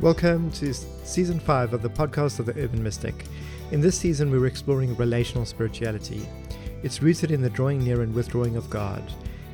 Welcome 0.00 0.50
to 0.52 0.72
season 0.72 1.38
5 1.38 1.74
of 1.74 1.82
the 1.82 1.90
podcast 1.90 2.38
of 2.38 2.46
the 2.46 2.58
Urban 2.58 2.82
Mystic. 2.82 3.26
In 3.70 3.82
this 3.82 3.98
season, 3.98 4.30
we 4.30 4.38
are 4.38 4.46
exploring 4.46 4.96
relational 4.96 5.44
spirituality. 5.44 6.26
It's 6.82 7.02
rooted 7.02 7.30
in 7.30 7.42
the 7.42 7.50
drawing 7.50 7.84
near 7.84 8.00
and 8.00 8.14
withdrawing 8.14 8.56
of 8.56 8.70
God, 8.70 9.02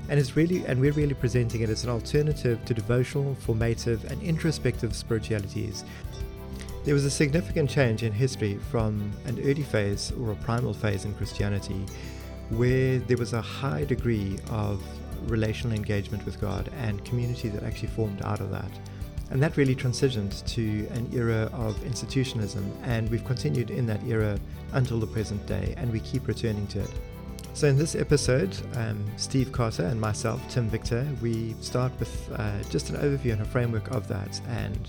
and 0.09 0.21
it's 0.21 0.37
really 0.37 0.65
and 0.67 0.81
we're 0.81 0.93
really 0.93 1.15
presenting 1.15 1.63
it 1.63 1.69
as 1.69 1.83
an 1.83 1.91
alternative 1.91 2.65
to 2.65 2.75
devotional, 2.75 3.35
formative, 3.35 4.05
and 4.05 4.23
introspective 4.23 4.95
spiritualities. 4.95 5.85
There 6.85 6.95
was 6.95 7.05
a 7.05 7.11
significant 7.11 7.69
change 7.69 8.05
in 8.05 8.13
history 8.13 8.61
from 8.71 9.11
an 9.25 9.41
early 9.41 9.65
phase 9.65 10.13
or 10.13 10.31
a 10.31 10.37
primal 10.37 10.75
phase 10.75 11.07
in 11.07 11.15
Christianity 11.15 11.85
where 12.51 13.01
there 13.01 13.17
was 13.17 13.33
a 13.33 13.43
high 13.43 13.83
degree 13.83 14.39
of 14.51 14.81
relational 15.29 15.77
engagement 15.77 16.25
with 16.25 16.41
God 16.41 16.71
and 16.77 17.05
community 17.05 17.49
that 17.49 17.65
actually 17.65 17.89
formed 17.89 18.23
out 18.23 18.39
of 18.39 18.53
that. 18.53 18.71
And 19.31 19.43
that 19.43 19.57
really 19.57 19.75
transitioned 19.75 20.47
to 20.47 20.87
an 20.95 21.11
era 21.13 21.51
of 21.53 21.83
institutionalism, 21.85 22.65
and 22.85 23.11
we've 23.11 23.25
continued 23.25 23.71
in 23.71 23.87
that 23.87 24.03
era 24.05 24.39
until 24.73 25.01
the 25.01 25.07
present 25.07 25.45
day, 25.47 25.75
and 25.77 25.93
we 25.93 26.01
keep 26.01 26.29
returning 26.29 26.67
to 26.69 26.81
it. 26.81 26.91
So, 27.55 27.67
in 27.67 27.77
this 27.77 27.95
episode, 27.95 28.57
um, 28.77 29.05
Steve 29.17 29.51
Carter 29.51 29.85
and 29.85 30.01
myself, 30.01 30.47
Tim 30.49 30.69
Victor, 30.69 31.07
we 31.23 31.55
start 31.61 31.91
with 31.99 32.31
uh, 32.37 32.63
just 32.65 32.91
an 32.91 32.97
overview 32.97 33.33
and 33.33 33.43
a 33.43 33.47
framework 33.47 33.89
of 33.91 34.07
that, 34.09 34.41
and 34.49 34.89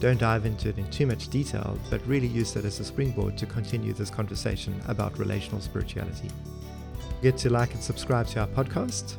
don't 0.00 0.18
dive 0.18 0.46
into 0.46 0.68
it 0.68 0.78
in 0.78 0.88
too 0.90 1.06
much 1.06 1.28
detail, 1.28 1.78
but 1.90 2.06
really 2.06 2.26
use 2.26 2.52
that 2.54 2.64
as 2.64 2.80
a 2.80 2.84
springboard 2.84 3.36
to 3.38 3.46
continue 3.46 3.92
this 3.92 4.10
conversation 4.10 4.80
about 4.86 5.18
relational 5.18 5.60
spirituality. 5.60 6.30
Get 7.22 7.36
to 7.38 7.50
like 7.50 7.74
and 7.74 7.82
subscribe 7.82 8.26
to 8.28 8.40
our 8.40 8.46
podcast. 8.48 9.16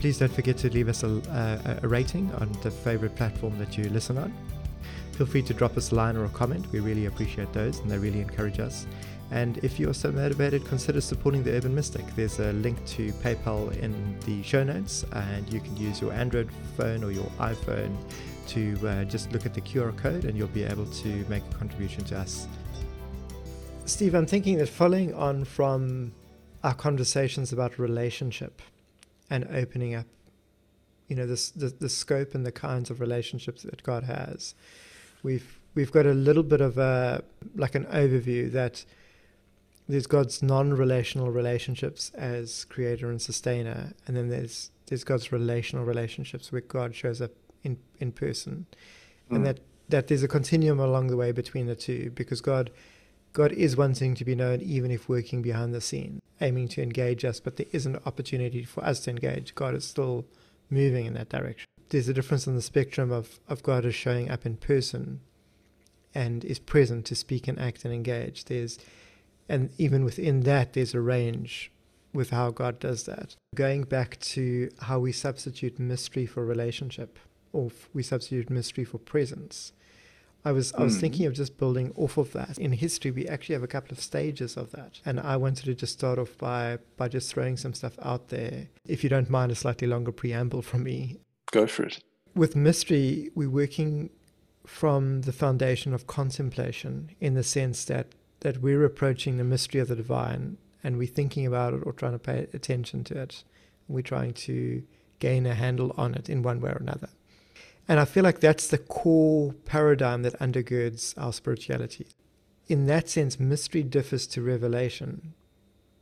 Please 0.00 0.18
don't 0.18 0.32
forget 0.32 0.56
to 0.56 0.70
leave 0.70 0.88
us 0.88 1.02
a, 1.02 1.78
a, 1.82 1.86
rating 1.86 2.32
on 2.36 2.50
the 2.62 2.70
favorite 2.70 3.14
platform 3.16 3.58
that 3.58 3.76
you 3.76 3.84
listen 3.90 4.16
on. 4.16 4.32
Feel 5.12 5.26
free 5.26 5.42
to 5.42 5.52
drop 5.52 5.76
us 5.76 5.92
a 5.92 5.94
line 5.94 6.16
or 6.16 6.24
a 6.24 6.28
comment. 6.30 6.66
We 6.72 6.80
really 6.80 7.04
appreciate 7.04 7.52
those 7.52 7.80
and 7.80 7.90
they 7.90 7.98
really 7.98 8.22
encourage 8.22 8.60
us. 8.60 8.86
And 9.30 9.58
if 9.58 9.78
you 9.78 9.90
are 9.90 9.94
so 9.94 10.10
motivated, 10.10 10.64
consider 10.64 11.02
supporting 11.02 11.42
the 11.42 11.54
Urban 11.54 11.74
Mystic. 11.74 12.06
There's 12.16 12.38
a 12.40 12.54
link 12.54 12.82
to 12.86 13.12
PayPal 13.12 13.76
in 13.76 14.18
the 14.20 14.42
show 14.42 14.64
notes, 14.64 15.04
and 15.12 15.52
you 15.52 15.60
can 15.60 15.76
use 15.76 16.00
your 16.00 16.14
Android 16.14 16.48
phone 16.78 17.04
or 17.04 17.12
your 17.12 17.30
iPhone 17.38 17.94
to 18.48 18.88
uh, 18.88 19.04
just 19.04 19.30
look 19.32 19.44
at 19.44 19.52
the 19.52 19.60
QR 19.60 19.94
code 19.98 20.24
and 20.24 20.36
you'll 20.36 20.48
be 20.48 20.64
able 20.64 20.86
to 20.86 21.26
make 21.28 21.42
a 21.44 21.54
contribution 21.54 22.04
to 22.04 22.18
us. 22.18 22.48
Steve, 23.84 24.14
I'm 24.14 24.26
thinking 24.26 24.56
that 24.58 24.68
following 24.70 25.12
on 25.12 25.44
from 25.44 26.14
our 26.64 26.74
conversations 26.74 27.52
about 27.52 27.78
relationship, 27.78 28.62
and 29.30 29.46
opening 29.50 29.94
up 29.94 30.06
you 31.10 31.16
know 31.16 31.26
this 31.26 31.50
the, 31.50 31.66
the 31.68 31.88
scope 31.88 32.34
and 32.34 32.46
the 32.46 32.52
kinds 32.52 32.88
of 32.88 33.00
relationships 33.00 33.64
that 33.64 33.82
God 33.82 34.04
has. 34.04 34.54
We've 35.22 35.58
we've 35.74 35.90
got 35.90 36.06
a 36.06 36.14
little 36.14 36.44
bit 36.44 36.60
of 36.60 36.78
a 36.78 37.22
like 37.56 37.74
an 37.74 37.84
overview 37.86 38.50
that 38.52 38.84
there's 39.88 40.06
God's 40.06 40.40
non-relational 40.40 41.32
relationships 41.32 42.12
as 42.14 42.64
creator 42.66 43.10
and 43.10 43.20
sustainer, 43.20 43.92
and 44.06 44.16
then 44.16 44.28
there's 44.28 44.70
there's 44.86 45.02
God's 45.02 45.32
relational 45.32 45.84
relationships 45.84 46.52
where 46.52 46.60
God 46.60 46.94
shows 46.94 47.20
up 47.20 47.32
in 47.64 47.76
in 47.98 48.12
person, 48.12 48.66
mm. 49.28 49.36
and 49.36 49.44
that 49.44 49.58
that 49.88 50.06
there's 50.06 50.22
a 50.22 50.28
continuum 50.28 50.78
along 50.78 51.08
the 51.08 51.16
way 51.16 51.32
between 51.32 51.66
the 51.66 51.74
two 51.74 52.12
because 52.14 52.40
God 52.40 52.70
God 53.32 53.52
is 53.52 53.76
wanting 53.76 54.14
to 54.16 54.24
be 54.24 54.34
known 54.34 54.60
even 54.60 54.90
if 54.90 55.08
working 55.08 55.42
behind 55.42 55.72
the 55.72 55.80
scene, 55.80 56.20
aiming 56.40 56.68
to 56.68 56.82
engage 56.82 57.24
us, 57.24 57.40
but 57.40 57.56
there 57.56 57.66
isn't 57.72 57.96
an 57.96 58.02
opportunity 58.04 58.64
for 58.64 58.84
us 58.84 59.00
to 59.00 59.10
engage. 59.10 59.54
God 59.54 59.74
is 59.74 59.86
still 59.86 60.26
moving 60.68 61.06
in 61.06 61.14
that 61.14 61.28
direction. 61.28 61.66
There's 61.90 62.08
a 62.08 62.14
difference 62.14 62.46
in 62.46 62.56
the 62.56 62.62
spectrum 62.62 63.10
of, 63.10 63.40
of 63.48 63.62
God 63.62 63.84
is 63.84 63.94
showing 63.94 64.30
up 64.30 64.46
in 64.46 64.56
person 64.56 65.20
and 66.14 66.44
is 66.44 66.58
present 66.58 67.04
to 67.06 67.14
speak 67.14 67.46
and 67.46 67.58
act 67.58 67.84
and 67.84 67.94
engage. 67.94 68.44
There's 68.46 68.78
and 69.48 69.70
even 69.78 70.04
within 70.04 70.42
that 70.42 70.74
there's 70.74 70.94
a 70.94 71.00
range 71.00 71.72
with 72.12 72.30
how 72.30 72.50
God 72.50 72.78
does 72.78 73.04
that. 73.04 73.34
Going 73.56 73.82
back 73.82 74.18
to 74.20 74.70
how 74.82 75.00
we 75.00 75.10
substitute 75.10 75.78
mystery 75.78 76.24
for 76.26 76.44
relationship, 76.44 77.18
or 77.52 77.70
we 77.92 78.04
substitute 78.04 78.48
mystery 78.48 78.84
for 78.84 78.98
presence 78.98 79.72
I 80.44 80.52
was 80.52 80.72
I 80.74 80.82
was 80.82 80.96
mm. 80.96 81.00
thinking 81.00 81.26
of 81.26 81.34
just 81.34 81.58
building 81.58 81.92
off 81.96 82.16
of 82.16 82.32
that. 82.32 82.58
In 82.58 82.72
history, 82.72 83.10
we 83.10 83.26
actually 83.28 83.54
have 83.54 83.62
a 83.62 83.68
couple 83.68 83.92
of 83.92 84.00
stages 84.00 84.56
of 84.56 84.70
that, 84.72 85.00
and 85.04 85.20
I 85.20 85.36
wanted 85.36 85.66
to 85.66 85.74
just 85.74 85.92
start 85.94 86.18
off 86.18 86.36
by 86.38 86.78
by 86.96 87.08
just 87.08 87.32
throwing 87.32 87.56
some 87.56 87.74
stuff 87.74 87.98
out 88.02 88.28
there. 88.28 88.68
If 88.86 89.04
you 89.04 89.10
don't 89.10 89.30
mind, 89.30 89.52
a 89.52 89.54
slightly 89.54 89.86
longer 89.86 90.12
preamble 90.12 90.62
from 90.62 90.84
me. 90.84 91.18
Go 91.52 91.66
for 91.66 91.84
it. 91.84 92.02
With 92.34 92.56
mystery, 92.56 93.30
we're 93.34 93.50
working 93.50 94.10
from 94.66 95.22
the 95.22 95.32
foundation 95.32 95.92
of 95.92 96.06
contemplation, 96.06 97.10
in 97.20 97.34
the 97.34 97.42
sense 97.42 97.84
that 97.86 98.14
that 98.40 98.62
we're 98.62 98.84
approaching 98.84 99.36
the 99.36 99.44
mystery 99.44 99.80
of 99.80 99.88
the 99.88 99.96
divine, 99.96 100.56
and 100.82 100.96
we're 100.96 101.06
thinking 101.06 101.46
about 101.46 101.74
it 101.74 101.82
or 101.84 101.92
trying 101.92 102.12
to 102.12 102.18
pay 102.18 102.46
attention 102.54 103.04
to 103.04 103.20
it. 103.20 103.44
We're 103.88 104.02
trying 104.02 104.32
to 104.34 104.82
gain 105.18 105.44
a 105.44 105.54
handle 105.54 105.92
on 105.98 106.14
it 106.14 106.30
in 106.30 106.42
one 106.42 106.60
way 106.60 106.70
or 106.70 106.78
another. 106.80 107.10
And 107.90 107.98
I 107.98 108.04
feel 108.04 108.22
like 108.22 108.38
that's 108.38 108.68
the 108.68 108.78
core 108.78 109.52
paradigm 109.64 110.22
that 110.22 110.38
undergirds 110.38 111.12
our 111.18 111.32
spirituality. 111.32 112.06
In 112.68 112.86
that 112.86 113.08
sense, 113.08 113.40
mystery 113.40 113.82
differs 113.82 114.28
to 114.28 114.42
revelation 114.42 115.34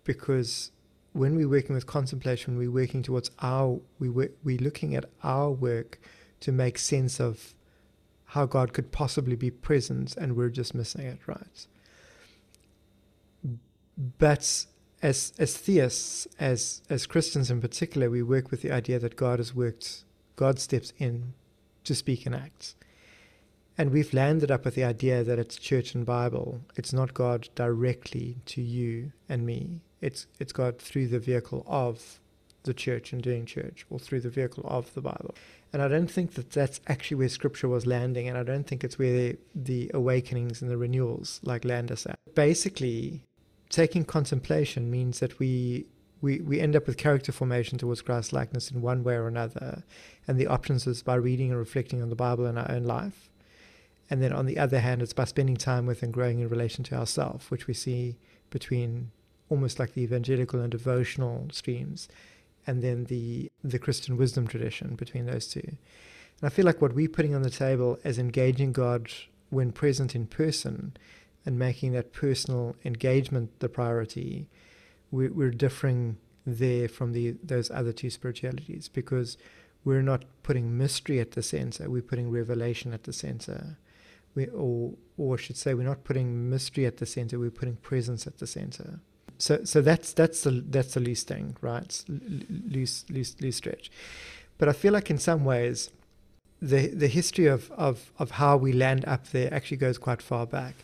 because 0.05 0.71
when 1.15 1.35
we're 1.35 1.49
working 1.49 1.75
with 1.75 1.87
contemplation, 1.87 2.59
we're 2.59 2.71
working 2.71 3.03
towards 3.03 3.31
our, 3.41 3.81
we 3.99 4.11
we're 4.11 4.59
looking 4.59 4.95
at 4.97 5.07
our 5.23 5.51
work 5.51 5.99
to 6.41 6.53
make 6.53 6.79
sense 6.79 7.19
of 7.21 7.55
how 8.27 8.45
God 8.45 8.75
could 8.75 8.93
possibly 8.93 9.35
be 9.35 9.51
present 9.51 10.15
and 10.15 10.37
we're 10.37 10.51
just 10.51 10.75
missing 10.75 11.07
it, 11.07 11.21
right? 11.27 11.67
But 14.19 14.67
as, 15.01 15.33
as 15.39 15.57
theists, 15.57 16.29
as, 16.39 16.83
as 16.91 17.07
Christians 17.07 17.51
in 17.51 17.63
particular, 17.63 18.11
we 18.11 18.23
work 18.23 18.51
with 18.51 18.61
the 18.61 18.73
idea 18.73 18.99
that 18.99 19.17
God 19.17 19.39
has 19.39 19.55
worked, 19.55 20.05
God 20.37 20.59
steps 20.59 20.93
in 20.99 21.33
to 21.89 21.95
speak 21.95 22.27
in 22.27 22.35
Acts. 22.35 22.77
And 23.77 23.91
we've 23.91 24.13
landed 24.13 24.51
up 24.51 24.65
with 24.65 24.75
the 24.75 24.85
idea 24.85 25.25
that 25.25 25.39
it's 25.39 25.57
church 25.57 25.95
and 25.95 26.05
Bible. 26.05 26.61
It's 26.77 26.93
not 26.93 27.15
God 27.15 27.49
directly 27.55 28.39
to 28.47 28.61
you 28.61 29.13
and 29.29 29.47
me. 29.47 29.81
It's 30.01 30.27
it's 30.39 30.53
God 30.53 30.79
through 30.79 31.09
the 31.09 31.19
vehicle 31.19 31.65
of 31.67 32.21
the 32.65 32.75
church 32.75 33.13
and 33.13 33.23
doing 33.23 33.47
church, 33.47 33.87
or 33.89 33.99
through 33.99 34.21
the 34.21 34.29
vehicle 34.29 34.65
of 34.67 34.93
the 34.95 35.01
Bible. 35.01 35.35
And 35.73 35.81
I 35.81 35.89
don't 35.89 36.11
think 36.11 36.35
that 36.35 36.51
that's 36.51 36.81
actually 36.89 37.17
where 37.17 37.29
Scripture 37.29 37.69
was 37.69 37.87
landing, 37.87 38.29
and 38.29 38.37
I 38.37 38.43
don't 38.43 38.67
think 38.67 38.83
it's 38.85 38.99
where 38.99 39.13
the, 39.13 39.39
the 39.55 39.91
awakenings 39.95 40.61
and 40.61 40.71
the 40.71 40.77
renewals 40.77 41.41
like 41.45 41.65
land 41.65 41.91
us 41.93 42.05
at. 42.05 42.19
Basically, 42.35 43.23
taking 43.71 44.05
contemplation 44.05 44.91
means 44.91 45.21
that 45.21 45.39
we 45.39 45.87
we, 46.21 46.41
we 46.41 46.61
end 46.61 46.75
up 46.75 46.87
with 46.87 46.97
character 46.97 47.33
formation 47.33 47.79
towards 47.79 48.03
Christ 48.03 48.33
likeness 48.33 48.71
in 48.71 48.83
one 48.83 49.05
way 49.05 49.15
or 49.15 49.29
another. 49.29 49.85
And 50.27 50.39
the 50.39 50.47
options 50.47 50.87
is 50.87 51.03
by 51.03 51.15
reading 51.15 51.51
and 51.51 51.59
reflecting 51.59 52.03
on 52.03 52.09
the 52.09 52.17
Bible 52.17 52.47
in 52.47 52.59
our 52.59 52.71
own 52.71 52.85
life. 52.85 53.31
And 54.11 54.23
then 54.23 54.33
on 54.33 54.47
the 54.47 54.59
other 54.59 54.81
hand, 54.81 55.03
it's 55.03 55.13
by 55.13 55.25
spending 55.25 55.57
time 55.57 55.87
with 55.87 56.03
and 56.03 56.13
growing 56.13 56.41
in 56.41 56.49
relation 56.49 56.83
to 56.85 56.95
ourselves, 56.97 57.51
which 57.51 57.67
we 57.67 57.75
see 57.75 58.17
between 58.51 59.11
almost 59.51 59.79
like 59.79 59.95
the 59.95 60.03
evangelical 60.03 60.61
and 60.61 60.71
devotional 60.71 61.47
streams, 61.53 62.09
and 62.67 62.83
then 62.83 63.05
the 63.05 63.51
the 63.63 63.79
Christian 63.79 64.17
wisdom 64.17 64.47
tradition 64.47 64.95
between 64.95 65.27
those 65.27 65.47
two. 65.47 65.61
And 65.61 66.45
I 66.45 66.49
feel 66.49 66.65
like 66.65 66.81
what 66.81 66.95
we're 66.95 67.09
putting 67.09 67.35
on 67.35 67.43
the 67.43 67.51
table 67.51 67.99
as 68.05 68.19
engaging 68.19 68.73
God 68.73 69.11
when 69.51 69.73
present 69.73 70.15
in 70.15 70.27
person 70.27 70.97
and 71.45 71.59
making 71.59 71.93
that 71.93 72.13
personal 72.13 72.77
engagement 72.85 73.59
the 73.61 73.69
priority 73.69 74.49
we, 75.11 75.29
we're 75.29 75.51
differing 75.51 76.17
there 76.47 76.89
from 76.89 77.13
the 77.13 77.37
those 77.43 77.71
other 77.71 77.93
two 77.93 78.11
spiritualities 78.11 78.89
because 78.89 79.37
we're 79.85 80.03
not 80.03 80.25
putting 80.43 80.77
mystery 80.77 81.21
at 81.21 81.33
the 81.33 81.43
center, 81.43 81.89
we're 81.89 82.03
putting 82.03 82.31
revelation 82.31 82.93
at 82.93 83.05
the 83.05 83.13
center. 83.13 83.79
We, 84.35 84.47
or, 84.49 84.93
or 85.17 85.35
I 85.35 85.41
should 85.41 85.57
say, 85.57 85.75
we're 85.75 85.87
not 85.87 86.05
putting 86.05 86.51
mystery 86.51 86.85
at 86.87 86.99
the 86.99 87.07
center, 87.07 87.39
we're 87.39 87.51
putting 87.51 87.77
presence 87.77 88.27
at 88.27 88.39
the 88.39 88.47
center. 88.47 89.01
So, 89.39 89.65
so 89.65 89.81
that's 89.81 90.13
that's 90.13 90.43
the 90.43 90.65
that's 90.69 90.95
the 90.95 91.01
loose 91.01 91.23
thing, 91.23 91.57
right? 91.61 92.05
Loose, 92.09 93.05
loose, 93.09 93.37
loose 93.41 93.57
stretch. 93.57 93.91
But 94.59 94.69
I 94.69 94.73
feel 94.73 94.93
like 94.93 95.11
in 95.11 95.19
some 95.19 95.45
ways, 95.45 95.91
the 96.61 96.89
the 96.89 97.07
history 97.07 97.47
of, 97.47 97.71
of, 97.73 98.13
of 98.19 98.33
how 98.33 98.57
we 98.57 98.73
land 98.73 99.05
up 99.07 99.29
there 99.29 99.53
actually 99.55 99.77
goes 99.77 99.97
quite 99.97 100.21
far 100.21 100.47
back. 100.47 100.75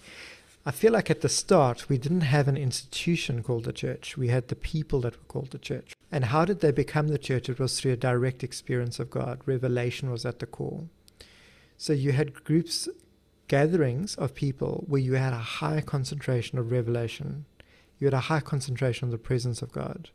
I 0.67 0.71
feel 0.71 0.93
like 0.95 1.11
at 1.11 1.21
the 1.21 1.29
start, 1.29 1.91
we 1.91 1.99
didn't 1.99 2.23
have 2.23 2.49
an 2.49 2.57
institution 2.57 3.43
called 3.43 3.65
the 3.65 3.73
church. 3.73 4.17
We 4.17 4.29
had 4.29 4.49
the 4.49 4.57
people 4.57 5.03
that 5.03 5.15
were 5.15 5.25
called 5.29 5.51
the 5.51 5.59
church. 5.59 5.93
And 6.11 6.27
how 6.27 6.47
did 6.47 6.61
they 6.61 6.71
become 6.71 7.09
the 7.09 7.19
church? 7.19 7.51
It 7.51 7.59
was 7.59 7.79
through 7.79 7.93
a 7.93 7.97
direct 7.97 8.43
experience 8.43 8.99
of 8.99 9.11
God. 9.11 9.41
Revelation 9.45 10.11
was 10.11 10.25
at 10.25 10.39
the 10.39 10.47
core. 10.47 10.85
So 11.77 11.93
you 11.93 12.13
had 12.13 12.45
groups, 12.45 12.89
gatherings 13.47 14.15
of 14.15 14.35
people 14.35 14.85
where 14.89 15.03
you 15.03 15.15
had 15.15 15.35
a 15.35 15.39
high 15.39 15.83
concentration 15.83 16.59
of 16.59 16.73
revelation. 16.73 17.45
You 17.99 18.07
had 18.07 18.15
a 18.15 18.21
high 18.21 18.41
concentration 18.41 19.05
of 19.07 19.13
the 19.13 19.19
presence 19.19 19.61
of 19.61 19.71
God, 19.71 20.09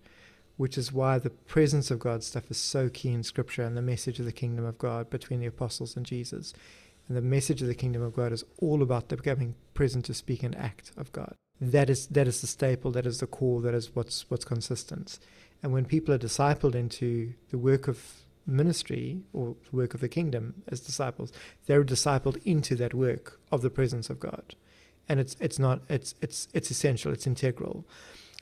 which 0.58 0.80
is 0.80 0.92
why 0.92 1.20
the 1.20 1.30
presence 1.30 1.92
of 1.92 2.00
God 2.00 2.24
stuff 2.24 2.50
is 2.50 2.58
so 2.58 2.90
key 2.90 3.14
in 3.14 3.22
Scripture 3.22 3.62
and 3.62 3.78
the 3.78 3.84
message 3.84 4.18
of 4.18 4.26
the 4.26 4.32
kingdom 4.32 4.66
of 4.66 4.80
God 4.80 5.12
between 5.12 5.42
the 5.42 5.46
apostles 5.46 5.96
and 5.96 6.08
Jesus 6.08 6.56
And 7.10 7.18
the 7.18 7.22
message 7.22 7.64
of 7.64 7.68
the 7.68 7.76
kingdom 7.76 8.04
of 8.04 8.16
God 8.16 8.32
is 8.32 8.46
all 8.60 8.84
about 8.84 9.10
the 9.10 9.18
becoming 9.18 9.56
present 9.74 10.06
to 10.06 10.14
speak 10.14 10.44
and 10.44 10.56
act 10.56 10.92
of 10.96 11.12
God. 11.12 11.34
That 11.60 11.90
is 11.90 12.06
that 12.08 12.28
is 12.28 12.40
the 12.40 12.48
staple, 12.48 12.92
that 12.92 13.08
is 13.08 13.20
the 13.20 13.28
core, 13.28 13.62
that 13.62 13.74
is 13.74 13.96
what's 13.96 14.30
what's 14.30 14.46
consistent. 14.46 15.18
And 15.62 15.74
when 15.74 15.86
people 15.86 16.14
are 16.14 16.20
discipled 16.20 16.76
into 16.76 17.34
the 17.50 17.58
work 17.58 17.88
of 17.88 18.22
ministry 18.46 19.24
or 19.34 19.56
the 19.70 19.76
work 19.76 19.94
of 19.96 20.02
the 20.02 20.08
kingdom 20.08 20.62
as 20.68 20.80
disciples, 20.80 21.34
they're 21.66 21.84
discipled 21.84 22.38
into 22.46 22.76
that 22.76 22.94
work 22.94 23.40
of 23.52 23.62
the 23.64 23.70
presence 23.72 24.10
of 24.10 24.20
God. 24.20 24.56
And 25.10 25.20
it's 25.20 25.36
it's 25.40 25.58
not 25.58 25.82
it's 25.90 26.14
it's 26.22 26.48
it's 26.54 26.70
essential, 26.70 27.12
it's 27.12 27.26
integral. 27.26 27.88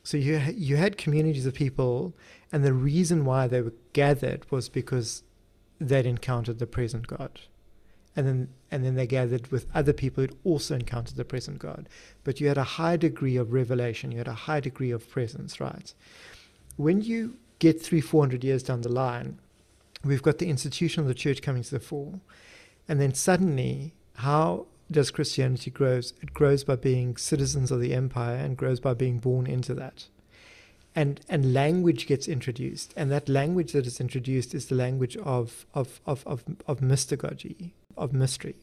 So 0.03 0.17
you 0.17 0.41
you 0.53 0.75
had 0.75 0.97
communities 0.97 1.45
of 1.45 1.53
people, 1.53 2.13
and 2.51 2.65
the 2.65 2.73
reason 2.73 3.23
why 3.23 3.47
they 3.47 3.61
were 3.61 3.75
gathered 3.93 4.45
was 4.51 4.67
because 4.67 5.23
they'd 5.79 6.05
encountered 6.05 6.59
the 6.59 6.67
present 6.67 7.07
God 7.07 7.39
and 8.17 8.27
then 8.27 8.49
and 8.71 8.83
then 8.83 8.95
they 8.95 9.07
gathered 9.07 9.47
with 9.47 9.65
other 9.73 9.93
people 9.93 10.21
who'd 10.21 10.35
also 10.43 10.75
encountered 10.75 11.15
the 11.15 11.23
present 11.23 11.59
God. 11.59 11.87
But 12.25 12.41
you 12.41 12.49
had 12.49 12.57
a 12.57 12.63
high 12.63 12.97
degree 12.97 13.37
of 13.37 13.53
revelation, 13.53 14.11
you 14.11 14.17
had 14.17 14.27
a 14.27 14.33
high 14.33 14.59
degree 14.59 14.91
of 14.91 15.09
presence, 15.09 15.61
right? 15.61 15.93
When 16.75 17.01
you 17.01 17.37
get 17.59 17.81
three, 17.81 18.01
four 18.01 18.21
hundred 18.21 18.43
years 18.43 18.63
down 18.63 18.81
the 18.81 18.89
line, 18.89 19.39
we've 20.03 20.21
got 20.21 20.39
the 20.39 20.49
institution 20.49 21.01
of 21.01 21.07
the 21.07 21.13
church 21.13 21.41
coming 21.41 21.63
to 21.63 21.71
the 21.71 21.79
fore. 21.79 22.19
And 22.89 22.99
then 22.99 23.13
suddenly, 23.13 23.93
how 24.15 24.67
does 24.89 25.11
Christianity 25.11 25.71
grow? 25.71 25.97
It 25.97 26.33
grows 26.33 26.63
by 26.63 26.75
being 26.75 27.17
citizens 27.17 27.71
of 27.71 27.79
the 27.81 27.93
empire 27.93 28.37
and 28.37 28.57
grows 28.57 28.79
by 28.79 28.93
being 28.93 29.19
born 29.19 29.47
into 29.47 29.73
that. 29.75 30.07
And, 30.95 31.21
and 31.29 31.53
language 31.53 32.07
gets 32.07 32.27
introduced, 32.27 32.93
and 32.97 33.11
that 33.11 33.29
language 33.29 33.73
that 33.73 33.85
is 33.85 33.99
introduced 33.99 34.55
is 34.55 34.65
the 34.65 34.75
language 34.75 35.15
of, 35.17 35.65
of, 35.73 35.99
of, 36.07 36.25
of, 36.25 36.43
of 36.65 36.79
mystagogy, 36.79 37.71
of 37.97 38.13
mystery. 38.13 38.55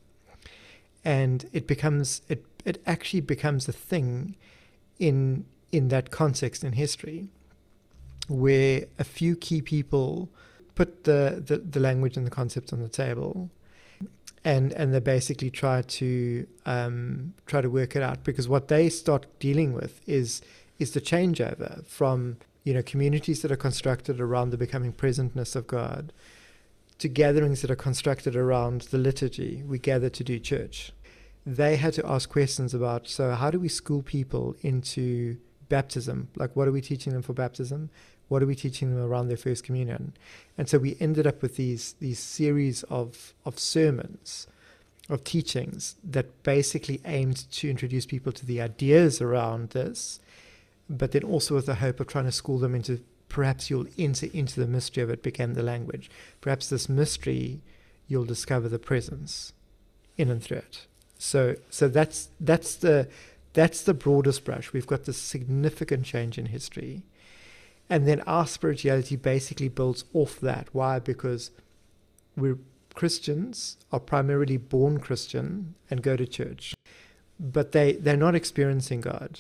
And 1.05 1.47
it 1.53 1.67
becomes 1.67 2.23
it 2.29 2.45
it 2.65 2.83
actually 2.87 3.21
becomes 3.21 3.69
a 3.69 3.73
thing 3.73 4.37
in 4.99 5.45
in 5.73 5.89
that 5.89 6.11
context 6.11 6.65
in 6.65 6.73
history 6.73 7.29
where 8.29 8.85
a 8.99 9.05
few 9.05 9.37
key 9.37 9.61
people 9.61 10.31
put 10.75 11.05
the, 11.05 11.43
the, 11.45 11.59
the 11.59 11.81
language 11.81 12.17
and 12.17 12.27
the 12.27 12.31
concepts 12.31 12.73
on 12.73 12.81
the 12.81 12.89
table 12.89 13.51
and 14.45 14.73
and 14.75 14.93
they 14.93 15.01
basically 15.01 15.51
try 15.51 15.83
to 15.83 16.47
um, 16.67 17.33
try 17.47 17.61
to 17.61 17.71
work 17.71 17.97
it 17.97 18.03
out 18.03 18.23
because 18.25 18.47
what 18.47 18.69
they 18.69 18.89
start 18.89 19.27
dealing 19.39 19.73
with 19.73 20.01
is 20.07 20.43
is 20.79 20.93
the 20.93 21.01
changeover 21.01 21.87
from 21.87 22.37
you 22.63 22.75
know 22.75 22.83
communities 22.83 23.43
that 23.43 23.51
are 23.51 23.57
constructed 23.57 24.21
around 24.21 24.51
the 24.51 24.59
becoming 24.59 24.93
presentness 24.93 25.57
of 25.57 25.67
God 25.67 26.13
to 26.99 27.09
gatherings 27.09 27.63
that 27.63 27.71
are 27.71 27.77
constructed 27.77 28.37
around 28.37 28.83
the 28.83 28.99
liturgy. 28.99 29.63
We 29.67 29.79
gather 29.79 30.09
to 30.11 30.25
do 30.25 30.39
church. 30.39 30.93
They 31.47 31.77
had 31.77 31.93
to 31.95 32.07
ask 32.07 32.29
questions 32.29 32.73
about 32.73 33.09
so, 33.09 33.33
how 33.33 33.51
do 33.51 33.59
we 33.59 33.69
school 33.69 34.03
people 34.03 34.57
into 34.63 35.37
baptism? 35.69 36.29
Like, 36.37 36.57
what 36.57 36.69
are 36.69 36.73
we 36.73 36.81
teaching 36.81 37.13
them 37.13 37.23
for 37.23 37.33
baptism? 37.33 37.91
What 38.29 38.43
are 38.43 38.47
we 38.47 38.55
teaching 38.55 38.91
them 38.91 39.05
around 39.05 39.29
their 39.29 39.37
first 39.37 39.65
communion? 39.65 40.15
And 40.57 40.69
so 40.69 40.79
we 40.79 40.97
ended 41.01 41.27
up 41.27 41.43
with 41.43 41.57
these 41.57 41.95
these 42.01 42.19
series 42.19 42.83
of 42.85 43.35
of 43.45 43.59
sermons, 43.59 44.47
of 45.11 45.25
teachings 45.25 45.97
that 46.03 46.43
basically 46.43 47.01
aimed 47.05 47.51
to 47.53 47.69
introduce 47.69 48.07
people 48.07 48.33
to 48.33 48.47
the 48.47 48.61
ideas 48.63 49.21
around 49.21 49.71
this, 49.71 50.21
but 50.89 51.13
then 51.13 51.25
also 51.25 51.55
with 51.55 51.67
the 51.67 51.77
hope 51.77 52.01
of 52.01 52.07
trying 52.07 52.25
to 52.25 52.33
school 52.33 52.59
them 52.59 52.75
into 52.75 53.03
perhaps 53.29 53.71
you'll 53.71 53.87
enter 53.99 54.27
into 54.33 54.61
the 54.61 54.67
mystery 54.67 55.03
of 55.03 55.11
it 55.11 55.23
became 55.23 55.55
the 55.55 55.63
language. 55.63 56.11
Perhaps 56.41 56.69
this 56.69 56.89
mystery 56.89 57.61
you'll 58.07 58.25
discover 58.25 58.69
the 58.69 58.79
presence 58.79 59.53
in 60.17 60.31
and 60.31 60.43
through 60.43 60.59
it. 60.59 60.87
So 61.19 61.57
so 61.71 61.89
that's 61.89 62.29
that's 62.41 62.75
the 62.75 63.09
that's 63.53 63.83
the 63.83 63.95
broadest 63.95 64.45
brush. 64.45 64.73
We've 64.73 64.87
got 64.87 65.05
this 65.05 65.19
significant 65.19 66.05
change 66.05 66.39
in 66.39 66.47
history. 66.47 67.03
And 67.89 68.09
then 68.09 68.21
our 68.23 68.47
spirituality 68.47 69.17
basically 69.17 69.69
builds 69.69 70.05
off 70.13 70.41
that. 70.41 70.69
Why? 70.73 70.99
Because 70.99 71.51
we're 72.37 72.59
Christians 72.95 73.77
are 73.93 74.01
primarily 74.01 74.57
born 74.57 75.01
Christian 75.01 75.75
and 75.91 76.03
go 76.03 76.17
to 76.17 76.27
church. 76.27 76.75
But 77.39 77.73
they, 77.73 77.93
they're 77.95 78.17
not 78.17 78.37
experiencing 78.37 79.01
God 79.01 79.39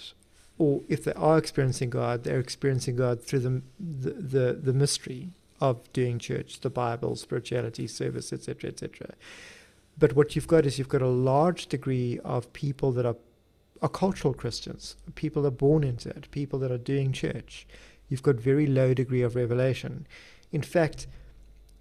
or 0.58 0.82
if 0.88 1.04
they 1.04 1.12
are 1.14 1.38
experiencing 1.38 1.90
God, 1.90 2.24
they're 2.24 2.38
experiencing 2.38 2.96
God 2.96 3.22
through 3.22 3.40
the 3.40 3.62
the, 3.80 4.10
the, 4.10 4.52
the 4.62 4.72
mystery 4.72 5.30
of 5.60 5.92
doing 5.92 6.18
church, 6.18 6.60
the 6.60 6.70
Bible, 6.70 7.16
spirituality, 7.16 7.86
service, 7.86 8.32
etc., 8.32 8.70
etc. 8.70 9.14
But 9.98 10.14
what 10.14 10.34
you've 10.34 10.48
got 10.48 10.66
is 10.66 10.78
you've 10.78 10.88
got 10.88 11.02
a 11.02 11.08
large 11.08 11.66
degree 11.66 12.18
of 12.24 12.52
people 12.52 12.92
that 12.92 13.06
are 13.06 13.16
are 13.82 13.88
cultural 13.88 14.32
Christians, 14.32 14.96
people 15.14 15.42
that 15.42 15.48
are 15.48 15.50
born 15.50 15.84
into 15.84 16.08
it, 16.08 16.30
people 16.30 16.58
that 16.60 16.70
are 16.70 16.78
doing 16.78 17.12
church. 17.12 17.66
You've 18.08 18.22
got 18.22 18.36
very 18.36 18.66
low 18.66 18.94
degree 18.94 19.22
of 19.22 19.34
revelation. 19.34 20.06
In 20.52 20.62
fact, 20.62 21.06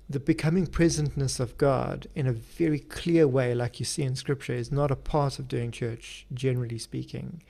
the 0.10 0.20
becoming 0.20 0.68
presentness 0.68 1.40
of 1.40 1.58
God 1.58 2.08
in 2.14 2.28
a 2.28 2.34
very 2.34 2.80
clear 2.80 3.28
way, 3.28 3.54
like 3.54 3.80
you 3.80 3.86
see 3.86 4.04
in 4.04 4.16
Scripture, 4.16 4.54
is 4.54 4.72
not 4.72 4.92
a 4.92 4.98
part 4.98 5.40
of 5.40 5.48
doing 5.48 5.72
church, 5.72 6.26
generally 6.34 6.78
speaking 6.78 7.42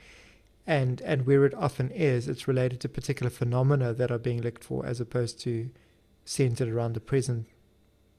and 0.66 1.00
and 1.02 1.26
where 1.26 1.44
it 1.44 1.54
often 1.54 1.90
is, 1.90 2.28
it's 2.28 2.48
related 2.48 2.80
to 2.80 2.88
particular 2.88 3.30
phenomena 3.30 3.92
that 3.92 4.10
are 4.10 4.18
being 4.18 4.40
looked 4.40 4.64
for, 4.64 4.84
as 4.86 5.00
opposed 5.00 5.38
to 5.40 5.70
centered 6.24 6.68
around 6.68 6.94
the 6.94 7.00
present, 7.00 7.46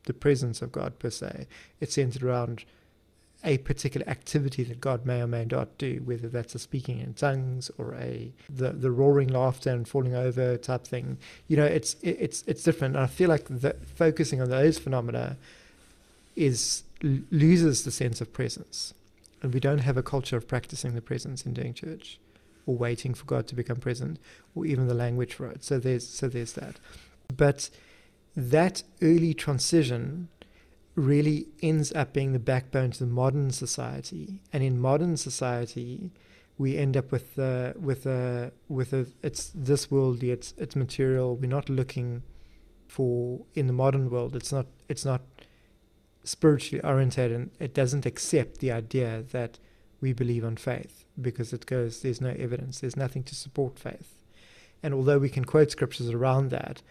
the 0.03 0.13
presence 0.13 0.62
of 0.62 0.71
God 0.71 1.00
per 1.00 1.09
se. 1.09 1.47
It's 1.80 1.95
centered 1.95 2.24
around 2.24 2.65
a 3.44 3.57
particular 3.59 4.07
activity 4.07 4.63
that 4.63 4.80
God 4.80 5.06
may 5.06 5.21
or 5.21 5.27
may 5.27 5.45
not 5.45 5.77
do, 5.77 6.01
whether 6.06 6.27
that's 6.27 6.56
a 6.56 6.59
speaking 6.59 7.00
in 7.00 7.13
tongues 7.13 7.71
or 7.77 7.95
a 7.95 8.31
the, 8.50 8.71
the 8.71 8.92
roaring 8.92 9.27
laughter 9.27 9.71
and 9.71 9.88
falling 9.88 10.15
over 10.15 10.57
type 10.57 10.86
thing. 10.86 11.18
You 11.47 11.57
know, 11.57 11.65
it's 11.65 11.95
it, 12.03 12.18
it's 12.19 12.44
it's 12.45 12.63
different. 12.63 12.95
And 12.95 13.03
I 13.03 13.07
feel 13.07 13.30
like 13.30 13.45
the, 13.45 13.75
focusing 13.95 14.39
on 14.39 14.50
those 14.50 14.77
phenomena 14.77 15.38
is 16.36 16.83
loses 17.01 17.83
the 17.83 17.92
sense 17.92 18.21
of 18.21 18.31
presence, 18.33 18.94
and 19.42 19.51
we 19.51 19.59
don't 19.59 19.80
have 19.80 19.97
a 19.97 20.03
culture 20.03 20.38
of 20.38 20.47
practicing 20.47 20.94
the 20.94 21.01
presence 21.01 21.44
in 21.44 21.53
doing 21.53 21.74
church 21.74 22.19
or 22.65 22.75
waiting 22.75 23.13
for 23.13 23.25
God 23.25 23.47
to 23.47 23.56
become 23.56 23.77
present, 23.77 24.19
or 24.53 24.65
even 24.65 24.88
the 24.88 24.94
language 24.94 25.33
for 25.33 25.47
it. 25.47 25.63
So 25.63 25.80
there's 25.80 26.07
so 26.07 26.28
there's 26.28 26.54
that. 26.54 26.78
But 27.35 27.69
that 28.35 28.83
early 29.01 29.33
transition 29.33 30.30
really 30.95 31.47
ends 31.61 31.92
up 31.94 32.13
being 32.13 32.31
the 32.33 32.40
backbone 32.40 32.92
to 32.92 32.99
the 32.99 33.11
modern 33.11 33.51
society. 33.51 34.42
And 34.54 34.63
in 34.63 34.80
modern 34.80 35.18
society, 35.18 36.11
we 36.57 36.78
end 36.78 36.95
up 36.95 37.11
with 37.11 37.37
uh, 37.37 37.73
with 37.80 38.06
a 38.06 38.51
with 38.68 38.94
a 38.94 39.07
it's 39.21 39.51
this 39.54 39.92
worldly, 39.92 40.31
it's 40.31 40.54
it's 40.57 40.75
material. 40.75 41.35
We're 41.35 41.49
not 41.49 41.69
looking 41.69 42.23
for 42.87 43.45
in 43.54 43.68
the 43.68 43.73
modern 43.73 44.09
world. 44.09 44.35
It's 44.35 44.51
not 44.51 44.68
it's 44.90 45.06
not 45.06 45.21
spiritually 46.23 46.83
oriented, 46.83 47.31
and 47.31 47.51
it 47.59 47.73
doesn't 47.73 48.06
accept 48.06 48.59
the 48.59 48.71
idea 48.71 49.23
that 49.31 49.59
we 50.01 50.13
believe 50.13 50.44
on 50.44 50.56
faith 50.56 51.05
because 51.19 51.54
it 51.54 51.66
goes, 51.66 52.02
there's 52.02 52.22
no 52.22 52.36
evidence, 52.38 52.80
there's 52.80 52.98
nothing 52.98 53.24
to 53.24 53.36
support 53.36 53.80
faith. 53.80 54.16
And 54.84 54.94
although 54.94 55.19
we 55.19 55.30
can 55.30 55.45
quote 55.45 55.72
scriptures 55.72 56.10
around 56.10 56.50
that, 56.50 56.81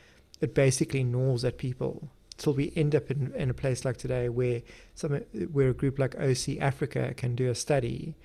it 0.41 0.55
basically 0.55 1.05
gnaws 1.05 1.45
at 1.45 1.59
people 1.59 2.09
till 2.37 2.55
we 2.55 2.73
end 2.75 2.95
up 2.95 3.11
in, 3.11 3.33
in 3.37 3.51
a 3.51 3.55
place 3.55 3.85
like 3.85 3.97
today 3.97 4.29
where 4.29 4.63
some 4.95 5.13
where 5.53 5.69
a 5.69 5.75
group 5.75 5.99
like 5.99 6.19
OC 6.19 6.59
Africa 6.61 7.15
can 7.17 7.37
do 7.37 7.49
a 7.49 7.55
study 7.55 8.17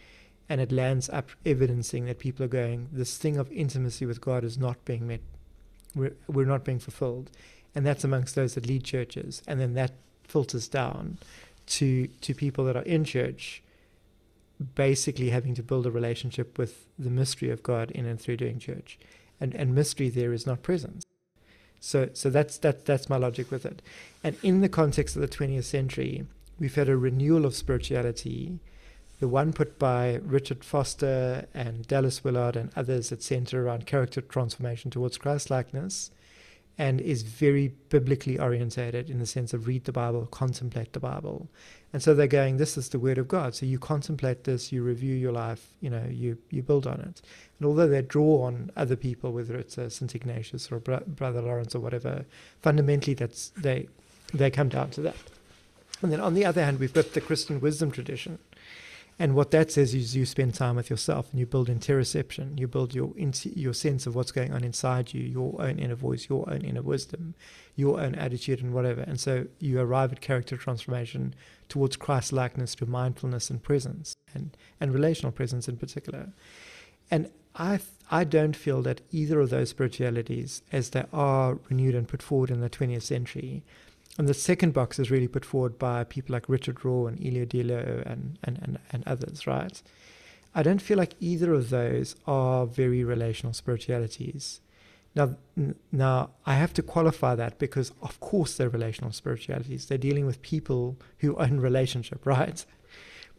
and 0.49 0.59
it 0.59 0.71
lands 0.71 1.09
up 1.09 1.29
evidencing 1.45 2.05
that 2.05 2.17
people 2.17 2.43
are 2.43 2.49
going, 2.49 2.89
this 2.91 3.17
thing 3.17 3.37
of 3.37 3.51
intimacy 3.51 4.07
with 4.07 4.19
God 4.19 4.43
is 4.43 4.57
not 4.57 4.83
being 4.83 5.07
met. 5.07 5.21
We're, 5.93 6.15
we're 6.27 6.47
not 6.47 6.65
being 6.65 6.79
fulfilled. 6.79 7.29
And 7.75 7.85
that's 7.85 8.03
amongst 8.03 8.33
those 8.33 8.55
that 8.55 8.65
lead 8.65 8.83
churches. 8.83 9.43
And 9.47 9.59
then 9.59 9.75
that 9.75 9.91
filters 10.23 10.67
down 10.67 11.19
to 11.67 12.07
to 12.07 12.33
people 12.33 12.65
that 12.65 12.75
are 12.75 12.83
in 12.83 13.03
church 13.03 13.61
basically 14.75 15.29
having 15.29 15.55
to 15.55 15.63
build 15.63 15.85
a 15.85 15.91
relationship 15.91 16.57
with 16.57 16.85
the 16.97 17.09
mystery 17.09 17.49
of 17.49 17.63
God 17.63 17.91
in 17.91 18.05
and 18.05 18.19
through 18.19 18.37
doing 18.37 18.59
church. 18.59 18.99
And 19.39 19.55
and 19.55 19.73
mystery 19.73 20.09
there 20.09 20.33
is 20.33 20.45
not 20.45 20.63
presence. 20.63 21.05
So 21.79 22.09
so 22.13 22.29
that's 22.29 22.57
that 22.59 22.85
that's 22.85 23.09
my 23.09 23.17
logic 23.17 23.51
with 23.51 23.65
it. 23.65 23.81
And 24.23 24.35
in 24.43 24.61
the 24.61 24.69
context 24.69 25.15
of 25.15 25.21
the 25.21 25.27
twentieth 25.27 25.65
century, 25.65 26.25
we've 26.59 26.75
had 26.75 26.89
a 26.89 26.97
renewal 26.97 27.45
of 27.45 27.55
spirituality, 27.55 28.59
the 29.19 29.29
one 29.29 29.53
put 29.53 29.79
by 29.79 30.19
Richard 30.23 30.63
Foster 30.63 31.47
and 31.53 31.87
Dallas 31.87 32.23
Willard 32.23 32.57
and 32.57 32.71
others 32.75 33.09
that 33.09 33.23
center 33.23 33.65
around 33.65 33.85
character 33.85 34.19
transformation 34.19 34.91
towards 34.91 35.17
Christ 35.17 35.49
likeness 35.49 36.11
and 36.79 37.01
is 37.01 37.23
very 37.23 37.67
biblically 37.89 38.39
orientated 38.39 39.09
in 39.09 39.19
the 39.19 39.25
sense 39.25 39.53
of 39.53 39.67
read 39.67 39.83
the 39.83 39.91
Bible, 39.91 40.25
contemplate 40.27 40.93
the 40.93 40.99
Bible. 40.99 41.49
And 41.91 42.01
so 42.01 42.13
they're 42.13 42.25
going, 42.25 42.55
this 42.55 42.77
is 42.77 42.87
the 42.87 42.99
word 42.99 43.17
of 43.17 43.27
God. 43.27 43.53
So 43.53 43.65
you 43.65 43.77
contemplate 43.77 44.45
this, 44.45 44.71
you 44.71 44.81
review 44.81 45.13
your 45.13 45.33
life, 45.33 45.73
you 45.81 45.89
know, 45.89 46.05
you, 46.09 46.37
you 46.49 46.63
build 46.63 46.87
on 46.87 47.01
it. 47.01 47.21
And 47.59 47.67
although 47.67 47.89
they 47.89 48.01
draw 48.01 48.43
on 48.43 48.71
other 48.77 48.95
people, 48.95 49.33
whether 49.33 49.57
it's 49.57 49.77
uh, 49.77 49.89
St. 49.89 50.15
Ignatius 50.15 50.71
or 50.71 50.79
Bro- 50.79 51.03
Brother 51.05 51.41
Lawrence 51.41 51.75
or 51.75 51.81
whatever, 51.81 52.25
fundamentally 52.61 53.13
that's 53.13 53.49
they 53.49 53.89
they 54.33 54.49
come 54.49 54.69
down 54.69 54.91
to 54.91 55.01
that. 55.01 55.15
And 56.01 56.13
then 56.13 56.21
on 56.21 56.33
the 56.33 56.45
other 56.45 56.63
hand, 56.63 56.79
we've 56.79 56.93
got 56.93 57.13
the 57.13 57.19
Christian 57.19 57.59
wisdom 57.59 57.91
tradition. 57.91 58.39
And 59.21 59.35
what 59.35 59.51
that 59.51 59.69
says 59.69 59.93
is 59.93 60.15
you 60.15 60.25
spend 60.25 60.53
time 60.53 60.77
with 60.77 60.89
yourself 60.89 61.29
and 61.29 61.39
you 61.41 61.45
build 61.45 61.67
interoception. 61.67 62.57
You 62.57 62.69
build 62.69 62.95
your 62.95 63.11
your 63.17 63.73
sense 63.73 64.07
of 64.07 64.15
what's 64.15 64.31
going 64.31 64.53
on 64.53 64.63
inside 64.63 65.13
you, 65.13 65.21
your 65.21 65.61
own 65.61 65.77
inner 65.77 65.95
voice, 65.95 66.29
your 66.29 66.49
own 66.49 66.61
inner 66.61 66.81
wisdom, 66.81 67.35
your 67.75 67.99
own 67.99 68.15
attitude 68.15 68.61
and 68.61 68.73
whatever. 68.73 69.01
And 69.01 69.19
so 69.19 69.47
you 69.59 69.81
arrive 69.81 70.13
at 70.13 70.21
character 70.21 70.55
transformation 70.55 71.35
towards 71.67 71.97
Christ 71.97 72.31
likeness 72.31 72.75
through 72.75 72.87
mindfulness 72.87 73.49
and 73.49 73.61
presence 73.61 74.15
and, 74.33 74.55
and 74.79 74.93
relational 74.93 75.33
presence 75.33 75.67
in 75.67 75.75
particular. 75.75 76.29
And 77.11 77.29
I 77.55 77.81
I 78.09 78.23
don't 78.23 78.55
feel 78.55 78.81
that 78.83 79.01
either 79.11 79.41
of 79.41 79.49
those 79.49 79.69
spiritualities, 79.69 80.61
as 80.71 80.91
they 80.91 81.03
are 81.11 81.59
renewed 81.69 81.93
and 81.93 82.07
put 82.07 82.23
forward 82.23 82.51
in 82.51 82.61
the 82.61 82.69
20th 82.69 83.03
century, 83.03 83.63
and 84.19 84.27
the 84.27 84.33
second 84.33 84.73
box 84.73 84.99
is 84.99 85.09
really 85.09 85.29
put 85.29 85.45
forward 85.45 85.79
by 85.79 86.03
people 86.03 86.33
like 86.33 86.49
Richard 86.49 86.75
Rohr 86.79 87.07
and 87.07 87.25
Ilia 87.25 87.45
Delio 87.45 88.05
and, 88.05 88.37
and, 88.43 88.59
and, 88.61 88.77
and 88.91 89.01
others, 89.07 89.47
right? 89.47 89.81
I 90.53 90.61
don't 90.61 90.81
feel 90.81 90.97
like 90.97 91.15
either 91.21 91.53
of 91.53 91.69
those 91.69 92.17
are 92.27 92.65
very 92.65 93.05
relational 93.05 93.53
spiritualities. 93.53 94.59
Now, 95.15 95.37
now 95.93 96.31
I 96.45 96.55
have 96.55 96.73
to 96.73 96.83
qualify 96.83 97.33
that 97.35 97.59
because, 97.59 97.93
of 98.01 98.19
course, 98.19 98.57
they're 98.57 98.67
relational 98.67 99.13
spiritualities. 99.13 99.85
They're 99.85 99.97
dealing 99.97 100.25
with 100.25 100.41
people 100.41 100.97
who 101.19 101.37
are 101.37 101.47
in 101.47 101.61
relationship, 101.61 102.25
right? 102.25 102.65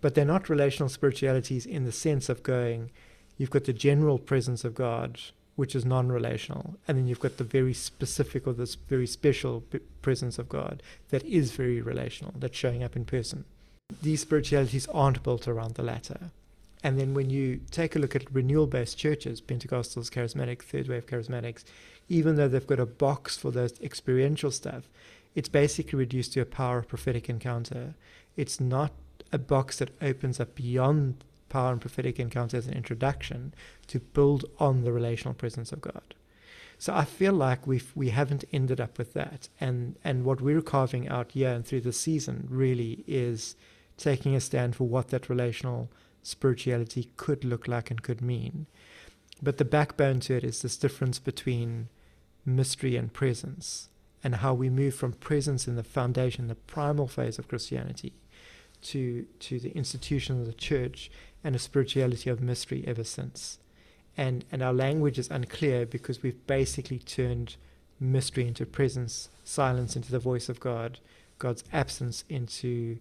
But 0.00 0.14
they're 0.14 0.24
not 0.24 0.48
relational 0.48 0.88
spiritualities 0.88 1.66
in 1.66 1.84
the 1.84 1.92
sense 1.92 2.30
of 2.30 2.42
going, 2.42 2.90
you've 3.36 3.50
got 3.50 3.64
the 3.64 3.74
general 3.74 4.18
presence 4.18 4.64
of 4.64 4.74
God 4.74 5.20
which 5.60 5.76
is 5.76 5.84
non-relational, 5.84 6.74
and 6.88 6.96
then 6.96 7.06
you've 7.06 7.20
got 7.20 7.36
the 7.36 7.44
very 7.44 7.74
specific 7.74 8.46
or 8.46 8.54
this 8.54 8.76
very 8.76 9.06
special 9.06 9.62
presence 10.00 10.38
of 10.38 10.48
God 10.48 10.82
that 11.10 11.22
is 11.24 11.50
very 11.50 11.82
relational, 11.82 12.32
that's 12.38 12.56
showing 12.56 12.82
up 12.82 12.96
in 12.96 13.04
person. 13.04 13.44
These 14.00 14.22
spiritualities 14.22 14.88
aren't 14.88 15.22
built 15.22 15.46
around 15.46 15.74
the 15.74 15.82
latter. 15.82 16.30
And 16.82 16.98
then 16.98 17.12
when 17.12 17.28
you 17.28 17.60
take 17.70 17.94
a 17.94 17.98
look 17.98 18.16
at 18.16 18.34
renewal-based 18.34 18.96
churches, 18.96 19.42
Pentecostals, 19.42 20.08
Charismatic, 20.08 20.62
Third 20.62 20.88
Wave 20.88 21.04
Charismatics, 21.04 21.64
even 22.08 22.36
though 22.36 22.48
they've 22.48 22.66
got 22.66 22.80
a 22.80 22.86
box 22.86 23.36
for 23.36 23.50
those 23.50 23.78
experiential 23.82 24.50
stuff, 24.50 24.84
it's 25.34 25.50
basically 25.50 25.98
reduced 25.98 26.32
to 26.32 26.40
a 26.40 26.46
power 26.46 26.78
of 26.78 26.88
prophetic 26.88 27.28
encounter. 27.28 27.96
It's 28.34 28.60
not 28.60 28.92
a 29.30 29.36
box 29.36 29.78
that 29.80 29.90
opens 30.00 30.40
up 30.40 30.54
beyond 30.54 31.22
power 31.50 31.72
and 31.72 31.80
prophetic 31.80 32.18
encounter 32.18 32.56
as 32.56 32.66
an 32.66 32.72
introduction 32.72 33.52
to 33.88 34.00
build 34.00 34.46
on 34.58 34.84
the 34.84 34.92
relational 34.92 35.34
presence 35.34 35.70
of 35.72 35.82
God. 35.82 36.14
So 36.78 36.94
I 36.94 37.04
feel 37.04 37.34
like 37.34 37.66
we've 37.66 37.92
we 37.94 38.08
haven't 38.08 38.46
ended 38.54 38.80
up 38.80 38.96
with 38.96 39.12
that, 39.12 39.50
and 39.60 39.96
and 40.02 40.24
what 40.24 40.40
we're 40.40 40.62
carving 40.62 41.06
out 41.08 41.32
here 41.32 41.50
and 41.50 41.66
through 41.66 41.82
the 41.82 41.92
season 41.92 42.46
really 42.48 43.04
is 43.06 43.54
taking 43.98 44.34
a 44.34 44.40
stand 44.40 44.74
for 44.74 44.88
what 44.88 45.08
that 45.08 45.28
relational 45.28 45.90
spirituality 46.22 47.10
could 47.18 47.44
look 47.44 47.68
like 47.68 47.90
and 47.90 48.02
could 48.02 48.22
mean. 48.22 48.66
But 49.42 49.58
the 49.58 49.64
backbone 49.66 50.20
to 50.20 50.36
it 50.36 50.44
is 50.44 50.62
this 50.62 50.78
difference 50.78 51.18
between 51.18 51.88
mystery 52.46 52.96
and 52.96 53.12
presence, 53.12 53.90
and 54.24 54.36
how 54.36 54.54
we 54.54 54.70
move 54.70 54.94
from 54.94 55.12
presence 55.12 55.68
in 55.68 55.76
the 55.76 55.84
foundation, 55.84 56.48
the 56.48 56.54
primal 56.54 57.08
phase 57.08 57.38
of 57.38 57.48
Christianity, 57.48 58.14
to 58.82 59.26
to 59.40 59.60
the 59.60 59.76
institution 59.76 60.40
of 60.40 60.46
the 60.46 60.54
church 60.54 61.10
and 61.42 61.54
a 61.54 61.58
spirituality 61.58 62.30
of 62.30 62.40
mystery 62.40 62.84
ever 62.86 63.04
since. 63.04 63.58
And, 64.16 64.44
and 64.50 64.62
our 64.62 64.72
language 64.72 65.18
is 65.18 65.30
unclear 65.30 65.86
because 65.86 66.22
we've 66.22 66.46
basically 66.46 66.98
turned 66.98 67.56
mystery 67.98 68.46
into 68.46 68.66
presence, 68.66 69.28
silence 69.44 69.96
into 69.96 70.10
the 70.10 70.18
voice 70.18 70.48
of 70.48 70.60
God, 70.60 70.98
God's 71.38 71.64
absence 71.72 72.24
into 72.28 72.98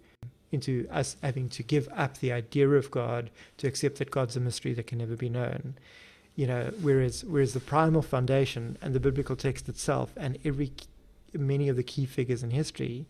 into 0.51 0.87
us 0.91 1.15
having 1.21 1.47
to 1.47 1.61
give 1.61 1.87
up 1.95 2.17
the 2.17 2.31
idea 2.31 2.67
of 2.69 2.89
God 2.89 3.29
to 3.57 3.67
accept 3.67 3.99
that 3.99 4.09
God's 4.09 4.35
a 4.35 4.39
mystery 4.39 4.73
that 4.73 4.87
can 4.87 4.97
never 4.97 5.15
be 5.15 5.29
known. 5.29 5.75
You 6.35 6.47
know, 6.47 6.71
whereas 6.81 7.23
whereas 7.23 7.53
the 7.53 7.59
primal 7.59 8.01
foundation 8.01 8.77
and 8.81 8.95
the 8.95 8.99
biblical 8.99 9.35
text 9.35 9.69
itself 9.69 10.11
and 10.17 10.39
every 10.43 10.71
many 11.33 11.69
of 11.69 11.75
the 11.75 11.83
key 11.83 12.05
figures 12.05 12.41
in 12.41 12.49
history 12.49 13.05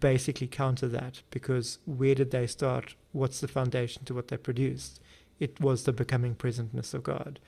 basically 0.00 0.46
counter 0.46 0.88
that 0.88 1.22
because 1.30 1.78
where 1.84 2.14
did 2.14 2.30
they 2.30 2.46
start? 2.46 2.94
What's 3.14 3.40
the 3.40 3.48
foundation 3.48 4.04
to 4.06 4.14
what 4.14 4.28
they 4.28 4.36
produced? 4.36 5.00
It 5.38 5.60
was 5.60 5.84
the 5.84 5.92
becoming 5.92 6.34
presentness 6.34 6.94
of 6.94 7.04
God. 7.04 7.38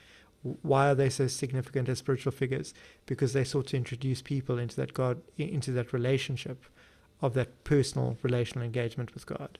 Why 0.62 0.90
are 0.90 0.94
they 0.94 1.10
so 1.10 1.26
significant 1.26 1.88
as 1.88 1.98
spiritual 1.98 2.30
figures? 2.30 2.72
Because 3.04 3.32
they 3.32 3.42
sought 3.42 3.66
to 3.68 3.76
introduce 3.76 4.22
people 4.22 4.58
into 4.58 4.76
that 4.76 4.94
God, 4.94 5.22
into 5.36 5.72
that 5.72 5.92
relationship 5.92 6.64
of 7.20 7.34
that 7.34 7.64
personal 7.64 8.16
relational 8.22 8.64
engagement 8.64 9.12
with 9.12 9.26
God. 9.26 9.58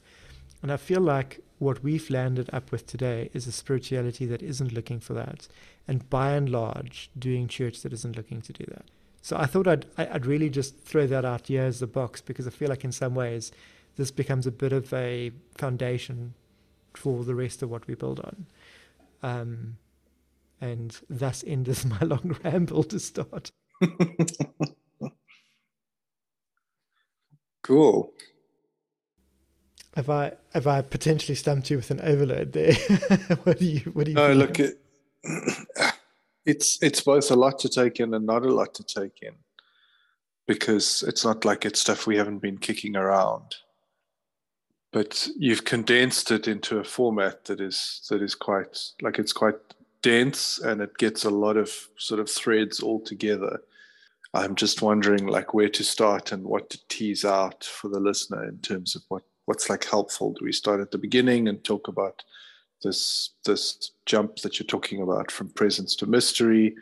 And 0.63 0.71
I 0.71 0.77
feel 0.77 1.01
like 1.01 1.41
what 1.59 1.83
we've 1.83 2.09
landed 2.09 2.51
up 2.53 2.71
with 2.71 2.87
today 2.87 3.31
is 3.33 3.49
a 3.49 3.53
spirituality 3.53 4.27
that 4.27 4.43
isn't 4.43 4.73
looking 4.73 5.01
for 5.01 5.15
that, 5.15 5.49
and 5.89 6.09
by 6.09 6.33
and 6.33 6.49
large, 6.49 7.11
doing 7.19 7.49
church 7.49 7.83
that 7.83 7.93
isn't 7.93 8.17
looking 8.17 8.41
to 8.43 8.53
do 8.53 8.65
that. 8.69 8.85
So 9.23 9.37
I 9.37 9.47
thought 9.47 9.67
I'd 9.67 9.87
I'd 9.99 10.25
really 10.25 10.51
just 10.51 10.79
throw 10.79 11.09
that 11.09 11.25
out 11.25 11.49
here 11.49 11.65
as 11.65 11.81
the 11.81 11.89
box 11.89 12.21
because 12.21 12.47
I 12.47 12.51
feel 12.51 12.69
like 12.69 12.85
in 12.85 12.93
some 12.93 13.15
ways 13.17 13.51
this 13.97 14.11
becomes 14.11 14.47
a 14.47 14.53
bit 14.53 14.73
of 14.73 14.93
a 14.93 15.33
foundation 15.57 16.35
for 16.95 17.25
the 17.25 17.35
rest 17.35 17.63
of 17.63 17.71
what 17.71 17.87
we 17.87 17.95
build 17.95 18.21
on. 18.21 18.47
Um, 19.23 19.79
and 20.61 20.99
thus 21.11 21.45
ends 21.47 21.85
my 21.85 21.99
long 22.03 22.37
ramble 22.45 22.85
to 22.85 22.99
start. 23.01 23.51
cool. 27.63 28.13
Have 29.95 30.11
I 30.11 30.33
have 30.53 30.67
I 30.67 30.83
potentially 30.83 31.37
stumped 31.37 31.71
you 31.71 31.79
with 31.79 31.91
an 31.91 32.01
overload 32.03 32.53
there? 32.53 32.75
what 33.45 33.59
do 33.59 33.65
you 33.65 33.81
what 33.93 34.05
do 34.05 34.11
you? 34.11 34.17
No, 34.17 34.33
look, 34.35 34.61
it, 34.61 34.79
it's 36.45 36.83
it's 36.83 37.01
both 37.01 37.31
a 37.31 37.37
lot 37.37 37.59
to 37.61 37.69
take 37.69 37.99
in 38.01 38.13
and 38.13 38.27
not 38.27 38.45
a 38.45 38.53
lot 38.53 38.75
to 38.75 38.85
take 38.85 39.23
in 39.23 39.35
because 40.47 41.03
it's 41.07 41.25
not 41.25 41.47
like 41.47 41.65
it's 41.65 41.81
stuff 41.81 42.07
we 42.07 42.17
haven't 42.17 42.39
been 42.39 42.59
kicking 42.59 42.95
around 42.95 43.57
but 44.93 45.29
you've 45.37 45.65
condensed 45.65 46.31
it 46.31 46.49
into 46.49 46.79
a 46.79 46.85
format 46.85 47.45
that 47.45 47.61
is 47.61 48.07
that 48.11 48.23
is 48.23 48.35
quite 48.35 48.79
like 49.03 49.19
it's 49.19 49.33
quite 49.33 49.57
dense 50.03 50.59
and 50.59 50.81
it 50.81 50.97
gets 50.99 51.25
a 51.25 51.31
lot 51.31 51.57
of 51.57 51.71
sort 51.99 52.21
of 52.21 52.31
threads 52.31 52.81
all 52.81 53.01
together 53.01 53.61
i'm 54.35 54.55
just 54.55 54.83
wondering 54.83 55.27
like 55.27 55.55
where 55.55 55.69
to 55.69 55.83
start 55.83 56.33
and 56.33 56.45
what 56.45 56.71
to 56.71 56.79
tease 56.89 57.25
out 57.25 57.65
for 57.65 57.89
the 57.89 58.01
listener 58.01 58.49
in 58.49 58.59
terms 58.59 58.95
of 58.95 59.03
what 59.09 59.23
what's 59.47 59.69
like 59.71 59.85
helpful 59.85 60.33
do 60.33 60.45
we 60.45 60.53
start 60.53 60.81
at 60.81 60.91
the 60.91 60.99
beginning 60.99 61.49
and 61.49 61.65
talk 61.65 61.89
about 61.89 62.23
this 62.83 63.31
this 63.45 63.93
jump 64.05 64.37
that 64.37 64.59
you're 64.59 64.67
talking 64.67 65.03
about 65.03 65.31
from 65.31 65.49
presence 65.51 65.95
to 65.97 66.07
mystery? 66.07 66.75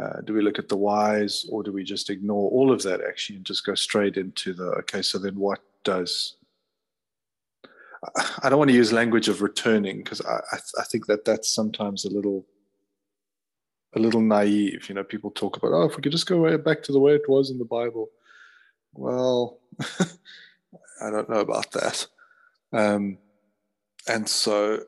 Uh, 0.00 0.20
do 0.22 0.34
we 0.34 0.42
look 0.42 0.58
at 0.58 0.68
the 0.68 0.76
whys, 0.76 1.46
or 1.50 1.62
do 1.62 1.72
we 1.72 1.82
just 1.82 2.10
ignore 2.10 2.50
all 2.50 2.70
of 2.70 2.82
that 2.82 3.00
actually 3.00 3.36
and 3.36 3.46
just 3.46 3.64
go 3.64 3.74
straight 3.74 4.16
into 4.16 4.52
the 4.52 4.64
okay? 4.64 5.02
So 5.02 5.18
then, 5.18 5.36
what 5.36 5.60
does 5.84 6.36
I 8.42 8.48
don't 8.48 8.58
want 8.58 8.70
to 8.70 8.76
use 8.76 8.92
language 8.92 9.28
of 9.28 9.42
returning 9.42 9.98
because 9.98 10.20
I, 10.20 10.40
I, 10.78 10.84
think 10.84 11.06
that 11.06 11.24
that's 11.24 11.52
sometimes 11.52 12.04
a 12.04 12.10
little 12.10 12.46
a 13.94 13.98
little 13.98 14.20
naive. 14.20 14.88
You 14.88 14.94
know, 14.94 15.04
people 15.04 15.30
talk 15.30 15.56
about 15.56 15.72
oh, 15.72 15.84
if 15.84 15.96
we 15.96 16.02
could 16.02 16.12
just 16.12 16.26
go 16.26 16.56
back 16.58 16.82
to 16.84 16.92
the 16.92 17.00
way 17.00 17.14
it 17.14 17.28
was 17.28 17.50
in 17.50 17.58
the 17.58 17.64
Bible. 17.64 18.08
Well, 18.92 19.58
I 21.00 21.10
don't 21.10 21.28
know 21.28 21.40
about 21.40 21.72
that. 21.72 22.06
Um, 22.72 23.18
and 24.08 24.28
so 24.28 24.80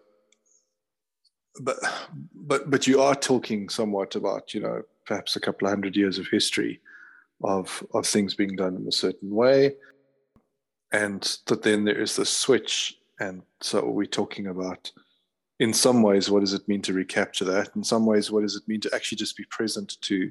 but 1.60 1.76
but 2.34 2.70
but 2.70 2.86
you 2.86 3.00
are 3.00 3.14
talking 3.14 3.68
somewhat 3.68 4.14
about 4.14 4.54
you 4.54 4.60
know 4.60 4.82
perhaps 5.06 5.36
a 5.36 5.40
couple 5.40 5.66
of 5.66 5.72
hundred 5.72 5.96
years 5.96 6.18
of 6.18 6.26
history 6.28 6.80
of 7.42 7.84
of 7.94 8.06
things 8.06 8.34
being 8.34 8.56
done 8.56 8.76
in 8.76 8.86
a 8.86 8.92
certain 8.92 9.34
way 9.34 9.74
and 10.92 11.38
that 11.46 11.62
then 11.62 11.84
there 11.84 12.00
is 12.00 12.16
the 12.16 12.24
switch 12.24 12.98
and 13.20 13.42
so 13.60 13.84
we're 13.84 14.06
talking 14.06 14.46
about 14.46 14.90
in 15.60 15.72
some 15.72 16.02
ways 16.02 16.30
what 16.30 16.40
does 16.40 16.54
it 16.54 16.66
mean 16.68 16.82
to 16.82 16.92
recapture 16.92 17.44
that 17.44 17.70
in 17.76 17.84
some 17.84 18.06
ways 18.06 18.30
what 18.30 18.42
does 18.42 18.56
it 18.56 18.66
mean 18.66 18.80
to 18.80 18.94
actually 18.94 19.16
just 19.16 19.36
be 19.36 19.44
present 19.50 20.00
to 20.00 20.30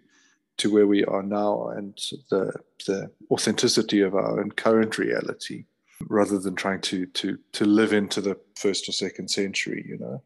to 0.57 0.73
where 0.73 0.87
we 0.87 1.03
are 1.05 1.23
now 1.23 1.67
and 1.69 1.97
the 2.29 2.53
the 2.85 3.11
authenticity 3.29 4.01
of 4.01 4.15
our 4.15 4.39
own 4.39 4.51
current 4.51 4.97
reality 4.97 5.65
rather 6.09 6.39
than 6.39 6.55
trying 6.55 6.81
to 6.81 7.05
to 7.07 7.37
to 7.51 7.65
live 7.65 7.93
into 7.93 8.21
the 8.21 8.37
first 8.55 8.87
or 8.89 8.91
second 8.91 9.29
century 9.29 9.85
you 9.87 9.97
know 9.97 10.21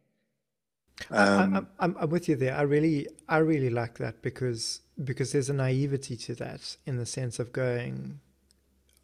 um, 1.09 1.69
I, 1.79 1.85
I'm, 1.85 1.95
I'm 1.99 2.09
with 2.09 2.29
you 2.29 2.35
there. 2.35 2.55
I 2.55 2.61
really, 2.61 3.07
I 3.27 3.37
really 3.37 3.69
like 3.69 3.97
that 3.97 4.21
because 4.21 4.81
because 5.03 5.31
there's 5.31 5.49
a 5.49 5.53
naivety 5.53 6.15
to 6.15 6.35
that 6.35 6.77
in 6.85 6.97
the 6.97 7.05
sense 7.05 7.39
of 7.39 7.51
going, 7.51 8.19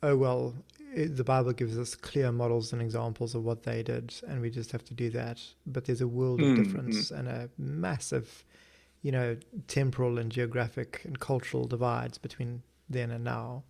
oh 0.04 0.16
well, 0.16 0.54
the 0.96 1.24
Bible 1.24 1.54
gives 1.54 1.78
us 1.78 1.96
clear 1.96 2.32
models 2.32 2.74
and 2.74 2.82
examples 2.82 3.36
of 3.36 3.44
what 3.44 3.64
they 3.64 3.84
did, 3.84 4.14
and 4.28 4.42
we 4.42 4.50
just 4.50 4.72
have 4.72 4.84
to 4.86 4.94
do 4.94 5.10
that. 5.12 5.42
But 5.66 5.86
there's 5.86 6.02
a 6.02 6.08
world 6.08 6.42
of 6.42 6.48
mm, 6.48 6.64
difference 6.64 7.12
mm. 7.12 7.20
and 7.20 7.28
a 7.28 7.50
massive, 7.58 8.44
you 9.02 9.12
know, 9.12 9.38
temporal 9.68 10.18
and 10.18 10.32
geographic 10.32 11.02
and 11.04 11.20
cultural 11.20 11.66
divides 11.66 12.18
between 12.18 12.64
then 12.90 13.12
and 13.12 13.24
now. 13.24 13.64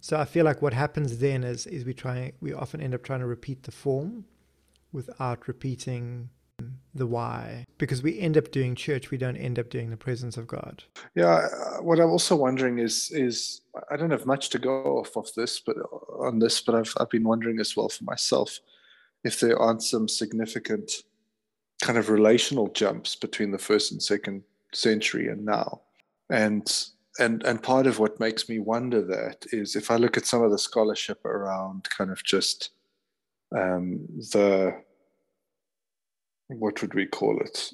So 0.00 0.18
I 0.18 0.24
feel 0.24 0.44
like 0.44 0.62
what 0.62 0.72
happens 0.72 1.18
then 1.18 1.44
is 1.44 1.66
is 1.66 1.84
we 1.84 1.94
try 1.94 2.32
we 2.40 2.52
often 2.52 2.80
end 2.80 2.94
up 2.94 3.02
trying 3.02 3.20
to 3.20 3.26
repeat 3.26 3.64
the 3.64 3.72
form 3.72 4.24
without 4.92 5.48
repeating 5.48 6.30
the 6.94 7.06
why. 7.06 7.64
Because 7.78 8.02
we 8.02 8.18
end 8.18 8.36
up 8.36 8.50
doing 8.50 8.74
church 8.74 9.10
we 9.10 9.18
don't 9.18 9.36
end 9.36 9.58
up 9.58 9.68
doing 9.68 9.90
the 9.90 9.96
presence 9.96 10.36
of 10.36 10.46
god. 10.46 10.82
Yeah 11.14 11.46
what 11.80 12.00
i'm 12.00 12.10
also 12.10 12.34
wondering 12.34 12.78
is 12.78 13.10
is 13.12 13.60
i 13.90 13.96
don't 13.96 14.10
have 14.10 14.24
much 14.24 14.48
to 14.50 14.58
go 14.58 14.98
off 14.98 15.16
of 15.16 15.28
this 15.34 15.60
but 15.60 15.76
on 16.18 16.38
this 16.38 16.60
but 16.62 16.74
i've, 16.74 16.94
I've 16.98 17.10
been 17.10 17.24
wondering 17.24 17.60
as 17.60 17.76
well 17.76 17.90
for 17.90 18.04
myself 18.04 18.58
if 19.24 19.40
there 19.40 19.58
aren't 19.58 19.82
some 19.82 20.08
significant 20.08 20.90
kind 21.82 21.98
of 21.98 22.08
relational 22.08 22.68
jumps 22.68 23.16
between 23.16 23.50
the 23.50 23.58
first 23.58 23.92
and 23.92 24.02
second 24.02 24.42
century 24.72 25.28
and 25.28 25.44
now. 25.44 25.82
And 26.30 26.66
and 27.18 27.42
and 27.44 27.62
part 27.62 27.86
of 27.86 27.98
what 27.98 28.20
makes 28.20 28.48
me 28.48 28.58
wonder 28.58 29.00
that 29.00 29.46
is 29.50 29.74
if 29.74 29.90
i 29.90 29.96
look 29.96 30.18
at 30.18 30.26
some 30.26 30.42
of 30.42 30.50
the 30.50 30.58
scholarship 30.58 31.24
around 31.24 31.88
kind 31.88 32.10
of 32.10 32.22
just 32.22 32.70
um, 33.56 34.00
the 34.32 34.82
what 36.48 36.80
would 36.80 36.94
we 36.94 37.06
call 37.06 37.40
it? 37.40 37.72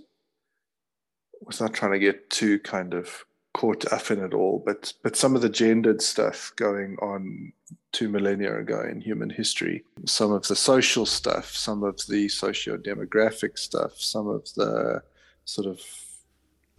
I 1.42 1.44
was 1.46 1.60
not 1.60 1.74
trying 1.74 1.92
to 1.92 1.98
get 1.98 2.30
too 2.30 2.58
kind 2.60 2.94
of 2.94 3.24
caught 3.54 3.92
up 3.92 4.10
in 4.10 4.22
it 4.24 4.34
all, 4.34 4.62
but 4.64 4.92
but 5.02 5.16
some 5.16 5.34
of 5.34 5.42
the 5.42 5.48
gendered 5.48 6.00
stuff 6.00 6.52
going 6.56 6.96
on 7.02 7.52
two 7.92 8.08
millennia 8.08 8.58
ago 8.58 8.80
in 8.80 9.00
human 9.00 9.28
history, 9.28 9.84
some 10.06 10.32
of 10.32 10.46
the 10.48 10.56
social 10.56 11.04
stuff, 11.04 11.54
some 11.54 11.82
of 11.82 12.00
the 12.06 12.28
socio-demographic 12.28 13.58
stuff, 13.58 14.00
some 14.00 14.28
of 14.28 14.44
the 14.54 15.02
sort 15.44 15.66
of 15.66 15.80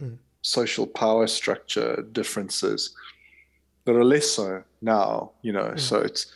mm. 0.02 0.16
social 0.42 0.86
power 0.86 1.26
structure 1.26 2.04
differences 2.12 2.94
that 3.84 3.94
are 3.94 4.04
less 4.04 4.30
so 4.30 4.64
now, 4.82 5.30
you 5.42 5.52
know. 5.52 5.72
Mm. 5.74 5.80
So 5.80 6.00
it's 6.00 6.32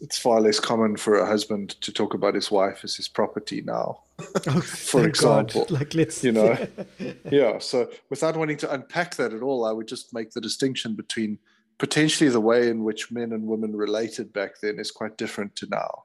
it's 0.00 0.18
far 0.18 0.40
less 0.40 0.60
common 0.60 0.96
for 0.96 1.18
a 1.18 1.26
husband 1.26 1.70
to 1.82 1.92
talk 1.92 2.14
about 2.14 2.34
his 2.34 2.50
wife 2.50 2.80
as 2.84 2.94
his 2.94 3.08
property 3.08 3.60
now 3.62 3.98
oh, 4.48 4.60
for 4.60 5.06
example 5.06 5.62
God. 5.62 5.70
like 5.78 5.94
let's 5.94 6.22
you 6.22 6.32
know 6.32 6.56
yeah 7.30 7.58
so 7.58 7.90
without 8.10 8.36
wanting 8.36 8.56
to 8.58 8.72
unpack 8.72 9.16
that 9.16 9.32
at 9.32 9.42
all 9.42 9.64
i 9.64 9.72
would 9.72 9.88
just 9.88 10.12
make 10.14 10.30
the 10.32 10.40
distinction 10.40 10.94
between 10.94 11.38
potentially 11.78 12.30
the 12.30 12.40
way 12.40 12.68
in 12.68 12.84
which 12.84 13.10
men 13.10 13.32
and 13.32 13.46
women 13.46 13.74
related 13.74 14.32
back 14.32 14.60
then 14.60 14.78
is 14.78 14.90
quite 14.90 15.16
different 15.16 15.54
to 15.56 15.66
now 15.70 16.04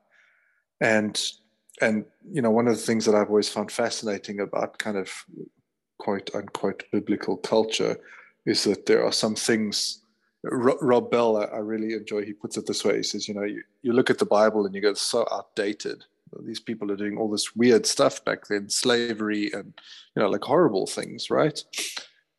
and 0.82 1.32
and 1.82 2.06
you 2.32 2.42
know 2.42 2.52
one 2.52 2.68
of 2.68 2.76
the 2.76 2.82
things 2.82 3.06
that 3.06 3.16
i've 3.16 3.30
always 3.30 3.50
found 3.50 3.72
fascinating 3.72 4.40
about 4.40 4.78
kind 4.80 4.98
of 4.98 5.10
quote 6.00 6.30
unquote 6.34 6.84
biblical 6.92 7.38
culture 7.38 7.98
is 8.46 8.64
that 8.64 8.86
there 8.86 9.04
are 9.04 9.12
some 9.12 9.36
things 9.36 10.02
Rob 10.44 11.12
Bell, 11.12 11.38
I 11.38 11.58
really 11.58 11.94
enjoy. 11.94 12.24
He 12.24 12.34
puts 12.34 12.58
it 12.58 12.68
this 12.68 12.86
way: 12.86 12.98
he 12.98 13.04
says, 13.04 13.28
you 13.28 13.34
know, 13.34 13.44
you, 13.44 13.64
you 13.82 13.92
look 13.94 14.10
at 14.10 14.20
the 14.20 14.26
Bible 14.26 14.66
and 14.66 14.74
you 14.74 14.82
go, 14.82 14.94
so 14.94 15.28
outdated. 15.32 16.06
These 16.44 16.60
people 16.60 16.92
are 16.92 16.98
doing 16.98 17.18
all 17.18 17.30
this 17.30 17.56
weird 17.56 17.86
stuff 17.86 18.24
back 18.24 18.48
then, 18.48 18.70
slavery 18.70 19.52
and 19.54 19.74
you 20.16 20.22
know, 20.22 20.30
like 20.30 20.44
horrible 20.44 20.88
things, 20.88 21.30
right? 21.30 21.62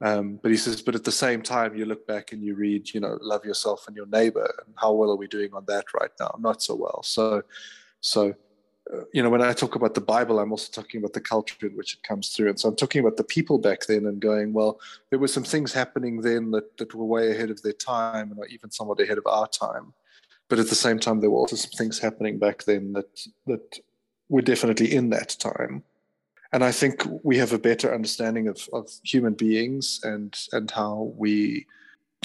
Um, 0.00 0.38
but 0.42 0.50
he 0.50 0.57
says, 0.57 0.80
but 0.80 0.95
at 0.95 1.04
the 1.04 1.12
same 1.12 1.42
time, 1.42 1.76
you 1.76 1.85
look 1.85 2.07
back 2.07 2.33
and 2.33 2.42
you 2.42 2.54
read, 2.54 2.95
you 2.95 3.00
know, 3.00 3.18
love 3.21 3.45
yourself 3.45 3.87
and 3.88 3.97
your 3.97 4.07
neighbor, 4.07 4.49
and 4.64 4.75
how 4.76 4.92
well 4.92 5.11
are 5.11 5.16
we 5.16 5.26
doing 5.26 5.52
on 5.52 5.64
that 5.66 5.87
right 5.99 6.12
now? 6.21 6.37
Not 6.38 6.62
so 6.62 6.76
well. 6.76 7.02
So, 7.02 7.42
so 8.00 8.35
uh, 8.92 9.00
you 9.12 9.23
know, 9.23 9.28
when 9.28 9.42
I 9.42 9.52
talk 9.52 9.75
about 9.75 9.95
the 9.95 10.00
Bible, 10.00 10.38
I'm 10.38 10.52
also 10.52 10.71
talking 10.71 10.99
about 10.99 11.12
the 11.12 11.21
culture 11.21 11.66
in 11.66 11.76
which 11.76 11.95
it 11.95 12.02
comes 12.02 12.28
through. 12.28 12.49
And 12.49 12.61
so 12.61 12.68
I'm 12.68 12.76
talking 12.76 13.00
about 13.00 13.16
the 13.16 13.25
people 13.25 13.59
back 13.59 13.87
then 13.87 14.07
and 14.07 14.21
going, 14.21 14.52
well, 14.52 14.80
there 15.11 15.18
were 15.18 15.28
some 15.28 15.45
things 15.45 15.73
happening 15.73 16.21
then 16.21 16.50
that, 16.52 16.76
that 16.78 16.95
were 16.95 17.04
way 17.04 17.30
ahead 17.30 17.50
of 17.50 17.61
their 17.62 17.73
time 17.73 18.30
and 18.30 18.40
even 18.50 18.71
somewhat 18.71 19.00
ahead 19.00 19.18
of 19.18 19.27
our 19.27 19.46
time. 19.48 19.92
But 20.48 20.58
at 20.58 20.68
the 20.68 20.74
same 20.74 20.98
time, 20.98 21.20
there 21.20 21.30
were 21.30 21.38
also 21.38 21.56
some 21.56 21.70
things 21.72 21.98
happening 21.98 22.38
back 22.38 22.64
then 22.64 22.92
that 22.94 23.26
that 23.46 23.78
were 24.28 24.42
definitely 24.42 24.94
in 24.94 25.11
that 25.11 25.37
time. 25.38 25.82
And 26.52 26.64
I 26.64 26.72
think 26.72 27.02
we 27.22 27.37
have 27.38 27.52
a 27.52 27.58
better 27.58 27.94
understanding 27.94 28.48
of, 28.48 28.68
of 28.72 28.90
human 29.02 29.34
beings 29.34 30.00
and 30.02 30.37
and 30.52 30.70
how 30.70 31.12
we 31.16 31.66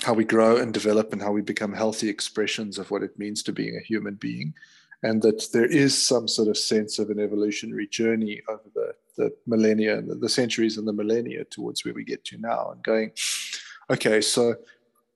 how 0.04 0.14
we 0.14 0.26
grow 0.26 0.58
and 0.58 0.74
develop 0.74 1.14
and 1.14 1.22
how 1.22 1.32
we 1.32 1.42
become 1.42 1.74
healthy 1.74 2.10
expressions 2.10 2.80
of 2.80 2.90
what 2.90 3.04
it 3.04 3.20
means 3.20 3.44
to 3.44 3.52
being 3.52 3.76
a 3.78 3.86
human 3.86 4.16
being 4.16 4.54
and 5.04 5.22
that 5.22 5.50
there 5.52 5.66
is 5.66 6.02
some 6.02 6.28
sort 6.28 6.48
of 6.48 6.58
sense 6.58 6.98
of 6.98 7.10
an 7.10 7.20
evolutionary 7.20 7.88
journey 7.88 8.42
over 8.48 8.64
the, 8.74 8.96
the 9.18 9.34
millennia 9.46 9.98
and 9.98 10.10
the, 10.10 10.16
the 10.16 10.30
centuries 10.30 10.78
and 10.78 10.88
the 10.88 10.94
millennia 10.94 11.44
towards 11.46 11.84
where 11.84 11.94
we 11.94 12.06
get 12.06 12.24
to 12.24 12.38
now 12.38 12.72
and 12.72 12.82
going, 12.84 13.12
okay, 13.90 14.22
so 14.22 14.56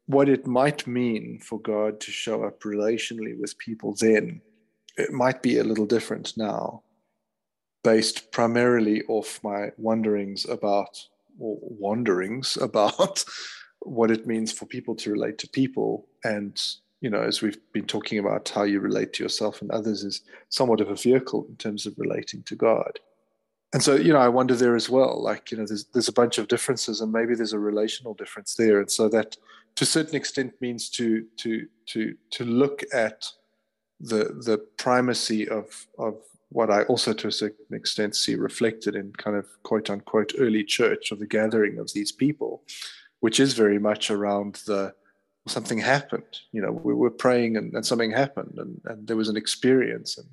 what 0.07 0.29
it 0.29 0.47
might 0.47 0.87
mean 0.87 1.39
for 1.39 1.59
God 1.59 1.99
to 2.01 2.11
show 2.11 2.43
up 2.43 2.61
relationally 2.61 3.37
with 3.39 3.57
people 3.57 3.95
then, 3.99 4.41
it 4.97 5.11
might 5.11 5.41
be 5.41 5.59
a 5.59 5.63
little 5.63 5.85
different 5.85 6.35
now, 6.35 6.81
based 7.83 8.31
primarily 8.31 9.03
off 9.03 9.39
my 9.43 9.69
wonderings 9.77 10.45
about, 10.45 10.97
or 11.39 11.57
wanderings 11.61 12.57
about 12.61 13.23
what 13.79 14.09
it 14.09 14.25
means 14.25 14.51
for 14.51 14.65
people 14.65 14.95
to 14.95 15.11
relate 15.11 15.37
to 15.37 15.47
people 15.49 16.07
and 16.23 16.59
you 17.01 17.09
know, 17.09 17.21
as 17.21 17.41
we've 17.41 17.59
been 17.73 17.85
talking 17.85 18.17
about 18.17 18.49
how 18.49 18.63
you 18.63 18.79
relate 18.79 19.13
to 19.13 19.23
yourself 19.23 19.61
and 19.61 19.69
others 19.71 20.03
is 20.03 20.21
somewhat 20.49 20.81
of 20.81 20.89
a 20.89 20.95
vehicle 20.95 21.45
in 21.47 21.55
terms 21.57 21.85
of 21.85 21.93
relating 21.97 22.41
to 22.43 22.55
God. 22.55 22.99
And 23.73 23.83
so, 23.83 23.95
you 23.95 24.13
know, 24.13 24.19
I 24.19 24.29
wonder 24.29 24.55
there 24.55 24.75
as 24.75 24.89
well, 24.89 25.21
like, 25.21 25.51
you 25.51 25.57
know, 25.57 25.65
there's 25.67 25.85
there's 25.85 26.07
a 26.07 26.13
bunch 26.13 26.37
of 26.37 26.47
differences 26.47 27.01
and 27.01 27.11
maybe 27.11 27.35
there's 27.35 27.53
a 27.53 27.59
relational 27.59 28.13
difference 28.13 28.55
there. 28.55 28.79
And 28.79 28.89
so 28.89 29.09
that 29.09 29.37
to 29.77 29.83
a 29.83 29.87
certain 29.87 30.15
extent 30.15 30.53
means 30.59 30.89
to 30.89 31.25
to 31.37 31.67
to 31.85 32.15
to 32.31 32.43
look 32.43 32.83
at 32.93 33.25
the 33.99 34.23
the 34.45 34.57
primacy 34.77 35.47
of 35.47 35.87
of 35.97 36.15
what 36.49 36.69
I 36.69 36.83
also 36.83 37.13
to 37.13 37.27
a 37.27 37.31
certain 37.31 37.75
extent 37.75 38.15
see 38.15 38.35
reflected 38.35 38.95
in 38.95 39.13
kind 39.13 39.37
of 39.37 39.45
quote 39.63 39.89
unquote 39.89 40.33
early 40.39 40.63
church 40.63 41.11
or 41.11 41.15
the 41.15 41.27
gathering 41.27 41.77
of 41.77 41.93
these 41.93 42.11
people, 42.11 42.63
which 43.19 43.39
is 43.39 43.53
very 43.53 43.79
much 43.79 44.09
around 44.09 44.55
the 44.65 44.93
something 45.47 45.77
happened. 45.77 46.41
You 46.51 46.61
know, 46.61 46.71
we 46.71 46.93
were 46.93 47.11
praying 47.11 47.55
and, 47.57 47.73
and 47.73 47.85
something 47.85 48.11
happened, 48.11 48.55
and, 48.57 48.81
and 48.85 49.07
there 49.07 49.15
was 49.15 49.29
an 49.29 49.37
experience, 49.37 50.17
and 50.17 50.27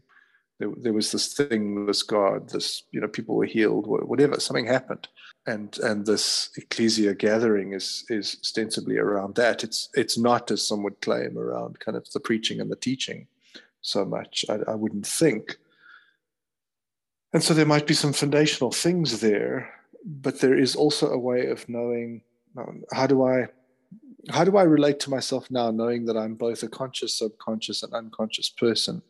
there, 0.58 0.70
there 0.76 0.92
was 0.92 1.12
this 1.12 1.34
thing, 1.34 1.86
this 1.86 2.02
God, 2.02 2.48
this 2.48 2.84
you 2.92 3.00
know, 3.00 3.08
people 3.08 3.36
were 3.36 3.44
healed, 3.44 3.86
whatever. 3.86 4.40
Something 4.40 4.66
happened, 4.66 5.06
and 5.46 5.78
and 5.78 6.06
this 6.06 6.50
ecclesia 6.56 7.14
gathering 7.14 7.72
is 7.72 8.04
is 8.08 8.36
ostensibly 8.40 8.96
around 8.98 9.34
that. 9.36 9.62
It's 9.62 9.88
it's 9.94 10.18
not, 10.18 10.50
as 10.50 10.66
some 10.66 10.82
would 10.82 11.00
claim, 11.00 11.38
around 11.38 11.80
kind 11.80 11.96
of 11.96 12.10
the 12.12 12.20
preaching 12.20 12.60
and 12.60 12.70
the 12.70 12.76
teaching 12.76 13.26
so 13.80 14.04
much. 14.04 14.44
I, 14.48 14.58
I 14.68 14.74
wouldn't 14.74 15.06
think. 15.06 15.58
And 17.32 17.42
so 17.42 17.52
there 17.52 17.66
might 17.66 17.86
be 17.86 17.94
some 17.94 18.12
foundational 18.12 18.70
things 18.70 19.20
there, 19.20 19.74
but 20.04 20.40
there 20.40 20.56
is 20.56 20.76
also 20.76 21.10
a 21.10 21.18
way 21.18 21.46
of 21.46 21.68
knowing 21.68 22.22
um, 22.56 22.84
how 22.92 23.06
do 23.06 23.24
I 23.24 23.48
how 24.30 24.44
do 24.44 24.56
I 24.56 24.62
relate 24.62 25.00
to 25.00 25.10
myself 25.10 25.50
now, 25.50 25.70
knowing 25.70 26.06
that 26.06 26.16
I'm 26.16 26.34
both 26.34 26.62
a 26.62 26.68
conscious, 26.68 27.18
subconscious, 27.18 27.82
and 27.82 27.92
unconscious 27.92 28.48
person 28.48 29.02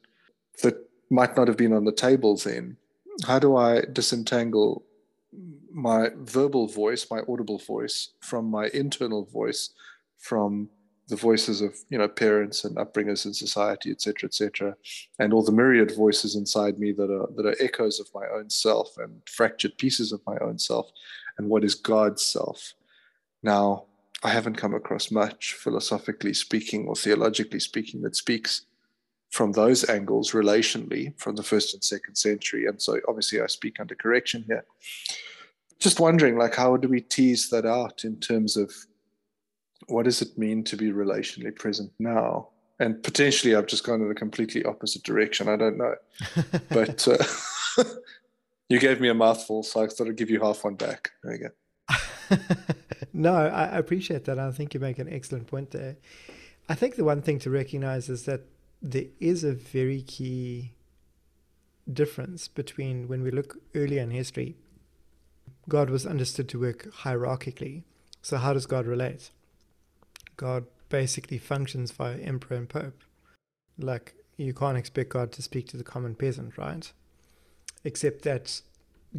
that 0.62 0.74
might 1.10 1.36
not 1.36 1.46
have 1.46 1.56
been 1.56 1.72
on 1.72 1.84
the 1.84 1.92
table 1.92 2.36
then? 2.36 2.76
How 3.24 3.38
do 3.38 3.54
I 3.56 3.82
disentangle 3.92 4.84
my 5.72 6.10
verbal 6.16 6.66
voice, 6.68 7.06
my 7.10 7.20
audible 7.28 7.58
voice, 7.58 8.10
from 8.20 8.50
my 8.50 8.68
internal 8.72 9.24
voice, 9.24 9.70
from 10.18 10.68
the 11.08 11.16
voices 11.16 11.60
of 11.60 11.76
you 11.90 11.98
know 11.98 12.08
parents 12.08 12.64
and 12.64 12.78
upbringers 12.78 13.26
in 13.26 13.34
society, 13.34 13.90
etc., 13.90 14.26
etc., 14.26 14.76
and 15.18 15.32
all 15.32 15.44
the 15.44 15.52
myriad 15.52 15.94
voices 15.94 16.34
inside 16.34 16.78
me 16.78 16.92
that 16.92 17.10
are 17.10 17.28
that 17.36 17.46
are 17.46 17.56
echoes 17.60 18.00
of 18.00 18.08
my 18.14 18.26
own 18.34 18.48
self 18.48 18.96
and 18.98 19.20
fractured 19.26 19.76
pieces 19.76 20.12
of 20.12 20.20
my 20.26 20.36
own 20.38 20.58
self, 20.58 20.90
and 21.38 21.48
what 21.48 21.64
is 21.64 21.74
God's 21.74 22.24
self? 22.24 22.74
Now, 23.42 23.84
I 24.22 24.30
haven't 24.30 24.56
come 24.56 24.74
across 24.74 25.10
much, 25.10 25.52
philosophically 25.52 26.32
speaking 26.32 26.86
or 26.86 26.96
theologically 26.96 27.60
speaking, 27.60 28.00
that 28.02 28.16
speaks 28.16 28.64
from 29.34 29.50
those 29.50 29.90
angles 29.90 30.30
relationally 30.30 31.12
from 31.18 31.34
the 31.34 31.42
first 31.42 31.74
and 31.74 31.82
second 31.82 32.14
century. 32.14 32.66
And 32.66 32.80
so 32.80 33.00
obviously 33.08 33.40
I 33.40 33.48
speak 33.48 33.80
under 33.80 33.96
correction 33.96 34.44
here. 34.46 34.64
Just 35.80 35.98
wondering, 35.98 36.38
like, 36.38 36.54
how 36.54 36.76
do 36.76 36.88
we 36.88 37.00
tease 37.00 37.50
that 37.50 37.66
out 37.66 38.04
in 38.04 38.20
terms 38.20 38.56
of 38.56 38.72
what 39.88 40.04
does 40.04 40.22
it 40.22 40.38
mean 40.38 40.62
to 40.62 40.76
be 40.76 40.92
relationally 40.92 41.52
present 41.52 41.90
now? 41.98 42.50
And 42.78 43.02
potentially 43.02 43.56
I've 43.56 43.66
just 43.66 43.82
gone 43.82 44.02
in 44.02 44.08
a 44.08 44.14
completely 44.14 44.64
opposite 44.64 45.02
direction. 45.02 45.48
I 45.48 45.56
don't 45.56 45.78
know. 45.78 45.96
but 46.68 47.08
uh, 47.08 47.84
you 48.68 48.78
gave 48.78 49.00
me 49.00 49.08
a 49.08 49.14
mouthful, 49.14 49.64
so 49.64 49.82
I 49.82 49.88
thought 49.88 50.06
I'd 50.06 50.16
give 50.16 50.30
you 50.30 50.38
half 50.38 50.62
one 50.62 50.76
back. 50.76 51.10
There 51.24 51.34
you 51.34 51.48
go. 51.48 52.36
no, 53.12 53.34
I, 53.34 53.78
appreciate 53.78 54.26
that. 54.26 54.38
I 54.38 54.52
think 54.52 54.74
you 54.74 54.78
make 54.78 55.00
an 55.00 55.12
excellent 55.12 55.48
point 55.48 55.72
there. 55.72 55.96
I 56.68 56.76
think 56.76 56.94
the 56.94 57.04
one 57.04 57.20
thing 57.20 57.40
to 57.40 57.50
recognize 57.50 58.08
is 58.08 58.26
that 58.26 58.42
there 58.84 59.06
is 59.18 59.42
a 59.44 59.52
very 59.52 60.02
key 60.02 60.72
difference 61.90 62.48
between 62.48 63.08
when 63.08 63.22
we 63.22 63.30
look 63.30 63.56
earlier 63.74 64.02
in 64.02 64.10
history, 64.10 64.56
God 65.68 65.88
was 65.88 66.06
understood 66.06 66.50
to 66.50 66.60
work 66.60 66.92
hierarchically. 66.98 67.84
So, 68.20 68.36
how 68.36 68.52
does 68.52 68.66
God 68.66 68.86
relate? 68.86 69.30
God 70.36 70.66
basically 70.90 71.38
functions 71.38 71.92
via 71.92 72.18
emperor 72.18 72.58
and 72.58 72.68
pope. 72.68 73.02
Like 73.78 74.14
you 74.36 74.52
can't 74.52 74.76
expect 74.76 75.08
God 75.08 75.32
to 75.32 75.42
speak 75.42 75.66
to 75.68 75.78
the 75.78 75.84
common 75.84 76.14
peasant, 76.14 76.58
right? 76.58 76.92
Except 77.84 78.22
that 78.22 78.60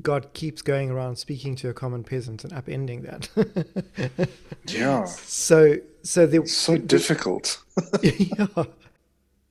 God 0.01 0.33
keeps 0.33 0.61
going 0.61 0.91
around 0.91 1.15
speaking 1.15 1.55
to 1.57 1.69
a 1.69 1.73
common 1.73 2.03
peasant 2.03 2.43
and 2.43 2.53
upending 2.53 3.01
that. 3.03 4.29
yeah. 4.67 5.05
So 5.05 5.77
so 6.03 6.27
they 6.27 6.45
so 6.45 6.77
difficult. 6.77 7.63
yeah. 8.03 8.65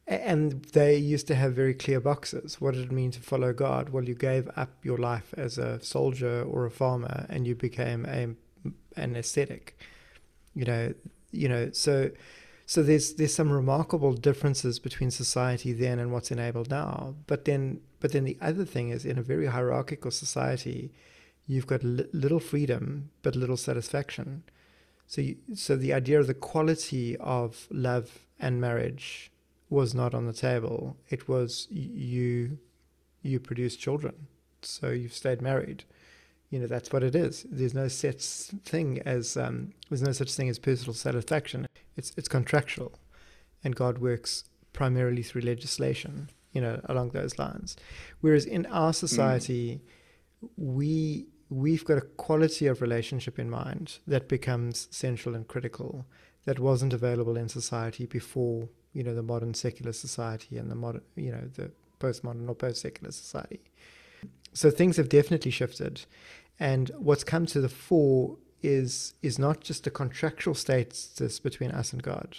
And 0.07 0.63
they 0.73 0.97
used 0.97 1.27
to 1.29 1.35
have 1.35 1.55
very 1.55 1.73
clear 1.73 1.99
boxes. 1.99 2.61
What 2.61 2.75
did 2.75 2.85
it 2.85 2.93
mean 2.93 3.11
to 3.13 3.21
follow 3.21 3.53
God? 3.55 3.89
Well, 3.89 4.05
you 4.05 4.15
gave 4.15 4.51
up 4.55 4.71
your 4.83 4.99
life 4.99 5.33
as 5.37 5.57
a 5.57 5.81
soldier 5.83 6.43
or 6.43 6.67
a 6.67 6.71
farmer, 6.71 7.27
and 7.31 7.47
you 7.47 7.55
became 7.55 8.05
a 8.07 8.35
an 8.97 9.17
ascetic. 9.17 9.79
You 10.55 10.67
know, 10.67 10.95
you 11.33 11.49
know. 11.49 11.71
So, 11.73 12.11
so 12.67 12.83
there's 12.83 13.15
there's 13.15 13.35
some 13.35 13.51
remarkable 13.51 14.13
differences 14.13 14.79
between 14.79 15.11
society 15.11 15.73
then 15.73 15.99
and 15.99 16.13
what's 16.13 16.31
enabled 16.31 16.71
now. 16.71 17.15
But 17.27 17.47
then, 17.47 17.81
but 18.01 18.13
then 18.13 18.25
the 18.25 18.37
other 18.43 18.67
thing 18.67 18.91
is, 18.91 19.07
in 19.07 19.17
a 19.19 19.23
very 19.23 19.47
hierarchical 19.47 20.11
society, 20.11 20.93
you've 21.47 21.67
got 21.67 21.83
li- 21.83 22.09
little 22.13 22.41
freedom 22.41 23.11
but 23.23 23.37
little 23.37 23.57
satisfaction. 23.57 24.43
So, 25.07 25.21
you, 25.23 25.37
so 25.55 25.77
the 25.77 25.93
idea 25.95 26.21
of 26.21 26.27
the 26.27 26.35
quality 26.35 27.17
of 27.19 27.67
love 27.71 28.27
and 28.39 28.61
marriage 28.61 29.31
was 29.69 29.95
not 29.95 30.15
on 30.15 30.27
the 30.27 30.33
table. 30.33 30.97
It 31.09 31.29
was 31.29 31.67
you 31.71 32.59
you 33.23 33.41
produce 33.41 33.77
children, 33.77 34.29
so 34.63 34.91
you've 34.91 35.15
stayed 35.15 35.41
married. 35.41 35.85
You 36.51 36.61
know 36.61 36.67
that's 36.67 36.93
what 36.93 37.03
it 37.03 37.15
is. 37.15 37.47
There's 37.51 37.75
no 37.75 37.89
such 37.89 38.23
thing 38.23 39.01
as 39.05 39.37
um, 39.37 39.73
there's 39.89 40.03
no 40.03 40.13
such 40.13 40.35
thing 40.35 40.49
as 40.49 40.59
personal 40.59 40.95
satisfaction. 40.95 41.67
It's 41.97 42.13
it's 42.17 42.29
contractual, 42.29 42.99
and 43.63 43.75
God 43.75 43.99
works 43.99 44.45
primarily 44.73 45.23
through 45.23 45.43
legislation. 45.43 46.31
You 46.53 46.61
know 46.61 46.81
along 46.85 47.11
those 47.11 47.39
lines. 47.39 47.77
Whereas 48.21 48.45
in 48.45 48.67
our 48.67 48.93
mm. 48.93 48.95
society, 48.95 49.81
mm. 50.43 50.49
we 50.57 51.27
we've 51.51 51.85
got 51.85 51.99
a 51.99 52.03
quality 52.03 52.67
of 52.67 52.81
relationship 52.81 53.39
in 53.39 53.51
mind 53.51 53.99
that 54.07 54.29
becomes 54.29 54.89
central 54.91 55.35
and 55.35 55.47
critical 55.47 56.07
that 56.45 56.59
wasn't 56.59 56.93
available 56.93 57.37
in 57.37 57.49
society 57.49 58.07
before 58.07 58.69
you 58.95 59.03
know 59.03 59.15
the 59.15 59.23
modern 59.23 59.53
secular 59.53 59.93
society 59.93 60.57
and 60.57 60.71
the 60.71 60.75
modern 60.75 61.03
you 61.17 61.31
know 61.31 61.51
the 61.55 61.71
postmodern 62.01 62.49
or 62.49 62.55
post 62.55 62.81
secular 62.81 63.13
society. 63.13 63.61
So 64.53 64.71
things 64.71 64.97
have 64.97 65.09
definitely 65.09 65.51
shifted, 65.51 66.07
and 66.59 66.91
what's 66.97 67.25
come 67.25 67.45
to 67.47 67.61
the 67.61 67.69
fore 67.69 68.39
is 68.63 69.15
is 69.23 69.39
not 69.39 69.61
just 69.61 69.87
a 69.87 69.91
contractual 69.91 70.55
status 70.55 71.39
between 71.41 71.71
us 71.71 71.93
and 71.93 72.03
God, 72.03 72.39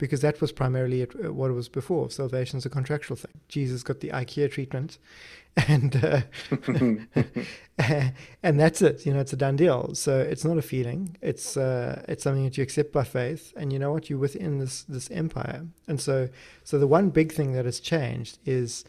because 0.00 0.22
that 0.22 0.40
was 0.40 0.50
primarily 0.50 1.02
uh, 1.02 1.30
what 1.30 1.50
it 1.50 1.54
was 1.54 1.68
before. 1.68 2.10
Salvation 2.10 2.58
is 2.58 2.64
a 2.64 2.70
contractual 2.70 3.16
thing. 3.16 3.38
Jesus 3.48 3.82
got 3.82 4.00
the 4.00 4.08
IKEA 4.08 4.50
treatment, 4.50 4.98
and 5.68 6.02
uh, 6.02 6.22
and 8.42 8.58
that's 8.58 8.80
it. 8.80 9.04
You 9.04 9.12
know, 9.12 9.20
it's 9.20 9.34
a 9.34 9.36
done 9.36 9.56
deal. 9.56 9.94
So 9.94 10.18
it's 10.18 10.44
not 10.44 10.56
a 10.56 10.62
feeling. 10.62 11.16
It's 11.20 11.56
uh, 11.56 12.02
it's 12.08 12.24
something 12.24 12.44
that 12.44 12.56
you 12.56 12.62
accept 12.62 12.92
by 12.92 13.04
faith, 13.04 13.52
and 13.56 13.72
you 13.72 13.78
know 13.78 13.92
what? 13.92 14.08
You're 14.08 14.18
within 14.18 14.58
this 14.58 14.82
this 14.84 15.10
empire. 15.10 15.66
And 15.86 16.00
so 16.00 16.30
so 16.64 16.78
the 16.78 16.86
one 16.86 17.10
big 17.10 17.30
thing 17.30 17.52
that 17.52 17.66
has 17.66 17.78
changed 17.78 18.38
is 18.46 18.84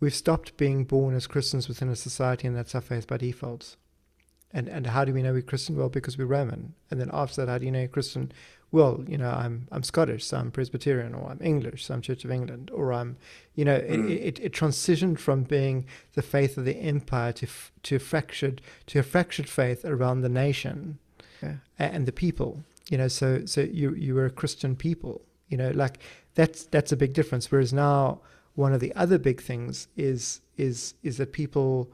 we've 0.00 0.14
stopped 0.14 0.56
being 0.56 0.84
born 0.84 1.14
as 1.14 1.28
Christians 1.28 1.68
within 1.68 1.88
a 1.88 1.96
society, 1.96 2.48
and 2.48 2.56
that's 2.56 2.74
our 2.74 2.80
faith 2.80 3.06
by 3.06 3.16
default. 3.16 3.76
And 4.52 4.68
and 4.68 4.86
how 4.86 5.04
do 5.04 5.12
we 5.12 5.22
know 5.22 5.32
we're 5.32 5.42
Christian? 5.42 5.76
Well, 5.76 5.88
because 5.88 6.16
we're 6.16 6.26
Roman. 6.26 6.74
And 6.90 7.00
then 7.00 7.10
after 7.12 7.44
that, 7.44 7.50
how 7.50 7.58
do 7.58 7.66
you 7.66 7.72
know 7.72 7.80
you're 7.80 7.88
Christian? 7.88 8.32
well, 8.70 9.02
you 9.08 9.16
know, 9.16 9.30
I'm 9.30 9.66
I'm 9.72 9.82
Scottish, 9.82 10.24
so 10.26 10.36
I'm 10.36 10.50
Presbyterian, 10.50 11.14
or 11.14 11.30
I'm 11.30 11.40
English, 11.40 11.86
so 11.86 11.94
I'm 11.94 12.02
Church 12.02 12.24
of 12.24 12.30
England, 12.30 12.70
or 12.72 12.92
I'm, 12.92 13.16
you 13.54 13.64
know, 13.64 13.78
mm. 13.78 14.10
it, 14.10 14.38
it, 14.38 14.40
it, 14.40 14.52
transitioned 14.52 15.18
from 15.18 15.44
being 15.44 15.86
the 16.14 16.22
faith 16.22 16.58
of 16.58 16.64
the 16.64 16.76
empire 16.76 17.32
to 17.32 17.46
to 17.84 17.96
a 17.96 17.98
fractured 17.98 18.60
to 18.86 18.98
a 18.98 19.02
fractured 19.02 19.48
faith 19.48 19.84
around 19.84 20.20
the 20.20 20.28
nation 20.28 20.98
yeah. 21.42 21.56
and 21.78 22.04
the 22.04 22.12
people. 22.12 22.62
You 22.90 22.98
know, 22.98 23.08
so 23.08 23.46
so 23.46 23.62
you 23.62 23.94
you 23.94 24.14
were 24.14 24.26
a 24.26 24.30
Christian 24.30 24.76
people. 24.76 25.22
You 25.48 25.56
know, 25.56 25.70
like 25.70 25.98
that's 26.34 26.64
that's 26.64 26.92
a 26.92 26.96
big 26.96 27.14
difference. 27.14 27.50
Whereas 27.50 27.72
now, 27.72 28.20
one 28.54 28.74
of 28.74 28.80
the 28.80 28.94
other 28.94 29.18
big 29.18 29.40
things 29.40 29.88
is 29.96 30.42
is 30.58 30.92
is 31.02 31.16
that 31.16 31.32
people 31.32 31.90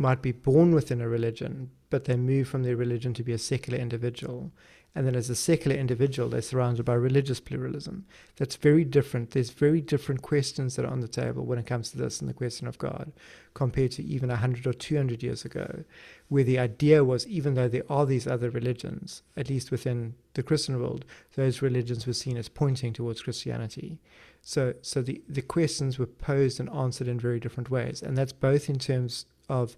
might 0.00 0.22
be 0.22 0.32
born 0.32 0.74
within 0.74 1.00
a 1.00 1.08
religion, 1.08 1.70
but 1.90 2.06
they 2.06 2.16
move 2.16 2.48
from 2.48 2.62
their 2.62 2.76
religion 2.76 3.12
to 3.14 3.22
be 3.22 3.32
a 3.32 3.38
secular 3.38 3.78
individual 3.78 4.50
and 4.94 5.06
then 5.06 5.14
as 5.14 5.30
a 5.30 5.36
secular 5.36 5.76
individual, 5.76 6.28
they're 6.28 6.42
surrounded 6.42 6.84
by 6.84 6.94
religious 6.94 7.38
pluralism. 7.38 8.06
That's 8.36 8.56
very 8.56 8.84
different. 8.84 9.30
There's 9.30 9.50
very 9.50 9.80
different 9.80 10.22
questions 10.22 10.74
that 10.74 10.84
are 10.84 10.90
on 10.90 11.00
the 11.00 11.06
table 11.06 11.44
when 11.46 11.60
it 11.60 11.66
comes 11.66 11.90
to 11.90 11.98
this 11.98 12.20
and 12.20 12.28
the 12.28 12.34
question 12.34 12.66
of 12.66 12.78
God 12.78 13.12
compared 13.54 13.92
to 13.92 14.04
even 14.04 14.30
100 14.30 14.66
or 14.66 14.72
200 14.72 15.22
years 15.22 15.44
ago, 15.44 15.84
where 16.28 16.42
the 16.42 16.58
idea 16.58 17.04
was 17.04 17.26
even 17.28 17.54
though 17.54 17.68
there 17.68 17.84
are 17.88 18.04
these 18.04 18.26
other 18.26 18.50
religions, 18.50 19.22
at 19.36 19.48
least 19.48 19.70
within 19.70 20.14
the 20.34 20.42
Christian 20.42 20.80
world, 20.80 21.04
those 21.36 21.62
religions 21.62 22.04
were 22.06 22.12
seen 22.12 22.36
as 22.36 22.48
pointing 22.48 22.92
towards 22.92 23.22
Christianity. 23.22 24.00
So, 24.42 24.74
so 24.82 25.02
the, 25.02 25.22
the 25.28 25.42
questions 25.42 26.00
were 26.00 26.06
posed 26.06 26.58
and 26.58 26.68
answered 26.70 27.06
in 27.06 27.20
very 27.20 27.38
different 27.38 27.70
ways. 27.70 28.02
And 28.02 28.18
that's 28.18 28.32
both 28.32 28.68
in 28.68 28.78
terms 28.78 29.26
of 29.50 29.76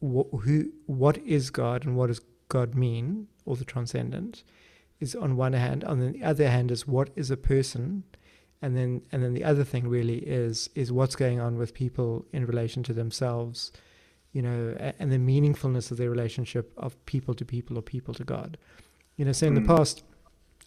wh- 0.00 0.30
who, 0.42 0.72
what 0.86 1.18
is 1.18 1.50
God 1.50 1.84
and 1.84 1.96
what 1.96 2.08
does 2.08 2.20
God 2.48 2.74
mean 2.74 3.28
or 3.44 3.56
the 3.56 3.64
transcendent 3.64 4.42
is 5.00 5.14
on 5.14 5.36
one 5.36 5.54
hand. 5.54 5.82
On 5.84 5.98
the 5.98 6.22
other 6.22 6.48
hand 6.48 6.70
is 6.70 6.86
what 6.86 7.10
is 7.16 7.30
a 7.30 7.36
person, 7.36 8.04
and 8.62 8.76
then 8.76 9.02
and 9.10 9.22
then 9.24 9.32
the 9.32 9.44
other 9.44 9.64
thing 9.64 9.88
really 9.88 10.18
is 10.18 10.68
is 10.74 10.92
what's 10.92 11.16
going 11.16 11.40
on 11.40 11.56
with 11.56 11.72
people 11.74 12.26
in 12.32 12.46
relation 12.46 12.82
to 12.84 12.92
themselves, 12.92 13.72
you 14.32 14.42
know, 14.42 14.76
and 14.98 15.10
the 15.10 15.16
meaningfulness 15.16 15.90
of 15.90 15.96
their 15.96 16.10
relationship 16.10 16.72
of 16.76 17.02
people 17.06 17.34
to 17.34 17.44
people 17.44 17.78
or 17.78 17.82
people 17.82 18.14
to 18.14 18.24
God. 18.24 18.58
You 19.16 19.24
know, 19.24 19.32
so 19.32 19.46
in 19.46 19.54
mm. 19.54 19.62
the 19.62 19.74
past, 19.74 20.02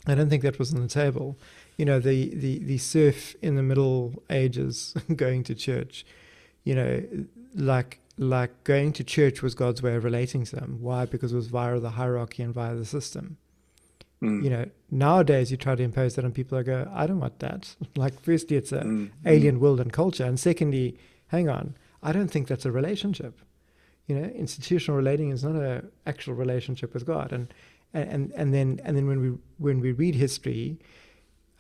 I 0.07 0.15
don't 0.15 0.29
think 0.29 0.43
that 0.43 0.59
was 0.59 0.73
on 0.73 0.81
the 0.81 0.87
table. 0.87 1.37
You 1.77 1.85
know, 1.85 1.99
the 1.99 2.33
the 2.35 2.59
the 2.59 2.79
serf 2.79 3.35
in 3.41 3.55
the 3.55 3.63
Middle 3.63 4.23
Ages 4.29 4.95
going 5.15 5.43
to 5.43 5.55
church, 5.55 6.05
you 6.63 6.73
know, 6.73 7.03
like 7.55 7.99
like 8.17 8.63
going 8.63 8.93
to 8.93 9.03
church 9.03 9.41
was 9.41 9.55
God's 9.55 9.81
way 9.81 9.95
of 9.95 10.03
relating 10.03 10.43
to 10.45 10.55
them. 10.55 10.77
Why? 10.81 11.05
Because 11.05 11.33
it 11.33 11.35
was 11.35 11.47
via 11.47 11.79
the 11.79 11.91
hierarchy 11.91 12.43
and 12.43 12.53
via 12.53 12.75
the 12.75 12.85
system. 12.85 13.37
Mm. 14.21 14.43
You 14.43 14.49
know, 14.49 14.65
nowadays 14.91 15.51
you 15.51 15.57
try 15.57 15.75
to 15.75 15.83
impose 15.83 16.15
that 16.15 16.25
on 16.25 16.31
people. 16.31 16.57
I 16.57 16.63
go, 16.63 16.89
I 16.93 17.07
don't 17.07 17.19
want 17.19 17.39
that. 17.39 17.75
like, 17.95 18.21
firstly, 18.21 18.57
it's 18.57 18.71
an 18.71 19.11
mm. 19.23 19.29
alien 19.29 19.59
world 19.59 19.79
and 19.79 19.91
culture, 19.91 20.25
and 20.25 20.39
secondly, 20.39 20.97
hang 21.27 21.49
on, 21.49 21.75
I 22.01 22.11
don't 22.11 22.29
think 22.29 22.47
that's 22.47 22.65
a 22.65 22.71
relationship. 22.71 23.39
You 24.07 24.15
know, 24.15 24.25
institutional 24.25 24.97
relating 24.97 25.29
is 25.29 25.43
not 25.43 25.55
an 25.55 25.89
actual 26.05 26.33
relationship 26.33 26.93
with 26.93 27.05
God. 27.05 27.31
And 27.31 27.53
and 27.93 28.31
and 28.35 28.53
then 28.53 28.81
and 28.83 28.97
then 28.97 29.07
when 29.07 29.21
we 29.21 29.37
when 29.57 29.79
we 29.79 29.91
read 29.91 30.15
history, 30.15 30.79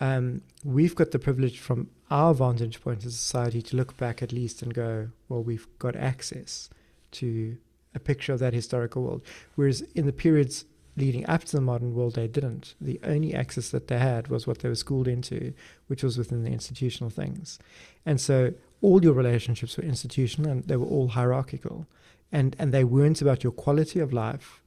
um, 0.03 0.41
we've 0.65 0.95
got 0.95 1.11
the 1.11 1.19
privilege 1.19 1.59
from 1.59 1.89
our 2.11 2.33
vantage 2.33 2.81
point 2.81 3.05
as 3.05 3.15
society 3.15 3.61
to 3.61 3.77
look 3.77 3.95
back 3.95 4.21
at 4.21 4.33
least 4.33 4.61
and 4.61 4.73
go, 4.73 5.07
well, 5.29 5.41
we've 5.41 5.65
got 5.79 5.95
access 5.95 6.69
to 7.11 7.55
a 7.95 7.99
picture 7.99 8.33
of 8.33 8.39
that 8.39 8.53
historical 8.53 9.01
world. 9.03 9.21
Whereas 9.55 9.79
in 9.95 10.05
the 10.05 10.11
periods 10.11 10.65
leading 10.97 11.25
up 11.29 11.45
to 11.45 11.55
the 11.55 11.61
modern 11.61 11.95
world, 11.95 12.15
they 12.15 12.27
didn't. 12.27 12.75
The 12.81 12.99
only 13.05 13.33
access 13.33 13.69
that 13.69 13.87
they 13.87 13.97
had 13.97 14.27
was 14.27 14.45
what 14.45 14.59
they 14.59 14.67
were 14.67 14.75
schooled 14.75 15.07
into, 15.07 15.53
which 15.87 16.03
was 16.03 16.17
within 16.17 16.43
the 16.43 16.51
institutional 16.51 17.09
things. 17.09 17.57
And 18.05 18.19
so 18.19 18.53
all 18.81 19.01
your 19.01 19.13
relationships 19.13 19.77
were 19.77 19.85
institutional 19.85 20.51
and 20.51 20.65
they 20.65 20.75
were 20.75 20.85
all 20.85 21.07
hierarchical. 21.07 21.87
And, 22.29 22.57
and 22.59 22.73
they 22.73 22.83
weren't 22.83 23.21
about 23.21 23.41
your 23.41 23.53
quality 23.53 24.01
of 24.01 24.11
life 24.11 24.61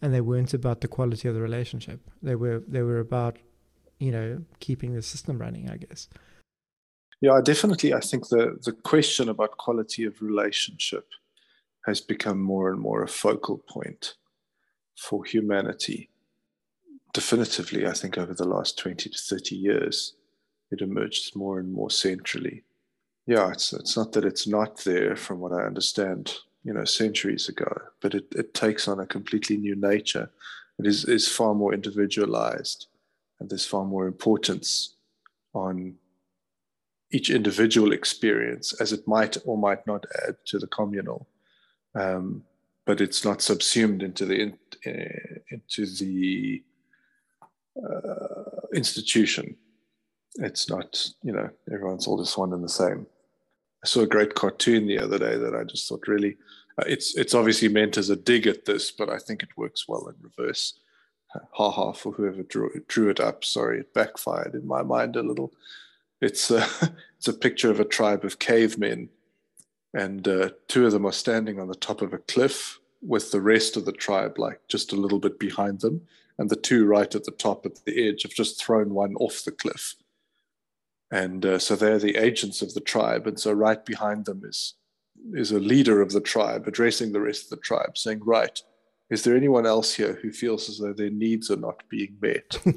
and 0.00 0.14
they 0.14 0.22
weren't 0.22 0.54
about 0.54 0.80
the 0.80 0.88
quality 0.88 1.28
of 1.28 1.34
the 1.34 1.42
relationship. 1.42 2.00
They 2.22 2.36
were, 2.36 2.62
they 2.66 2.80
were 2.80 3.00
about, 3.00 3.36
you 3.98 4.12
know, 4.12 4.42
keeping 4.60 4.94
the 4.94 5.02
system 5.02 5.38
running, 5.38 5.70
I 5.70 5.76
guess. 5.76 6.08
Yeah, 7.20 7.40
definitely. 7.42 7.92
I 7.94 8.00
think 8.00 8.28
the, 8.28 8.58
the 8.62 8.72
question 8.72 9.28
about 9.28 9.56
quality 9.56 10.04
of 10.04 10.22
relationship 10.22 11.08
has 11.84 12.00
become 12.00 12.40
more 12.40 12.70
and 12.70 12.80
more 12.80 13.02
a 13.02 13.08
focal 13.08 13.58
point 13.58 14.14
for 14.96 15.24
humanity. 15.24 16.10
Definitively, 17.12 17.86
I 17.86 17.92
think 17.92 18.18
over 18.18 18.34
the 18.34 18.46
last 18.46 18.78
20 18.78 19.10
to 19.10 19.18
30 19.18 19.56
years, 19.56 20.14
it 20.70 20.80
emerged 20.80 21.34
more 21.34 21.58
and 21.58 21.72
more 21.72 21.90
centrally. 21.90 22.62
Yeah, 23.26 23.50
it's, 23.50 23.72
it's 23.72 23.96
not 23.96 24.12
that 24.12 24.24
it's 24.24 24.46
not 24.46 24.84
there 24.84 25.16
from 25.16 25.40
what 25.40 25.52
I 25.52 25.64
understand, 25.64 26.34
you 26.62 26.72
know, 26.72 26.84
centuries 26.84 27.48
ago, 27.48 27.70
but 28.00 28.14
it, 28.14 28.26
it 28.36 28.54
takes 28.54 28.86
on 28.86 29.00
a 29.00 29.06
completely 29.06 29.56
new 29.56 29.74
nature. 29.74 30.30
It 30.78 30.86
is, 30.86 31.04
is 31.06 31.26
far 31.26 31.54
more 31.54 31.74
individualized 31.74 32.86
and 33.40 33.48
there's 33.48 33.66
far 33.66 33.84
more 33.84 34.06
importance 34.06 34.96
on 35.54 35.94
each 37.10 37.30
individual 37.30 37.92
experience 37.92 38.74
as 38.80 38.92
it 38.92 39.06
might 39.06 39.36
or 39.44 39.56
might 39.56 39.86
not 39.86 40.04
add 40.26 40.36
to 40.46 40.58
the 40.58 40.66
communal. 40.66 41.26
Um, 41.94 42.44
but 42.84 43.00
it's 43.00 43.24
not 43.24 43.42
subsumed 43.42 44.02
into 44.02 44.24
the 44.24 44.40
in, 44.40 44.58
uh, 44.86 45.38
into 45.50 45.86
the 45.86 46.62
uh, 47.82 48.66
institution. 48.74 49.56
It's 50.36 50.70
not, 50.70 51.06
you 51.22 51.32
know, 51.32 51.50
everyone's 51.72 52.06
all 52.06 52.22
just 52.22 52.38
one 52.38 52.52
and 52.52 52.64
the 52.64 52.68
same. 52.68 53.06
I 53.84 53.86
saw 53.86 54.00
a 54.00 54.06
great 54.06 54.34
cartoon 54.34 54.86
the 54.86 54.98
other 54.98 55.18
day 55.18 55.36
that 55.36 55.54
I 55.54 55.64
just 55.64 55.88
thought 55.88 56.08
really, 56.08 56.36
uh, 56.78 56.84
it's 56.86 57.16
it's 57.16 57.34
obviously 57.34 57.68
meant 57.68 57.96
as 57.96 58.10
a 58.10 58.16
dig 58.16 58.46
at 58.46 58.64
this, 58.64 58.90
but 58.90 59.08
I 59.08 59.18
think 59.18 59.42
it 59.42 59.56
works 59.56 59.86
well 59.88 60.08
in 60.08 60.14
reverse. 60.20 60.78
Ha 61.32 61.70
ha 61.70 61.92
for 61.92 62.12
whoever 62.12 62.42
drew 62.42 62.70
drew 62.88 63.10
it 63.10 63.20
up. 63.20 63.44
Sorry, 63.44 63.80
it 63.80 63.94
backfired 63.94 64.54
in 64.54 64.66
my 64.66 64.82
mind 64.82 65.16
a 65.16 65.22
little. 65.22 65.52
It's 66.20 66.50
a 66.50 66.66
it's 67.16 67.28
a 67.28 67.32
picture 67.32 67.70
of 67.70 67.80
a 67.80 67.84
tribe 67.84 68.24
of 68.24 68.38
cavemen, 68.38 69.10
and 69.94 70.26
uh, 70.26 70.50
two 70.68 70.86
of 70.86 70.92
them 70.92 71.06
are 71.06 71.12
standing 71.12 71.60
on 71.60 71.68
the 71.68 71.74
top 71.74 72.02
of 72.02 72.12
a 72.12 72.18
cliff 72.18 72.78
with 73.02 73.30
the 73.30 73.40
rest 73.40 73.76
of 73.76 73.84
the 73.84 73.92
tribe 73.92 74.38
like 74.38 74.60
just 74.68 74.92
a 74.92 74.96
little 74.96 75.20
bit 75.20 75.38
behind 75.38 75.80
them, 75.80 76.00
and 76.38 76.50
the 76.50 76.56
two 76.56 76.86
right 76.86 77.14
at 77.14 77.24
the 77.24 77.32
top 77.32 77.66
at 77.66 77.84
the 77.84 78.08
edge 78.08 78.22
have 78.22 78.32
just 78.32 78.62
thrown 78.62 78.94
one 78.94 79.14
off 79.16 79.44
the 79.44 79.52
cliff 79.52 79.94
and 81.10 81.46
uh, 81.46 81.58
so 81.58 81.74
they're 81.74 81.98
the 81.98 82.16
agents 82.16 82.62
of 82.62 82.74
the 82.74 82.80
tribe 82.80 83.26
and 83.26 83.38
so 83.40 83.52
right 83.52 83.84
behind 83.84 84.24
them 84.26 84.42
is 84.44 84.74
is 85.34 85.50
a 85.50 85.58
leader 85.58 86.00
of 86.00 86.12
the 86.12 86.20
tribe 86.20 86.66
addressing 86.68 87.12
the 87.12 87.20
rest 87.20 87.44
of 87.44 87.50
the 87.50 87.64
tribe 87.64 87.96
saying 87.96 88.20
right 88.24 88.62
is 89.10 89.24
there 89.24 89.36
anyone 89.36 89.66
else 89.66 89.94
here 89.94 90.18
who 90.22 90.32
feels 90.32 90.68
as 90.68 90.78
though 90.78 90.92
their 90.92 91.10
needs 91.10 91.50
are 91.50 91.56
not 91.56 91.82
being 91.88 92.16
met 92.20 92.58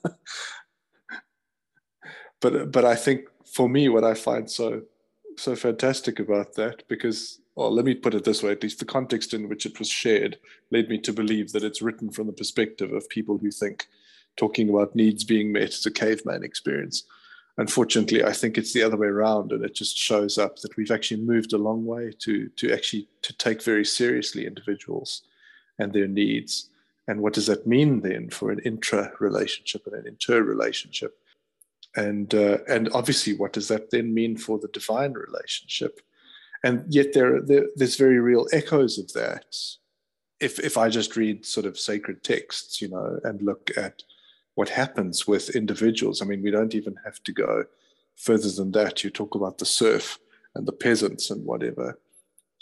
but 2.40 2.72
but 2.72 2.84
i 2.84 2.94
think 2.94 3.22
for 3.44 3.68
me 3.68 3.88
what 3.88 4.04
i 4.04 4.14
find 4.14 4.50
so 4.50 4.82
so 5.38 5.54
fantastic 5.54 6.18
about 6.18 6.54
that 6.54 6.82
because 6.88 7.40
well 7.56 7.70
let 7.70 7.84
me 7.84 7.94
put 7.94 8.14
it 8.14 8.24
this 8.24 8.42
way 8.42 8.52
at 8.52 8.62
least 8.62 8.78
the 8.78 8.84
context 8.84 9.34
in 9.34 9.48
which 9.48 9.66
it 9.66 9.78
was 9.78 9.88
shared 9.88 10.38
led 10.70 10.88
me 10.88 10.98
to 10.98 11.12
believe 11.12 11.52
that 11.52 11.64
it's 11.64 11.82
written 11.82 12.10
from 12.10 12.26
the 12.26 12.32
perspective 12.32 12.92
of 12.92 13.08
people 13.08 13.38
who 13.38 13.50
think 13.50 13.86
talking 14.36 14.68
about 14.68 14.94
needs 14.94 15.24
being 15.24 15.52
met 15.52 15.70
is 15.70 15.86
a 15.86 15.90
caveman 15.90 16.44
experience. 16.44 17.04
Unfortunately, 17.58 18.22
I 18.22 18.32
think 18.32 18.58
it's 18.58 18.74
the 18.74 18.82
other 18.82 18.98
way 18.98 19.06
around, 19.06 19.50
and 19.50 19.64
it 19.64 19.74
just 19.74 19.96
shows 19.96 20.36
up 20.36 20.58
that 20.58 20.76
we've 20.76 20.90
actually 20.90 21.22
moved 21.22 21.52
a 21.54 21.58
long 21.58 21.86
way 21.86 22.12
to 22.18 22.48
to 22.50 22.72
actually 22.72 23.08
to 23.22 23.32
take 23.36 23.62
very 23.62 23.84
seriously 23.84 24.46
individuals 24.46 25.22
and 25.78 25.92
their 25.92 26.08
needs. 26.08 26.68
And 27.08 27.20
what 27.20 27.32
does 27.32 27.46
that 27.46 27.66
mean 27.66 28.00
then 28.00 28.30
for 28.30 28.50
an 28.50 28.58
intra 28.60 29.12
relationship 29.20 29.86
and 29.86 29.94
an 29.94 30.06
inter 30.06 30.42
relationship? 30.42 31.18
And 31.94 32.34
uh, 32.34 32.58
and 32.68 32.90
obviously, 32.92 33.34
what 33.34 33.54
does 33.54 33.68
that 33.68 33.90
then 33.90 34.12
mean 34.12 34.36
for 34.36 34.58
the 34.58 34.68
divine 34.68 35.14
relationship? 35.14 36.00
And 36.62 36.84
yet, 36.92 37.14
there, 37.14 37.40
there 37.40 37.66
there's 37.76 37.96
very 37.96 38.18
real 38.18 38.46
echoes 38.52 38.98
of 38.98 39.12
that. 39.14 39.56
If 40.40 40.58
if 40.58 40.76
I 40.76 40.90
just 40.90 41.16
read 41.16 41.46
sort 41.46 41.64
of 41.64 41.78
sacred 41.78 42.22
texts, 42.22 42.82
you 42.82 42.88
know, 42.88 43.18
and 43.24 43.40
look 43.40 43.70
at 43.78 44.02
what 44.56 44.70
happens 44.70 45.26
with 45.28 45.54
individuals. 45.54 46.20
I 46.20 46.24
mean, 46.24 46.42
we 46.42 46.50
don't 46.50 46.74
even 46.74 46.96
have 47.04 47.22
to 47.24 47.32
go 47.32 47.64
further 48.16 48.50
than 48.50 48.72
that. 48.72 49.04
You 49.04 49.10
talk 49.10 49.34
about 49.34 49.58
the 49.58 49.66
serf 49.66 50.18
and 50.54 50.66
the 50.66 50.72
peasants 50.72 51.30
and 51.30 51.44
whatever. 51.44 52.00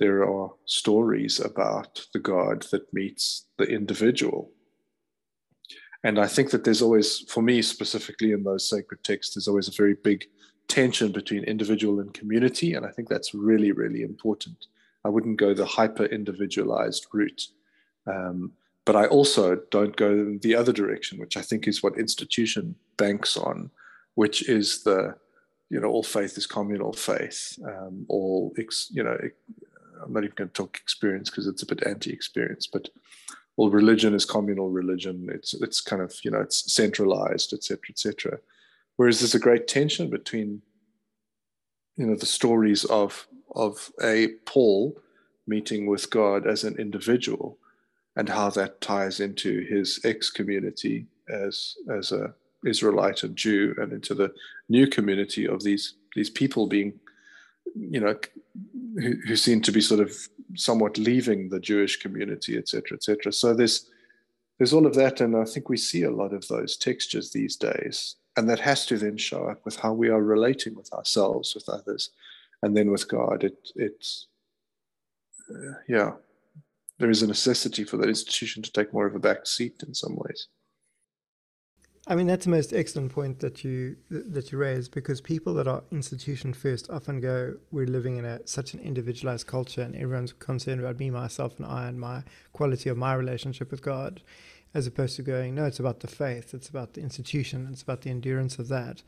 There 0.00 0.28
are 0.28 0.52
stories 0.66 1.38
about 1.38 2.04
the 2.12 2.18
God 2.18 2.66
that 2.72 2.92
meets 2.92 3.46
the 3.58 3.64
individual. 3.64 4.50
And 6.02 6.18
I 6.18 6.26
think 6.26 6.50
that 6.50 6.64
there's 6.64 6.82
always, 6.82 7.20
for 7.28 7.42
me 7.42 7.62
specifically 7.62 8.32
in 8.32 8.42
those 8.42 8.68
sacred 8.68 9.04
texts, 9.04 9.34
there's 9.34 9.48
always 9.48 9.68
a 9.68 9.72
very 9.82 9.94
big 9.94 10.26
tension 10.66 11.12
between 11.12 11.44
individual 11.44 12.00
and 12.00 12.12
community. 12.12 12.74
And 12.74 12.84
I 12.84 12.90
think 12.90 13.08
that's 13.08 13.34
really, 13.34 13.70
really 13.70 14.02
important. 14.02 14.66
I 15.04 15.10
wouldn't 15.10 15.38
go 15.38 15.54
the 15.54 15.64
hyper 15.64 16.06
individualized 16.06 17.06
route. 17.12 17.42
Um, 18.08 18.52
but 18.84 18.96
I 18.96 19.06
also 19.06 19.56
don't 19.70 19.96
go 19.96 20.36
the 20.40 20.54
other 20.54 20.72
direction, 20.72 21.18
which 21.18 21.36
I 21.36 21.42
think 21.42 21.66
is 21.66 21.82
what 21.82 21.98
institution 21.98 22.74
banks 22.96 23.36
on, 23.36 23.70
which 24.14 24.48
is 24.48 24.82
the, 24.82 25.16
you 25.70 25.80
know, 25.80 25.88
all 25.88 26.02
faith 26.02 26.36
is 26.36 26.46
communal 26.46 26.92
faith. 26.92 27.58
Um, 27.66 28.04
all, 28.08 28.52
ex, 28.58 28.88
you 28.90 29.02
know, 29.02 29.16
I'm 30.02 30.12
not 30.12 30.24
even 30.24 30.34
going 30.36 30.50
to 30.50 30.54
talk 30.54 30.76
experience 30.76 31.30
because 31.30 31.46
it's 31.46 31.62
a 31.62 31.66
bit 31.66 31.86
anti-experience, 31.86 32.66
but 32.66 32.90
all 33.56 33.70
religion 33.70 34.14
is 34.14 34.24
communal 34.24 34.70
religion. 34.70 35.28
It's 35.32 35.54
it's 35.54 35.80
kind 35.80 36.02
of 36.02 36.14
you 36.22 36.30
know 36.30 36.40
it's 36.40 36.72
centralized, 36.72 37.52
etc., 37.52 37.80
etc. 37.88 38.38
Whereas 38.96 39.20
there's 39.20 39.34
a 39.34 39.40
great 39.40 39.66
tension 39.66 40.10
between, 40.10 40.62
you 41.96 42.06
know, 42.06 42.16
the 42.16 42.26
stories 42.26 42.84
of 42.84 43.26
of 43.54 43.92
a 44.02 44.28
Paul 44.44 45.00
meeting 45.46 45.86
with 45.86 46.10
God 46.10 46.46
as 46.46 46.64
an 46.64 46.76
individual 46.78 47.58
and 48.16 48.28
how 48.28 48.50
that 48.50 48.80
ties 48.80 49.20
into 49.20 49.60
his 49.68 50.00
ex 50.04 50.30
community 50.30 51.06
as 51.28 51.74
as 51.90 52.12
a 52.12 52.34
Israelite 52.66 53.22
and 53.22 53.36
Jew, 53.36 53.74
and 53.78 53.92
into 53.92 54.14
the 54.14 54.32
new 54.68 54.86
community 54.86 55.46
of 55.46 55.62
these 55.62 55.94
these 56.16 56.30
people 56.30 56.66
being, 56.66 56.98
you 57.74 58.00
know, 58.00 58.16
who, 58.96 59.14
who 59.26 59.36
seem 59.36 59.60
to 59.62 59.72
be 59.72 59.80
sort 59.80 60.00
of 60.00 60.16
somewhat 60.54 60.96
leaving 60.98 61.48
the 61.48 61.60
Jewish 61.60 61.98
community, 61.98 62.56
etc., 62.56 62.96
etc. 62.96 63.32
So 63.32 63.54
there's 63.54 63.90
there's 64.58 64.72
all 64.72 64.86
of 64.86 64.94
that, 64.94 65.20
and 65.20 65.36
I 65.36 65.44
think 65.44 65.68
we 65.68 65.76
see 65.76 66.04
a 66.04 66.10
lot 66.10 66.32
of 66.32 66.46
those 66.48 66.76
textures 66.76 67.30
these 67.30 67.56
days, 67.56 68.16
and 68.36 68.48
that 68.48 68.60
has 68.60 68.86
to 68.86 68.96
then 68.96 69.16
show 69.16 69.46
up 69.46 69.64
with 69.64 69.76
how 69.76 69.92
we 69.92 70.08
are 70.08 70.22
relating 70.22 70.74
with 70.74 70.92
ourselves, 70.92 71.54
with 71.54 71.68
others, 71.68 72.10
and 72.62 72.76
then 72.76 72.90
with 72.90 73.08
God. 73.08 73.44
It 73.44 73.58
it's 73.74 74.28
uh, 75.50 75.74
yeah, 75.88 76.12
there 76.98 77.10
is 77.10 77.22
a 77.22 77.26
necessity 77.26 77.84
for 77.84 77.96
that 77.96 78.08
institution 78.08 78.62
to 78.62 78.72
take 78.72 78.92
more 78.92 79.06
of 79.06 79.14
a 79.14 79.18
back 79.18 79.46
seat 79.46 79.82
in 79.86 79.94
some 79.94 80.16
ways. 80.16 80.48
I 82.06 82.14
mean 82.14 82.26
that's 82.26 82.44
the 82.44 82.50
most 82.50 82.74
excellent 82.74 83.12
point 83.12 83.40
that 83.40 83.64
you 83.64 83.96
that 84.10 84.52
you 84.52 84.58
raise 84.58 84.88
because 84.88 85.22
people 85.22 85.54
that 85.54 85.66
are 85.66 85.82
institution 85.90 86.52
first 86.52 86.90
often 86.90 87.18
go 87.20 87.54
we're 87.70 87.86
living 87.86 88.18
in 88.18 88.26
a 88.26 88.46
such 88.46 88.74
an 88.74 88.80
individualized 88.80 89.46
culture 89.46 89.80
and 89.80 89.96
everyone's 89.96 90.34
concerned 90.34 90.80
about 90.80 90.98
me 90.98 91.08
myself 91.08 91.56
and 91.56 91.64
I 91.64 91.88
and 91.88 91.98
my 91.98 92.22
quality 92.52 92.90
of 92.90 92.98
my 92.98 93.14
relationship 93.14 93.70
with 93.70 93.80
God 93.80 94.20
as 94.74 94.86
opposed 94.86 95.16
to 95.16 95.22
going 95.22 95.54
no 95.54 95.64
it's 95.64 95.80
about 95.80 96.00
the 96.00 96.06
faith 96.06 96.52
it's 96.52 96.68
about 96.68 96.92
the 96.92 97.00
institution 97.00 97.70
it's 97.72 97.82
about 97.82 98.02
the 98.02 98.10
endurance 98.10 98.58
of 98.58 98.68
that 98.68 99.02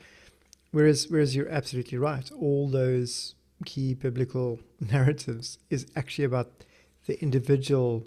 whereas 0.70 1.09
whereas 1.11 1.37
you're 1.37 1.51
absolutely 1.51 1.99
right 1.99 2.31
all 2.33 2.70
those 2.70 3.35
key 3.66 3.92
biblical 3.92 4.59
narratives 4.81 5.59
is 5.68 5.87
actually 5.96 6.25
about 6.25 6.64
the 7.07 7.21
individual 7.23 8.07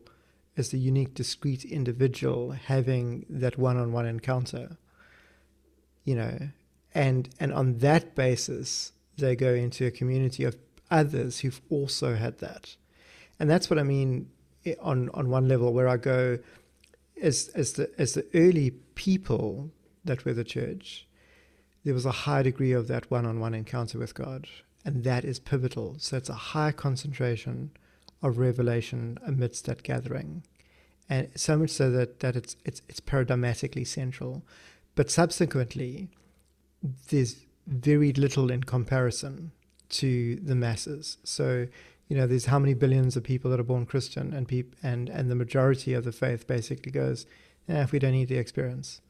as 0.57 0.69
the 0.69 0.77
unique, 0.77 1.13
discrete 1.13 1.63
individual 1.63 2.51
having 2.51 3.25
that 3.29 3.57
one-on-one 3.57 4.05
encounter. 4.05 4.77
You 6.03 6.15
know, 6.15 6.39
and 6.93 7.29
and 7.39 7.53
on 7.53 7.77
that 7.79 8.15
basis, 8.15 8.91
they 9.17 9.35
go 9.35 9.53
into 9.53 9.85
a 9.85 9.91
community 9.91 10.43
of 10.43 10.57
others 10.91 11.39
who've 11.39 11.61
also 11.69 12.15
had 12.15 12.39
that, 12.39 12.75
and 13.39 13.49
that's 13.49 13.69
what 13.69 13.79
I 13.79 13.83
mean 13.83 14.29
eh, 14.65 14.75
on 14.81 15.09
on 15.13 15.29
one 15.29 15.47
level 15.47 15.73
where 15.73 15.87
I 15.87 15.97
go 15.97 16.39
as 17.21 17.49
as 17.49 17.73
the 17.73 17.91
as 17.97 18.13
the 18.13 18.25
early 18.33 18.71
people 18.95 19.71
that 20.03 20.25
were 20.25 20.33
the 20.33 20.43
church, 20.43 21.07
there 21.83 21.93
was 21.93 22.05
a 22.05 22.11
high 22.11 22.41
degree 22.41 22.71
of 22.71 22.87
that 22.87 23.11
one-on-one 23.11 23.53
encounter 23.53 23.99
with 23.99 24.15
God, 24.15 24.47
and 24.83 25.03
that 25.03 25.23
is 25.23 25.39
pivotal. 25.39 25.95
So 25.99 26.17
it's 26.17 26.29
a 26.29 26.33
high 26.33 26.71
concentration 26.71 27.71
of 28.21 28.37
revelation 28.37 29.17
amidst 29.25 29.65
that 29.65 29.83
gathering. 29.83 30.43
And 31.09 31.29
so 31.35 31.57
much 31.57 31.71
so 31.71 31.89
that, 31.91 32.19
that 32.19 32.35
it's, 32.35 32.55
it's, 32.65 32.81
it's 32.87 32.99
paradigmatically 32.99 33.87
central. 33.87 34.43
But 34.95 35.09
subsequently, 35.09 36.09
there's 37.09 37.45
very 37.65 38.13
little 38.13 38.51
in 38.51 38.63
comparison 38.63 39.51
to 39.89 40.35
the 40.37 40.55
masses. 40.55 41.17
So, 41.23 41.67
you 42.07 42.17
know, 42.17 42.27
there's 42.27 42.45
how 42.45 42.59
many 42.59 42.73
billions 42.73 43.15
of 43.15 43.23
people 43.23 43.49
that 43.51 43.59
are 43.59 43.63
born 43.63 43.85
Christian, 43.85 44.33
and 44.33 44.47
peop- 44.47 44.75
and 44.83 45.09
and 45.09 45.29
the 45.29 45.35
majority 45.35 45.93
of 45.93 46.03
the 46.03 46.11
faith 46.11 46.47
basically 46.47 46.91
goes, 46.91 47.25
eh, 47.67 47.81
if 47.81 47.91
we 47.91 47.99
don't 47.99 48.13
need 48.13 48.29
the 48.29 48.37
experience, 48.37 49.01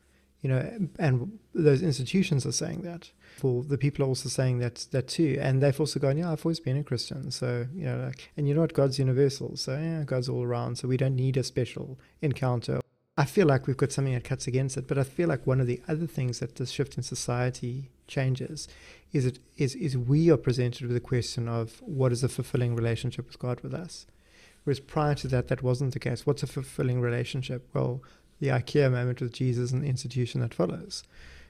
you 0.41 0.49
know, 0.49 0.89
and 0.97 1.39
those 1.53 1.81
institutions 1.81 2.45
are 2.45 2.51
saying 2.51 2.81
that. 2.83 3.11
People, 3.35 3.63
the 3.63 3.77
people 3.77 4.05
are 4.05 4.07
also 4.07 4.29
saying 4.29 4.59
that 4.59 4.87
that 4.91 5.07
too, 5.07 5.37
and 5.41 5.61
they've 5.61 5.79
also 5.79 5.99
gone, 5.99 6.17
yeah, 6.17 6.31
I've 6.31 6.45
always 6.45 6.59
been 6.59 6.77
a 6.77 6.83
Christian, 6.83 7.31
so 7.31 7.67
you 7.75 7.85
know, 7.85 7.97
like, 8.05 8.31
and 8.37 8.47
you 8.47 8.53
know 8.53 8.61
what, 8.61 8.73
God's 8.73 8.99
universal, 8.99 9.55
so 9.55 9.77
yeah, 9.77 10.03
God's 10.03 10.29
all 10.29 10.43
around, 10.43 10.77
so 10.77 10.87
we 10.87 10.97
don't 10.97 11.15
need 11.15 11.37
a 11.37 11.43
special 11.43 11.99
encounter. 12.21 12.79
I 13.17 13.25
feel 13.25 13.47
like 13.47 13.67
we've 13.67 13.75
got 13.75 13.91
something 13.91 14.13
that 14.13 14.23
cuts 14.23 14.47
against 14.47 14.77
it, 14.77 14.87
but 14.87 14.97
I 14.97 15.03
feel 15.03 15.27
like 15.27 15.45
one 15.45 15.59
of 15.59 15.67
the 15.67 15.81
other 15.89 16.07
things 16.07 16.39
that 16.39 16.55
this 16.55 16.71
shift 16.71 16.95
in 16.95 17.03
society 17.03 17.89
changes 18.07 18.67
is 19.11 19.25
it 19.25 19.39
is 19.57 19.75
is 19.75 19.97
we 19.97 20.31
are 20.31 20.37
presented 20.37 20.83
with 20.83 20.93
the 20.93 21.01
question 21.01 21.49
of 21.49 21.81
what 21.81 22.11
is 22.13 22.23
a 22.23 22.29
fulfilling 22.29 22.75
relationship 22.75 23.27
with 23.27 23.39
God 23.39 23.59
with 23.61 23.73
us, 23.73 24.05
whereas 24.63 24.79
prior 24.79 25.15
to 25.15 25.27
that, 25.27 25.49
that 25.49 25.61
wasn't 25.61 25.93
the 25.93 25.99
case. 25.99 26.25
What's 26.25 26.43
a 26.43 26.47
fulfilling 26.47 27.01
relationship? 27.01 27.67
Well, 27.73 28.01
the 28.39 28.47
IKEA 28.47 28.91
moment 28.91 29.21
with 29.21 29.33
Jesus 29.33 29.71
and 29.71 29.83
the 29.83 29.87
institution 29.87 30.41
that 30.41 30.53
follows 30.53 31.03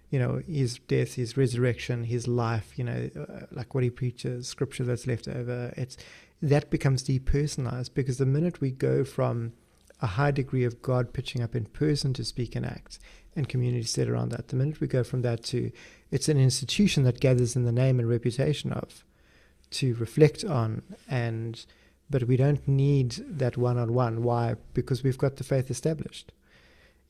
you 0.10 0.17
know, 0.17 0.41
his 0.47 0.80
death, 0.88 1.15
his 1.15 1.38
resurrection, 1.38 2.04
his 2.04 2.28
life, 2.28 2.78
you 2.78 2.84
know, 2.84 3.10
uh, 3.15 3.45
like 3.52 3.75
what 3.75 3.84
he 3.84 3.89
preaches, 3.89 4.47
scripture 4.47 4.84
that's 4.84 5.06
left 5.06 5.28
over. 5.28 5.73
It's 5.78 5.97
that 6.41 6.69
becomes 6.69 7.04
depersonalized 7.04 7.93
because 7.93 8.17
the 8.17 8.25
minute 8.25 8.62
we 8.62 8.71
go 8.71 9.04
from 9.04 9.54
a 10.02 10.08
high 10.08 10.32
degree 10.32 10.63
of 10.63 10.82
God 10.82 11.13
pitching 11.13 11.43
up 11.43 11.56
in 11.56 11.65
person 11.65 12.13
to 12.13 12.23
speak 12.23 12.56
and 12.56 12.65
act, 12.65 12.99
and 13.36 13.47
community 13.47 13.84
set 13.84 14.10
around 14.10 14.30
that. 14.30 14.47
The 14.47 14.56
minute 14.56 14.82
we 14.82 14.88
go 14.88 15.04
from 15.04 15.21
that 15.21 15.43
to 15.45 15.71
it's 16.10 16.30
an 16.30 16.39
institution 16.39 17.04
that 17.04 17.19
gathers 17.19 17.56
in 17.56 17.65
the 17.65 17.71
name 17.71 17.99
and 17.99 18.10
reputation 18.10 18.71
of, 18.73 19.04
to 19.71 19.93
reflect 19.95 20.43
on, 20.43 20.82
and 21.08 21.63
but 22.10 22.23
we 22.23 22.38
don't 22.38 22.67
need 22.67 23.12
that 23.30 23.58
one 23.58 23.78
on 23.78 23.93
one. 23.93 24.23
Why? 24.23 24.56
Because 24.73 25.04
we've 25.04 25.17
got 25.17 25.36
the 25.36 25.43
faith 25.43 25.69
established. 25.69 26.32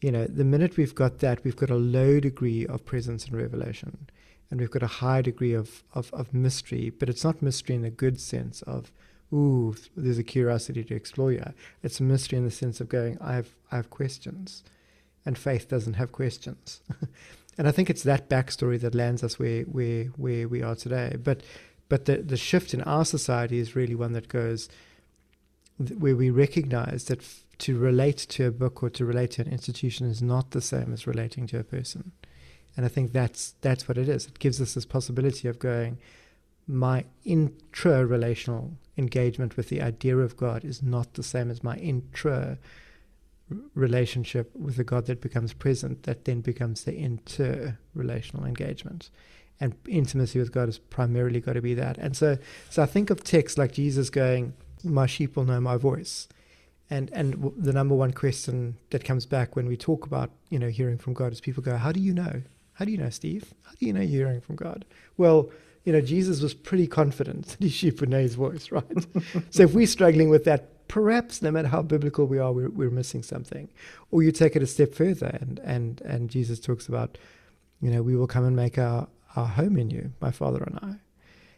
You 0.01 0.11
know, 0.11 0.25
the 0.25 0.45
minute 0.45 0.77
we've 0.77 0.95
got 0.95 1.19
that, 1.19 1.43
we've 1.43 1.55
got 1.55 1.69
a 1.69 1.75
low 1.75 2.19
degree 2.19 2.65
of 2.65 2.85
presence 2.85 3.25
and 3.25 3.35
revelation 3.35 4.09
and 4.51 4.59
we've 4.59 4.71
got 4.71 4.83
a 4.83 4.87
high 4.87 5.21
degree 5.21 5.53
of, 5.53 5.83
of, 5.93 6.11
of 6.13 6.33
mystery, 6.33 6.89
but 6.89 7.09
it's 7.09 7.23
not 7.23 7.41
mystery 7.41 7.75
in 7.75 7.85
a 7.85 7.89
good 7.89 8.19
sense 8.19 8.61
of, 8.63 8.91
ooh, 9.31 9.75
there's 9.95 10.17
a 10.17 10.23
curiosity 10.23 10.83
to 10.83 10.95
explore 10.95 11.31
here. 11.31 11.53
It's 11.83 11.99
a 11.99 12.03
mystery 12.03 12.37
in 12.37 12.45
the 12.45 12.51
sense 12.51 12.81
of 12.81 12.89
going, 12.89 13.17
I 13.21 13.33
have, 13.33 13.49
I 13.71 13.75
have 13.75 13.89
questions, 13.89 14.63
and 15.25 15.37
faith 15.37 15.69
doesn't 15.69 15.95
have 15.95 16.11
questions. 16.11 16.81
and 17.57 17.67
I 17.67 17.71
think 17.71 17.89
it's 17.89 18.03
that 18.03 18.27
backstory 18.27 18.79
that 18.81 18.95
lands 18.95 19.23
us 19.23 19.37
where, 19.37 19.63
where, 19.63 20.05
where 20.05 20.47
we 20.47 20.63
are 20.63 20.75
today. 20.75 21.15
But, 21.23 21.43
but 21.87 22.05
the, 22.05 22.17
the 22.17 22.37
shift 22.37 22.73
in 22.73 22.81
our 22.81 23.05
society 23.05 23.59
is 23.59 23.75
really 23.75 23.95
one 23.95 24.13
that 24.13 24.29
goes, 24.29 24.67
where 25.77 26.15
we 26.15 26.31
recognize 26.31 27.05
that 27.05 27.23
to 27.59 27.77
relate 27.77 28.17
to 28.17 28.47
a 28.47 28.51
book 28.51 28.81
or 28.83 28.89
to 28.89 29.05
relate 29.05 29.31
to 29.31 29.41
an 29.41 29.51
institution 29.51 30.07
is 30.07 30.21
not 30.21 30.51
the 30.51 30.61
same 30.61 30.93
as 30.93 31.07
relating 31.07 31.47
to 31.47 31.59
a 31.59 31.63
person. 31.63 32.11
And 32.75 32.85
I 32.85 32.89
think 32.89 33.11
that's 33.11 33.55
that's 33.61 33.87
what 33.87 33.97
it 33.97 34.07
is. 34.07 34.25
It 34.27 34.39
gives 34.39 34.61
us 34.61 34.73
this 34.73 34.85
possibility 34.85 35.47
of 35.47 35.59
going, 35.59 35.97
my 36.67 37.05
intra 37.25 38.05
relational 38.05 38.73
engagement 38.97 39.57
with 39.57 39.69
the 39.69 39.81
idea 39.81 40.17
of 40.17 40.37
God 40.37 40.63
is 40.63 40.81
not 40.81 41.13
the 41.13 41.23
same 41.23 41.49
as 41.51 41.63
my 41.63 41.75
intra 41.77 42.57
relationship 43.73 44.55
with 44.55 44.75
the 44.75 44.83
God 44.83 45.07
that 45.07 45.21
becomes 45.21 45.53
present, 45.53 46.03
that 46.03 46.25
then 46.25 46.41
becomes 46.41 46.83
the 46.83 46.95
inter 46.95 47.77
relational 47.93 48.45
engagement. 48.45 49.09
And 49.59 49.75
intimacy 49.87 50.39
with 50.39 50.53
God 50.53 50.67
has 50.67 50.77
primarily 50.77 51.41
got 51.41 51.53
to 51.53 51.61
be 51.61 51.73
that. 51.73 51.97
And 51.97 52.15
so, 52.15 52.37
so 52.69 52.83
I 52.83 52.85
think 52.85 53.09
of 53.09 53.23
texts 53.23 53.57
like 53.57 53.73
Jesus 53.73 54.09
going, 54.09 54.53
"My 54.83 55.05
sheep 55.05 55.35
will 55.35 55.43
know 55.43 55.59
my 55.59 55.75
voice," 55.75 56.29
and 56.89 57.09
and 57.13 57.53
the 57.57 57.73
number 57.73 57.95
one 57.95 58.13
question 58.13 58.77
that 58.89 59.03
comes 59.03 59.25
back 59.25 59.55
when 59.55 59.67
we 59.67 59.77
talk 59.77 60.05
about 60.05 60.31
you 60.49 60.59
know 60.59 60.69
hearing 60.69 60.97
from 60.97 61.13
God 61.13 61.31
is 61.31 61.41
people 61.41 61.63
go, 61.63 61.77
"How 61.77 61.91
do 61.91 61.99
you 61.99 62.13
know?" 62.13 62.41
How 62.79 62.85
do 62.85 62.91
you 62.91 62.97
know, 62.97 63.09
Steve? 63.09 63.53
How 63.63 63.73
do 63.77 63.85
you 63.85 63.91
know 63.91 63.99
you're 63.99 64.25
hearing 64.25 64.39
from 64.39 64.55
God? 64.55 64.85
Well, 65.17 65.51
you 65.83 65.91
know, 65.91 65.99
Jesus 65.99 66.41
was 66.41 66.53
pretty 66.53 66.87
confident 66.87 67.47
that 67.47 67.61
his 67.61 67.73
sheep 67.73 67.99
would 67.99 68.07
know 68.07 68.21
his 68.21 68.35
voice, 68.35 68.71
right? 68.71 68.85
so 69.49 69.63
if 69.63 69.73
we're 69.73 69.85
struggling 69.85 70.29
with 70.29 70.45
that, 70.45 70.87
perhaps 70.87 71.41
no 71.41 71.51
matter 71.51 71.67
how 71.67 71.81
biblical 71.81 72.25
we 72.25 72.39
are, 72.39 72.53
we're, 72.53 72.69
we're 72.69 72.89
missing 72.89 73.21
something. 73.21 73.67
Or 74.11 74.23
you 74.23 74.31
take 74.31 74.55
it 74.55 74.63
a 74.63 74.67
step 74.67 74.93
further, 74.93 75.37
and, 75.41 75.59
and, 75.59 75.99
and 76.01 76.29
Jesus 76.29 76.57
talks 76.57 76.87
about, 76.87 77.17
you 77.81 77.91
know, 77.91 78.01
we 78.01 78.15
will 78.15 78.27
come 78.27 78.45
and 78.45 78.55
make 78.55 78.77
our, 78.77 79.09
our 79.35 79.47
home 79.47 79.75
in 79.75 79.89
you, 79.89 80.13
my 80.21 80.31
Father 80.31 80.63
and 80.63 80.79
I. 80.81 80.95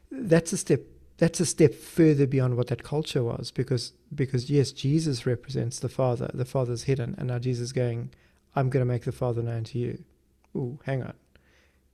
That's 0.09 0.53
a 0.53 0.57
step. 0.57 0.81
That's 1.21 1.39
a 1.39 1.45
step 1.45 1.75
further 1.75 2.25
beyond 2.25 2.57
what 2.57 2.67
that 2.67 2.83
culture 2.83 3.23
was, 3.23 3.51
because 3.51 3.93
because 4.13 4.49
yes, 4.49 4.71
Jesus 4.71 5.25
represents 5.25 5.79
the 5.79 5.89
Father. 5.89 6.31
The 6.33 6.45
Father's 6.45 6.83
hidden, 6.83 7.13
and 7.17 7.27
now 7.27 7.37
Jesus 7.37 7.65
is 7.65 7.73
going, 7.73 8.09
I'm 8.55 8.69
going 8.69 8.85
to 8.85 8.91
make 8.91 9.03
the 9.03 9.11
Father 9.11 9.43
known 9.43 9.63
to 9.65 9.77
you 9.77 10.03
ooh, 10.55 10.79
hang 10.85 11.03
on. 11.03 11.13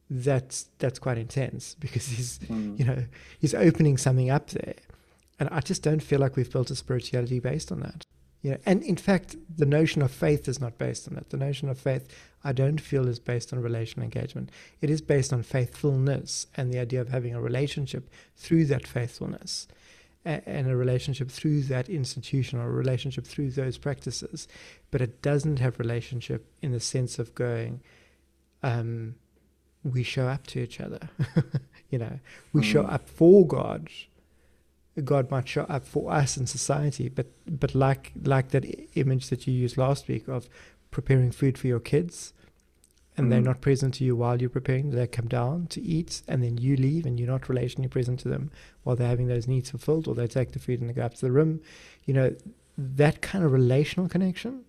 That's 0.09 0.69
that's 0.79 0.99
quite 0.99 1.17
intense 1.17 1.75
because 1.79 2.07
he's 2.07 2.39
mm. 2.39 2.77
you 2.79 2.85
know 2.85 3.03
he's 3.39 3.53
opening 3.53 3.97
something 3.97 4.29
up 4.29 4.49
there, 4.51 4.75
and 5.39 5.49
I 5.49 5.59
just 5.59 5.83
don't 5.83 6.01
feel 6.01 6.19
like 6.19 6.35
we've 6.35 6.51
built 6.51 6.71
a 6.71 6.75
spirituality 6.75 7.39
based 7.39 7.71
on 7.71 7.81
that. 7.81 8.05
You 8.41 8.51
know, 8.51 8.57
and 8.65 8.83
in 8.83 8.95
fact, 8.95 9.35
the 9.55 9.65
notion 9.65 10.01
of 10.01 10.11
faith 10.11 10.47
is 10.47 10.61
not 10.61 10.77
based 10.77 11.07
on 11.07 11.15
that. 11.15 11.31
The 11.31 11.37
notion 11.37 11.69
of 11.69 11.79
faith, 11.79 12.07
I 12.43 12.51
don't 12.51 12.79
feel, 12.79 13.07
is 13.07 13.19
based 13.19 13.51
on 13.51 13.61
relational 13.61 14.03
engagement. 14.03 14.51
It 14.79 14.89
is 14.89 15.01
based 15.01 15.33
on 15.33 15.43
faithfulness 15.43 16.47
and 16.55 16.71
the 16.71 16.79
idea 16.79 17.01
of 17.01 17.09
having 17.09 17.33
a 17.33 17.41
relationship 17.41 18.09
through 18.35 18.65
that 18.65 18.87
faithfulness 18.87 19.67
and 20.27 20.69
a 20.69 20.75
relationship 20.75 21.31
through 21.31 21.61
that 21.63 21.87
institution 21.87 22.59
or 22.59 22.67
a 22.67 22.71
relationship 22.71 23.25
through 23.25 23.51
those 23.51 23.77
practices. 23.77 24.47
But 24.91 25.01
it 25.01 25.21
doesn't 25.21 25.59
have 25.59 25.79
relationship 25.79 26.45
in 26.61 26.73
the 26.73 26.81
sense 26.81 27.17
of 27.17 27.33
going, 27.33 27.81
um, 28.61 29.15
we 29.85 30.03
show 30.03 30.27
up 30.27 30.45
to 30.47 30.59
each 30.59 30.81
other. 30.81 31.09
you 31.89 31.97
know, 31.97 32.19
we 32.51 32.61
mm. 32.61 32.65
show 32.65 32.83
up 32.83 33.07
for 33.07 33.47
God. 33.47 33.89
God 35.03 35.29
might 35.31 35.47
show 35.47 35.63
up 35.63 35.85
for 35.85 36.11
us 36.11 36.37
in 36.37 36.47
society, 36.47 37.09
but 37.09 37.27
but 37.47 37.75
like 37.75 38.11
like 38.23 38.49
that 38.49 38.65
image 38.95 39.29
that 39.29 39.47
you 39.47 39.53
used 39.53 39.77
last 39.77 40.07
week 40.07 40.27
of 40.27 40.49
preparing 40.91 41.31
food 41.31 41.57
for 41.57 41.67
your 41.67 41.79
kids, 41.79 42.33
and 43.15 43.27
mm. 43.27 43.29
they're 43.29 43.41
not 43.41 43.61
present 43.61 43.95
to 43.95 44.03
you 44.03 44.15
while 44.15 44.39
you're 44.39 44.49
preparing. 44.49 44.91
They 44.91 45.07
come 45.07 45.27
down 45.27 45.67
to 45.67 45.81
eat, 45.81 46.21
and 46.27 46.43
then 46.43 46.57
you 46.57 46.75
leave, 46.75 47.05
and 47.05 47.19
you're 47.19 47.29
not 47.29 47.43
relationally 47.43 47.89
present 47.89 48.19
to 48.21 48.29
them 48.29 48.51
while 48.83 48.95
they're 48.95 49.07
having 49.07 49.27
those 49.27 49.47
needs 49.47 49.69
fulfilled, 49.69 50.07
or 50.07 50.15
they 50.15 50.27
take 50.27 50.51
the 50.51 50.59
food 50.59 50.81
and 50.81 50.89
they 50.89 50.93
go 50.93 51.03
up 51.03 51.15
to 51.15 51.25
the 51.25 51.31
room. 51.31 51.61
You 52.05 52.13
know, 52.13 52.35
that 52.77 53.21
kind 53.21 53.43
of 53.43 53.51
relational 53.51 54.07
connection 54.07 54.63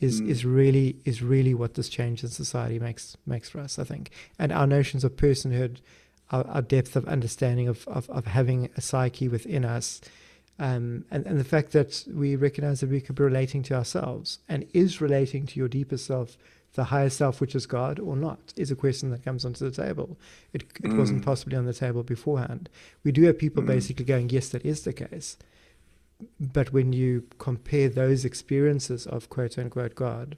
is 0.00 0.20
mm. 0.20 0.28
is 0.28 0.44
really 0.44 0.96
is 1.04 1.22
really 1.22 1.54
what 1.54 1.74
this 1.74 1.88
change 1.88 2.22
in 2.22 2.28
society 2.30 2.78
makes 2.78 3.16
makes 3.26 3.48
for 3.48 3.60
us, 3.60 3.78
I 3.78 3.84
think. 3.84 4.10
And 4.38 4.52
our 4.52 4.66
notions 4.66 5.04
of 5.04 5.16
personhood, 5.16 5.80
our, 6.32 6.46
our 6.48 6.62
depth 6.62 6.96
of 6.96 7.06
understanding 7.06 7.68
of, 7.68 7.86
of, 7.88 8.08
of 8.10 8.26
having 8.26 8.70
a 8.76 8.80
psyche 8.80 9.28
within 9.28 9.64
us, 9.64 10.00
um, 10.58 11.04
and, 11.10 11.26
and 11.26 11.38
the 11.38 11.44
fact 11.44 11.72
that 11.72 12.04
we 12.12 12.36
recognize 12.36 12.80
that 12.80 12.90
we 12.90 13.00
could 13.00 13.16
be 13.16 13.22
relating 13.22 13.62
to 13.64 13.74
ourselves 13.74 14.38
and 14.48 14.66
is 14.72 15.00
relating 15.00 15.46
to 15.46 15.58
your 15.58 15.68
deeper 15.68 15.96
self, 15.96 16.36
the 16.74 16.84
higher 16.84 17.10
self, 17.10 17.40
which 17.40 17.54
is 17.54 17.66
God, 17.66 17.98
or 17.98 18.16
not, 18.16 18.52
is 18.56 18.70
a 18.70 18.76
question 18.76 19.10
that 19.10 19.24
comes 19.24 19.44
onto 19.44 19.68
the 19.68 19.84
table. 19.84 20.18
It, 20.52 20.62
it 20.82 20.90
mm. 20.90 20.98
wasn't 20.98 21.24
possibly 21.24 21.56
on 21.56 21.66
the 21.66 21.74
table 21.74 22.02
beforehand. 22.02 22.68
We 23.04 23.12
do 23.12 23.22
have 23.24 23.38
people 23.38 23.62
mm. 23.62 23.66
basically 23.66 24.04
going, 24.04 24.30
yes, 24.30 24.48
that 24.50 24.64
is 24.64 24.82
the 24.82 24.92
case 24.92 25.36
but 26.38 26.72
when 26.72 26.92
you 26.92 27.24
compare 27.38 27.88
those 27.88 28.24
experiences 28.24 29.06
of 29.06 29.28
quote 29.28 29.58
unquote 29.58 29.94
God 29.94 30.36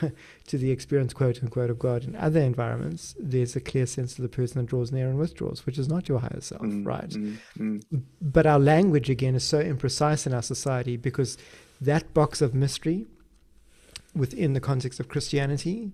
to 0.46 0.58
the 0.58 0.70
experience 0.70 1.12
quote 1.12 1.42
unquote 1.42 1.70
of 1.70 1.78
God 1.78 2.04
in 2.04 2.16
other 2.16 2.40
environments, 2.40 3.14
there's 3.18 3.56
a 3.56 3.60
clear 3.60 3.86
sense 3.86 4.18
of 4.18 4.22
the 4.22 4.28
person 4.28 4.60
that 4.60 4.68
draws 4.68 4.92
near 4.92 5.08
and 5.08 5.18
withdraws, 5.18 5.66
which 5.66 5.78
is 5.78 5.88
not 5.88 6.08
your 6.08 6.20
higher 6.20 6.40
self, 6.40 6.62
mm, 6.62 6.86
right? 6.86 7.10
Mm, 7.10 7.38
mm. 7.58 8.02
But 8.20 8.46
our 8.46 8.58
language 8.58 9.10
again 9.10 9.34
is 9.34 9.44
so 9.44 9.62
imprecise 9.62 10.26
in 10.26 10.34
our 10.34 10.42
society 10.42 10.96
because 10.96 11.38
that 11.80 12.12
box 12.14 12.40
of 12.40 12.54
mystery 12.54 13.06
within 14.14 14.52
the 14.52 14.60
context 14.60 15.00
of 15.00 15.08
Christianity 15.08 15.92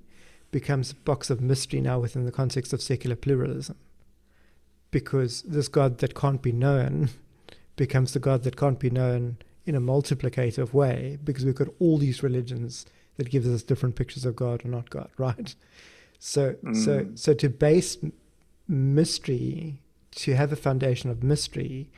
becomes 0.50 0.90
a 0.90 0.94
box 0.96 1.30
of 1.30 1.40
mystery 1.40 1.80
now 1.80 1.98
within 1.98 2.24
the 2.24 2.32
context 2.32 2.72
of 2.72 2.82
secular 2.82 3.16
pluralism. 3.16 3.76
Because 4.90 5.42
this 5.42 5.68
God 5.68 5.98
that 5.98 6.14
can't 6.14 6.42
be 6.42 6.52
known 6.52 7.10
becomes 7.76 8.12
the 8.12 8.18
God 8.18 8.42
that 8.42 8.56
can't 8.56 8.78
be 8.78 8.90
known 8.90 9.38
in 9.66 9.74
a 9.74 9.80
multiplicative 9.80 10.72
way 10.72 11.18
because 11.22 11.44
we've 11.44 11.54
got 11.54 11.68
all 11.78 11.98
these 11.98 12.22
religions 12.22 12.86
that 13.16 13.30
gives 13.30 13.48
us 13.48 13.62
different 13.62 13.96
pictures 13.96 14.24
of 14.24 14.36
God 14.36 14.64
or 14.64 14.68
not 14.68 14.90
God, 14.90 15.10
right? 15.18 15.54
So, 16.18 16.54
mm. 16.64 16.76
so, 16.76 17.06
so 17.14 17.34
to 17.34 17.48
base 17.48 17.96
mystery, 18.68 19.80
to 20.16 20.34
have 20.34 20.52
a 20.52 20.56
foundation 20.56 21.10
of 21.10 21.22
mystery, 21.22 21.88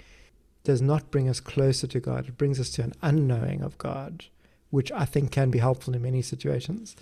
does 0.64 0.81
not 0.81 1.11
bring 1.11 1.29
us 1.29 1.40
closer 1.40 1.87
to 1.88 2.01
God. 2.01 2.29
It 2.29 2.38
brings 2.38 2.61
us 2.61 2.70
to 2.70 2.83
an 2.83 2.92
unknowing 3.03 3.62
of 3.62 3.79
God, 3.79 4.27
which 4.70 4.92
I 4.92 5.05
think 5.05 5.33
can 5.33 5.51
be 5.51 5.59
helpful 5.59 5.94
in 5.94 6.03
many 6.03 6.22
situations. 6.22 6.94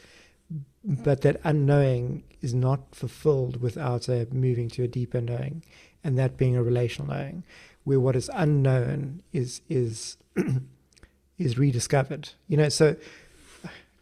But 0.83 1.21
that 1.21 1.41
unknowing 1.45 2.25
is 2.41 2.55
not 2.55 2.95
fulfilled 2.95 3.61
without 3.61 4.09
a 4.09 4.27
moving 4.33 4.69
to 4.71 4.83
a 4.83 4.89
deeper 4.89 5.21
knowing, 5.21 5.63
and 6.03 6.19
that 6.19 6.37
being 6.37 6.57
a 6.57 6.63
relational 6.63 7.15
knowing 7.15 7.45
where 7.85 8.01
what 8.01 8.17
is 8.17 8.31
unknown 8.35 9.23
is 9.33 9.63
is 9.69 10.17
is 11.39 11.59
rediscovered. 11.59 12.31
You 12.49 12.57
know, 12.57 12.69
so 12.69 12.97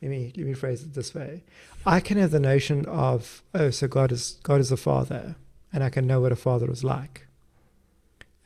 let 0.01 0.11
me 0.11 0.33
let 0.37 0.47
me 0.47 0.55
phrase 0.55 0.83
it 0.83 0.95
this 0.95 1.15
way. 1.15 1.45
I 1.85 2.01
can 2.01 2.19
have 2.19 2.31
the 2.31 2.41
notion 2.41 2.87
of, 2.87 3.43
oh, 3.55 3.71
so 3.71 3.89
God 3.89 4.13
is 4.13 4.39
God 4.43 4.61
is 4.61 4.71
a 4.71 4.77
father, 4.77 5.37
and 5.73 5.83
I 5.83 5.91
can 5.91 6.07
know 6.07 6.21
what 6.21 6.33
a 6.33 6.37
father 6.37 6.71
is 6.71 6.85
like. 6.85 7.27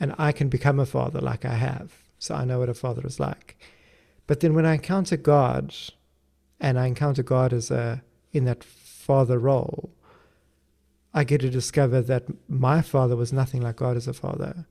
And 0.01 0.15
I 0.19 0.33
can 0.33 0.49
become 0.49 0.81
a 0.81 0.87
father 0.87 1.21
like 1.21 1.45
I 1.45 1.55
have. 1.55 1.93
So 2.19 2.35
I 2.35 2.45
know 2.45 2.59
what 2.59 2.69
a 2.69 2.75
father 2.75 3.07
is 3.07 3.21
like. 3.21 3.57
But 4.27 4.41
then 4.41 4.55
when 4.55 4.67
I 4.67 4.75
encounter 4.75 5.17
God 5.17 5.75
and 6.59 6.79
I 6.79 6.87
encounter 6.87 7.23
God 7.23 7.53
as 7.53 7.71
a 7.71 8.03
in 8.33 8.45
that 8.45 8.65
father 8.65 9.39
role, 9.39 9.91
I 11.13 11.25
get 11.25 11.41
to 11.43 11.51
discover 11.51 12.01
that 12.03 12.25
my 12.49 12.81
father 12.83 13.15
was 13.15 13.33
nothing 13.33 13.61
like 13.61 13.77
God 13.77 13.97
as 13.97 14.09
a 14.09 14.15
father 14.15 14.67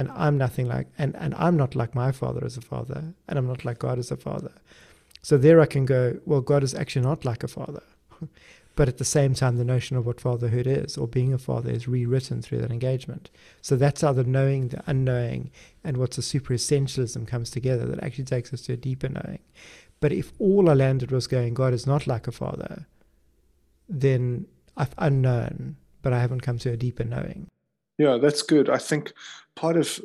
and 0.00 0.10
I'm 0.12 0.38
nothing 0.38 0.66
like 0.66 0.86
and, 0.96 1.14
and 1.16 1.34
I'm 1.34 1.56
not 1.56 1.74
like 1.74 1.94
my 1.94 2.10
father 2.10 2.42
as 2.44 2.56
a 2.56 2.62
father, 2.62 3.12
and 3.28 3.38
I'm 3.38 3.46
not 3.46 3.66
like 3.66 3.78
God 3.78 3.98
as 3.98 4.10
a 4.10 4.16
father. 4.16 4.52
So 5.22 5.36
there 5.36 5.60
I 5.60 5.66
can 5.66 5.84
go, 5.84 6.18
well, 6.24 6.40
God 6.40 6.62
is 6.62 6.74
actually 6.74 7.02
not 7.02 7.24
like 7.24 7.42
a 7.42 7.48
father. 7.48 7.82
but 8.76 8.88
at 8.88 8.98
the 8.98 9.04
same 9.04 9.34
time, 9.34 9.56
the 9.56 9.64
notion 9.64 9.96
of 9.96 10.06
what 10.06 10.20
fatherhood 10.20 10.66
is 10.66 10.96
or 10.96 11.06
being 11.06 11.32
a 11.32 11.38
father 11.38 11.70
is 11.70 11.86
rewritten 11.86 12.40
through 12.40 12.58
that 12.58 12.70
engagement. 12.70 13.30
So 13.60 13.76
that's 13.76 14.00
how 14.00 14.12
the 14.12 14.24
knowing, 14.24 14.68
the 14.68 14.82
unknowing, 14.86 15.50
and 15.84 15.96
what's 15.98 16.18
a 16.18 16.22
super 16.22 16.54
essentialism 16.54 17.26
comes 17.26 17.50
together 17.50 17.84
that 17.86 18.02
actually 18.02 18.24
takes 18.24 18.52
us 18.54 18.62
to 18.62 18.72
a 18.72 18.76
deeper 18.76 19.08
knowing. 19.08 19.40
But 20.00 20.12
if 20.12 20.32
all 20.38 20.70
I 20.70 20.74
landed 20.74 21.10
was 21.10 21.26
going, 21.26 21.54
God 21.54 21.74
is 21.74 21.86
not 21.86 22.06
like 22.06 22.26
a 22.26 22.32
father, 22.32 22.86
then 23.88 24.46
I've 24.76 24.94
unknown, 24.96 25.76
but 26.00 26.14
I 26.14 26.20
haven't 26.20 26.40
come 26.40 26.58
to 26.58 26.72
a 26.72 26.76
deeper 26.76 27.04
knowing. 27.04 27.48
Yeah, 27.98 28.16
that's 28.16 28.40
good. 28.40 28.70
I 28.70 28.78
think 28.78 29.12
part 29.56 29.76
of 29.76 30.00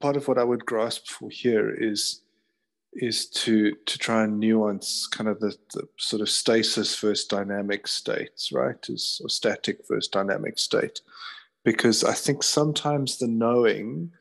part 0.00 0.16
of 0.16 0.28
what 0.28 0.38
I 0.38 0.44
would 0.44 0.64
grasp 0.64 1.08
for 1.08 1.28
here 1.28 1.68
is 1.70 2.22
is 2.96 3.26
to 3.26 3.74
to 3.86 3.98
try 3.98 4.24
and 4.24 4.38
nuance 4.38 5.06
kind 5.06 5.28
of 5.28 5.40
the, 5.40 5.56
the 5.72 5.88
sort 5.98 6.22
of 6.22 6.28
stasis 6.28 6.98
versus 6.98 7.26
dynamic 7.26 7.86
states, 7.86 8.52
right? 8.52 8.76
Is 8.88 9.20
or 9.22 9.28
static 9.28 9.80
versus 9.88 10.08
dynamic 10.08 10.58
state, 10.58 11.00
because 11.64 12.04
I 12.04 12.14
think 12.14 12.42
sometimes 12.42 13.18
the 13.18 13.28
knowing 13.28 14.12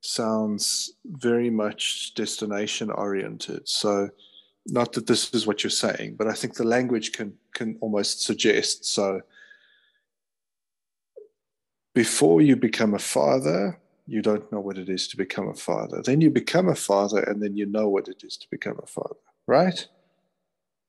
sounds 0.00 0.92
very 1.04 1.50
much 1.50 2.14
destination 2.14 2.90
oriented. 2.90 3.68
So, 3.68 4.10
not 4.66 4.92
that 4.92 5.06
this 5.06 5.32
is 5.34 5.46
what 5.46 5.64
you're 5.64 5.70
saying, 5.70 6.16
but 6.16 6.28
I 6.28 6.34
think 6.34 6.54
the 6.54 6.64
language 6.64 7.12
can 7.12 7.34
can 7.54 7.76
almost 7.80 8.22
suggest 8.22 8.84
so 8.84 9.20
before 11.94 12.40
you 12.40 12.54
become 12.54 12.94
a 12.94 12.98
father, 12.98 13.76
you 14.08 14.22
don't 14.22 14.50
know 14.50 14.60
what 14.60 14.78
it 14.78 14.88
is 14.88 15.06
to 15.08 15.16
become 15.16 15.48
a 15.48 15.54
father. 15.54 16.00
Then 16.02 16.20
you 16.22 16.30
become 16.30 16.68
a 16.68 16.74
father, 16.74 17.20
and 17.20 17.42
then 17.42 17.56
you 17.56 17.66
know 17.66 17.88
what 17.88 18.08
it 18.08 18.24
is 18.24 18.36
to 18.38 18.46
become 18.50 18.80
a 18.82 18.86
father, 18.86 19.20
right? 19.46 19.86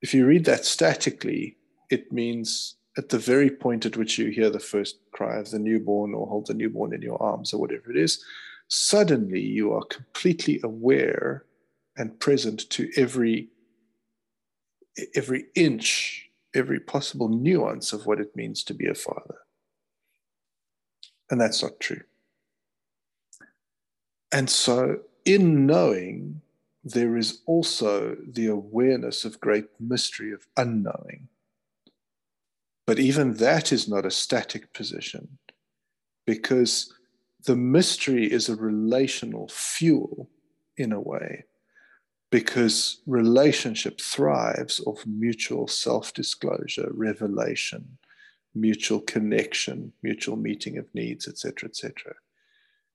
If 0.01 0.13
you 0.13 0.25
read 0.25 0.45
that 0.45 0.65
statically, 0.65 1.57
it 1.91 2.11
means 2.13 2.75
at 2.97 3.09
the 3.09 3.19
very 3.19 3.49
point 3.49 3.85
at 3.85 3.97
which 3.97 4.17
you 4.17 4.29
hear 4.29 4.49
the 4.49 4.59
first 4.59 4.99
cry 5.11 5.37
of 5.37 5.51
the 5.51 5.59
newborn 5.59 6.13
or 6.13 6.27
hold 6.27 6.47
the 6.47 6.53
newborn 6.53 6.93
in 6.93 7.01
your 7.01 7.21
arms 7.21 7.53
or 7.53 7.59
whatever 7.59 7.91
it 7.91 7.97
is, 7.97 8.23
suddenly 8.69 9.41
you 9.41 9.73
are 9.73 9.83
completely 9.85 10.61
aware 10.63 11.45
and 11.97 12.19
present 12.19 12.69
to 12.69 12.89
every 12.95 13.49
every 15.15 15.45
inch, 15.55 16.29
every 16.53 16.79
possible 16.79 17.29
nuance 17.29 17.93
of 17.93 18.05
what 18.05 18.19
it 18.19 18.35
means 18.35 18.63
to 18.63 18.73
be 18.73 18.87
a 18.87 18.93
father. 18.93 19.35
And 21.29 21.39
that's 21.39 21.61
not 21.61 21.79
true. 21.79 22.01
And 24.31 24.49
so, 24.49 24.99
in 25.25 25.65
knowing, 25.65 26.41
there 26.83 27.17
is 27.17 27.41
also 27.45 28.15
the 28.27 28.47
awareness 28.47 29.25
of 29.25 29.39
great 29.39 29.67
mystery 29.79 30.31
of 30.31 30.47
unknowing. 30.55 31.27
But 32.85 32.99
even 32.99 33.35
that 33.35 33.71
is 33.71 33.87
not 33.87 34.05
a 34.05 34.11
static 34.11 34.73
position 34.73 35.37
because 36.25 36.93
the 37.45 37.55
mystery 37.55 38.31
is 38.31 38.49
a 38.49 38.55
relational 38.55 39.47
fuel 39.47 40.29
in 40.77 40.91
a 40.91 40.99
way, 40.99 41.45
because 42.31 43.01
relationship 43.05 43.99
thrives 43.99 44.79
off 44.85 45.05
mutual 45.05 45.67
self 45.67 46.13
disclosure, 46.13 46.89
revelation, 46.93 47.97
mutual 48.55 49.01
connection, 49.01 49.93
mutual 50.03 50.35
meeting 50.35 50.77
of 50.77 50.85
needs, 50.93 51.27
etc., 51.27 51.69
etc. 51.69 52.13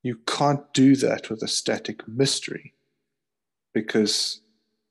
You 0.05 0.19
can't 0.27 0.71
do 0.75 0.97
that 0.97 1.31
with 1.31 1.43
a 1.43 1.49
static 1.49 2.07
mystery 2.07 2.75
because 3.73 4.43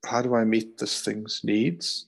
how 0.04 0.24
do 0.24 0.34
I 0.34 0.44
meet 0.44 0.80
this 0.80 1.02
thing's 1.02 1.42
needs? 1.44 2.08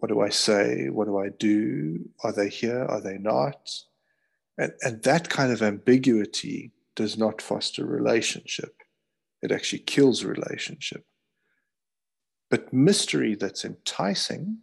What 0.00 0.08
do 0.08 0.20
I 0.20 0.28
say? 0.28 0.88
What 0.88 1.06
do 1.06 1.18
I 1.18 1.28
do? 1.28 2.10
Are 2.24 2.32
they 2.32 2.48
here? 2.48 2.84
Are 2.84 3.00
they 3.00 3.18
not? 3.18 3.70
And, 4.58 4.72
and 4.82 5.00
that 5.04 5.28
kind 5.28 5.52
of 5.52 5.62
ambiguity 5.62 6.72
does 6.96 7.16
not 7.16 7.40
foster 7.40 7.86
relationship. 7.86 8.74
It 9.40 9.52
actually 9.52 9.80
kills 9.80 10.24
relationship. 10.24 11.04
But 12.50 12.72
mystery 12.72 13.36
that's 13.36 13.64
enticing, 13.64 14.58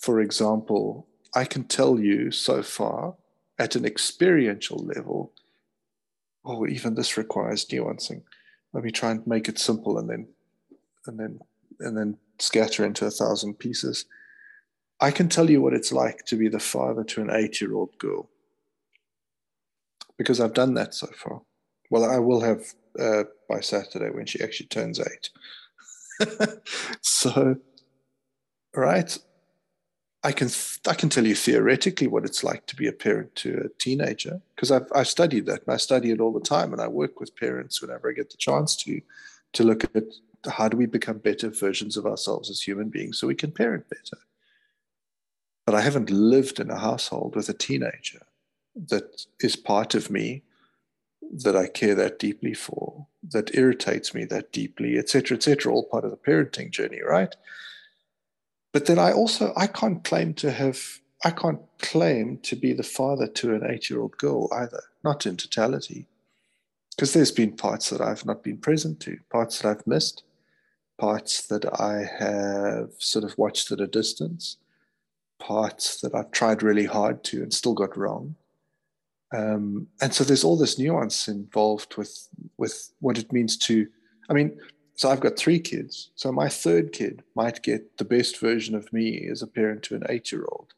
for 0.00 0.20
example, 0.20 1.06
I 1.36 1.44
can 1.44 1.64
tell 1.64 2.00
you 2.00 2.32
so 2.32 2.64
far 2.64 3.14
at 3.60 3.76
an 3.76 3.84
experiential 3.84 4.78
level, 4.78 5.32
oh, 6.44 6.66
even 6.66 6.94
this 6.94 7.16
requires 7.16 7.66
nuancing. 7.66 8.22
Let 8.72 8.84
me 8.84 8.90
try 8.90 9.10
and 9.12 9.26
make 9.26 9.48
it 9.48 9.58
simple 9.58 9.98
and 9.98 10.08
then 10.08 10.28
and 11.06 11.18
then 11.18 11.40
and 11.80 11.96
then 11.96 12.18
scatter 12.38 12.84
into 12.84 13.06
a 13.06 13.10
thousand 13.10 13.58
pieces. 13.58 14.04
I 15.00 15.10
can 15.10 15.28
tell 15.28 15.50
you 15.50 15.62
what 15.62 15.72
it's 15.72 15.92
like 15.92 16.26
to 16.26 16.36
be 16.36 16.48
the 16.48 16.60
father 16.60 17.04
to 17.04 17.22
an 17.22 17.30
eight-year-old 17.30 17.96
girl. 17.98 18.28
Because 20.18 20.40
I've 20.40 20.52
done 20.52 20.74
that 20.74 20.94
so 20.94 21.06
far. 21.16 21.40
Well, 21.90 22.04
I 22.04 22.18
will 22.18 22.40
have 22.40 22.66
uh, 22.98 23.24
by 23.48 23.60
Saturday 23.60 24.10
when 24.10 24.26
she 24.26 24.42
actually 24.42 24.66
turns 24.66 25.00
eight. 25.00 25.30
so, 27.00 27.56
right, 28.74 29.18
I 30.22 30.32
can 30.32 30.50
I 30.86 30.94
can 30.94 31.08
tell 31.08 31.26
you 31.26 31.34
theoretically 31.34 32.06
what 32.06 32.24
it's 32.24 32.44
like 32.44 32.66
to 32.66 32.76
be 32.76 32.86
a 32.86 32.92
parent 32.92 33.34
to 33.36 33.62
a 33.64 33.68
teenager 33.78 34.40
because 34.54 34.70
I've 34.70 34.86
I've 34.94 35.08
studied 35.08 35.46
that 35.46 35.62
and 35.64 35.74
I 35.74 35.78
study 35.78 36.10
it 36.10 36.20
all 36.20 36.32
the 36.32 36.40
time 36.40 36.72
and 36.72 36.82
I 36.82 36.88
work 36.88 37.20
with 37.20 37.36
parents 37.36 37.80
whenever 37.80 38.10
I 38.10 38.12
get 38.12 38.30
the 38.30 38.36
chance 38.36 38.76
to 38.76 39.00
to 39.54 39.64
look 39.64 39.84
at 39.84 40.04
how 40.46 40.68
do 40.68 40.76
we 40.76 40.86
become 40.86 41.18
better 41.18 41.48
versions 41.48 41.96
of 41.96 42.06
ourselves 42.06 42.50
as 42.50 42.60
human 42.60 42.88
beings 42.88 43.18
so 43.18 43.26
we 43.26 43.34
can 43.34 43.50
parent 43.50 43.88
better. 43.88 44.22
But 45.66 45.74
I 45.74 45.80
haven't 45.80 46.10
lived 46.10 46.60
in 46.60 46.70
a 46.70 46.78
household 46.78 47.34
with 47.34 47.48
a 47.48 47.54
teenager 47.54 48.22
that 48.88 49.26
is 49.40 49.56
part 49.56 49.94
of 49.94 50.10
me 50.10 50.42
that 51.32 51.56
I 51.56 51.66
care 51.66 51.94
that 51.94 52.18
deeply 52.18 52.54
for, 52.54 53.06
that 53.30 53.54
irritates 53.54 54.14
me 54.14 54.24
that 54.26 54.52
deeply, 54.52 54.98
etc., 54.98 55.36
etc., 55.36 55.72
all 55.72 55.84
part 55.84 56.04
of 56.04 56.10
the 56.10 56.16
parenting 56.16 56.70
journey, 56.70 57.00
right? 57.02 57.34
But 58.72 58.86
then 58.86 58.98
I 58.98 59.12
also 59.12 59.52
I 59.56 59.66
can't 59.66 60.04
claim 60.04 60.34
to 60.34 60.50
have 60.50 61.00
I 61.24 61.30
can't 61.30 61.60
claim 61.78 62.38
to 62.42 62.56
be 62.56 62.72
the 62.72 62.82
father 62.82 63.26
to 63.26 63.54
an 63.54 63.62
eight-year-old 63.68 64.16
girl 64.16 64.48
either, 64.54 64.82
not 65.04 65.26
in 65.26 65.36
totality. 65.36 66.06
Because 66.96 67.12
there's 67.12 67.32
been 67.32 67.56
parts 67.56 67.90
that 67.90 68.00
I've 68.00 68.26
not 68.26 68.42
been 68.42 68.58
present 68.58 69.00
to, 69.00 69.18
parts 69.30 69.60
that 69.60 69.68
I've 69.68 69.86
missed, 69.86 70.22
parts 70.98 71.46
that 71.46 71.64
I 71.80 72.04
have 72.18 72.90
sort 72.98 73.24
of 73.24 73.36
watched 73.38 73.70
at 73.72 73.80
a 73.80 73.86
distance, 73.86 74.56
parts 75.38 76.00
that 76.00 76.14
I've 76.14 76.30
tried 76.30 76.62
really 76.62 76.84
hard 76.84 77.24
to 77.24 77.42
and 77.42 77.52
still 77.52 77.74
got 77.74 77.96
wrong. 77.96 78.36
Um, 79.34 79.88
and 80.00 80.12
so 80.12 80.24
there's 80.24 80.44
all 80.44 80.56
this 80.56 80.78
nuance 80.78 81.28
involved 81.28 81.96
with 81.96 82.28
with 82.56 82.92
what 83.00 83.18
it 83.18 83.32
means 83.32 83.56
to. 83.58 83.86
I 84.28 84.32
mean, 84.32 84.58
so 85.00 85.08
I've 85.08 85.20
got 85.20 85.38
three 85.38 85.60
kids. 85.60 86.10
So 86.14 86.30
my 86.30 86.50
third 86.50 86.92
kid 86.92 87.22
might 87.34 87.62
get 87.62 87.96
the 87.96 88.04
best 88.04 88.38
version 88.38 88.74
of 88.74 88.92
me 88.92 89.26
as 89.32 89.40
a 89.40 89.46
parent 89.46 89.82
to 89.84 89.94
an 89.94 90.02
eight 90.10 90.30
year 90.30 90.44
old 90.52 90.74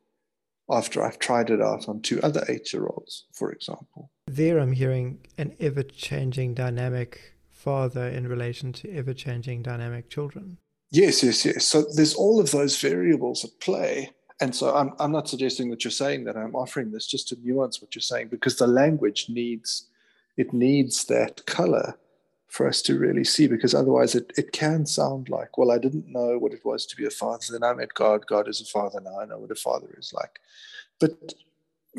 after 0.70 1.02
I've 1.02 1.18
tried 1.18 1.50
it 1.50 1.60
out 1.60 1.88
on 1.88 2.02
two 2.02 2.22
other 2.22 2.44
eight 2.48 2.72
year 2.72 2.86
olds, 2.86 3.24
for 3.32 3.50
example. 3.50 4.12
There, 4.28 4.60
I'm 4.60 4.74
hearing 4.74 5.18
an 5.38 5.56
ever 5.58 5.82
changing 5.82 6.54
dynamic 6.54 7.34
father 7.50 8.06
in 8.06 8.28
relation 8.28 8.72
to 8.74 8.94
ever 8.94 9.12
changing 9.12 9.64
dynamic 9.64 10.08
children. 10.08 10.58
Yes, 10.92 11.24
yes, 11.24 11.44
yes. 11.44 11.66
So 11.66 11.82
there's 11.96 12.14
all 12.14 12.38
of 12.38 12.52
those 12.52 12.80
variables 12.80 13.44
at 13.44 13.58
play. 13.58 14.12
And 14.40 14.54
so 14.54 14.72
I'm, 14.72 14.92
I'm 15.00 15.10
not 15.10 15.28
suggesting 15.28 15.68
that 15.70 15.82
you're 15.82 15.90
saying 15.90 16.26
that 16.26 16.36
I'm 16.36 16.54
offering 16.54 16.92
this 16.92 17.08
just 17.08 17.26
to 17.30 17.36
nuance 17.42 17.82
what 17.82 17.96
you're 17.96 18.02
saying 18.02 18.28
because 18.28 18.54
the 18.54 18.68
language 18.68 19.26
needs 19.28 19.88
it 20.36 20.52
needs 20.52 21.06
that 21.06 21.44
color 21.44 21.98
for 22.52 22.68
us 22.68 22.82
to 22.82 22.98
really 22.98 23.24
see 23.24 23.46
because 23.46 23.74
otherwise 23.74 24.14
it, 24.14 24.30
it 24.36 24.52
can 24.52 24.84
sound 24.84 25.30
like 25.30 25.56
well 25.56 25.70
i 25.70 25.78
didn't 25.78 26.06
know 26.06 26.36
what 26.38 26.52
it 26.52 26.64
was 26.64 26.84
to 26.84 26.94
be 26.96 27.06
a 27.06 27.10
father 27.10 27.46
then 27.50 27.64
i 27.64 27.72
met 27.72 27.94
god 27.94 28.26
god 28.26 28.46
is 28.46 28.60
a 28.60 28.64
father 28.66 29.00
now 29.00 29.18
i 29.18 29.24
know 29.24 29.38
what 29.38 29.50
a 29.50 29.54
father 29.54 29.88
is 29.98 30.12
like. 30.12 30.38
But 31.00 31.34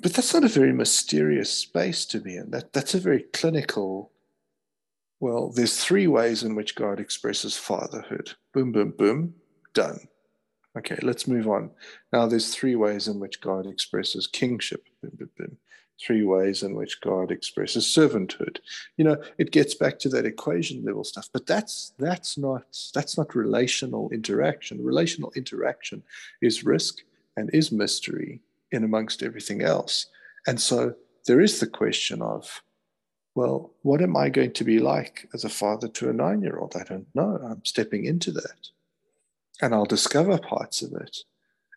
but 0.01 0.13
that's 0.13 0.33
not 0.33 0.43
a 0.43 0.47
very 0.47 0.73
mysterious 0.73 1.51
space 1.51 2.05
to 2.05 2.19
be 2.19 2.37
in. 2.37 2.51
That 2.51 2.71
that's 2.71 2.93
a 2.93 2.99
very 2.99 3.23
clinical 3.33 4.11
well 5.19 5.49
there's 5.49 5.83
three 5.83 6.07
ways 6.07 6.43
in 6.43 6.55
which 6.55 6.75
god 6.75 6.99
expresses 6.99 7.57
fatherhood. 7.57 8.31
Boom 8.53 8.71
boom 8.71 8.91
boom 8.97 9.35
done. 9.73 10.07
Okay 10.77 10.97
let's 11.01 11.27
move 11.27 11.47
on. 11.49 11.71
Now 12.13 12.27
there's 12.27 12.55
three 12.55 12.75
ways 12.75 13.07
in 13.07 13.19
which 13.19 13.41
god 13.41 13.67
expresses 13.67 14.25
kingship. 14.25 14.85
Boom 15.01 15.11
boom 15.17 15.29
boom 15.37 15.57
three 15.99 16.23
ways 16.23 16.63
in 16.63 16.75
which 16.75 17.01
God 17.01 17.31
expresses 17.31 17.85
servanthood. 17.85 18.57
You 18.97 19.05
know, 19.05 19.21
it 19.37 19.51
gets 19.51 19.75
back 19.75 19.99
to 19.99 20.09
that 20.09 20.25
equation 20.25 20.83
level 20.83 21.03
stuff, 21.03 21.29
but 21.31 21.45
that's 21.45 21.93
that's 21.97 22.37
not 22.37 22.63
that's 22.93 23.17
not 23.17 23.35
relational 23.35 24.09
interaction. 24.09 24.83
Relational 24.83 25.31
interaction 25.35 26.03
is 26.41 26.63
risk 26.63 27.03
and 27.37 27.49
is 27.53 27.71
mystery 27.71 28.41
in 28.71 28.83
amongst 28.83 29.23
everything 29.23 29.61
else. 29.61 30.07
And 30.47 30.59
so 30.59 30.95
there 31.25 31.39
is 31.39 31.59
the 31.59 31.67
question 31.67 32.21
of, 32.21 32.61
well, 33.35 33.71
what 33.81 34.01
am 34.01 34.17
I 34.17 34.29
going 34.29 34.53
to 34.53 34.63
be 34.63 34.79
like 34.79 35.27
as 35.33 35.43
a 35.43 35.49
father 35.49 35.87
to 35.87 36.09
a 36.09 36.13
nine-year-old? 36.13 36.75
I 36.75 36.83
don't 36.83 37.07
know. 37.15 37.39
I'm 37.43 37.63
stepping 37.65 38.05
into 38.05 38.31
that. 38.31 38.69
And 39.61 39.73
I'll 39.73 39.85
discover 39.85 40.37
parts 40.37 40.81
of 40.81 40.93
it. 40.93 41.19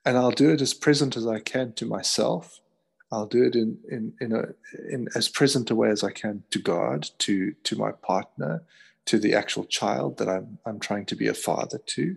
And 0.05 0.17
I'll 0.17 0.31
do 0.31 0.51
it 0.51 0.61
as 0.61 0.75
present 0.75 1.17
as 1.17 1.27
I 1.27 1.41
can 1.41 1.73
to 1.75 1.87
myself 1.87 2.61
I'll 3.13 3.27
do 3.27 3.45
it 3.45 3.55
in 3.57 3.79
in 3.91 4.15
in 4.21 4.33
a 4.33 4.45
in 4.93 5.09
as 5.15 5.29
present 5.29 5.71
a 5.71 5.75
way 5.77 5.91
as 5.91 6.05
I 6.05 6.11
can 6.13 6.45
to 6.51 6.59
God, 6.61 7.11
to 7.21 7.53
to 7.65 7.77
my 7.77 7.93
partner, 7.93 8.63
to 9.07 9.19
the 9.19 9.35
actual 9.35 9.65
child 9.67 10.19
that 10.19 10.29
I'm 10.29 10.59
I'm 10.67 10.81
trying 10.81 11.07
to 11.07 11.17
be 11.17 11.29
a 11.29 11.35
father 11.35 11.79
to. 11.87 12.17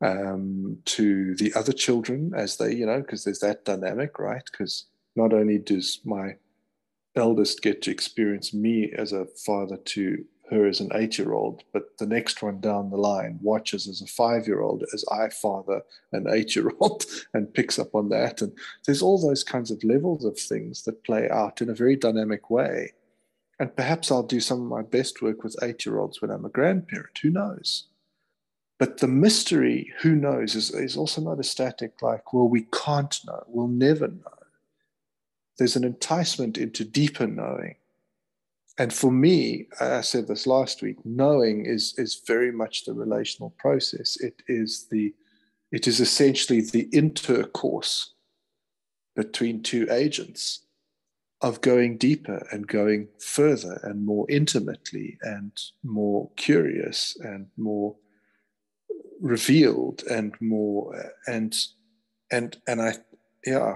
um, 0.00 0.78
to 0.84 1.34
the 1.36 1.52
other 1.54 1.72
children 1.72 2.32
as 2.36 2.56
they, 2.58 2.74
you 2.74 2.86
know, 2.86 3.00
because 3.00 3.24
there's 3.24 3.40
that 3.40 3.64
dynamic, 3.64 4.18
right? 4.18 4.44
Because 4.50 4.86
not 5.16 5.32
only 5.32 5.58
does 5.58 6.00
my 6.04 6.36
eldest 7.16 7.62
get 7.62 7.82
to 7.82 7.90
experience 7.90 8.54
me 8.54 8.92
as 8.96 9.12
a 9.12 9.26
father 9.46 9.76
to 9.78 10.24
her 10.54 10.66
as 10.66 10.80
an 10.80 10.90
eight 10.94 11.18
year 11.18 11.32
old, 11.32 11.62
but 11.72 11.98
the 11.98 12.06
next 12.06 12.42
one 12.42 12.60
down 12.60 12.90
the 12.90 12.96
line 12.96 13.38
watches 13.42 13.86
as 13.86 14.00
a 14.00 14.06
five 14.06 14.46
year 14.46 14.60
old 14.60 14.84
as 14.94 15.04
I 15.12 15.28
father 15.28 15.82
an 16.12 16.26
eight 16.30 16.56
year 16.56 16.70
old 16.80 17.04
and 17.34 17.52
picks 17.52 17.78
up 17.78 17.94
on 17.94 18.08
that. 18.08 18.40
And 18.40 18.56
there's 18.86 19.02
all 19.02 19.20
those 19.20 19.44
kinds 19.44 19.70
of 19.70 19.84
levels 19.84 20.24
of 20.24 20.38
things 20.38 20.82
that 20.84 21.04
play 21.04 21.28
out 21.28 21.60
in 21.60 21.68
a 21.68 21.74
very 21.74 21.96
dynamic 21.96 22.48
way. 22.50 22.92
And 23.58 23.74
perhaps 23.76 24.10
I'll 24.10 24.22
do 24.22 24.40
some 24.40 24.60
of 24.60 24.68
my 24.68 24.82
best 24.82 25.22
work 25.22 25.44
with 25.44 25.56
eight 25.62 25.84
year 25.84 25.98
olds 25.98 26.20
when 26.22 26.30
I'm 26.30 26.44
a 26.44 26.50
grandparent. 26.50 27.18
Who 27.22 27.30
knows? 27.30 27.86
But 28.78 28.98
the 28.98 29.08
mystery, 29.08 29.92
who 30.00 30.16
knows, 30.16 30.54
is, 30.54 30.70
is 30.70 30.96
also 30.96 31.20
not 31.20 31.38
a 31.38 31.44
static 31.44 32.02
like, 32.02 32.32
well, 32.32 32.48
we 32.48 32.66
can't 32.72 33.18
know, 33.24 33.44
we'll 33.46 33.68
never 33.68 34.08
know. 34.08 34.38
There's 35.58 35.76
an 35.76 35.84
enticement 35.84 36.58
into 36.58 36.84
deeper 36.84 37.28
knowing 37.28 37.76
and 38.78 38.92
for 38.92 39.12
me, 39.12 39.68
uh, 39.80 39.96
I 39.96 40.00
said 40.00 40.26
this 40.26 40.46
last 40.46 40.82
week, 40.82 40.96
knowing 41.04 41.66
is 41.66 41.94
is 41.96 42.22
very 42.26 42.50
much 42.50 42.84
the 42.84 42.94
relational 42.94 43.50
process. 43.58 44.16
It 44.20 44.42
is 44.48 44.86
the 44.90 45.14
it 45.70 45.86
is 45.86 46.00
essentially 46.00 46.60
the 46.60 46.88
intercourse 46.92 48.14
between 49.16 49.62
two 49.62 49.86
agents 49.90 50.60
of 51.40 51.60
going 51.60 51.98
deeper 51.98 52.46
and 52.50 52.66
going 52.66 53.08
further 53.18 53.78
and 53.82 54.04
more 54.04 54.26
intimately 54.30 55.18
and 55.22 55.52
more 55.82 56.30
curious 56.36 57.16
and 57.20 57.46
more 57.56 57.94
revealed 59.20 60.02
and 60.10 60.34
more 60.40 61.12
and 61.26 61.54
and 62.30 62.56
and 62.66 62.82
I 62.82 62.94
yeah 63.44 63.74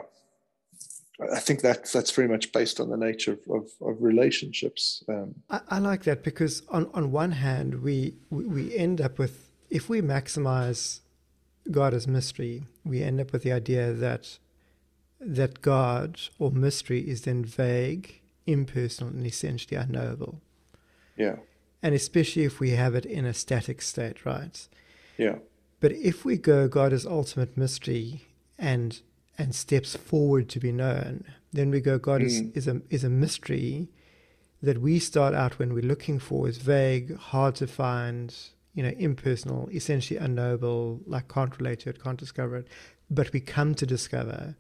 I 1.21 1.41
think 1.41 1.63
that's 1.63 1.93
that's 1.93 2.13
very 2.13 2.29
much 2.29 2.53
based 2.53 2.79
on 2.79 2.91
the 2.91 2.97
nature 2.97 3.33
of, 3.33 3.41
of, 3.51 3.71
of 3.81 4.03
relationships. 4.03 5.03
Um, 5.09 5.35
I, 5.51 5.61
I, 5.69 5.79
like 5.81 6.05
that 6.05 6.23
because 6.23 6.63
on, 6.69 6.89
on 6.95 7.11
one 7.11 7.33
hand 7.33 7.83
we, 7.83 8.15
we 8.31 8.47
we 8.47 8.77
end 8.77 9.01
up 9.01 9.19
with 9.19 9.51
if 9.69 9.89
we 9.89 10.01
maximize 10.01 11.01
God 11.71 11.93
as 11.93 12.07
mystery, 12.07 12.65
we 12.85 13.03
end 13.03 13.21
up 13.21 13.33
with 13.33 13.43
the 13.43 13.53
idea 13.53 13.93
that 13.93 14.39
that 15.21 15.61
God 15.61 16.21
or 16.39 16.53
mystery 16.53 17.01
is 17.01 17.23
then 17.23 17.45
vague, 17.45 18.21
impersonal, 18.47 19.13
and 19.13 19.27
essentially 19.27 19.77
unknowable. 19.77 20.41
Yeah. 21.17 21.37
And 21.83 21.95
especially 21.95 22.45
if 22.45 22.61
we 22.61 22.71
have 22.71 22.95
it 22.95 23.05
in 23.05 23.25
a 23.25 23.35
static 23.35 23.83
state, 23.83 24.25
right? 24.25 24.69
Yeah. 25.17 25.37
But 25.81 25.93
if 25.93 26.25
we 26.25 26.37
go 26.37 26.69
God 26.69 26.93
as 26.93 27.05
ultimate 27.07 27.57
mystery 27.57 28.27
and 28.59 29.01
and 29.39 29.55
steps 29.55 29.97
forward 29.97 30.49
to 30.51 30.61
be 30.61 30.73
known, 30.73 31.25
then 31.53 31.71
we 31.71 31.81
go, 31.81 31.99
God 31.99 32.21
mm. 32.21 32.27
is, 32.27 32.41
is, 32.55 32.69
a, 32.69 32.83
is 32.91 33.05
a 33.05 33.09
mystery 33.09 33.89
that 34.61 34.81
we 34.81 34.99
start 34.99 35.35
out 35.35 35.59
when 35.59 35.73
we're 35.73 35.83
looking 35.83 36.19
for 36.19 36.49
is 36.49 36.59
vague, 36.59 37.17
hard 37.17 37.55
to 37.55 37.67
find, 37.67 38.35
you 38.75 38.83
know, 38.83 38.93
impersonal, 38.99 39.69
essentially 39.73 40.19
unknowable, 40.19 41.01
like 41.07 41.29
can't 41.29 41.57
relate 41.59 41.81
to 41.81 41.91
it, 41.91 42.03
can't 42.03 42.19
discover 42.19 42.57
it. 42.57 42.69
But 43.09 43.33
we 43.33 43.41
come 43.41 43.75
to 43.77 43.87
discover 43.87 44.57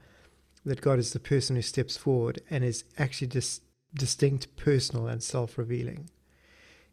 that 0.64 0.80
God 0.80 0.98
is 0.98 1.12
the 1.12 1.20
person 1.20 1.56
who 1.56 1.62
steps 1.62 1.96
forward 1.96 2.40
and 2.48 2.64
is 2.64 2.84
actually 2.96 3.26
dis- 3.26 3.60
distinct, 3.94 4.54
personal, 4.56 5.08
and 5.08 5.22
self 5.22 5.58
revealing 5.58 6.08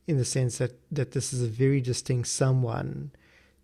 in 0.08 0.18
the 0.18 0.26
sense 0.26 0.58
that, 0.58 0.80
that 0.92 1.12
this 1.12 1.34
is 1.34 1.42
a 1.42 1.48
very 1.48 1.82
distinct 1.82 2.28
someone 2.28 3.12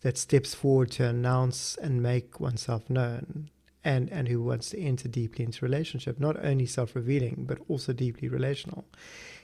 that 0.02 0.18
steps 0.18 0.56
forward 0.56 0.92
to 0.92 1.08
announce 1.08 1.78
and 1.82 2.02
make 2.02 2.40
oneself 2.40 2.90
known 2.90 3.50
and 3.84 4.10
and 4.12 4.28
who 4.28 4.42
wants 4.42 4.70
to 4.70 4.80
enter 4.80 5.08
deeply 5.08 5.46
into 5.46 5.66
relationship, 5.66 6.20
not 6.20 6.44
only 6.44 6.66
self-revealing 6.66 7.46
but 7.48 7.60
also 7.68 7.94
deeply 7.94 8.28
relational. 8.28 8.86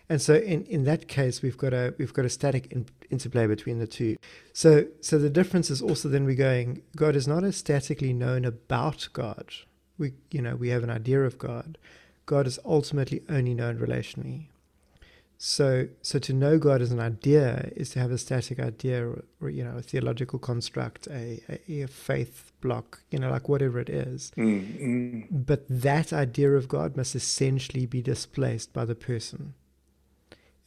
And 0.10 0.22
so 0.22 0.36
in, 0.36 0.64
in 0.66 0.86
that 0.86 1.10
case, 1.10 1.42
we've 1.42 1.58
got 1.58 1.74
a 1.74 1.94
we've 1.98 2.14
got 2.14 2.26
a 2.26 2.30
static 2.30 2.72
in, 2.72 2.86
interplay 3.10 3.48
between 3.48 3.80
the 3.80 3.88
two. 3.88 4.18
So 4.54 4.88
so 5.02 5.18
the 5.18 5.30
difference 5.30 5.70
is 5.70 5.82
also 5.82 6.10
then 6.10 6.26
we're 6.26 6.36
going 6.36 6.82
God 6.96 7.16
is 7.16 7.28
not 7.28 7.44
as 7.44 7.58
statically 7.58 8.14
known 8.14 8.46
about 8.46 9.10
God. 9.14 9.52
We 9.98 10.14
you 10.32 10.42
know 10.42 10.56
we 10.56 10.70
have 10.70 10.84
an 10.84 10.90
idea 10.90 11.24
of 11.24 11.38
God. 11.38 11.78
God 12.26 12.48
is 12.48 12.60
ultimately 12.66 13.24
only 13.30 13.54
known 13.54 13.80
relationally. 13.80 14.48
So, 15.40 15.88
so 16.02 16.18
to 16.18 16.34
know 16.34 16.58
God 16.58 16.82
as 16.82 16.92
an 16.92 17.00
idea 17.00 17.70
is 17.76 17.92
to 17.92 18.00
have 18.00 18.10
a 18.12 18.18
static 18.18 18.60
idea, 18.60 19.08
or, 19.40 19.50
you 19.50 19.64
know, 19.64 19.78
a 19.78 19.84
theological 19.84 20.40
construct, 20.40 21.06
a, 21.08 21.40
a, 21.70 21.82
a 21.84 21.88
faith 21.88 22.52
block, 22.60 23.02
you 23.12 23.20
know, 23.20 23.30
like 23.30 23.48
whatever 23.48 23.80
it 23.80 23.90
is. 23.90 24.32
Mm, 24.36 25.28
But 25.30 25.66
that 25.70 26.12
idea 26.12 26.52
of 26.54 26.68
God 26.68 26.98
must 26.98 27.16
essentially 27.16 27.86
be 27.86 28.02
displaced 28.02 28.74
by 28.74 28.84
the 28.86 28.96
person, 28.96 29.54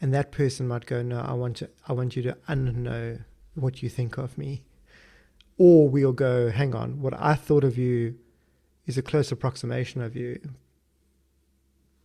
and 0.01 0.15
that 0.15 0.31
person 0.31 0.69
might 0.69 0.87
go, 0.87 1.03
"No, 1.03 1.21
I 1.21 1.33
want 1.33 1.57
to, 1.59 1.71
I 1.89 1.93
want 1.93 2.15
you 2.15 2.23
to 2.23 2.37
unknow 2.49 3.25
what 3.55 3.83
you 3.83 3.89
think 3.89 4.19
of 4.19 4.39
me," 4.39 4.63
or 5.59 5.89
we'll 5.89 6.13
go, 6.13 6.51
"Hang 6.51 6.77
on, 6.77 7.03
what 7.03 7.15
I 7.15 7.35
thought 7.35 7.65
of 7.65 7.77
you 7.77 8.15
is 8.87 8.97
a 8.97 9.03
close 9.03 9.33
approximation 9.33 10.01
of 10.01 10.15
you, 10.15 10.41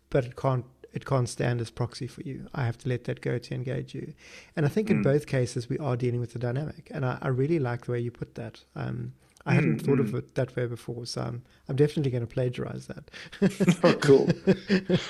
but 0.10 0.26
it 0.26 0.36
can't 0.36 0.66
it 0.96 1.06
can't 1.06 1.28
stand 1.28 1.60
as 1.60 1.70
proxy 1.70 2.08
for 2.08 2.22
you. 2.22 2.48
I 2.56 2.66
have 2.66 2.78
to 2.80 2.90
let 2.90 3.04
that 3.04 3.20
go 3.20 3.38
to 3.38 3.54
engage 3.54 3.94
you. 3.94 4.14
And 4.56 4.66
I 4.66 4.70
think 4.70 4.88
mm. 4.88 4.92
in 4.92 5.02
both 5.02 5.28
cases, 5.28 5.70
we 5.70 5.78
are 5.78 5.98
dealing 5.98 6.22
with 6.22 6.32
the 6.32 6.40
dynamic. 6.40 6.90
And 6.92 7.06
I, 7.06 7.18
I 7.22 7.28
really 7.28 7.60
like 7.60 7.86
the 7.86 7.92
way 7.92 8.00
you 8.00 8.12
put 8.12 8.36
that. 8.36 8.64
Um, 8.78 9.12
I 9.46 9.52
mm, 9.52 9.56
hadn't 9.56 9.80
thought 9.80 9.98
mm. 9.98 10.08
of 10.08 10.16
it 10.16 10.36
that 10.36 10.56
way 10.56 10.66
before, 10.68 11.06
so 11.06 11.22
I'm, 11.22 11.44
I'm 11.68 11.76
definitely 11.76 12.12
going 12.12 12.26
to 12.26 12.34
plagiarize 12.34 12.88
that. 12.88 13.12
oh, 13.84 13.94
cool. 13.96 14.30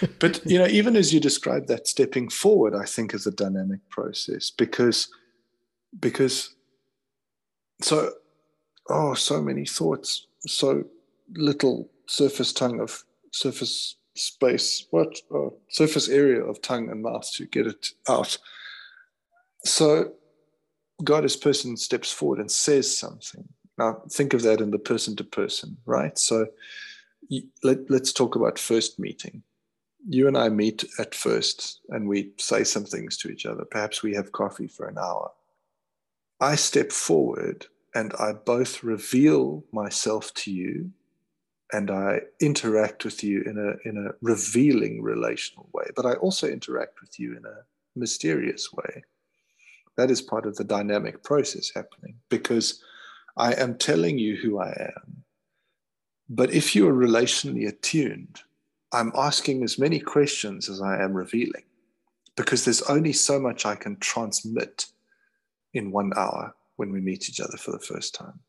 But, 0.20 0.44
you 0.44 0.58
know, 0.58 0.68
even 0.68 0.96
as 0.96 1.14
you 1.14 1.20
describe 1.20 1.68
that 1.68 1.88
stepping 1.88 2.30
forward, 2.30 2.74
I 2.74 2.86
think 2.86 3.14
is 3.14 3.28
a 3.28 3.32
dynamic 3.32 3.88
process 3.90 4.50
because, 4.50 5.08
because, 6.00 6.56
so, 7.82 8.12
oh, 8.90 9.14
so 9.14 9.40
many 9.40 9.66
thoughts, 9.66 10.26
so 10.48 10.84
little 11.36 11.90
surface 12.08 12.52
tongue 12.52 12.80
of 12.80 13.04
surface 13.32 13.98
space, 14.16 14.88
what 14.91 15.20
uh, 15.34 15.49
surface 15.70 16.09
area 16.09 16.41
of 16.41 16.61
tongue 16.61 16.89
and 16.89 17.03
mouth 17.03 17.30
to 17.36 17.45
get 17.45 17.68
it 17.68 17.89
out. 18.07 18.38
So 19.63 20.13
God 21.03 21.26
as 21.26 21.36
person 21.36 21.78
steps 21.78 22.11
forward 22.11 22.39
and 22.39 22.49
says 22.49 22.97
something. 22.97 23.47
Now 23.78 24.01
think 24.09 24.34
of 24.34 24.41
that 24.43 24.61
in 24.61 24.72
the 24.72 24.80
person 24.80 25.16
to 25.18 25.24
person, 25.24 25.78
right? 25.86 26.18
So 26.18 26.47
let, 27.63 27.89
let's 27.89 28.13
talk 28.13 28.36
about 28.36 28.57
first 28.57 28.99
meeting. 28.99 29.43
You 30.07 30.28
and 30.28 30.38
I 30.38 30.49
meet 30.49 30.86
at 30.99 31.13
first 31.13 31.82
and 31.89 32.07
we 32.07 32.32
say 32.38 32.63
some 32.63 32.86
things 32.86 33.18
to 33.18 33.30
each 33.30 33.45
other. 33.45 33.66
Perhaps 33.66 34.03
we 34.03 34.13
have 34.13 34.32
coffee 34.32 34.68
for 34.68 34.88
an 34.88 34.97
hour. 34.97 35.32
I 36.39 36.55
step 36.55 36.91
forward 36.91 37.66
and 37.95 38.13
I 38.20 38.34
both 38.34 38.84
reveal 38.84 39.63
myself 39.72 40.34
to 40.36 40.51
you 40.51 40.91
and 41.74 41.89
I 41.89 42.22
interact 42.39 43.05
with 43.05 43.24
you 43.24 43.41
in 43.41 43.57
a 43.57 43.89
in 43.89 43.97
a 43.97 44.13
revealing 44.22 45.01
relational 45.01 45.70
way, 45.74 45.86
but 45.95 46.05
I 46.05 46.13
also 46.13 46.47
interact 46.47 47.01
with 47.01 47.20
you 47.20 47.36
in 47.36 47.45
a 47.45 47.63
mysterious 47.95 48.72
way. 48.72 49.03
That 49.97 50.11
is 50.11 50.22
part 50.22 50.45
of 50.45 50.55
the 50.57 50.63
dynamic 50.63 51.24
process 51.24 51.72
happening 51.74 52.16
because 52.30 52.84
I 53.38 53.53
am 53.53 53.78
telling 53.78 54.18
you 54.18 54.36
who 54.36 54.59
I 54.59 54.70
am. 54.70 55.24
But 56.30 56.53
if 56.53 56.76
you 56.76 56.88
are 56.88 56.93
relationally 56.93 57.68
attuned, 57.68 58.41
I'm 58.91 59.11
asking 59.16 59.63
as 59.63 59.80
many 59.80 59.99
questions 59.99 60.70
as 60.70 60.82
I 60.82 61.01
am 61.01 61.13
revealing 61.13 61.63
because 62.36 62.66
there's 62.66 62.82
only 62.84 63.13
so 63.13 63.39
much 63.39 63.66
I 63.66 63.76
can 63.76 63.97
transmit 63.97 64.88
in 65.74 65.91
one 65.91 66.11
hour 66.16 66.55
when 66.76 66.91
we 66.91 67.01
meet 67.01 67.30
each 67.30 67.39
other 67.39 67.57
for 67.57 67.72
the 67.72 67.80
first 67.80 68.16
time. 68.16 68.39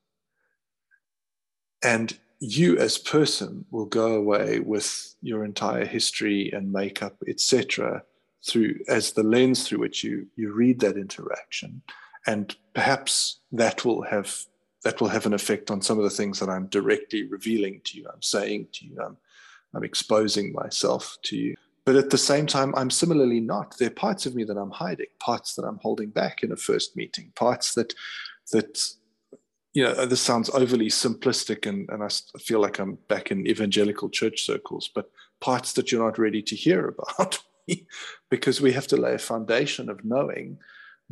And 1.82 2.18
you 2.40 2.78
as 2.78 2.98
person 2.98 3.64
will 3.70 3.86
go 3.86 4.14
away 4.14 4.60
with 4.60 5.14
your 5.22 5.44
entire 5.44 5.84
history 5.84 6.50
and 6.52 6.72
makeup, 6.72 7.16
etc., 7.28 8.02
through 8.46 8.78
as 8.88 9.12
the 9.12 9.22
lens 9.22 9.66
through 9.66 9.80
which 9.80 10.04
you 10.04 10.26
you 10.36 10.52
read 10.52 10.78
that 10.80 10.96
interaction, 10.96 11.82
and 12.26 12.54
perhaps 12.74 13.40
that 13.52 13.84
will 13.84 14.02
have 14.02 14.36
that 14.84 15.00
will 15.00 15.08
have 15.08 15.26
an 15.26 15.34
effect 15.34 15.70
on 15.70 15.82
some 15.82 15.98
of 15.98 16.04
the 16.04 16.10
things 16.10 16.38
that 16.38 16.48
I'm 16.48 16.66
directly 16.66 17.24
revealing 17.24 17.80
to 17.84 17.98
you. 17.98 18.06
I'm 18.12 18.22
saying 18.22 18.68
to 18.74 18.86
you. 18.86 19.00
I'm 19.04 19.16
I'm 19.74 19.84
exposing 19.84 20.52
myself 20.52 21.16
to 21.24 21.36
you. 21.36 21.56
But 21.84 21.96
at 21.96 22.10
the 22.10 22.18
same 22.18 22.46
time, 22.46 22.74
I'm 22.76 22.90
similarly 22.90 23.40
not. 23.40 23.76
There 23.78 23.88
are 23.88 24.02
parts 24.06 24.26
of 24.26 24.34
me 24.34 24.42
that 24.44 24.56
I'm 24.56 24.72
hiding, 24.72 25.06
parts 25.20 25.54
that 25.54 25.64
I'm 25.64 25.78
holding 25.78 26.10
back 26.10 26.42
in 26.42 26.50
a 26.52 26.56
first 26.56 26.96
meeting, 26.96 27.32
parts 27.34 27.74
that 27.74 27.94
that 28.52 28.78
you 29.76 29.82
know, 29.82 30.06
this 30.06 30.22
sounds 30.22 30.48
overly 30.48 30.88
simplistic, 30.88 31.66
and, 31.66 31.86
and 31.90 32.02
I 32.02 32.08
feel 32.38 32.60
like 32.60 32.78
I'm 32.78 32.94
back 33.08 33.30
in 33.30 33.46
evangelical 33.46 34.08
church 34.08 34.40
circles, 34.40 34.88
but 34.94 35.10
parts 35.38 35.74
that 35.74 35.92
you're 35.92 36.02
not 36.02 36.18
ready 36.18 36.40
to 36.44 36.56
hear 36.56 36.88
about, 37.10 37.38
because 38.30 38.58
we 38.58 38.72
have 38.72 38.86
to 38.86 38.96
lay 38.96 39.12
a 39.12 39.18
foundation 39.18 39.90
of 39.90 40.02
knowing 40.02 40.56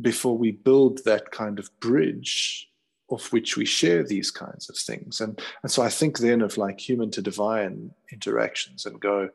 before 0.01 0.35
we 0.35 0.49
build 0.49 1.05
that 1.05 1.29
kind 1.29 1.59
of 1.59 1.69
bridge 1.79 2.67
of 3.11 3.31
which 3.31 3.55
we 3.55 3.65
share 3.65 4.01
these 4.03 4.31
kinds 4.31 4.67
of 4.67 4.75
things. 4.75 5.21
And, 5.21 5.39
and 5.61 5.71
so 5.71 5.83
I 5.83 5.89
think 5.89 6.17
then 6.17 6.41
of 6.41 6.57
like 6.57 6.79
human 6.79 7.11
to 7.11 7.21
divine 7.21 7.91
interactions 8.11 8.87
and 8.87 8.99
go, 8.99 9.29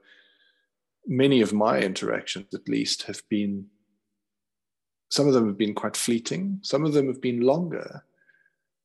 many 1.07 1.41
of 1.41 1.53
my 1.53 1.79
interactions 1.79 2.53
at 2.53 2.69
least 2.69 3.05
have 3.05 3.23
been, 3.29 3.67
some 5.09 5.29
of 5.29 5.35
them 5.35 5.47
have 5.47 5.57
been 5.57 5.75
quite 5.75 5.97
fleeting, 5.97 6.59
some 6.63 6.85
of 6.85 6.95
them 6.95 7.07
have 7.07 7.21
been 7.21 7.43
longer, 7.43 8.03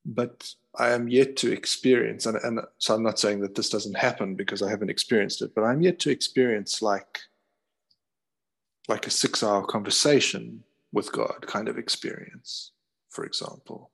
but 0.06 0.48
I 0.78 0.90
am 0.90 1.08
yet 1.08 1.36
to 1.38 1.52
experience, 1.52 2.26
and, 2.26 2.36
and 2.38 2.60
so 2.78 2.94
I'm 2.94 3.02
not 3.02 3.18
saying 3.18 3.40
that 3.40 3.54
this 3.54 3.70
doesn't 3.70 3.96
happen 3.96 4.36
because 4.36 4.62
I 4.62 4.70
haven't 4.70 4.90
experienced 4.90 5.42
it, 5.42 5.54
but 5.54 5.64
I'm 5.64 5.82
yet 5.82 5.98
to 6.00 6.10
experience 6.10 6.80
like 6.80 7.20
like 8.88 9.06
a 9.06 9.10
six 9.10 9.42
hour 9.42 9.64
conversation 9.64 10.62
with 10.92 11.10
God 11.10 11.44
kind 11.46 11.68
of 11.68 11.76
experience, 11.76 12.72
for 13.10 13.24
example. 13.24 13.90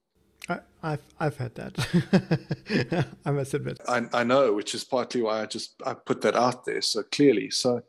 I, 0.49 0.61
have 0.83 1.01
I've 1.21 1.37
had 1.37 1.55
that. 1.55 3.07
I 3.25 3.31
must 3.31 3.55
admit. 3.55 3.79
I, 3.89 4.07
I 4.13 4.25
know, 4.25 4.53
which 4.53 4.75
is 4.75 4.85
partly 4.85 5.23
why 5.23 5.41
I 5.41 5.47
just 5.47 5.75
I 5.87 5.95
put 5.95 6.21
that 6.23 6.35
out 6.35 6.65
there 6.65 6.83
so 6.83 7.05
clearly. 7.05 7.49
So, 7.51 7.83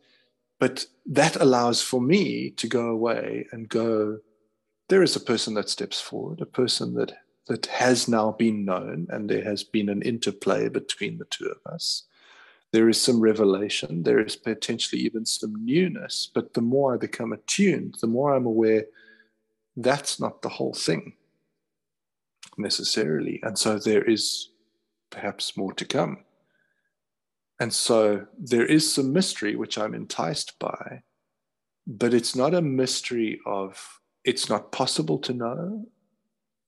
but 0.60 0.86
that 1.08 1.36
allows 1.38 1.82
for 1.82 2.00
me 2.00 2.52
to 2.52 2.68
go 2.68 2.88
away 2.88 3.48
and 3.52 3.68
go. 3.68 4.20
There 4.90 5.02
is 5.02 5.16
a 5.16 5.20
person 5.20 5.56
that 5.56 5.70
steps 5.70 6.00
forward, 6.00 6.42
a 6.42 6.46
person 6.46 6.94
that 6.96 7.14
that 7.48 7.66
has 7.68 8.08
now 8.08 8.32
been 8.32 8.66
known, 8.66 9.08
and 9.10 9.30
there 9.30 9.44
has 9.44 9.64
been 9.64 9.90
an 9.90 10.02
interplay 10.02 10.70
between 10.70 11.18
the 11.18 11.26
two 11.26 11.46
of 11.46 11.72
us. 11.72 12.04
There 12.72 12.90
is 12.90 13.00
some 13.00 13.20
revelation. 13.20 14.04
There 14.04 14.20
is 14.20 14.36
potentially 14.36 15.02
even 15.02 15.26
some 15.26 15.64
newness. 15.64 16.30
But 16.34 16.54
the 16.54 16.62
more 16.62 16.96
I 16.96 16.98
become 16.98 17.32
attuned, 17.32 17.98
the 18.02 18.08
more 18.08 18.34
I'm 18.34 18.46
aware 18.46 18.86
that's 19.76 20.20
not 20.20 20.42
the 20.42 20.50
whole 20.50 20.74
thing 20.74 21.14
necessarily. 22.58 23.40
And 23.44 23.58
so 23.58 23.80
there 23.80 24.04
is 24.04 24.50
perhaps 25.10 25.58
more 25.58 25.74
to 25.74 25.86
come. 25.86 26.20
And 27.60 27.74
so 27.74 28.26
there 28.38 28.66
is 28.66 28.94
some 28.94 29.14
mystery 29.14 29.56
which 29.56 29.78
I'm 29.78 29.94
enticed 29.94 30.58
by, 30.60 31.04
but 31.86 32.14
it's 32.14 32.36
not 32.36 32.54
a 32.54 32.62
mystery 32.62 33.40
of 33.46 34.00
it's 34.24 34.50
not 34.50 34.72
possible 34.72 35.20
to 35.20 35.34
know. 35.34 35.86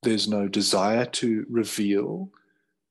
There's 0.05 0.27
no 0.27 0.47
desire 0.47 1.05
to 1.05 1.45
reveal, 1.49 2.29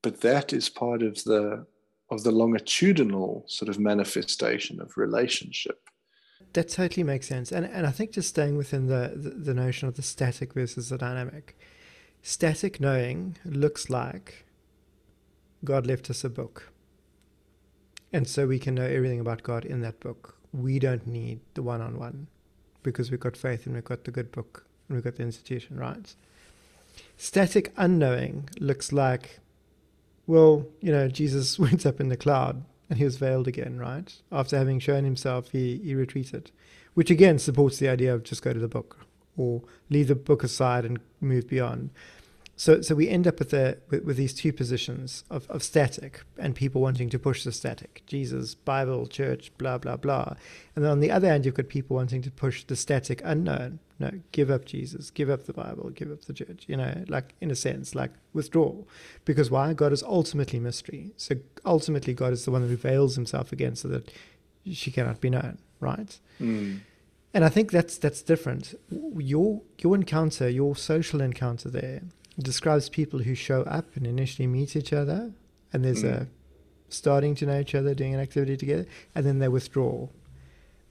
but 0.03 0.21
that 0.21 0.53
is 0.53 0.69
part 0.69 1.01
of 1.01 1.23
the 1.23 1.65
of 2.11 2.23
the 2.23 2.31
longitudinal 2.31 3.43
sort 3.47 3.67
of 3.67 3.79
manifestation 3.79 4.79
of 4.79 4.95
relationship. 4.95 5.79
That 6.53 6.69
totally 6.69 7.03
makes 7.03 7.27
sense. 7.27 7.51
And 7.51 7.65
and 7.65 7.87
I 7.87 7.91
think 7.91 8.11
just 8.11 8.29
staying 8.29 8.57
within 8.57 8.87
the, 8.87 9.13
the, 9.15 9.29
the 9.29 9.53
notion 9.53 9.87
of 9.87 9.95
the 9.95 10.01
static 10.01 10.53
versus 10.53 10.89
the 10.89 10.97
dynamic, 10.97 11.57
static 12.21 12.79
knowing 12.79 13.37
looks 13.45 13.89
like 13.89 14.45
God 15.63 15.87
left 15.87 16.09
us 16.09 16.23
a 16.23 16.29
book. 16.29 16.71
And 18.11 18.27
so 18.27 18.45
we 18.45 18.59
can 18.59 18.75
know 18.75 18.85
everything 18.85 19.19
about 19.19 19.43
God 19.43 19.65
in 19.65 19.81
that 19.81 19.99
book. 19.99 20.37
We 20.53 20.79
don't 20.79 21.07
need 21.07 21.39
the 21.53 21.63
one 21.63 21.81
on 21.81 21.97
one 21.97 22.27
because 22.83 23.09
we've 23.09 23.19
got 23.19 23.35
faith 23.35 23.65
and 23.65 23.75
we've 23.75 23.83
got 23.83 24.03
the 24.03 24.11
good 24.11 24.31
book 24.31 24.65
and 24.87 24.95
we've 24.95 25.03
got 25.03 25.15
the 25.15 25.23
institution, 25.23 25.77
right? 25.77 26.13
Static 27.17 27.73
unknowing 27.77 28.49
looks 28.59 28.91
like, 28.91 29.39
well, 30.27 30.65
you 30.81 30.91
know, 30.91 31.07
Jesus 31.07 31.57
went 31.65 31.85
up 31.85 31.99
in 31.99 32.09
the 32.09 32.17
cloud 32.17 32.63
and 32.89 32.99
he 32.99 33.05
was 33.05 33.17
veiled 33.17 33.47
again, 33.47 33.77
right? 33.77 34.13
After 34.31 34.57
having 34.57 34.79
shown 34.79 35.03
himself, 35.03 35.51
he, 35.51 35.77
he 35.83 35.95
retreated, 35.95 36.51
which 36.93 37.09
again 37.09 37.39
supports 37.39 37.77
the 37.77 37.89
idea 37.89 38.13
of 38.13 38.23
just 38.23 38.43
go 38.43 38.53
to 38.53 38.59
the 38.59 38.67
book 38.67 39.05
or 39.37 39.61
leave 39.89 40.07
the 40.07 40.15
book 40.15 40.43
aside 40.43 40.85
and 40.85 40.99
move 41.19 41.47
beyond. 41.47 41.89
So, 42.57 42.81
so 42.81 42.95
we 42.95 43.09
end 43.09 43.27
up 43.27 43.39
with, 43.39 43.49
the, 43.49 43.79
with, 43.89 44.05
with, 44.05 44.17
these 44.17 44.33
two 44.33 44.53
positions 44.53 45.25
of, 45.29 45.49
of 45.49 45.61
static 45.61 46.21
and 46.37 46.55
people 46.55 46.79
wanting 46.79 47.09
to 47.09 47.19
push 47.19 47.43
the 47.43 47.51
static 47.51 48.03
Jesus, 48.07 48.55
Bible, 48.55 49.07
church, 49.07 49.51
blah, 49.57 49.77
blah, 49.77 49.97
blah. 49.97 50.35
And 50.73 50.85
then 50.85 50.91
on 50.91 51.01
the 51.01 51.11
other 51.11 51.27
hand, 51.27 51.45
you've 51.45 51.55
got 51.55 51.67
people 51.67 51.97
wanting 51.97 52.21
to 52.21 52.31
push 52.31 52.63
the 52.63 52.77
static 52.77 53.21
unknown. 53.25 53.79
No, 53.97 54.11
give 54.33 54.51
up 54.51 54.65
Jesus, 54.65 55.09
give 55.09 55.29
up 55.29 55.45
the 55.45 55.53
Bible, 55.53 55.89
give 55.89 56.11
up 56.11 56.25
the 56.25 56.33
church, 56.33 56.65
you 56.67 56.75
know, 56.75 57.05
like 57.07 57.33
in 57.39 57.49
a 57.49 57.55
sense, 57.55 57.95
like 57.95 58.11
withdraw. 58.33 58.73
Because 59.23 59.49
why? 59.49 59.73
God 59.73 59.93
is 59.93 60.03
ultimately 60.03 60.59
mystery. 60.59 61.11
So 61.15 61.35
ultimately, 61.65 62.13
God 62.13 62.33
is 62.33 62.43
the 62.43 62.51
one 62.51 62.67
who 62.67 62.75
veils 62.75 63.15
himself 63.15 63.53
again 63.53 63.75
so 63.75 63.87
that 63.87 64.11
she 64.69 64.91
cannot 64.91 65.21
be 65.21 65.29
known, 65.29 65.59
right? 65.79 66.19
Mm. 66.41 66.81
And 67.33 67.45
I 67.45 67.49
think 67.49 67.71
that's 67.71 67.97
that's 67.97 68.21
different. 68.21 68.73
Your 68.89 69.61
your 69.79 69.95
encounter, 69.95 70.49
your 70.49 70.75
social 70.75 71.21
encounter 71.21 71.69
there 71.69 72.01
describes 72.37 72.89
people 72.89 73.19
who 73.19 73.33
show 73.33 73.61
up 73.63 73.95
and 73.95 74.05
initially 74.05 74.47
meet 74.47 74.75
each 74.75 74.91
other, 74.91 75.31
and 75.71 75.85
there's 75.85 76.03
mm. 76.03 76.11
a 76.11 76.27
starting 76.89 77.35
to 77.35 77.45
know 77.45 77.59
each 77.59 77.75
other, 77.75 77.93
doing 77.93 78.13
an 78.13 78.19
activity 78.19 78.57
together, 78.57 78.85
and 79.13 79.25
then 79.25 79.39
they 79.39 79.47
withdraw. 79.47 80.07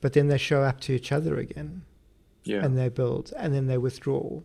But 0.00 0.12
then 0.12 0.28
they 0.28 0.38
show 0.38 0.62
up 0.62 0.80
to 0.80 0.92
each 0.92 1.12
other 1.12 1.38
again, 1.38 1.82
yeah. 2.44 2.64
and 2.64 2.76
they 2.78 2.88
build, 2.88 3.32
and 3.36 3.54
then 3.54 3.66
they 3.66 3.78
withdraw. 3.78 4.40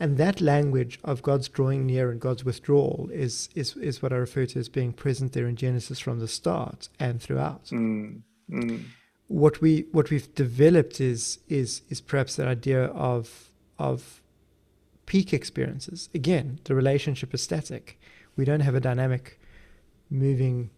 And 0.00 0.16
that 0.18 0.40
language 0.40 0.98
of 1.04 1.22
God's 1.22 1.48
drawing 1.48 1.86
near 1.86 2.10
and 2.10 2.20
God's 2.20 2.44
withdrawal 2.44 3.08
is, 3.12 3.48
is, 3.54 3.76
is 3.76 4.02
what 4.02 4.12
I 4.12 4.16
refer 4.16 4.44
to 4.46 4.58
as 4.58 4.68
being 4.68 4.92
present 4.92 5.32
there 5.32 5.46
in 5.46 5.54
Genesis 5.54 6.00
from 6.00 6.18
the 6.18 6.26
start 6.26 6.88
and 6.98 7.22
throughout. 7.22 7.66
Mm. 7.66 8.22
Mm. 8.50 8.84
What 9.28 9.60
we 9.60 9.86
what 9.92 10.10
we've 10.10 10.32
developed 10.34 11.00
is 11.00 11.38
is 11.48 11.80
is 11.88 12.00
perhaps 12.02 12.36
that 12.36 12.46
idea 12.46 12.84
of 12.84 13.50
of 13.78 14.20
peak 15.06 15.32
experiences. 15.32 16.10
Again, 16.14 16.60
the 16.64 16.74
relationship 16.74 17.32
is 17.32 17.42
static. 17.42 17.98
We 18.36 18.44
don't 18.44 18.60
have 18.60 18.74
a 18.74 18.80
dynamic 18.80 19.40
moving 20.10 20.70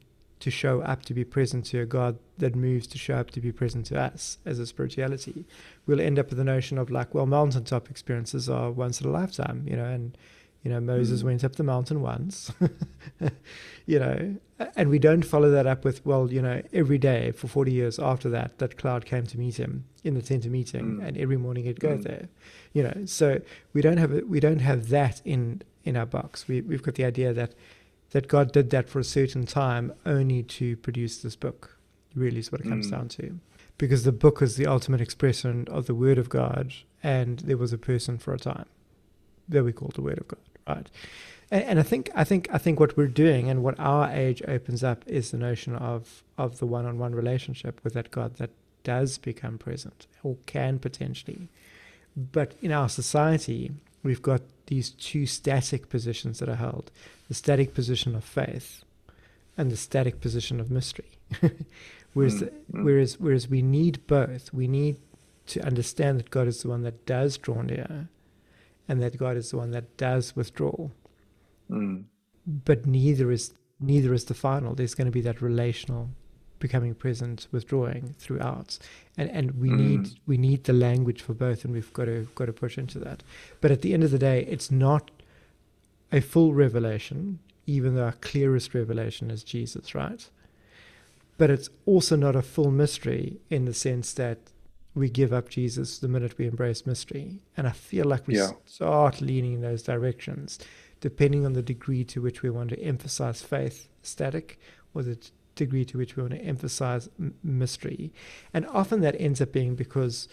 to 0.47 0.51
show 0.53 0.81
up 0.83 1.05
to 1.05 1.13
be 1.13 1.25
present 1.25 1.65
to 1.65 1.81
a 1.81 1.87
God 1.87 2.21
that 2.39 2.55
moves 2.55 2.87
to 2.87 2.99
show 2.99 3.17
up 3.17 3.33
to 3.33 3.41
be 3.41 3.51
present 3.51 3.85
to 3.87 4.01
us 4.01 4.39
as 4.47 4.61
a 4.61 4.67
spirituality. 4.67 5.45
We'll 5.87 6.01
end 6.01 6.21
up 6.21 6.29
with 6.29 6.39
the 6.39 6.45
notion 6.45 6.79
of 6.79 6.89
like, 6.89 7.13
well, 7.13 7.27
mountaintop 7.27 7.91
experiences 7.91 8.49
are 8.49 8.71
once 8.71 9.01
in 9.01 9.09
a 9.09 9.11
lifetime, 9.11 9.65
you 9.67 9.75
know, 9.75 9.87
and 9.87 10.17
you 10.63 10.71
know, 10.71 10.79
Moses 10.79 11.23
mm. 11.23 11.25
went 11.25 11.43
up 11.43 11.57
the 11.57 11.65
mountain 11.65 12.01
once, 12.01 12.53
you 13.87 13.99
know, 13.99 14.37
and 14.77 14.89
we 14.89 15.01
don't 15.01 15.25
follow 15.25 15.51
that 15.51 15.67
up 15.67 15.85
with, 15.85 16.07
well, 16.07 16.33
you 16.33 16.41
know, 16.41 16.63
every 16.73 16.99
day 16.99 17.33
for 17.33 17.49
40 17.49 17.73
years 17.73 17.99
after 17.99 18.29
that, 18.31 18.59
that 18.59 18.77
cloud 18.79 19.05
came 19.05 19.27
to 19.27 19.39
meet 19.39 19.57
him 19.57 19.85
in 20.05 20.15
the 20.15 20.23
tent 20.23 20.45
of 20.45 20.53
meeting 20.53 20.99
mm. 20.99 21.05
and 21.05 21.19
every 21.19 21.37
morning 21.37 21.65
he'd 21.65 21.81
go 21.81 21.97
mm. 21.97 22.05
there, 22.05 22.29
you 22.73 22.85
know, 22.85 23.05
so 23.05 23.41
we 23.73 23.83
don't 23.83 23.97
have, 23.97 24.13
we 24.29 24.39
don't 24.39 24.61
have 24.61 24.91
that 24.91 25.21
in, 25.25 25.63
in 25.83 25.97
our 25.97 26.07
box. 26.07 26.47
We, 26.47 26.61
we've 26.61 26.85
got 26.85 26.95
the 26.95 27.05
idea 27.05 27.33
that, 27.33 27.55
that 28.11 28.29
God 28.29 28.53
did 28.53 28.71
that 28.71 28.89
for 28.89 28.99
a 28.99 29.05
certain 29.05 29.47
time 29.47 29.93
only 30.05 30.43
to 30.43 30.77
produce 30.77 31.19
this 31.19 31.37
book, 31.37 31.77
really 32.15 32.39
is 32.39 32.51
what 32.51 32.61
it 32.61 32.69
comes 32.69 32.89
mm. 32.89 32.93
down 32.93 33.09
to. 33.09 33.39
Because 33.79 34.05
the 34.05 34.13
book 34.13 34.41
is 34.41 34.57
the 34.57 34.67
ultimate 34.67 35.01
expression 35.01 35.67
of 35.71 35.87
the 35.87 35.95
word 35.95 36.19
of 36.19 36.29
God 36.29 36.73
and 37.03 37.41
there 37.41 37.59
was 37.59 37.73
a 37.73 37.79
person 37.79 38.17
for 38.17 38.33
a 38.33 38.39
time 38.39 38.67
that 39.49 39.65
we 39.65 39.73
call 39.73 39.91
the 39.95 40.03
word 40.03 40.19
of 40.19 40.29
God 40.29 40.39
right? 40.67 40.91
And, 41.51 41.65
and 41.65 41.81
I 41.81 41.83
think 41.83 42.11
I 42.15 42.25
think 42.25 42.49
I 42.53 42.59
think 42.59 42.81
what 42.81 42.97
we're 42.97 43.07
doing 43.07 43.49
and 43.49 43.63
what 43.63 43.79
our 43.79 44.11
age 44.11 44.43
opens 44.47 44.83
up 44.83 45.05
is 45.07 45.31
the 45.31 45.39
notion 45.39 45.77
of 45.77 46.23
of 46.37 46.59
the 46.59 46.67
one-on-one 46.67 47.15
relationship 47.15 47.81
with 47.85 47.95
that 47.95 48.11
God 48.11 48.37
that 48.37 48.51
does 48.85 49.19
become 49.19 49.59
present 49.59 50.07
or 50.23 50.37
can 50.47 50.79
potentially. 50.79 51.49
But 52.17 52.55
in 52.61 52.73
our 52.73 52.89
society, 52.89 53.73
we've 54.07 54.23
got 54.23 54.43
these 54.67 54.91
two 54.91 55.27
static 55.27 55.89
positions 55.89 56.39
that 56.39 56.49
are 56.49 56.57
held 56.57 56.91
the 57.29 57.35
static 57.35 57.75
position 57.75 58.15
of 58.15 58.25
faith 58.25 58.85
and 59.57 59.71
the 59.71 59.77
static 59.77 60.21
position 60.21 60.61
of 60.61 60.71
mystery. 60.71 61.19
whereas, 62.13 62.43
mm-hmm. 62.43 62.85
whereas, 62.85 63.19
whereas 63.19 63.49
we 63.49 63.63
need 63.63 64.07
both. 64.07 64.53
We 64.53 64.69
need 64.69 64.99
to 65.47 65.61
understand 65.65 66.19
that 66.19 66.31
God 66.31 66.47
is 66.47 66.63
the 66.63 66.69
one 66.69 66.83
that 66.83 67.07
does 67.07 67.37
draw 67.39 67.63
near, 67.63 68.09
and 68.89 69.03
that 69.03 69.17
God 69.17 69.37
is 69.37 69.51
the 69.51 69.57
one 69.57 69.71
that 69.73 69.97
does 69.97 70.37
withdraw. 70.37 70.91
Mm. 71.71 72.05
But 72.47 72.87
neither 72.87 73.33
is 73.33 73.55
neither 73.81 74.15
is 74.15 74.27
the 74.27 74.35
final. 74.35 74.75
There's 74.75 74.95
going 74.95 75.07
to 75.07 75.13
be 75.13 75.21
that 75.23 75.43
relational 75.43 76.11
becoming 76.59 76.95
present, 76.95 77.47
withdrawing 77.53 78.15
through 78.19 78.37
throughout, 78.39 78.79
and 79.17 79.31
and 79.31 79.61
we 79.61 79.71
mm. 79.71 79.79
need 79.79 80.21
we 80.27 80.37
need 80.37 80.65
the 80.65 80.73
language 80.73 81.23
for 81.23 81.35
both, 81.35 81.65
and 81.65 81.73
we've 81.73 81.93
got 81.93 82.07
to 82.07 82.29
got 82.35 82.47
to 82.47 82.53
push 82.53 82.79
into 82.79 82.99
that. 83.01 83.23
But 83.61 83.71
at 83.71 83.83
the 83.83 83.95
end 83.95 84.05
of 84.05 84.11
the 84.11 84.19
day, 84.19 84.47
it's 84.49 84.71
not 84.71 85.11
a 86.13 86.21
full 86.21 86.55
revelation, 86.55 87.39
even 87.67 87.95
though 87.95 88.05
our 88.05 88.13
clearest 88.13 88.75
revelation 88.75 89.31
is 89.31 89.43
Jesus, 89.43 89.95
right? 89.95 90.29
But 91.39 91.51
it's 91.51 91.69
also 91.85 92.17
not 92.17 92.37
a 92.37 92.43
full 92.43 92.71
mystery 92.71 93.39
in 93.51 93.67
the 93.67 93.75
sense 93.75 94.15
that 94.15 94.39
we 94.95 95.11
give 95.11 95.33
up 95.33 95.51
Jesus 95.51 95.99
the 95.99 96.09
minute 96.09 96.39
we 96.39 96.47
embrace 96.47 96.87
mystery. 96.87 97.41
And 97.57 97.67
I 97.67 97.73
feel 97.73 98.07
like 98.07 98.27
we 98.27 98.37
yeah. 98.37 98.53
start 98.65 99.21
leaning 99.21 99.55
in 99.55 99.61
those 99.61 99.83
directions, 99.83 100.59
depending 101.01 101.45
on 101.45 101.53
the 101.53 101.63
degree 101.63 102.05
to 102.05 102.23
which 102.23 102.43
we 102.43 102.49
want 102.49 102.71
to 102.71 102.81
emphasize 102.81 103.43
faith 103.43 103.89
static 104.03 104.59
or 104.95 105.03
the 105.03 105.19
degree 105.57 105.85
to 105.87 105.99
which 105.99 106.17
we 106.17 106.23
want 106.23 106.35
to 106.35 106.41
emphasize 106.41 107.09
m- 107.19 107.35
mystery. 107.43 108.13
And 108.55 108.67
often 108.67 109.01
that 109.01 109.21
ends 109.21 109.41
up 109.41 109.53
being 109.53 109.75
because, 109.75 110.29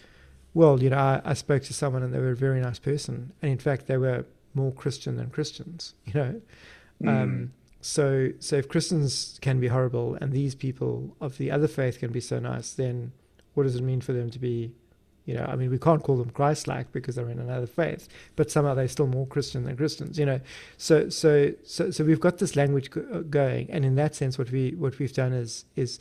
well, 0.54 0.82
you 0.82 0.90
know, 0.92 0.98
I, 0.98 1.22
I 1.26 1.34
spoke 1.34 1.64
to 1.64 1.74
someone 1.74 2.04
and 2.04 2.14
they 2.14 2.20
were 2.20 2.32
a 2.32 2.36
very 2.36 2.62
nice 2.62 2.80
person. 2.80 3.34
And 3.42 3.52
in 3.52 3.58
fact, 3.58 3.88
they 3.88 3.98
were 3.98 4.26
more 4.54 4.72
Christian 4.72 5.18
than 5.18 5.30
Christians. 5.30 5.96
You 6.06 6.14
know, 6.14 6.42
mm. 7.02 7.10
um, 7.10 7.54
so 7.82 8.30
so 8.40 8.56
if 8.58 8.70
Christians 8.70 9.40
can 9.42 9.60
be 9.60 9.68
horrible 9.68 10.16
and 10.22 10.32
these 10.32 10.56
people 10.56 11.16
of 11.20 11.38
the 11.38 11.52
other 11.52 11.68
faith 11.68 12.00
can 12.00 12.12
be 12.12 12.22
so 12.22 12.40
nice, 12.40 12.74
then 12.74 13.12
what 13.56 13.64
does 13.64 13.76
it 13.76 13.82
mean 13.82 14.02
for 14.02 14.14
them 14.14 14.30
to 14.30 14.40
be? 14.40 14.74
You 15.26 15.36
know, 15.36 15.46
I 15.46 15.56
mean, 15.56 15.70
we 15.72 15.78
can't 15.78 16.04
call 16.04 16.18
them 16.18 16.32
Christ-like 16.32 16.92
because 16.92 17.16
they're 17.16 17.30
in 17.30 17.40
another 17.40 17.68
faith, 17.68 18.10
but 18.36 18.52
somehow 18.52 18.74
they're 18.74 18.88
still 18.88 19.08
more 19.08 19.26
Christian 19.28 19.64
than 19.64 19.78
Christians. 19.78 20.20
You 20.20 20.26
know, 20.26 20.42
so 20.78 21.10
so 21.10 21.54
so 21.64 21.92
so 21.92 22.04
we've 22.04 22.20
got 22.20 22.40
this 22.40 22.56
language 22.56 22.90
uh, 22.96 23.20
going, 23.20 23.72
and 23.72 23.86
in 23.86 23.96
that 23.96 24.16
sense, 24.16 24.38
what 24.38 24.52
we 24.52 24.72
what 24.72 25.00
we've 25.00 25.14
done 25.14 25.34
is 25.34 25.66
is 25.76 26.00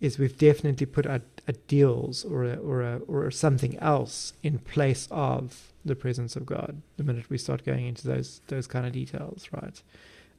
is 0.00 0.18
we've 0.18 0.36
definitely 0.36 0.86
put 0.86 1.06
ideals 1.48 2.24
or 2.24 2.44
a, 2.44 2.56
or 2.56 2.82
a, 2.82 2.98
or 3.06 3.30
something 3.30 3.78
else 3.78 4.34
in 4.42 4.58
place 4.58 5.08
of 5.10 5.72
the 5.84 5.94
presence 5.94 6.36
of 6.36 6.44
God. 6.44 6.82
The 6.96 7.04
minute 7.04 7.30
we 7.30 7.38
start 7.38 7.64
going 7.64 7.86
into 7.86 8.06
those 8.06 8.40
those 8.48 8.66
kind 8.66 8.86
of 8.86 8.92
details, 8.92 9.48
right? 9.50 9.82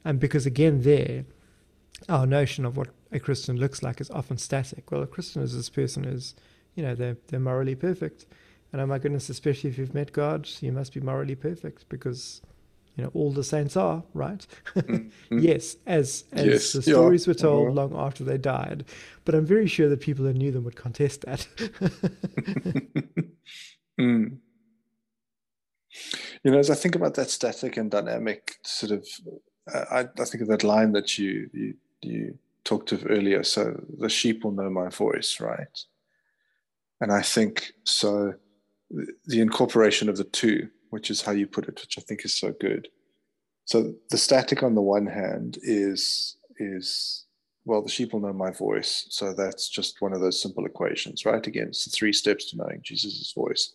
And 0.04 0.20
because 0.20 0.46
again, 0.46 0.82
there, 0.82 1.24
our 2.08 2.26
notion 2.26 2.64
of 2.64 2.76
what 2.76 2.88
a 3.10 3.18
Christian 3.18 3.56
looks 3.56 3.82
like 3.82 4.00
is 4.00 4.10
often 4.10 4.38
static. 4.38 4.90
Well, 4.90 5.02
a 5.02 5.06
Christian 5.06 5.42
is 5.42 5.56
this 5.56 5.68
person 5.68 6.04
who's, 6.04 6.34
you 6.76 6.82
know, 6.82 6.94
they're 6.94 7.16
they're 7.26 7.40
morally 7.40 7.74
perfect. 7.74 8.26
And 8.72 8.80
oh 8.80 8.86
my 8.86 8.98
goodness, 8.98 9.28
especially 9.28 9.70
if 9.70 9.78
you've 9.78 9.94
met 9.94 10.12
God, 10.12 10.48
you 10.60 10.70
must 10.70 10.92
be 10.94 11.00
morally 11.00 11.34
perfect 11.34 11.88
because 11.88 12.42
you 12.96 13.04
know 13.04 13.10
all 13.14 13.30
the 13.30 13.44
saints 13.44 13.76
are 13.76 14.02
right 14.14 14.46
mm-hmm. 14.74 15.08
yes 15.38 15.76
as 15.86 16.24
as 16.32 16.46
yes, 16.46 16.72
the 16.72 16.82
stories 16.82 17.26
yeah. 17.26 17.30
were 17.30 17.34
told 17.34 17.74
long 17.74 17.94
after 17.94 18.24
they 18.24 18.38
died 18.38 18.84
but 19.24 19.34
i'm 19.34 19.46
very 19.46 19.66
sure 19.66 19.88
that 19.88 20.00
people 20.00 20.24
who 20.24 20.32
knew 20.32 20.50
them 20.50 20.64
would 20.64 20.76
contest 20.76 21.20
that 21.22 21.46
mm. 24.00 24.38
you 26.42 26.50
know 26.50 26.58
as 26.58 26.70
i 26.70 26.74
think 26.74 26.94
about 26.94 27.14
that 27.14 27.30
static 27.30 27.76
and 27.76 27.90
dynamic 27.90 28.56
sort 28.62 28.92
of 28.92 29.06
uh, 29.72 29.84
I, 29.90 30.00
I 30.20 30.24
think 30.24 30.42
of 30.42 30.48
that 30.48 30.64
line 30.64 30.92
that 30.92 31.18
you 31.18 31.50
you 31.52 31.74
you 32.02 32.38
talked 32.64 32.92
of 32.92 33.04
earlier 33.08 33.42
so 33.42 33.78
the 33.98 34.08
sheep 34.08 34.42
will 34.42 34.52
know 34.52 34.70
my 34.70 34.88
voice 34.88 35.38
right 35.40 35.84
and 37.00 37.12
i 37.12 37.22
think 37.22 37.72
so 37.84 38.34
the 39.26 39.40
incorporation 39.40 40.08
of 40.08 40.16
the 40.16 40.24
two 40.24 40.68
which 40.90 41.10
is 41.10 41.22
how 41.22 41.32
you 41.32 41.46
put 41.46 41.68
it, 41.68 41.80
which 41.80 41.98
I 41.98 42.02
think 42.02 42.24
is 42.24 42.34
so 42.34 42.52
good. 42.58 42.88
So 43.64 43.94
the 44.10 44.18
static 44.18 44.62
on 44.62 44.74
the 44.74 44.82
one 44.82 45.06
hand 45.06 45.58
is 45.62 46.36
is 46.58 47.24
well, 47.64 47.82
the 47.82 47.90
sheep 47.90 48.12
will 48.12 48.20
know 48.20 48.32
my 48.32 48.52
voice. 48.52 49.06
So 49.10 49.34
that's 49.34 49.68
just 49.68 50.00
one 50.00 50.12
of 50.12 50.20
those 50.20 50.40
simple 50.40 50.64
equations, 50.64 51.26
right? 51.26 51.44
Again, 51.44 51.66
it's 51.68 51.84
the 51.84 51.90
three 51.90 52.12
steps 52.12 52.48
to 52.50 52.56
knowing 52.56 52.80
Jesus' 52.82 53.32
voice. 53.36 53.74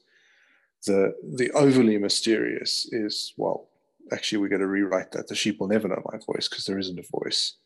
The 0.88 1.14
the 1.36 1.52
overly 1.52 1.98
mysterious 1.98 2.88
is 2.92 3.34
well, 3.38 3.70
actually 4.12 4.40
we're 4.40 4.56
going 4.56 4.62
to 4.62 4.68
rewrite 4.68 5.12
that. 5.12 5.28
The 5.28 5.36
sheep 5.36 5.60
will 5.60 5.68
never 5.68 5.88
know 5.88 6.02
my 6.12 6.20
voice 6.26 6.48
because 6.48 6.66
there 6.66 6.80
isn't 6.80 7.00
a 7.00 7.20
voice. 7.20 7.58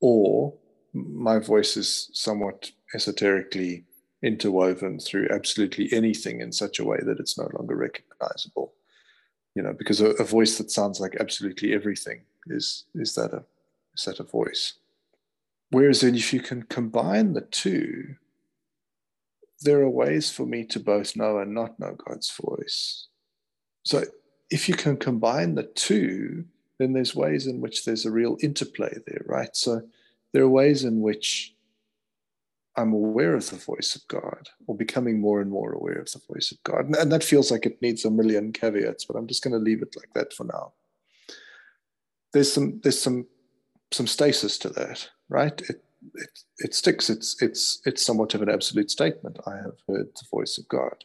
Or 0.00 0.54
my 0.92 1.40
voice 1.40 1.76
is 1.76 2.08
somewhat 2.12 2.70
esoterically 2.94 3.84
interwoven 4.24 4.98
through 4.98 5.28
absolutely 5.30 5.92
anything 5.92 6.40
in 6.40 6.50
such 6.50 6.78
a 6.78 6.84
way 6.84 6.98
that 7.02 7.20
it's 7.20 7.38
no 7.38 7.48
longer 7.52 7.76
recognizable. 7.76 8.72
You 9.54 9.62
know 9.62 9.72
because 9.72 10.00
a, 10.00 10.10
a, 10.12 10.24
voice 10.24 10.58
that 10.58 10.70
sounds 10.72 10.98
like 10.98 11.16
absolutely 11.20 11.74
everything 11.74 12.22
is 12.48 12.84
is 12.94 13.14
that 13.14 13.32
a 13.32 13.44
is 13.94 14.04
that 14.06 14.18
a 14.18 14.24
voice. 14.24 14.74
Whereas 15.70 16.00
then 16.00 16.14
if 16.16 16.32
you 16.32 16.40
can 16.40 16.64
combine 16.64 17.34
the 17.34 17.42
two 17.42 18.16
there 19.60 19.80
are 19.80 19.88
ways 19.88 20.30
for 20.30 20.44
me 20.44 20.64
to 20.64 20.80
both 20.80 21.16
know 21.16 21.38
and 21.38 21.54
not 21.54 21.78
know 21.78 21.96
god's 22.06 22.30
voice. 22.30 23.06
So 23.84 24.04
if 24.50 24.68
you 24.68 24.74
can 24.74 24.96
combine 24.96 25.54
the 25.54 25.62
two 25.62 26.46
then 26.78 26.92
there's 26.92 27.14
ways 27.14 27.46
in 27.46 27.60
which 27.60 27.84
there's 27.84 28.04
a 28.04 28.10
real 28.10 28.36
interplay 28.40 28.92
there 29.06 29.22
right? 29.26 29.54
So 29.54 29.82
there 30.32 30.42
are 30.42 30.48
ways 30.48 30.82
in 30.82 31.00
which 31.00 31.53
I'm 32.76 32.92
aware 32.92 33.34
of 33.34 33.50
the 33.50 33.56
voice 33.56 33.94
of 33.94 34.06
God 34.08 34.48
or 34.66 34.76
becoming 34.76 35.20
more 35.20 35.40
and 35.40 35.50
more 35.50 35.72
aware 35.72 35.98
of 35.98 36.10
the 36.10 36.20
voice 36.28 36.50
of 36.50 36.62
God. 36.64 36.86
And, 36.96 37.12
that 37.12 37.22
feels 37.22 37.50
like 37.50 37.66
it 37.66 37.80
needs 37.80 38.04
a 38.04 38.10
million 38.10 38.52
caveats, 38.52 39.04
but 39.04 39.16
I'm 39.16 39.28
just 39.28 39.44
going 39.44 39.52
to 39.52 39.58
leave 39.58 39.80
it 39.80 39.94
like 39.96 40.12
that 40.14 40.32
for 40.32 40.44
now. 40.44 40.72
There's 42.32 42.52
some 42.52 42.80
there's 42.82 43.00
some 43.00 43.26
some 43.92 44.08
stasis 44.08 44.58
to 44.58 44.68
that, 44.70 45.08
right? 45.28 45.60
It 45.68 45.84
it 46.14 46.38
it 46.58 46.74
sticks. 46.74 47.08
It's 47.08 47.40
it's 47.40 47.80
it's 47.84 48.04
somewhat 48.04 48.34
of 48.34 48.42
an 48.42 48.48
absolute 48.48 48.90
statement. 48.90 49.38
I 49.46 49.56
have 49.56 49.78
heard 49.88 50.08
the 50.16 50.26
voice 50.30 50.58
of 50.58 50.68
God. 50.68 51.04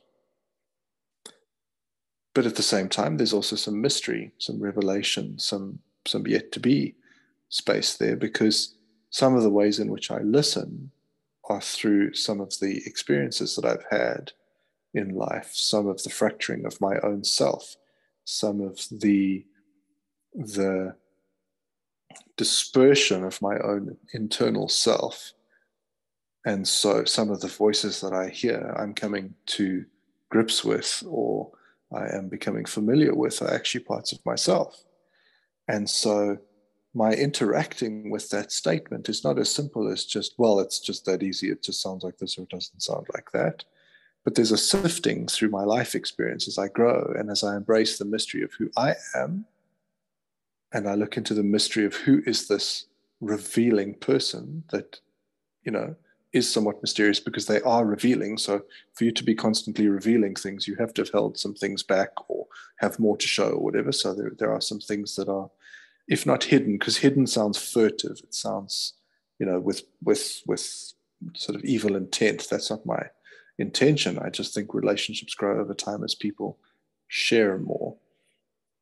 But 2.34 2.48
at 2.48 2.56
the 2.56 2.64
same 2.64 2.90
time, 2.90 3.18
there's 3.18 3.34
also 3.34 3.56
some 3.56 3.80
mystery, 3.80 4.32
some 4.40 4.60
revelation, 4.60 5.38
some 5.38 5.80
some 6.08 6.26
yet 6.26 6.52
to 6.54 6.60
be 6.60 6.96
space 7.50 7.96
there, 7.96 8.16
because 8.16 8.76
some 9.12 9.36
of 9.36 9.44
the 9.44 9.50
ways 9.52 9.80
in 9.80 9.90
which 9.92 10.10
I 10.10 10.20
listen 10.22 10.92
are 11.50 11.62
through 11.62 12.14
some 12.14 12.40
of 12.40 12.54
the 12.60 12.82
experiences 12.86 13.56
that 13.56 13.66
I've 13.66 13.86
had 13.90 14.32
in 14.94 15.16
life, 15.16 15.52
some 15.54 15.88
of 15.88 16.02
the 16.04 16.10
fracturing 16.10 16.66
of 16.66 16.80
my 16.80 16.98
own 17.00 17.24
self, 17.24 17.76
some 18.26 18.62
of 18.62 18.80
the 18.92 19.46
the 20.34 20.96
dispersion 22.38 23.24
of 23.24 23.42
my 23.42 23.58
own 23.60 23.98
internal 24.14 24.70
self. 24.70 25.34
And 26.46 26.68
so 26.68 27.04
some 27.04 27.30
of 27.30 27.42
the 27.42 27.48
voices 27.48 28.00
that 28.02 28.14
I 28.14 28.30
hear, 28.30 28.74
I'm 28.78 28.94
coming 28.94 29.36
to 29.48 29.86
grips 30.30 30.64
with 30.64 31.04
or 31.08 31.52
I 31.92 32.16
am 32.16 32.30
becoming 32.30 32.66
familiar 32.66 33.14
with 33.14 33.42
are 33.42 33.54
actually 33.54 33.84
parts 33.84 34.12
of 34.12 34.26
myself. 34.26 34.84
And 35.68 35.90
so 35.90 36.38
my 36.94 37.14
interacting 37.14 38.10
with 38.10 38.30
that 38.30 38.52
statement 38.52 39.10
is 39.10 39.24
not 39.24 39.38
as 39.38 39.54
simple 39.54 39.92
as 39.92 40.06
just, 40.06 40.34
well, 40.38 40.60
it's 40.60 40.80
just 40.80 41.06
that 41.06 41.22
easy. 41.22 41.50
It 41.50 41.64
just 41.64 41.82
sounds 41.82 42.04
like 42.04 42.18
this 42.18 42.38
or 42.38 42.44
it 42.44 42.50
doesn't 42.50 42.82
sound 42.82 43.08
like 43.14 43.32
that. 43.32 43.64
But 44.24 44.36
there's 44.36 44.52
a 44.52 44.58
sifting 44.58 45.28
through 45.28 45.50
my 45.50 45.64
life 45.64 45.96
experience 45.96 46.48
as 46.48 46.58
I 46.58 46.68
grow 46.68 47.14
and 47.18 47.30
as 47.30 47.44
I 47.44 47.56
embrace 47.56 47.98
the 47.98 48.06
mystery 48.06 48.42
of 48.42 48.54
who 48.54 48.70
I 48.76 48.96
am. 49.16 49.46
And 50.72 50.88
I 50.88 50.96
look 50.96 51.16
into 51.18 51.34
the 51.34 51.44
mystery 51.44 51.86
of 51.86 51.96
who 51.96 52.22
is 52.26 52.48
this 52.48 52.86
revealing 53.22 53.96
person 53.96 54.64
that, 54.72 55.00
you 55.64 55.72
know, 55.72 55.96
is 56.32 56.52
somewhat 56.52 56.82
mysterious 56.82 57.20
because 57.20 57.48
they 57.48 57.62
are 57.62 57.86
revealing. 57.86 58.38
So 58.38 58.64
for 58.94 59.04
you 59.04 59.12
to 59.12 59.24
be 59.24 59.34
constantly 59.34 59.88
revealing 59.88 60.36
things, 60.36 60.68
you 60.68 60.76
have 60.76 60.94
to 60.96 61.02
have 61.02 61.12
held 61.12 61.38
some 61.38 61.56
things 61.56 61.82
back 61.82 62.10
or 62.28 62.46
have 62.78 63.00
more 63.00 63.18
to 63.18 63.28
show 63.28 63.50
or 63.50 63.64
whatever. 63.64 63.92
So 63.92 64.14
there, 64.14 64.32
there 64.38 64.54
are 64.54 64.62
some 64.62 64.80
things 64.80 65.16
that 65.16 65.28
are 65.28 65.50
if 66.10 66.26
not 66.26 66.46
hidden, 66.46 66.74
because 66.74 66.98
hidden 66.98 67.28
sounds 67.28 67.58
furtive. 67.58 68.20
It 68.24 68.34
sounds, 68.34 68.94
you 69.38 69.46
know, 69.46 69.60
with 69.60 69.84
with 70.04 70.42
with 70.46 70.94
sort 71.36 71.56
of 71.56 71.64
evil 71.64 71.96
intent. 71.96 72.48
That's 72.50 72.72
not 72.72 72.86
my 72.86 73.10
intention. 73.60 74.18
I 74.18 74.30
just 74.30 74.54
think 74.54 74.74
relationships 74.74 75.36
grow 75.36 75.62
over 75.62 75.74
time 75.74 76.04
as 76.04 76.16
people 76.16 76.58
share 77.08 77.58
more. 77.60 77.96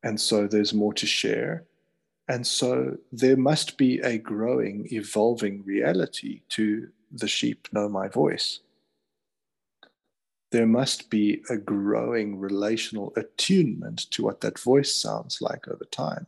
And 0.03 0.19
so 0.19 0.47
there's 0.47 0.73
more 0.73 0.93
to 0.93 1.05
share. 1.05 1.65
And 2.29 2.47
so 2.47 2.97
there 3.11 3.37
must 3.37 3.77
be 3.77 3.99
a 3.99 4.17
growing, 4.17 4.87
evolving 4.91 5.63
reality 5.65 6.41
to 6.49 6.87
the 7.11 7.27
sheep 7.27 7.67
know 7.73 7.89
my 7.89 8.07
voice. 8.07 8.59
There 10.51 10.67
must 10.67 11.09
be 11.09 11.41
a 11.49 11.57
growing 11.57 12.39
relational 12.39 13.11
attunement 13.17 14.09
to 14.11 14.23
what 14.23 14.41
that 14.41 14.59
voice 14.59 14.95
sounds 14.95 15.41
like 15.41 15.67
over 15.67 15.83
time 15.85 16.27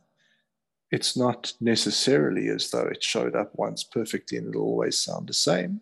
it's 0.90 1.16
not 1.16 1.52
necessarily 1.60 2.48
as 2.48 2.70
though 2.70 2.86
it 2.86 3.02
showed 3.02 3.36
up 3.36 3.52
once 3.54 3.84
perfectly 3.84 4.38
and 4.38 4.48
it'll 4.48 4.62
always 4.62 4.98
sound 4.98 5.28
the 5.28 5.34
same. 5.34 5.80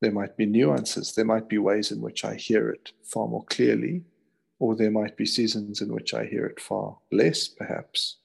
There 0.00 0.12
might 0.12 0.36
be 0.36 0.46
nuances. 0.46 1.14
There 1.14 1.24
might 1.24 1.48
be 1.48 1.58
ways 1.58 1.92
in 1.92 2.00
which 2.00 2.24
I 2.24 2.34
hear 2.34 2.68
it 2.70 2.90
far 3.04 3.28
more 3.28 3.44
clearly, 3.44 4.02
or 4.58 4.74
there 4.74 4.90
might 4.90 5.16
be 5.16 5.26
seasons 5.26 5.80
in 5.80 5.92
which 5.92 6.12
I 6.12 6.24
hear 6.24 6.44
it 6.46 6.60
far 6.60 6.98
less, 7.12 7.46
perhaps. 7.46 8.16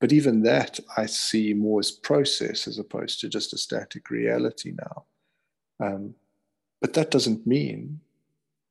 But 0.00 0.12
even 0.12 0.42
that 0.42 0.80
I 0.96 1.04
see 1.06 1.52
more 1.52 1.80
as 1.80 1.90
process 1.90 2.66
as 2.66 2.78
opposed 2.78 3.20
to 3.20 3.28
just 3.28 3.52
a 3.52 3.58
static 3.58 4.10
reality 4.10 4.72
now. 4.72 5.04
Um, 5.78 6.14
but 6.80 6.94
that 6.94 7.10
doesn't 7.10 7.46
mean 7.46 8.00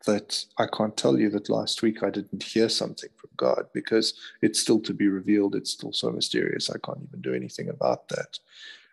that 0.06 0.46
I 0.58 0.68
can't 0.68 0.96
tell 0.96 1.20
you 1.20 1.30
that 1.32 1.50
last 1.50 1.82
week 1.82 2.04
I 2.04 2.10
didn't 2.10 2.44
hear 2.44 2.70
something 2.70 3.10
from 3.16 3.30
God 3.38 3.66
because 3.74 4.14
it's 4.42 4.60
still 4.60 4.80
to 4.82 4.94
be 4.94 5.08
revealed. 5.08 5.56
It's 5.56 5.72
still 5.72 5.94
so 5.94 6.12
mysterious. 6.12 6.70
I 6.70 6.78
can't 6.84 7.04
even 7.08 7.22
do 7.22 7.34
anything 7.34 7.70
about 7.70 8.10
that. 8.10 8.40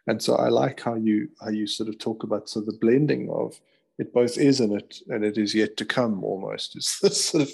And 0.07 0.23
so 0.23 0.37
I 0.37 0.49
like 0.49 0.81
how 0.81 0.95
you 0.95 1.29
how 1.41 1.51
you 1.51 1.67
sort 1.67 1.89
of 1.89 1.99
talk 1.99 2.23
about 2.23 2.49
so 2.49 2.61
the 2.61 2.79
blending 2.81 3.29
of 3.31 3.61
it 3.99 4.15
both 4.15 4.39
is 4.39 4.61
in 4.61 4.73
it 4.73 5.01
and 5.09 5.25
it 5.25 5.37
is 5.37 5.55
yet 5.55 5.77
to 5.77 5.85
come 5.85 6.25
almost 6.25 6.77
is 6.77 6.99
the 7.03 7.11
sort 7.11 7.43
of 7.43 7.51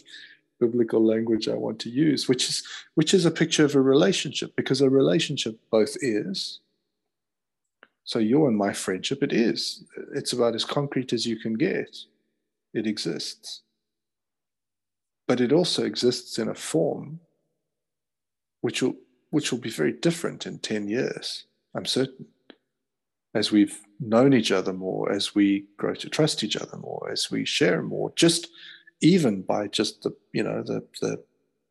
biblical 0.60 1.04
language 1.04 1.48
I 1.48 1.54
want 1.54 1.78
to 1.80 1.90
use, 1.90 2.28
which 2.28 2.48
is 2.48 2.62
which 2.94 3.14
is 3.14 3.26
a 3.26 3.30
picture 3.30 3.64
of 3.64 3.74
a 3.74 3.80
relationship 3.80 4.54
because 4.56 4.80
a 4.80 4.90
relationship 4.90 5.58
both 5.70 5.96
is. 6.00 6.60
So 8.04 8.20
your 8.20 8.48
and 8.48 8.56
my 8.56 8.72
friendship, 8.72 9.22
it 9.22 9.32
is. 9.32 9.82
It's 10.14 10.32
about 10.32 10.54
as 10.54 10.64
concrete 10.64 11.12
as 11.12 11.26
you 11.26 11.36
can 11.36 11.54
get 11.54 11.98
it 12.76 12.86
exists. 12.86 13.62
But 15.26 15.40
it 15.40 15.52
also 15.52 15.84
exists 15.84 16.38
in 16.38 16.48
a 16.48 16.54
form 16.54 17.20
which 18.60 18.82
will 18.82 18.94
which 19.30 19.50
will 19.50 19.58
be 19.58 19.70
very 19.70 19.92
different 19.92 20.46
in 20.46 20.58
10 20.58 20.88
years, 20.88 21.44
I'm 21.74 21.84
certain. 21.84 22.26
As 23.34 23.50
we've 23.50 23.80
known 23.98 24.32
each 24.32 24.52
other 24.52 24.72
more, 24.72 25.12
as 25.12 25.34
we 25.34 25.66
grow 25.76 25.94
to 25.94 26.08
trust 26.08 26.44
each 26.44 26.56
other 26.56 26.76
more, 26.78 27.10
as 27.10 27.30
we 27.30 27.44
share 27.44 27.82
more, 27.82 28.12
just 28.14 28.48
even 29.00 29.42
by 29.42 29.66
just 29.66 30.02
the, 30.02 30.12
you 30.32 30.42
know, 30.42 30.62
the 30.62 30.86
the 31.00 31.22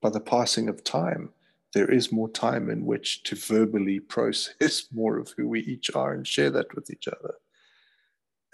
by 0.01 0.09
the 0.09 0.19
passing 0.19 0.69
of 0.69 0.83
time, 0.83 1.29
there 1.73 1.89
is 1.89 2.11
more 2.11 2.29
time 2.29 2.69
in 2.69 2.85
which 2.85 3.23
to 3.23 3.35
verbally 3.35 3.99
process 4.15 4.85
more 4.91 5.17
of 5.17 5.33
who 5.37 5.47
we 5.47 5.61
each 5.61 5.89
are 5.95 6.13
and 6.13 6.27
share 6.27 6.51
that 6.51 6.75
with 6.75 6.89
each 6.89 7.07
other. 7.07 7.35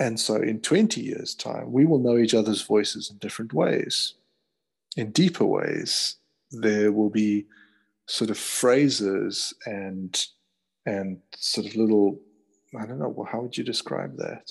And 0.02 0.20
so 0.20 0.38
in 0.38 0.62
20 0.62 1.00
years' 1.00 1.36
time, 1.36 1.72
we 1.72 1.86
will 1.86 2.00
know 2.00 2.18
each 2.18 2.34
other's 2.34 2.64
voices 2.64 3.12
in 3.12 3.18
different 3.20 3.54
ways. 3.54 4.16
In 4.98 5.12
deeper 5.12 5.46
ways, 5.46 6.16
there 6.50 6.92
will 6.92 7.12
be 7.12 7.46
sort 8.08 8.32
of 8.32 8.38
phrases 8.38 9.54
and 9.68 10.26
and 10.88 11.20
sort 11.36 11.68
of 11.68 11.76
little 11.76 12.20
I 12.76 12.88
don't 12.88 12.98
know 12.98 13.28
how 13.32 13.42
would 13.42 13.56
you 13.56 13.64
describe 13.64 14.18
that? 14.18 14.50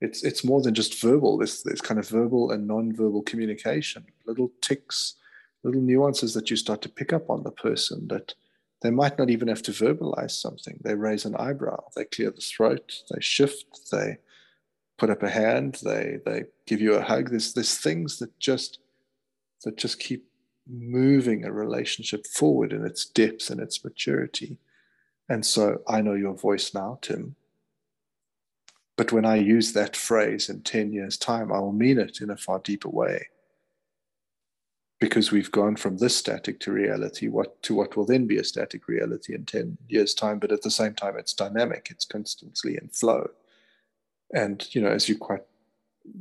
It's 0.00 0.22
it's 0.22 0.44
more 0.44 0.62
than 0.62 0.72
just 0.72 1.00
verbal. 1.00 1.36
This 1.36 1.64
this 1.64 1.80
kind 1.80 1.98
of 1.98 2.08
verbal 2.08 2.52
and 2.52 2.68
non-verbal 2.68 3.22
communication, 3.22 4.06
little 4.24 4.52
ticks, 4.60 5.16
little 5.64 5.82
nuances 5.82 6.32
that 6.34 6.48
you 6.48 6.56
start 6.56 6.80
to 6.82 6.88
pick 6.88 7.12
up 7.12 7.28
on 7.28 7.42
the 7.42 7.50
person 7.50 8.06
that 8.06 8.34
they 8.82 8.90
might 8.90 9.18
not 9.18 9.30
even 9.30 9.48
have 9.48 9.62
to 9.62 9.72
verbalize 9.72 10.30
something. 10.30 10.78
They 10.84 10.94
raise 10.94 11.24
an 11.24 11.34
eyebrow, 11.34 11.82
they 11.96 12.04
clear 12.04 12.30
the 12.30 12.40
throat, 12.40 13.02
they 13.10 13.20
shift, 13.20 13.90
they 13.90 14.18
put 14.98 15.10
up 15.10 15.22
a 15.22 15.30
hand, 15.30 15.80
they 15.82 16.18
they 16.24 16.44
give 16.66 16.80
you 16.80 16.94
a 16.94 17.02
hug. 17.02 17.30
There's 17.30 17.52
there's 17.54 17.76
things 17.76 18.18
that 18.18 18.38
just 18.38 18.78
that 19.64 19.76
just 19.76 19.98
keep 19.98 20.26
moving 20.68 21.44
a 21.44 21.52
relationship 21.52 22.26
forward 22.26 22.72
in 22.72 22.84
its 22.84 23.04
depth 23.06 23.50
and 23.50 23.60
its 23.60 23.84
maturity. 23.84 24.58
And 25.28 25.44
so 25.44 25.82
I 25.88 26.00
know 26.00 26.14
your 26.14 26.34
voice 26.34 26.74
now, 26.74 26.98
Tim. 27.02 27.36
But 28.96 29.12
when 29.12 29.24
I 29.24 29.36
use 29.36 29.72
that 29.72 29.94
phrase 29.94 30.48
in 30.48 30.62
10 30.62 30.92
years' 30.92 31.18
time, 31.18 31.52
I 31.52 31.58
will 31.58 31.72
mean 31.72 31.98
it 31.98 32.20
in 32.20 32.30
a 32.30 32.36
far 32.36 32.60
deeper 32.60 32.88
way. 32.88 33.28
Because 34.98 35.30
we've 35.30 35.52
gone 35.52 35.76
from 35.76 35.98
this 35.98 36.16
static 36.16 36.58
to 36.60 36.72
reality, 36.72 37.28
what 37.28 37.62
to 37.64 37.74
what 37.74 37.96
will 37.96 38.06
then 38.06 38.26
be 38.26 38.38
a 38.38 38.44
static 38.44 38.88
reality 38.88 39.34
in 39.34 39.44
10 39.44 39.76
years' 39.88 40.14
time, 40.14 40.38
but 40.38 40.52
at 40.52 40.62
the 40.62 40.70
same 40.70 40.94
time 40.94 41.18
it's 41.18 41.34
dynamic, 41.34 41.88
it's 41.90 42.06
constantly 42.06 42.78
in 42.80 42.88
flow. 42.88 43.28
And 44.32 44.66
you 44.74 44.80
know, 44.80 44.88
as 44.88 45.08
you 45.08 45.16
quite 45.16 45.42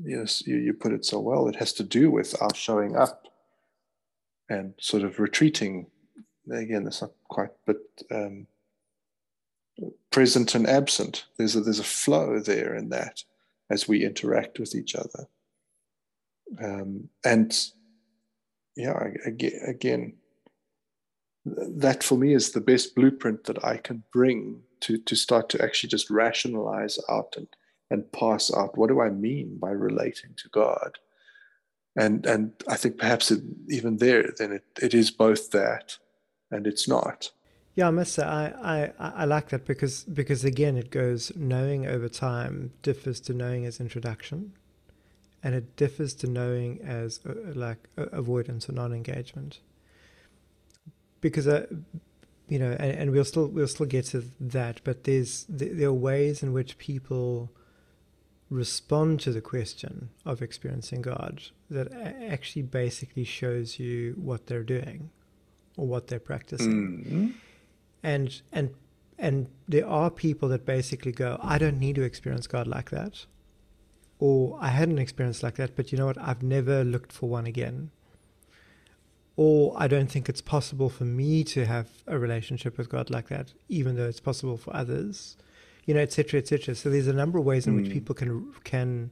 yes, 0.04 0.46
you, 0.46 0.58
you 0.58 0.74
put 0.74 0.94
it 0.94 1.06
so 1.06 1.20
well, 1.20 1.48
it 1.48 1.56
has 1.56 1.74
to 1.74 1.84
do 1.84 2.10
with 2.10 2.40
our 2.42 2.54
showing 2.54 2.96
up 2.96 3.28
and 4.50 4.74
sort 4.80 5.04
of 5.04 5.20
retreating. 5.20 5.88
Again, 6.52 6.84
that's 6.84 7.02
not 7.02 7.12
quite, 7.28 7.52
but 7.66 7.78
um, 8.12 8.48
present 10.12 10.56
and 10.56 10.68
absent. 10.68 11.26
There's 11.38 11.56
a, 11.56 11.62
there's 11.62 11.80
a 11.80 11.84
flow 11.84 12.40
there 12.40 12.76
in 12.76 12.90
that 12.90 13.24
as 13.70 13.88
we 13.88 14.06
interact 14.06 14.60
with 14.60 14.76
each 14.76 14.96
other. 14.96 15.28
Um, 16.64 17.10
and 17.24 17.58
yeah, 18.76 19.08
again, 19.26 20.14
that 21.46 22.04
for 22.04 22.18
me 22.18 22.34
is 22.34 22.52
the 22.52 22.62
best 22.62 22.96
blueprint 22.96 23.46
that 23.46 23.64
I 23.64 23.78
can 23.78 24.04
bring 24.12 24.62
to 24.82 24.98
to 24.98 25.16
start 25.16 25.50
to 25.50 25.64
actually 25.64 25.90
just 25.90 26.10
rationalize 26.10 27.00
out 27.10 27.36
and 27.38 27.48
and 27.90 28.12
pass 28.12 28.54
out. 28.54 28.78
What 28.78 28.90
do 28.90 29.02
I 29.02 29.10
mean 29.10 29.58
by 29.60 29.72
relating 29.72 30.32
to 30.38 30.50
God? 30.50 30.98
and 31.96 32.26
and 32.26 32.52
I 32.68 32.76
think 32.76 32.98
perhaps 32.98 33.32
it, 33.32 33.42
even 33.70 33.98
there, 33.98 34.34
then 34.38 34.52
it, 34.52 34.64
it 34.82 34.94
is 34.94 35.12
both 35.12 35.52
that 35.52 35.98
and 36.52 36.68
it's 36.68 36.88
not. 36.88 37.32
Yeah, 37.76 37.88
I 37.88 37.92
must 37.92 38.14
say 38.14 38.24
I, 38.24 38.86
I, 38.86 38.92
I 39.00 39.26
like 39.26 39.50
that 39.50 39.66
because 39.66 40.04
because 40.04 40.44
again 40.44 40.78
it 40.78 40.92
goes 40.92 41.32
knowing 41.36 41.86
over 41.86 42.10
time 42.10 42.72
differs 42.82 43.20
to 43.22 43.34
knowing 43.34 43.66
as 43.66 43.80
introduction, 43.80 44.54
and 45.44 45.56
it 45.56 45.76
differs 45.76 46.14
to 46.16 46.28
knowing 46.28 46.82
as 46.82 47.22
uh, 47.28 47.34
like 47.54 47.90
uh, 47.98 48.08
avoidance 48.12 48.70
or 48.70 48.74
non-engagement. 48.74 49.60
Because 51.22 51.48
uh, 51.48 51.66
you 52.48 52.60
know, 52.60 52.72
and, 52.72 52.92
and 52.98 53.12
we'll 53.12 53.26
still 53.26 53.48
we'll 53.48 53.68
still 53.68 53.86
get 53.86 54.06
to 54.08 54.24
that, 54.40 54.82
but 54.84 55.06
there's 55.06 55.46
there 55.48 55.88
are 55.88 55.94
ways 55.94 56.44
in 56.44 56.52
which 56.52 56.78
people 56.78 57.52
respond 58.50 59.20
to 59.22 59.32
the 59.32 59.42
question 59.42 60.10
of 60.26 60.42
experiencing 60.42 61.02
God 61.02 61.42
that 61.70 61.92
actually 61.94 62.62
basically 62.62 63.24
shows 63.24 63.80
you 63.80 64.14
what 64.18 64.48
they're 64.48 64.64
doing 64.64 65.10
or 65.78 65.88
what 65.88 66.08
they're 66.08 66.20
practicing. 66.20 66.74
Mm-hmm. 66.74 67.28
And 68.04 68.42
and 68.52 68.76
and 69.18 69.48
there 69.68 69.88
are 69.88 70.12
people 70.12 70.50
that 70.50 70.66
basically 70.66 71.12
go, 71.12 71.40
I 71.42 71.58
don't 71.58 71.80
need 71.80 71.96
to 71.96 72.04
experience 72.04 72.48
God 72.48 72.68
like 72.68 72.92
that. 72.92 73.26
Or 74.20 74.58
I 74.62 74.70
had 74.70 74.90
an 74.90 75.00
experience 75.00 75.44
like 75.44 75.56
that, 75.56 75.76
but 75.76 75.92
you 75.92 75.98
know 75.98 76.06
what? 76.06 76.18
I've 76.18 76.44
never 76.44 76.84
looked 76.84 77.12
for 77.12 77.30
one 77.30 77.46
again. 77.46 77.92
Or 79.38 79.74
I 79.76 79.88
don't 79.88 80.10
think 80.10 80.30
it's 80.30 80.42
possible 80.42 80.90
for 80.90 81.04
me 81.04 81.44
to 81.46 81.66
have 81.66 81.90
a 82.08 82.18
relationship 82.18 82.78
with 82.78 82.90
God 82.90 83.10
like 83.10 83.28
that, 83.28 83.54
even 83.68 83.98
though 83.98 84.08
it's 84.08 84.22
possible 84.22 84.56
for 84.56 84.74
others 84.74 85.36
you 85.86 85.94
know, 85.94 86.00
etc., 86.00 86.40
etc. 86.40 86.76
So 86.76 86.90
there's 86.90 87.08
a 87.08 87.14
number 87.14 87.38
of 87.38 87.46
ways 87.46 87.68
in 87.68 87.74
mm. 87.74 87.78
which 87.78 87.88
hmm. 87.88 87.94
people 87.94 88.16
can 88.16 88.54
can 88.64 89.12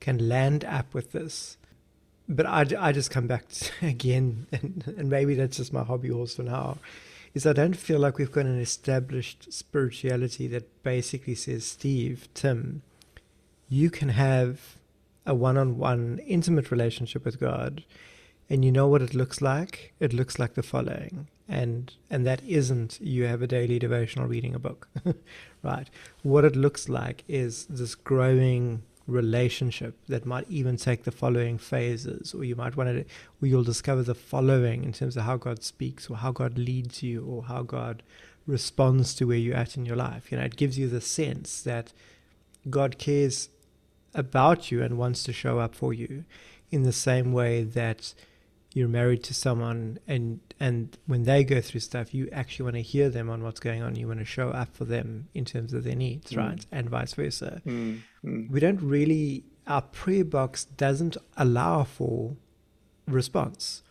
can 0.00 0.28
land 0.28 0.64
up 0.64 0.92
with 0.94 1.12
this. 1.12 1.56
But 2.28 2.46
I, 2.46 2.66
I 2.78 2.92
just 2.92 3.10
come 3.10 3.28
back 3.28 3.48
to, 3.48 3.70
again, 3.86 4.46
and, 4.50 4.94
and 4.98 5.08
maybe 5.08 5.34
that's 5.34 5.58
just 5.58 5.72
my 5.72 5.84
hobby 5.84 6.08
horse 6.08 6.34
for 6.34 6.42
now, 6.42 6.78
is 7.34 7.46
I 7.46 7.52
don't 7.52 7.76
feel 7.76 8.00
like 8.00 8.18
we've 8.18 8.32
got 8.32 8.46
an 8.46 8.60
established 8.60 9.52
spirituality 9.52 10.48
that 10.48 10.82
basically 10.82 11.36
says, 11.36 11.64
Steve, 11.64 12.28
Tim, 12.34 12.82
you 13.68 13.90
can 13.90 14.08
have 14.08 14.76
a 15.24 15.34
one 15.34 15.56
on 15.56 15.78
one 15.78 16.20
intimate 16.26 16.72
relationship 16.72 17.24
with 17.24 17.38
God 17.38 17.84
and 18.48 18.64
you 18.64 18.70
know 18.70 18.86
what 18.86 19.02
it 19.02 19.14
looks 19.14 19.40
like? 19.40 19.92
It 19.98 20.12
looks 20.12 20.38
like 20.38 20.54
the 20.54 20.62
following. 20.62 21.28
And 21.48 21.92
and 22.10 22.26
that 22.26 22.42
isn't 22.44 23.00
you 23.00 23.24
have 23.24 23.42
a 23.42 23.46
daily 23.46 23.78
devotional 23.78 24.26
reading 24.26 24.54
a 24.54 24.58
book. 24.58 24.88
right? 25.66 25.90
What 26.22 26.44
it 26.44 26.56
looks 26.56 26.88
like 26.88 27.24
is 27.28 27.66
this 27.66 27.94
growing 27.94 28.82
relationship 29.06 29.94
that 30.08 30.26
might 30.26 30.48
even 30.50 30.76
take 30.76 31.04
the 31.04 31.12
following 31.12 31.58
phases, 31.58 32.34
or 32.34 32.44
you 32.44 32.56
might 32.56 32.76
want 32.76 32.88
to, 32.88 33.04
or 33.42 33.46
you'll 33.46 33.62
discover 33.62 34.02
the 34.02 34.14
following 34.14 34.84
in 34.84 34.92
terms 34.92 35.16
of 35.16 35.24
how 35.24 35.36
God 35.36 35.62
speaks, 35.62 36.08
or 36.08 36.16
how 36.16 36.32
God 36.32 36.56
leads 36.56 37.02
you, 37.02 37.24
or 37.24 37.44
how 37.44 37.62
God 37.62 38.02
responds 38.46 39.14
to 39.14 39.26
where 39.26 39.36
you're 39.36 39.56
at 39.56 39.76
in 39.76 39.86
your 39.86 39.96
life. 39.96 40.30
You 40.30 40.38
know, 40.38 40.44
it 40.44 40.56
gives 40.56 40.78
you 40.78 40.88
the 40.88 41.00
sense 41.00 41.62
that 41.62 41.92
God 42.70 42.98
cares 42.98 43.48
about 44.14 44.70
you 44.70 44.82
and 44.82 44.98
wants 44.98 45.22
to 45.24 45.32
show 45.32 45.58
up 45.58 45.74
for 45.74 45.92
you 45.92 46.24
in 46.70 46.82
the 46.82 46.92
same 46.92 47.32
way 47.32 47.62
that 47.62 48.14
you're 48.76 48.88
married 48.88 49.24
to 49.24 49.32
someone 49.32 49.98
and 50.06 50.38
and 50.60 50.98
when 51.06 51.22
they 51.22 51.42
go 51.42 51.62
through 51.62 51.80
stuff 51.80 52.12
you 52.12 52.28
actually 52.30 52.64
want 52.64 52.76
to 52.76 52.82
hear 52.82 53.08
them 53.08 53.30
on 53.30 53.42
what's 53.42 53.58
going 53.58 53.82
on 53.82 53.96
you 53.96 54.06
want 54.06 54.18
to 54.18 54.24
show 54.24 54.50
up 54.50 54.68
for 54.76 54.84
them 54.84 55.28
in 55.32 55.46
terms 55.46 55.72
of 55.72 55.82
their 55.82 55.96
needs 55.96 56.32
mm. 56.32 56.36
right 56.36 56.66
and 56.70 56.90
vice 56.90 57.14
versa 57.14 57.62
mm. 57.66 57.98
Mm. 58.22 58.50
we 58.50 58.60
don't 58.60 58.82
really 58.82 59.44
our 59.66 59.80
prayer 59.80 60.26
box 60.26 60.66
doesn't 60.66 61.16
allow 61.38 61.84
for 61.84 62.36
response 63.08 63.82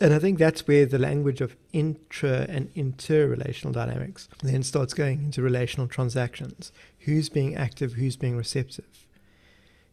and 0.00 0.12
I 0.12 0.18
think 0.18 0.38
that's 0.38 0.66
where 0.66 0.84
the 0.84 0.98
language 0.98 1.40
of 1.40 1.56
intra 1.72 2.44
and 2.48 2.74
interrelational 2.74 3.72
dynamics 3.72 4.28
then 4.42 4.64
starts 4.64 4.94
going 4.94 5.22
into 5.22 5.42
relational 5.42 5.86
transactions. 5.86 6.72
Who's 7.00 7.28
being 7.28 7.54
active, 7.54 7.92
who's 7.92 8.16
being 8.16 8.36
receptive 8.36 9.01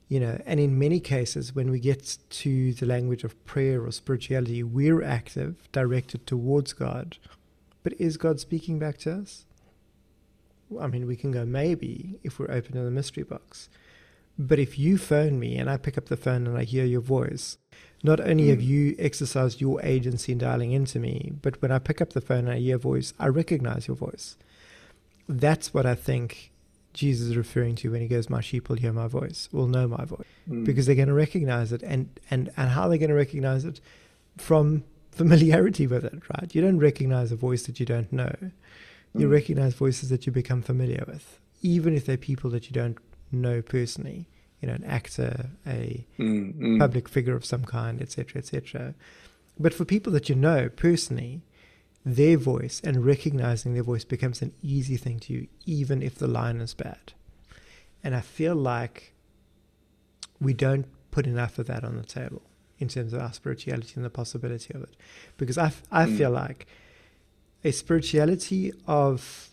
you 0.09 0.19
know 0.19 0.41
and 0.45 0.59
in 0.59 0.77
many 0.77 0.99
cases 0.99 1.55
when 1.55 1.69
we 1.71 1.79
get 1.79 2.17
to 2.29 2.73
the 2.73 2.85
language 2.85 3.23
of 3.23 3.45
prayer 3.45 3.85
or 3.85 3.91
spirituality 3.91 4.63
we're 4.63 5.03
active 5.03 5.71
directed 5.71 6.27
towards 6.27 6.73
god. 6.73 7.17
But 7.83 7.93
is 7.97 8.17
god 8.17 8.39
speaking 8.39 8.79
back 8.79 8.97
to 8.99 9.13
us? 9.13 9.45
I 10.79 10.87
mean 10.87 11.07
we 11.07 11.15
can 11.15 11.31
go 11.31 11.45
maybe 11.45 12.19
if 12.23 12.39
we're 12.39 12.51
open 12.51 12.73
to 12.73 12.81
the 12.81 12.91
mystery 12.91 13.23
box. 13.23 13.69
But 14.37 14.57
if 14.57 14.79
you 14.79 14.97
phone 14.97 15.39
me 15.39 15.57
and 15.57 15.69
i 15.69 15.77
pick 15.77 15.97
up 15.97 16.07
the 16.07 16.17
phone 16.17 16.47
and 16.47 16.57
i 16.57 16.63
hear 16.63 16.85
your 16.85 17.01
voice 17.01 17.57
not 18.03 18.19
only 18.21 18.45
mm. 18.45 18.49
have 18.49 18.61
you 18.61 18.95
exercised 18.97 19.61
your 19.61 19.81
agency 19.83 20.31
in 20.31 20.37
dialing 20.39 20.71
into 20.71 20.97
me 20.97 21.33
but 21.41 21.61
when 21.61 21.71
i 21.71 21.77
pick 21.77 22.01
up 22.01 22.13
the 22.13 22.21
phone 22.21 22.47
and 22.47 22.51
i 22.51 22.55
hear 22.55 22.69
your 22.69 22.77
voice 22.77 23.13
i 23.19 23.27
recognize 23.27 23.87
your 23.87 23.97
voice. 23.97 24.37
That's 25.27 25.73
what 25.73 25.85
i 25.85 25.93
think 25.93 26.51
Jesus 26.93 27.29
is 27.29 27.37
referring 27.37 27.75
to 27.75 27.91
when 27.91 28.01
he 28.01 28.07
goes, 28.07 28.29
My 28.29 28.41
sheep 28.41 28.69
will 28.69 28.77
hear 28.77 28.93
my 28.93 29.07
voice, 29.07 29.49
will 29.51 29.67
know 29.67 29.87
my 29.87 30.05
voice. 30.05 30.27
Mm. 30.49 30.65
Because 30.65 30.85
they're 30.85 30.95
going 30.95 31.07
to 31.07 31.13
recognize 31.13 31.71
it. 31.71 31.83
And, 31.83 32.09
and, 32.29 32.51
and 32.57 32.69
how 32.69 32.83
are 32.83 32.89
they 32.89 32.97
going 32.97 33.09
to 33.09 33.15
recognize 33.15 33.65
it? 33.65 33.79
From 34.37 34.83
familiarity 35.11 35.87
with 35.87 36.05
it, 36.05 36.21
right? 36.33 36.53
You 36.53 36.61
don't 36.61 36.79
recognize 36.79 37.31
a 37.31 37.35
voice 37.35 37.63
that 37.63 37.79
you 37.79 37.85
don't 37.85 38.11
know. 38.11 38.35
You 39.13 39.27
mm. 39.27 39.31
recognize 39.31 39.73
voices 39.73 40.09
that 40.09 40.25
you 40.25 40.31
become 40.31 40.61
familiar 40.61 41.03
with, 41.07 41.39
even 41.61 41.95
if 41.95 42.05
they're 42.05 42.17
people 42.17 42.49
that 42.51 42.67
you 42.67 42.73
don't 42.73 42.97
know 43.31 43.61
personally. 43.61 44.27
You 44.61 44.67
know, 44.67 44.73
an 44.73 44.83
actor, 44.83 45.51
a 45.65 46.05
mm, 46.17 46.53
mm. 46.53 46.79
public 46.79 47.07
figure 47.07 47.33
of 47.33 47.45
some 47.45 47.63
kind, 47.63 48.01
etc., 48.01 48.39
etc. 48.39 48.93
But 49.57 49.73
for 49.73 49.85
people 49.85 50.11
that 50.11 50.27
you 50.27 50.35
know 50.35 50.67
personally, 50.67 51.43
their 52.05 52.37
voice 52.37 52.81
and 52.83 53.05
recognizing 53.05 53.73
their 53.73 53.83
voice 53.83 54.05
becomes 54.05 54.41
an 54.41 54.53
easy 54.61 54.97
thing 54.97 55.19
to 55.21 55.33
you, 55.33 55.47
even 55.65 56.01
if 56.01 56.15
the 56.15 56.27
line 56.27 56.61
is 56.61 56.73
bad. 56.73 57.13
And 58.03 58.15
I 58.15 58.21
feel 58.21 58.55
like 58.55 59.13
we 60.39 60.53
don't 60.53 60.85
put 61.11 61.27
enough 61.27 61.59
of 61.59 61.67
that 61.67 61.83
on 61.83 61.97
the 61.97 62.03
table 62.03 62.41
in 62.77 62.87
terms 62.87 63.13
of 63.13 63.21
our 63.21 63.33
spirituality 63.33 63.93
and 63.95 64.05
the 64.05 64.09
possibility 64.09 64.73
of 64.73 64.83
it. 64.83 64.95
Because 65.37 65.57
I, 65.57 65.73
I 65.91 66.05
mm. 66.05 66.17
feel 66.17 66.31
like 66.31 66.65
a 67.63 67.71
spirituality 67.71 68.71
of 68.87 69.48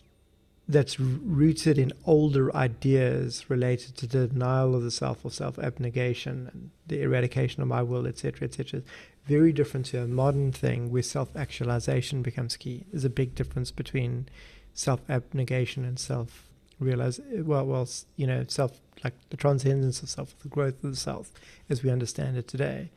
that's 0.69 0.99
rooted 0.99 1.77
in 1.77 1.93
older 2.05 2.53
ideas 2.55 3.49
related 3.49 3.95
to 3.97 4.07
the 4.07 4.27
denial 4.27 4.75
of 4.75 4.83
the 4.83 4.91
self 4.91 5.23
or 5.23 5.31
self 5.31 5.57
abnegation 5.57 6.49
and 6.51 6.71
the 6.87 7.01
eradication 7.01 7.61
of 7.61 7.67
my 7.67 7.81
will, 7.81 8.05
etc., 8.05 8.47
etc. 8.47 8.81
Very 9.25 9.53
different 9.53 9.87
to 9.87 10.01
a 10.01 10.07
modern 10.07 10.51
thing 10.51 10.91
where 10.91 11.03
self 11.03 11.35
actualization 11.35 12.21
becomes 12.21 12.57
key. 12.57 12.85
There's 12.91 13.05
a 13.05 13.09
big 13.09 13.33
difference 13.35 13.71
between 13.71 14.27
self 14.73 15.01
abnegation 15.09 15.85
and 15.85 15.97
self 15.97 16.43
realize 16.79 17.19
well 17.33 17.65
well 17.65 17.87
you 18.15 18.27
know 18.27 18.45
self 18.47 18.79
like 19.03 19.15
the 19.29 19.37
transcendence 19.37 20.03
of 20.03 20.09
self 20.09 20.37
the 20.43 20.47
growth 20.47 20.83
of 20.83 20.91
the 20.91 20.95
self 20.95 21.31
as 21.69 21.81
we 21.81 21.89
understand 21.89 22.37
it 22.37 22.47
today 22.47 22.91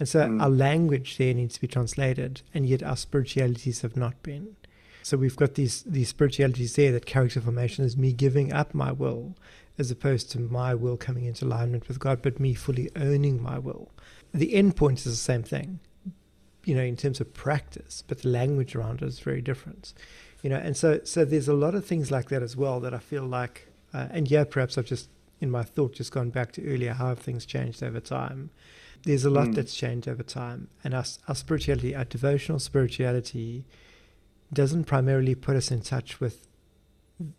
and 0.00 0.08
so 0.08 0.20
mm. 0.20 0.42
our 0.42 0.48
language 0.48 1.18
there 1.18 1.34
needs 1.34 1.54
to 1.54 1.60
be 1.60 1.66
translated 1.66 2.40
and 2.54 2.66
yet 2.66 2.82
our 2.82 2.96
spiritualities 2.96 3.82
have 3.82 3.96
not 3.96 4.22
been 4.22 4.56
so 5.08 5.16
we've 5.16 5.36
got 5.36 5.54
these 5.54 5.82
these 5.84 6.10
spiritualities 6.10 6.76
there 6.76 6.92
that 6.92 7.06
character 7.06 7.40
formation 7.40 7.84
is 7.84 7.96
me 7.96 8.12
giving 8.12 8.52
up 8.52 8.74
my 8.74 8.92
will 8.92 9.34
as 9.78 9.90
opposed 9.90 10.30
to 10.30 10.38
my 10.38 10.74
will 10.74 10.96
coming 10.96 11.24
into 11.24 11.44
alignment 11.44 11.86
with 11.86 12.00
God, 12.00 12.20
but 12.20 12.40
me 12.40 12.52
fully 12.52 12.90
owning 12.96 13.40
my 13.40 13.58
will. 13.58 13.92
The 14.34 14.54
end 14.54 14.76
point 14.76 14.98
is 14.98 15.04
the 15.04 15.12
same 15.12 15.44
thing, 15.44 15.78
you 16.64 16.74
know, 16.74 16.82
in 16.82 16.96
terms 16.96 17.20
of 17.20 17.32
practice, 17.32 18.02
but 18.06 18.22
the 18.22 18.28
language 18.28 18.74
around 18.74 19.02
it 19.02 19.06
is 19.06 19.20
very 19.20 19.40
different. 19.40 19.94
You 20.42 20.50
know, 20.50 20.56
and 20.56 20.76
so 20.76 21.00
so 21.04 21.24
there's 21.24 21.48
a 21.48 21.54
lot 21.54 21.74
of 21.74 21.86
things 21.86 22.10
like 22.10 22.28
that 22.28 22.42
as 22.42 22.54
well 22.56 22.78
that 22.80 22.92
I 22.92 22.98
feel 22.98 23.24
like 23.24 23.68
uh, 23.94 24.08
and 24.10 24.30
yeah, 24.30 24.44
perhaps 24.44 24.76
I've 24.76 24.84
just 24.84 25.08
in 25.40 25.50
my 25.50 25.62
thought 25.62 25.94
just 25.94 26.12
gone 26.12 26.30
back 26.30 26.52
to 26.52 26.68
earlier 26.68 26.92
how 26.92 27.08
have 27.08 27.20
things 27.20 27.46
changed 27.46 27.82
over 27.82 28.00
time. 28.00 28.50
There's 29.04 29.24
a 29.24 29.30
lot 29.30 29.48
mm. 29.48 29.54
that's 29.54 29.74
changed 29.74 30.08
over 30.08 30.24
time. 30.24 30.68
And 30.82 30.92
our, 30.92 31.04
our 31.28 31.34
spirituality, 31.34 31.94
our 31.94 32.04
devotional 32.04 32.58
spirituality, 32.58 33.64
doesn't 34.52 34.84
primarily 34.84 35.34
put 35.34 35.56
us 35.56 35.70
in 35.70 35.82
touch 35.82 36.20
with 36.20 36.46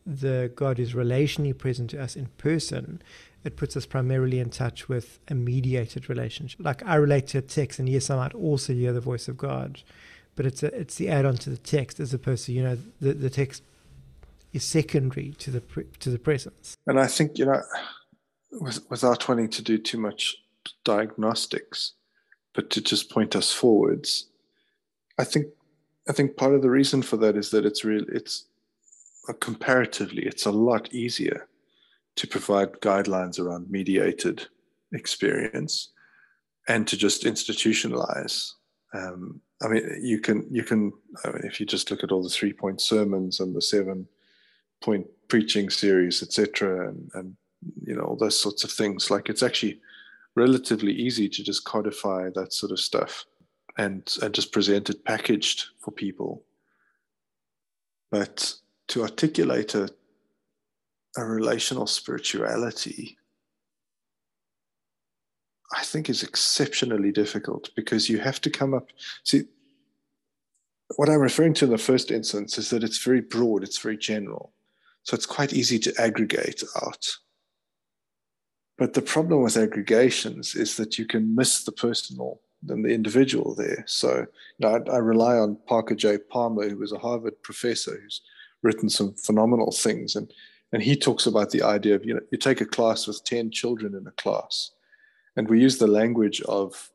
the 0.05 0.51
God 0.55 0.78
who's 0.78 0.93
relationally 0.93 1.57
present 1.57 1.91
to 1.91 2.01
us 2.01 2.16
in 2.16 2.28
person. 2.38 3.01
It 3.43 3.55
puts 3.55 3.78
us 3.78 3.86
primarily 3.86 4.39
in 4.39 4.49
touch 4.49 4.89
with 4.89 5.20
a 5.30 5.36
mediated 5.36 6.10
relationship. 6.10 6.60
Like 6.62 6.86
I 6.86 6.95
relate 6.95 7.28
to 7.28 7.38
a 7.38 7.41
text, 7.41 7.80
and 7.80 7.88
yes, 7.88 8.10
I 8.10 8.18
might 8.18 8.34
also 8.34 8.74
hear 8.74 8.91
the 8.91 8.99
voice 8.99 9.28
of 9.28 9.38
God, 9.38 9.82
but 10.36 10.45
it's 10.45 10.62
a, 10.62 10.68
it's 10.78 10.95
the 10.95 11.10
add-on 11.10 11.36
to 11.38 11.49
the 11.49 11.57
text 11.57 11.99
as 11.99 12.14
opposed 12.14 12.45
to 12.45 12.53
you 12.53 12.64
know 12.64 12.78
the, 12.99 13.14
the 13.14 13.30
text 13.30 13.64
is 14.51 14.64
secondary 14.64 15.32
to 15.39 15.51
the 15.51 15.62
to 15.99 16.10
the 16.10 16.20
presence. 16.20 16.76
And 16.86 16.99
I 16.99 17.07
think 17.07 17.38
you 17.38 17.45
know, 17.45 17.62
without 18.89 19.28
wanting 19.30 19.49
to 19.49 19.62
do 19.62 19.78
too 19.78 19.97
much 19.97 20.36
diagnostics, 20.84 21.93
but 22.53 22.70
to 22.72 22.82
just 22.82 23.10
point 23.10 23.36
us 23.36 23.53
forwards, 23.53 24.28
I 25.18 25.24
think 25.24 25.47
I 26.10 26.12
think 26.12 26.36
part 26.36 26.55
of 26.55 26.64
the 26.64 26.72
reason 26.72 27.03
for 27.03 27.18
that 27.18 27.38
is 27.38 27.51
that 27.51 27.66
it's 27.66 27.86
real. 27.86 28.03
It's 28.10 28.45
comparatively, 29.39 30.24
it's 30.24 30.47
a 30.47 30.51
lot 30.51 30.91
easier 30.91 31.47
to 32.16 32.28
provide 32.28 32.74
guidelines 32.82 33.39
around 33.39 33.70
mediated 33.70 34.47
experience 34.91 35.91
and 36.68 36.88
to 36.88 36.97
just 36.97 37.24
institutionalize. 37.24 38.53
Um, 38.93 39.39
I 39.62 39.68
mean, 39.68 39.99
you 40.01 40.20
can 40.20 40.47
you 40.49 40.64
can 40.64 40.91
I 41.24 41.30
mean, 41.30 41.41
if 41.43 41.60
you 41.60 41.66
just 41.66 41.91
look 41.91 42.03
at 42.03 42.12
all 42.12 42.24
the 42.24 42.30
three 42.30 42.53
point 42.53 42.82
sermons 42.82 43.39
and 43.39 43.55
the 43.55 43.62
seven 43.62 44.07
point 44.82 45.05
preaching 45.28 45.70
series, 45.70 46.24
etc., 46.24 46.89
and, 46.89 47.12
and 47.14 47.36
you 47.86 47.95
know 47.95 48.01
all 48.01 48.16
those 48.16 48.39
sorts 48.39 48.64
of 48.64 48.72
things. 48.72 49.12
Like 49.12 49.30
it's 49.30 49.43
actually 49.43 49.80
relatively 50.36 50.93
easy 50.93 51.30
to 51.30 51.43
just 51.43 51.66
codify 51.66 52.30
that 52.34 52.53
sort 52.53 52.72
of 52.72 52.80
stuff 52.80 53.26
and 53.80 54.17
and 54.21 54.36
just 54.36 54.51
present 54.51 54.89
it 54.89 55.05
packaged 55.05 55.67
for 55.80 55.91
people. 55.91 56.43
But 58.11 58.53
to 58.89 59.01
articulate 59.01 59.73
a 59.73 59.89
a 61.17 61.25
relational 61.25 61.88
spirituality, 61.88 63.17
I 65.75 65.84
think 65.84 66.09
is 66.09 66.23
exceptionally 66.23 67.11
difficult 67.11 67.69
because 67.75 68.09
you 68.09 68.19
have 68.19 68.41
to 68.41 68.49
come 68.49 68.73
up. 68.73 68.89
See, 69.23 69.43
what 70.97 71.09
I'm 71.09 71.21
referring 71.21 71.53
to 71.55 71.65
in 71.65 71.71
the 71.71 71.77
first 71.77 72.11
instance 72.11 72.57
is 72.57 72.69
that 72.69 72.84
it's 72.84 73.03
very 73.03 73.21
broad, 73.21 73.63
it's 73.63 73.80
very 73.80 73.97
general. 73.97 74.53
So 75.03 75.15
it's 75.15 75.25
quite 75.25 75.53
easy 75.53 75.80
to 75.80 75.93
aggregate 75.97 76.63
out. 76.84 77.07
But 78.77 78.93
the 78.93 79.01
problem 79.01 79.41
with 79.41 79.57
aggregations 79.57 80.55
is 80.55 80.75
that 80.77 80.99
you 80.99 81.05
can 81.05 81.36
miss 81.36 81.63
the 81.63 81.71
personal 81.71 82.41
than 82.64 82.82
the 82.82 82.93
individual 82.93 83.55
there. 83.55 83.84
So 83.88 84.20
you 84.20 84.28
know, 84.60 84.84
I, 84.88 84.95
I, 84.95 84.97
rely 84.97 85.38
on 85.38 85.57
Parker 85.68 85.95
J. 85.95 86.18
Palmer, 86.18 86.68
who 86.70 86.78
was 86.78 86.91
a 86.91 86.99
Harvard 86.99 87.41
professor 87.41 87.99
who's 88.01 88.22
written 88.62 88.89
some 88.89 89.14
phenomenal 89.14 89.72
things. 89.72 90.16
And, 90.16 90.32
and 90.74 90.84
he 90.84 90.95
talks 90.95 91.26
about 91.26 91.51
the 91.51 91.64
idea 91.64 91.95
of, 91.95 92.05
you 92.05 92.14
know, 92.14 92.20
you 92.32 92.38
take 92.38 92.62
a 92.62 92.66
class 92.66 93.07
with 93.07 93.24
10 93.24 93.51
children 93.51 93.95
in 93.95 94.05
a 94.05 94.12
class, 94.12 94.72
and 95.36 95.49
we 95.49 95.62
use 95.62 95.78
the 95.78 95.88
language 95.88 96.41
of 96.41 96.91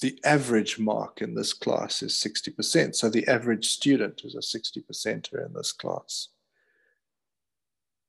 the 0.00 0.18
average 0.24 0.78
mark 0.78 1.20
in 1.20 1.34
this 1.34 1.52
class 1.52 2.02
is 2.02 2.14
60%. 2.14 2.94
So 2.94 3.10
the 3.10 3.26
average 3.28 3.66
student 3.68 4.22
is 4.24 4.34
a 4.34 4.38
60%er 4.38 5.44
in 5.44 5.52
this 5.52 5.72
class. 5.72 6.28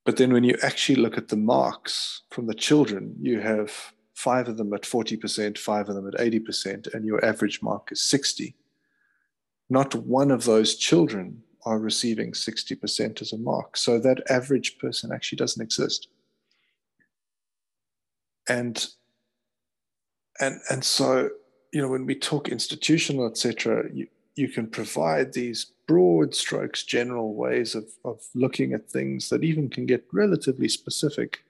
But 0.05 0.17
then 0.17 0.33
when 0.33 0.43
you 0.43 0.57
actually 0.63 0.95
look 0.95 1.17
at 1.17 1.27
the 1.27 1.35
marks 1.35 2.21
from 2.29 2.47
the 2.47 2.53
children, 2.53 3.15
you 3.19 3.41
have 3.41 3.93
five 4.21 4.47
of 4.47 4.57
them 4.57 4.71
at 4.73 4.83
40%, 4.83 5.57
five 5.57 5.89
of 5.89 5.95
them 5.95 6.07
at 6.07 6.13
80%, 6.13 6.93
and 6.93 7.03
your 7.05 7.23
average 7.25 7.61
mark 7.63 7.91
is 7.91 8.03
60. 8.03 8.55
Not 9.69 9.95
one 9.95 10.29
of 10.29 10.45
those 10.45 10.75
children 10.75 11.41
are 11.65 11.79
receiving 11.79 12.31
60% 12.33 13.21
as 13.21 13.33
a 13.33 13.37
mark. 13.37 13.77
So 13.77 13.99
that 13.99 14.21
average 14.29 14.77
person 14.77 15.11
actually 15.11 15.37
doesn't 15.37 15.63
exist. 15.63 16.07
And 18.47 18.87
and 20.39 20.59
and 20.69 20.83
so 20.83 21.29
you 21.71 21.81
know 21.81 21.87
when 21.87 22.05
we 22.07 22.15
talk 22.15 22.49
institutional 22.49 23.27
etc 23.27 23.85
you, 23.93 24.07
you 24.35 24.47
can 24.47 24.65
provide 24.67 25.31
these 25.31 25.71
broad 25.87 26.33
strokes 26.33 26.83
general 26.83 27.35
ways 27.35 27.75
of, 27.75 27.85
of 28.03 28.17
looking 28.33 28.73
at 28.73 28.89
things 28.89 29.29
that 29.29 29.43
even 29.43 29.69
can 29.69 29.85
get 29.85 30.03
relatively 30.11 30.67
specific 30.67 31.43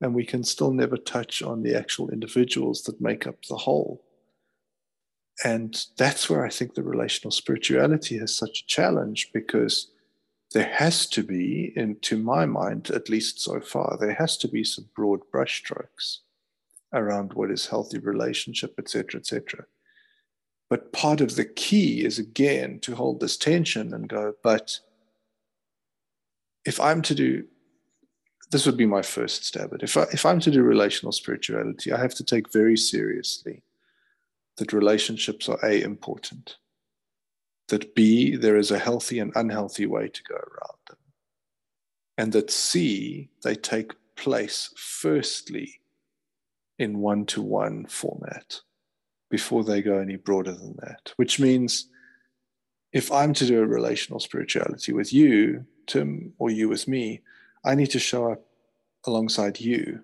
and 0.00 0.14
we 0.14 0.24
can 0.24 0.44
still 0.44 0.72
never 0.72 0.96
touch 0.96 1.42
on 1.42 1.62
the 1.62 1.74
actual 1.74 2.10
individuals 2.10 2.82
that 2.82 3.00
make 3.00 3.26
up 3.26 3.42
the 3.48 3.56
whole. 3.56 4.04
And 5.44 5.84
that's 5.96 6.28
where 6.28 6.44
I 6.44 6.50
think 6.50 6.74
the 6.74 6.82
relational 6.82 7.30
spirituality 7.30 8.18
has 8.18 8.34
such 8.34 8.60
a 8.60 8.66
challenge 8.66 9.30
because 9.32 9.88
there 10.52 10.70
has 10.72 11.06
to 11.06 11.22
be, 11.22 11.72
in 11.76 11.96
to 12.00 12.16
my 12.16 12.46
mind, 12.46 12.90
at 12.90 13.08
least 13.08 13.40
so 13.40 13.60
far, 13.60 13.96
there 14.00 14.14
has 14.14 14.36
to 14.38 14.48
be 14.48 14.64
some 14.64 14.88
broad 14.96 15.20
brushstrokes 15.32 16.18
around 16.92 17.34
what 17.34 17.50
is 17.50 17.66
healthy 17.66 17.98
relationship, 17.98 18.74
etc., 18.78 19.20
etc. 19.20 19.66
But 20.70 20.92
part 20.92 21.20
of 21.20 21.36
the 21.36 21.44
key 21.44 22.04
is 22.04 22.18
again 22.18 22.80
to 22.80 22.94
hold 22.94 23.20
this 23.20 23.36
tension 23.36 23.92
and 23.92 24.08
go, 24.08 24.34
but 24.42 24.80
if 26.64 26.80
I'm 26.80 27.02
to 27.02 27.14
do 27.14 27.44
this 28.50 28.64
would 28.66 28.76
be 28.76 28.86
my 28.86 29.02
first 29.02 29.44
stab 29.44 29.74
at. 29.74 29.82
If 29.82 29.96
I, 29.96 30.04
if 30.12 30.24
I'm 30.24 30.40
to 30.40 30.50
do 30.50 30.62
relational 30.62 31.12
spirituality, 31.12 31.92
I 31.92 32.00
have 32.00 32.14
to 32.14 32.24
take 32.24 32.52
very 32.52 32.76
seriously 32.76 33.62
that 34.56 34.72
relationships 34.72 35.48
are 35.48 35.58
a 35.62 35.82
important, 35.82 36.56
that 37.68 37.94
b 37.94 38.36
there 38.36 38.56
is 38.56 38.70
a 38.70 38.78
healthy 38.78 39.18
and 39.18 39.32
unhealthy 39.34 39.86
way 39.86 40.08
to 40.08 40.22
go 40.28 40.34
around 40.34 40.78
them, 40.88 40.98
and 42.16 42.32
that 42.32 42.50
c 42.50 43.28
they 43.42 43.54
take 43.54 43.92
place 44.16 44.72
firstly 44.76 45.80
in 46.78 46.98
one-to-one 46.98 47.86
format 47.86 48.60
before 49.30 49.62
they 49.62 49.82
go 49.82 49.98
any 49.98 50.16
broader 50.16 50.52
than 50.52 50.74
that. 50.80 51.12
Which 51.16 51.38
means 51.38 51.88
if 52.92 53.12
I'm 53.12 53.34
to 53.34 53.46
do 53.46 53.62
a 53.62 53.66
relational 53.66 54.20
spirituality 54.20 54.92
with 54.92 55.12
you, 55.12 55.66
Tim, 55.86 56.32
or 56.38 56.50
you 56.50 56.68
with 56.68 56.88
me, 56.88 57.20
I 57.64 57.74
need 57.74 57.90
to 57.90 57.98
show 57.98 58.32
up 58.32 58.44
alongside 59.06 59.60
you. 59.60 60.00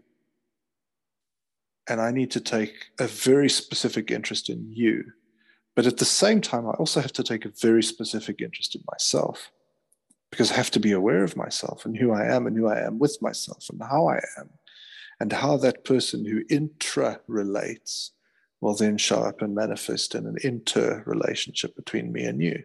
And 1.89 2.01
I 2.01 2.11
need 2.11 2.31
to 2.33 2.41
take 2.41 2.87
a 2.99 3.07
very 3.07 3.51
specific 3.51 4.11
interest 4.11 4.49
in 4.49 4.67
you. 4.71 5.05
But 5.77 5.87
at 5.87 5.99
the 5.99 6.05
same 6.05 6.41
time, 6.41 6.67
I 6.67 6.73
also 6.73 7.01
have 7.01 7.13
to 7.15 7.23
take 7.23 7.45
a 7.45 7.53
very 7.61 7.83
specific 7.83 8.41
interest 8.41 8.75
in 8.75 8.83
myself 8.91 9.51
because 10.31 10.51
I 10.51 10.55
have 10.55 10.71
to 10.73 10.81
be 10.81 10.93
aware 10.93 11.25
of 11.25 11.37
myself 11.37 11.85
and 11.85 11.97
who 11.97 12.13
I 12.13 12.25
am 12.25 12.47
and 12.47 12.57
who 12.57 12.69
I 12.69 12.81
am 12.81 12.99
with 12.99 13.21
myself 13.21 13.67
and 13.71 13.83
how 13.83 14.09
I 14.09 14.21
am 14.39 14.51
and 15.21 15.33
how 15.33 15.57
that 15.59 15.85
person 15.85 16.25
who 16.25 16.43
intra 16.49 17.21
relates 17.27 18.13
will 18.61 18.75
then 18.75 18.97
show 18.97 19.21
up 19.21 19.43
and 19.43 19.55
manifest 19.55 20.15
in 20.15 20.27
an 20.27 20.37
inter 20.43 21.03
relationship 21.07 21.77
between 21.77 22.13
me 22.13 22.25
and 22.25 22.41
you. 22.41 22.65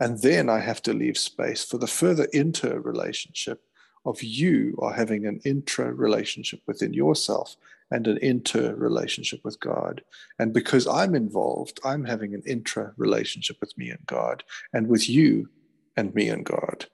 And 0.00 0.20
then 0.22 0.48
I 0.48 0.58
have 0.58 0.82
to 0.82 0.92
leave 0.92 1.18
space 1.18 1.64
for 1.64 1.78
the 1.78 1.86
further 1.86 2.26
interrelationship 2.32 3.62
of 4.04 4.22
you 4.22 4.78
are 4.80 4.92
having 4.92 5.26
an 5.26 5.40
intra 5.44 5.92
relationship 5.92 6.60
within 6.66 6.92
yourself 6.92 7.56
and 7.90 8.06
an 8.06 8.18
inter 8.18 8.74
relationship 8.74 9.40
with 9.44 9.60
God. 9.60 10.02
And 10.38 10.52
because 10.52 10.86
I'm 10.86 11.14
involved, 11.14 11.78
I'm 11.84 12.04
having 12.04 12.34
an 12.34 12.42
intra 12.46 12.94
relationship 12.96 13.58
with 13.60 13.76
me 13.76 13.90
and 13.90 14.04
God 14.06 14.42
and 14.72 14.88
with 14.88 15.08
you 15.08 15.50
and 15.96 16.14
me 16.14 16.28
and 16.28 16.44
God. 16.44 16.86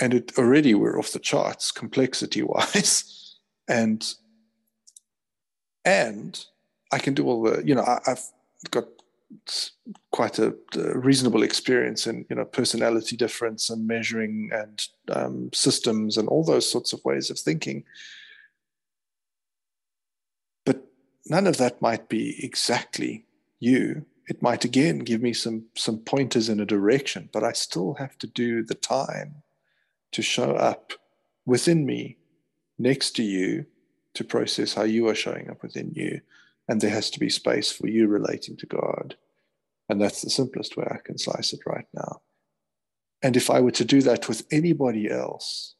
And 0.00 0.14
it 0.14 0.36
already 0.36 0.74
we're 0.74 0.98
off 0.98 1.12
the 1.12 1.18
charts 1.18 1.70
complexity 1.70 2.42
wise. 2.42 3.36
and 3.68 4.14
and 5.84 6.44
I 6.92 6.98
can 6.98 7.14
do 7.14 7.26
all 7.26 7.42
the, 7.42 7.64
you 7.64 7.74
know, 7.74 7.82
I, 7.82 8.00
have 8.06 8.22
got 8.70 8.84
quite 10.10 10.38
a, 10.38 10.54
a, 10.74 10.98
reasonable 10.98 11.42
experience 11.42 12.06
in, 12.06 12.24
you 12.30 12.36
know, 12.36 12.44
personality 12.44 13.16
difference 13.16 13.70
and 13.70 13.86
measuring 13.86 14.50
and 14.52 14.86
um, 15.10 15.50
systems 15.52 16.16
and 16.16 16.28
all 16.28 16.44
those 16.44 16.70
sorts 16.70 16.92
of 16.92 17.04
ways 17.04 17.30
of 17.30 17.38
thinking. 17.38 17.84
But 20.64 20.82
none 21.26 21.46
of 21.46 21.58
that 21.58 21.82
might 21.82 22.08
be 22.08 22.42
exactly 22.44 23.26
you. 23.60 24.06
It 24.28 24.42
might 24.42 24.64
again 24.64 24.98
give 24.98 25.22
me 25.22 25.32
some 25.32 25.64
some 25.74 25.98
pointers 25.98 26.48
in 26.48 26.60
a 26.60 26.66
direction, 26.66 27.30
but 27.32 27.44
I 27.44 27.52
still 27.52 27.94
have 27.94 28.18
to 28.18 28.26
do 28.26 28.62
the 28.62 28.74
time 28.74 29.42
to 30.12 30.22
show 30.22 30.52
up 30.52 30.92
within 31.46 31.86
me, 31.86 32.18
next 32.78 33.12
to 33.16 33.22
you, 33.22 33.66
to 34.14 34.24
process 34.24 34.74
how 34.74 34.82
you 34.82 35.08
are 35.08 35.14
showing 35.14 35.48
up 35.50 35.62
within 35.62 35.92
you. 35.94 36.20
And 36.68 36.80
there 36.80 36.90
has 36.90 37.10
to 37.10 37.20
be 37.20 37.30
space 37.30 37.72
for 37.72 37.88
you 37.88 38.06
relating 38.06 38.56
to 38.58 38.66
God. 38.66 39.16
And 39.88 40.00
that's 40.00 40.22
the 40.22 40.30
simplest 40.30 40.76
way 40.76 40.86
I 40.90 40.98
can 41.02 41.16
slice 41.16 41.52
it 41.52 41.60
right 41.66 41.86
now. 41.94 42.20
And 43.22 43.36
if 43.36 43.50
I 43.50 43.60
were 43.60 43.72
to 43.72 43.84
do 43.84 44.02
that 44.02 44.28
with 44.28 44.46
anybody 44.50 45.10
else, 45.10 45.74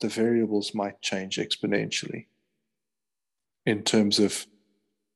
the 0.00 0.08
variables 0.08 0.74
might 0.74 1.00
change 1.00 1.36
exponentially 1.36 2.26
in 3.64 3.82
terms 3.84 4.18
of 4.18 4.46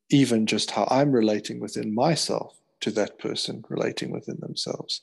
even 0.09 0.47
just 0.47 0.70
how 0.70 0.87
I'm 0.91 1.11
relating 1.11 1.59
within 1.59 1.93
myself 1.93 2.61
to 2.81 2.93
that 2.93 3.18
person 3.18 3.64
relating 3.68 4.12
within 4.12 4.39
themselves 4.39 5.03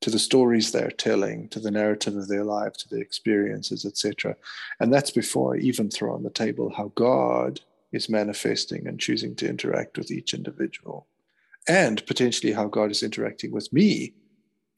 to 0.00 0.10
the 0.10 0.18
stories 0.18 0.72
they're 0.72 0.90
telling, 0.90 1.48
to 1.50 1.60
the 1.60 1.70
narrative 1.70 2.16
of 2.16 2.28
their 2.28 2.44
life, 2.44 2.72
to 2.74 2.88
their 2.88 3.02
experiences, 3.02 3.84
etc. 3.84 4.34
And 4.80 4.92
that's 4.92 5.10
before 5.10 5.54
I 5.54 5.58
even 5.58 5.90
throw 5.90 6.14
on 6.14 6.22
the 6.22 6.30
table 6.30 6.72
how 6.74 6.92
God 6.94 7.60
is 7.92 8.08
manifesting 8.08 8.86
and 8.86 9.00
choosing 9.00 9.34
to 9.36 9.48
interact 9.48 9.98
with 9.98 10.10
each 10.10 10.34
individual, 10.34 11.06
and 11.68 12.04
potentially 12.06 12.52
how 12.52 12.66
God 12.66 12.90
is 12.90 13.02
interacting 13.02 13.52
with 13.52 13.72
me 13.72 14.14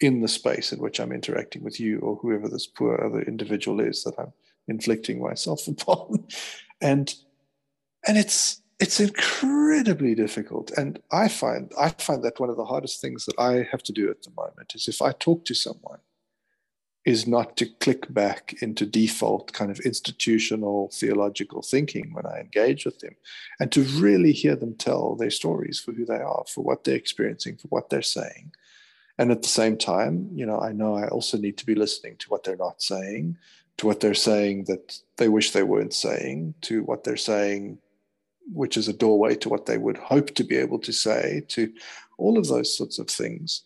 in 0.01 0.21
the 0.21 0.29
space 0.29 0.73
in 0.73 0.81
which 0.81 0.99
I'm 0.99 1.13
interacting 1.13 1.63
with 1.63 1.79
you 1.79 1.99
or 2.01 2.17
whoever 2.17 2.49
this 2.49 2.67
poor 2.67 3.01
other 3.05 3.23
individual 3.23 3.81
is 3.81 4.03
that 4.05 4.19
I'm 4.19 4.33
inflicting 4.69 5.23
myself 5.23 5.67
upon. 5.69 6.27
and 6.81 7.15
and 8.07 8.19
it's 8.19 8.61
it's 8.81 8.99
incredibly 8.99 10.15
difficult 10.15 10.71
and 10.77 10.99
i 11.13 11.29
find 11.29 11.73
i 11.79 11.89
find 11.89 12.23
that 12.25 12.41
one 12.41 12.51
of 12.51 12.57
the 12.57 12.65
hardest 12.65 13.01
things 13.01 13.25
that 13.25 13.39
i 13.39 13.67
have 13.71 13.83
to 13.83 13.93
do 13.93 14.11
at 14.11 14.23
the 14.23 14.31
moment 14.37 14.73
is 14.75 14.89
if 14.89 15.01
i 15.01 15.13
talk 15.13 15.45
to 15.45 15.55
someone 15.55 16.01
is 17.05 17.27
not 17.27 17.57
to 17.57 17.67
click 17.67 18.13
back 18.13 18.55
into 18.63 18.87
default 18.87 19.53
kind 19.53 19.71
of 19.71 19.81
institutional 19.81 20.89
theological 20.93 21.63
thinking 21.63 22.13
when 22.13 22.27
i 22.27 22.39
engage 22.39 22.85
with 22.85 23.01
them 23.01 23.15
and 23.59 23.73
to 23.73 23.83
really 23.83 24.33
hear 24.33 24.57
them 24.57 24.75
tell 24.75 25.17
their 25.17 25.31
stories 25.31 25.79
for 25.81 25.93
who 25.93 26.05
they 26.05 26.21
are 26.21 26.45
for 26.49 26.63
what 26.63 26.85
they're 26.85 26.95
experiencing 26.95 27.57
for 27.57 27.69
what 27.69 27.91
they're 27.91 28.03
saying. 28.03 28.53
And 29.19 29.31
at 29.31 29.43
the 29.43 29.49
same 29.49 29.77
time 29.77 30.31
you 30.35 30.47
know 30.47 30.59
i 30.59 30.73
know 30.73 30.97
i 30.97 31.07
also 31.09 31.37
need 31.37 31.57
to 31.59 31.67
be 31.67 31.75
listening 31.75 32.17
to 32.17 32.29
what 32.29 32.45
they're 32.45 32.57
not 32.57 32.83
saying 32.83 33.37
to 33.77 33.87
what 33.87 34.01
they're 34.01 34.15
saying 34.15 34.65
that 34.65 34.99
they 35.17 35.29
wish 35.29 35.51
they 35.51 35.63
weren't 35.63 35.95
saying 35.95 36.55
to 36.63 36.83
what 36.85 37.05
they're 37.05 37.17
saying 37.17 37.79
which 38.53 38.77
is 38.77 38.89
a 38.89 38.93
doorway 38.93 39.35
to 39.37 39.49
what 39.49 39.67
they 39.67 39.79
would 39.79 39.97
hope 39.97 40.35
to 40.35 40.45
be 40.45 40.57
able 40.57 40.79
to 40.81 40.93
say, 40.93 41.43
to 41.49 41.73
all 42.19 42.39
of 42.39 42.49
those 42.49 42.77
sorts 42.77 42.99
of 42.99 43.09
things, 43.09 43.63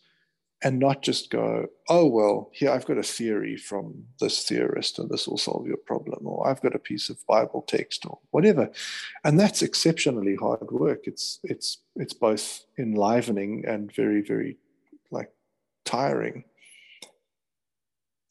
and 0.66 0.80
not 0.80 1.00
just 1.00 1.30
go, 1.30 1.68
oh, 1.88 2.06
well, 2.06 2.50
here 2.52 2.72
I've 2.72 2.86
got 2.86 2.98
a 2.98 3.02
theory 3.04 3.56
from 3.56 4.02
this 4.18 4.42
theorist 4.42 4.98
and 4.98 5.08
this 5.08 5.28
will 5.28 5.38
solve 5.38 5.64
your 5.64 5.76
problem, 5.76 6.26
or 6.26 6.48
I've 6.48 6.60
got 6.60 6.74
a 6.74 6.80
piece 6.80 7.08
of 7.08 7.24
Bible 7.28 7.62
text 7.68 8.04
or 8.04 8.18
whatever. 8.32 8.68
And 9.22 9.38
that's 9.38 9.62
exceptionally 9.62 10.34
hard 10.34 10.68
work. 10.72 11.02
It's 11.04 11.38
it's 11.44 11.78
it's 11.94 12.14
both 12.14 12.64
enlivening 12.80 13.64
and 13.64 13.94
very, 13.94 14.22
very 14.22 14.58
like 15.12 15.30
tiring 15.84 16.42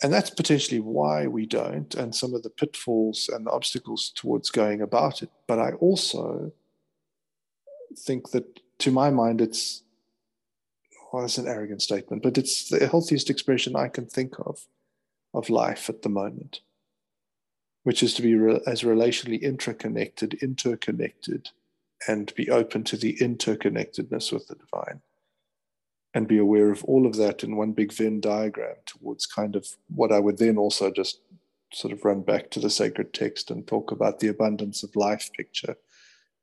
and 0.03 0.11
that's 0.11 0.29
potentially 0.29 0.81
why 0.81 1.27
we 1.27 1.45
don't, 1.45 1.95
and 1.95 2.13
some 2.13 2.33
of 2.33 2.43
the 2.43 2.49
pitfalls 2.49 3.29
and 3.33 3.47
the 3.47 3.51
obstacles 3.51 4.11
towards 4.13 4.49
going 4.49 4.81
about 4.81 5.23
it. 5.23 5.29
But 5.47 5.59
I 5.59 5.71
also 5.79 6.51
think 7.99 8.31
that, 8.31 8.59
to 8.79 8.91
my 8.91 9.09
mind, 9.09 9.39
it's 9.39 9.84
well, 11.15 11.23
it's 11.23 11.37
an 11.37 11.47
arrogant 11.47 11.81
statement, 11.81 12.21
but 12.21 12.37
it's 12.37 12.67
the 12.67 12.87
healthiest 12.87 13.29
expression 13.29 13.73
I 13.73 13.87
can 13.87 14.05
think 14.05 14.33
of 14.37 14.67
of 15.33 15.49
life 15.49 15.89
at 15.89 16.01
the 16.01 16.09
moment, 16.09 16.59
which 17.83 18.03
is 18.03 18.13
to 18.15 18.21
be 18.21 18.35
re- 18.35 18.59
as 18.67 18.81
relationally 18.81 19.41
interconnected, 19.41 20.33
interconnected, 20.41 21.51
and 22.05 22.35
be 22.35 22.49
open 22.49 22.83
to 22.83 22.97
the 22.97 23.15
interconnectedness 23.21 24.33
with 24.33 24.49
the 24.49 24.55
divine 24.55 24.99
and 26.13 26.27
be 26.27 26.37
aware 26.37 26.69
of 26.69 26.83
all 26.83 27.05
of 27.05 27.15
that 27.15 27.45
in 27.45 27.55
one 27.55 27.71
big 27.71 27.93
Venn 27.93 28.19
diagram 28.19 28.75
towards 28.85 29.25
kind 29.25 29.55
of 29.55 29.67
what 29.87 30.11
I 30.11 30.19
would 30.19 30.37
then 30.37 30.57
also 30.57 30.91
just 30.91 31.21
sort 31.71 31.93
of 31.93 32.03
run 32.03 32.23
back 32.23 32.51
to 32.51 32.59
the 32.59 32.69
sacred 32.69 33.13
text 33.13 33.49
and 33.49 33.65
talk 33.65 33.89
about 33.89 34.19
the 34.19 34.27
abundance 34.27 34.83
of 34.83 34.97
life 34.97 35.29
picture 35.31 35.77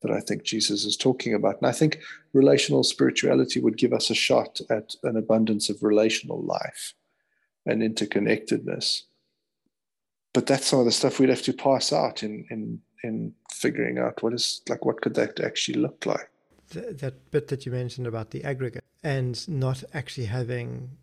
that 0.02 0.10
I 0.10 0.20
think 0.20 0.42
Jesus 0.42 0.84
is 0.84 0.96
talking 0.96 1.34
about. 1.34 1.58
And 1.60 1.66
I 1.66 1.72
think 1.72 2.00
relational 2.32 2.82
spirituality 2.84 3.60
would 3.60 3.76
give 3.76 3.92
us 3.92 4.10
a 4.10 4.14
shot 4.14 4.60
at 4.70 4.94
an 5.02 5.16
abundance 5.16 5.70
of 5.70 5.82
relational 5.82 6.42
life 6.42 6.94
and 7.66 7.82
interconnectedness. 7.82 9.02
But 10.34 10.46
that's 10.46 10.66
some 10.66 10.80
of 10.80 10.86
the 10.86 10.92
stuff 10.92 11.18
we'd 11.18 11.28
have 11.28 11.42
to 11.42 11.52
pass 11.52 11.92
out 11.92 12.22
in 12.22 12.46
in 12.50 12.80
in 13.04 13.34
figuring 13.50 13.98
out 13.98 14.22
what 14.22 14.32
is 14.32 14.62
like 14.68 14.84
what 14.84 15.00
could 15.00 15.14
that 15.14 15.40
actually 15.40 15.78
look 15.78 16.06
like. 16.06 16.28
That 16.70 17.30
bit 17.30 17.48
that 17.48 17.66
you 17.66 17.72
mentioned 17.72 18.06
about 18.06 18.30
the 18.30 18.44
aggregate 18.44 18.84
and 19.02 19.46
not 19.48 19.84
actually 19.92 20.26
having 20.26 20.96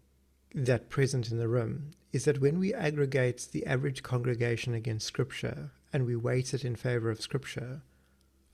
that 0.56 0.90
present 0.90 1.30
in 1.30 1.38
the 1.38 1.48
room 1.48 1.92
is 2.12 2.26
that 2.26 2.42
when 2.42 2.58
we 2.58 2.74
aggregate 2.74 3.48
the 3.52 3.66
average 3.68 4.02
congregation 4.02 4.74
against 4.74 5.06
Scripture 5.06 5.70
and 5.94 6.06
we 6.06 6.16
weight 6.16 6.54
it 6.54 6.66
in 6.66 6.76
favor 6.76 7.12
of 7.12 7.22
Scripture, 7.22 7.82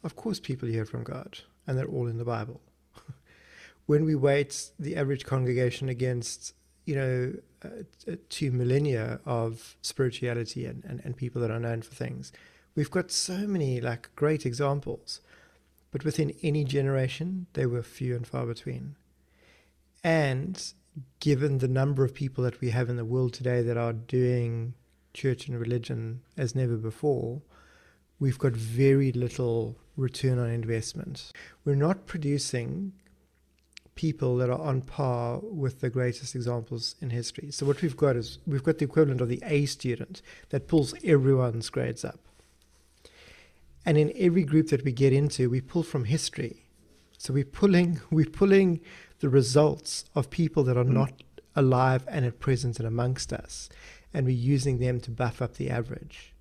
of 0.05 0.15
course 0.15 0.39
people 0.39 0.69
hear 0.69 0.85
from 0.85 1.03
God 1.03 1.39
and 1.67 1.77
they're 1.77 1.87
all 1.87 2.07
in 2.07 2.19
the 2.19 2.23
Bible. 2.23 2.61
when 3.87 4.05
we 4.05 4.15
weight 4.15 4.69
the 4.79 4.95
average 4.95 5.25
congregation 5.25 5.89
against, 5.89 6.53
you 6.85 6.95
know, 6.95 7.33
uh, 7.63 8.15
two 8.29 8.51
millennia 8.51 9.19
of 9.25 9.75
spirituality 9.81 10.65
and, 10.65 10.85
and, 10.85 11.01
and 11.03 11.17
people 11.17 11.41
that 11.41 11.49
are 11.49 11.59
known 11.59 11.81
for 11.81 11.95
things, 11.95 12.31
we've 12.75 12.91
got 12.91 13.11
so 13.11 13.39
many 13.47 13.81
like 13.81 14.09
great 14.15 14.45
examples. 14.45 15.21
But 15.91 16.05
within 16.05 16.35
any 16.43 16.63
generation, 16.65 17.47
they 17.53 17.65
were 17.65 17.81
few 17.81 18.15
and 18.15 18.27
far 18.27 18.45
between. 18.45 18.97
And 20.03 20.63
given 21.19 21.57
the 21.57 21.67
number 21.67 22.03
of 22.03 22.13
people 22.13 22.43
that 22.43 22.61
we 22.61 22.69
have 22.69 22.89
in 22.89 22.97
the 22.97 23.05
world 23.05 23.33
today 23.33 23.63
that 23.63 23.77
are 23.77 23.93
doing 23.93 24.75
church 25.15 25.47
and 25.47 25.59
religion 25.59 26.21
as 26.37 26.53
never 26.53 26.75
before, 26.75 27.41
we've 28.19 28.39
got 28.39 28.53
very 28.53 29.11
little 29.11 29.75
return 29.97 30.39
on 30.39 30.49
investment. 30.49 31.31
We're 31.63 31.75
not 31.75 32.05
producing 32.05 32.93
people 33.95 34.35
that 34.37 34.49
are 34.49 34.59
on 34.59 34.81
par 34.81 35.39
with 35.41 35.79
the 35.79 35.89
greatest 35.89 36.35
examples 36.35 36.95
in 37.01 37.09
history. 37.09 37.49
So 37.51 37.65
what 37.65 37.81
we've 37.81 37.95
got 37.95 38.17
is 38.17 38.39
we've 38.45 38.63
got 38.63 38.77
the 38.77 38.85
equivalent 38.85 39.21
of 39.21 39.29
the 39.29 39.41
A 39.45 39.65
student 39.65 40.21
that 40.49 40.67
pulls 40.67 40.93
everyone's 41.03 41.69
grades 41.69 42.03
up. 42.03 42.19
And 43.85 43.97
in 43.97 44.11
every 44.15 44.43
group 44.43 44.69
that 44.69 44.83
we 44.83 44.91
get 44.91 45.13
into, 45.13 45.49
we 45.49 45.61
pull 45.61 45.83
from 45.83 46.05
history. 46.05 46.65
So 47.17 47.33
we're 47.33 47.45
pulling 47.45 48.01
we're 48.11 48.25
pulling 48.25 48.81
the 49.19 49.29
results 49.29 50.05
of 50.13 50.29
people 50.29 50.63
that 50.65 50.77
are 50.77 50.83
mm. 50.83 50.89
not 50.89 51.13
alive 51.55 52.03
and 52.09 52.25
at 52.25 52.39
present 52.39 52.79
and 52.79 52.87
amongst 52.87 53.31
us, 53.31 53.69
and 54.13 54.25
we're 54.25 54.35
using 54.35 54.79
them 54.79 54.99
to 54.99 55.11
buff 55.11 55.41
up 55.41 55.55
the 55.55 55.69
average. 55.69 56.34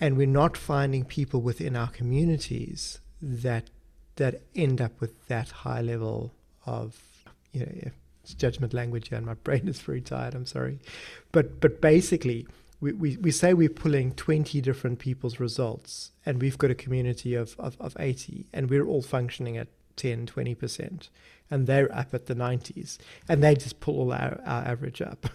And 0.00 0.16
we're 0.16 0.26
not 0.26 0.56
finding 0.56 1.04
people 1.04 1.40
within 1.40 1.76
our 1.76 1.88
communities 1.88 3.00
that 3.22 3.70
that 4.16 4.42
end 4.54 4.80
up 4.80 4.98
with 5.00 5.26
that 5.28 5.50
high 5.50 5.80
level 5.80 6.32
of 6.64 6.98
you 7.52 7.60
know 7.60 7.90
judgment 8.36 8.74
language 8.74 9.12
and 9.12 9.24
my 9.26 9.34
brain 9.44 9.68
is 9.68 9.80
very 9.80 10.00
tired 10.00 10.34
i'm 10.34 10.46
sorry. 10.46 10.78
But 11.32 11.60
but 11.60 11.80
basically 11.80 12.46
we, 12.80 12.92
we, 12.92 13.16
we 13.16 13.30
say 13.30 13.54
we're 13.54 13.68
pulling 13.70 14.12
20 14.12 14.60
different 14.60 14.98
people's 14.98 15.40
results 15.40 16.10
and 16.26 16.40
we've 16.42 16.58
got 16.58 16.70
a 16.70 16.74
community 16.74 17.34
of, 17.34 17.56
of, 17.58 17.76
of 17.80 17.96
80 17.98 18.46
and 18.52 18.68
we're 18.68 18.86
all 18.86 19.02
functioning 19.02 19.56
at 19.56 19.68
10, 19.96 20.26
20%, 20.26 21.08
and 21.50 21.66
they're 21.66 21.94
up 21.94 22.12
at 22.12 22.26
the 22.26 22.34
90s, 22.34 22.98
and 23.28 23.42
they 23.42 23.54
just 23.54 23.80
pull 23.80 23.98
all 23.98 24.12
our, 24.12 24.40
our 24.44 24.62
average 24.64 25.00
up. 25.00 25.26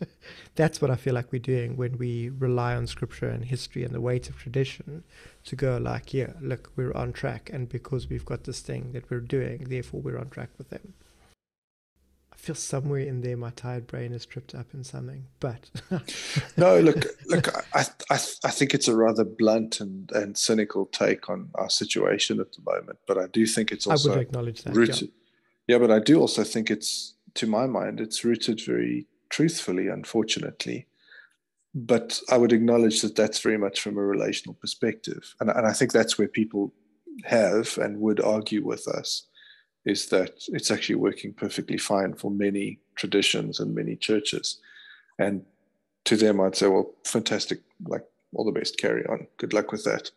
That's 0.54 0.80
what 0.80 0.90
I 0.90 0.96
feel 0.96 1.14
like 1.14 1.32
we're 1.32 1.38
doing 1.38 1.76
when 1.76 1.98
we 1.98 2.30
rely 2.30 2.74
on 2.74 2.86
scripture 2.86 3.28
and 3.28 3.44
history 3.44 3.84
and 3.84 3.94
the 3.94 4.00
weight 4.00 4.28
of 4.28 4.38
tradition 4.38 5.04
to 5.44 5.56
go 5.56 5.76
like, 5.76 6.12
yeah, 6.12 6.32
look, 6.40 6.72
we're 6.76 6.94
on 6.94 7.12
track, 7.12 7.50
and 7.52 7.68
because 7.68 8.08
we've 8.08 8.24
got 8.24 8.44
this 8.44 8.60
thing 8.60 8.92
that 8.92 9.10
we're 9.10 9.20
doing, 9.20 9.64
therefore 9.68 10.00
we're 10.00 10.18
on 10.18 10.30
track 10.30 10.50
with 10.58 10.70
them 10.70 10.94
feel 12.38 12.54
somewhere 12.54 13.00
in 13.00 13.20
there 13.20 13.36
my 13.36 13.50
tired 13.50 13.86
brain 13.86 14.12
is 14.12 14.24
tripped 14.24 14.54
up 14.54 14.72
in 14.72 14.84
something. 14.84 15.26
But 15.40 15.70
no, 16.56 16.78
look, 16.80 17.04
look, 17.26 17.48
I, 17.74 17.84
I, 18.10 18.14
I 18.14 18.50
think 18.50 18.74
it's 18.74 18.86
a 18.86 18.96
rather 18.96 19.24
blunt 19.24 19.80
and, 19.80 20.10
and 20.12 20.38
cynical 20.38 20.86
take 20.86 21.28
on 21.28 21.50
our 21.56 21.68
situation 21.68 22.38
at 22.40 22.52
the 22.52 22.62
moment. 22.64 23.00
But 23.06 23.18
I 23.18 23.26
do 23.26 23.44
think 23.44 23.72
it's 23.72 23.86
also 23.86 24.12
I 24.12 24.16
would 24.16 24.22
acknowledge 24.22 24.62
that. 24.62 24.74
Rooted, 24.74 25.10
yeah. 25.66 25.74
yeah, 25.74 25.78
but 25.78 25.90
I 25.90 25.98
do 25.98 26.20
also 26.20 26.44
think 26.44 26.70
it's, 26.70 27.14
to 27.34 27.46
my 27.46 27.66
mind, 27.66 28.00
it's 28.00 28.24
rooted 28.24 28.64
very 28.64 29.06
truthfully, 29.30 29.88
unfortunately. 29.88 30.86
But 31.74 32.20
I 32.30 32.38
would 32.38 32.52
acknowledge 32.52 33.02
that 33.02 33.16
that's 33.16 33.40
very 33.40 33.58
much 33.58 33.80
from 33.80 33.98
a 33.98 34.02
relational 34.02 34.54
perspective, 34.54 35.34
and 35.38 35.50
and 35.50 35.66
I 35.66 35.72
think 35.74 35.92
that's 35.92 36.16
where 36.16 36.26
people 36.26 36.72
have 37.24 37.76
and 37.76 38.00
would 38.00 38.20
argue 38.20 38.64
with 38.64 38.88
us 38.88 39.24
is 39.84 40.06
that 40.08 40.42
it's 40.48 40.70
actually 40.70 40.96
working 40.96 41.32
perfectly 41.32 41.78
fine 41.78 42.14
for 42.14 42.30
many 42.30 42.78
traditions 42.96 43.60
and 43.60 43.74
many 43.74 43.96
churches. 43.96 44.60
And 45.18 45.44
to 46.04 46.16
them, 46.16 46.40
I'd 46.40 46.56
say, 46.56 46.68
well, 46.68 46.94
fantastic, 47.04 47.60
like 47.86 48.04
all 48.34 48.44
the 48.44 48.58
best, 48.58 48.78
carry 48.78 49.04
on. 49.06 49.26
Good 49.36 49.52
luck 49.52 49.72
with 49.72 49.84
that. 49.84 50.10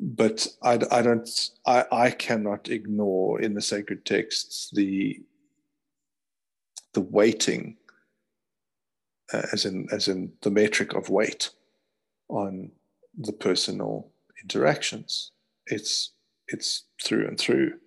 But 0.00 0.46
I, 0.62 0.78
I 0.90 1.02
don't, 1.02 1.28
I, 1.66 1.84
I 1.90 2.10
cannot 2.10 2.68
ignore 2.68 3.40
in 3.40 3.54
the 3.54 3.62
sacred 3.62 4.04
texts 4.04 4.70
the 4.72 5.22
the 6.92 7.00
weighting, 7.02 7.76
uh, 9.32 9.42
as 9.52 9.66
in 9.66 9.86
as 9.92 10.08
in 10.08 10.32
the 10.42 10.50
metric 10.50 10.94
of 10.94 11.10
weight, 11.10 11.50
on 12.28 12.72
the 13.16 13.32
personal 13.32 14.10
interactions. 14.42 15.32
It's 15.66 16.12
it's 16.48 16.84
through 17.02 17.28
and 17.28 17.38
through 17.38 17.78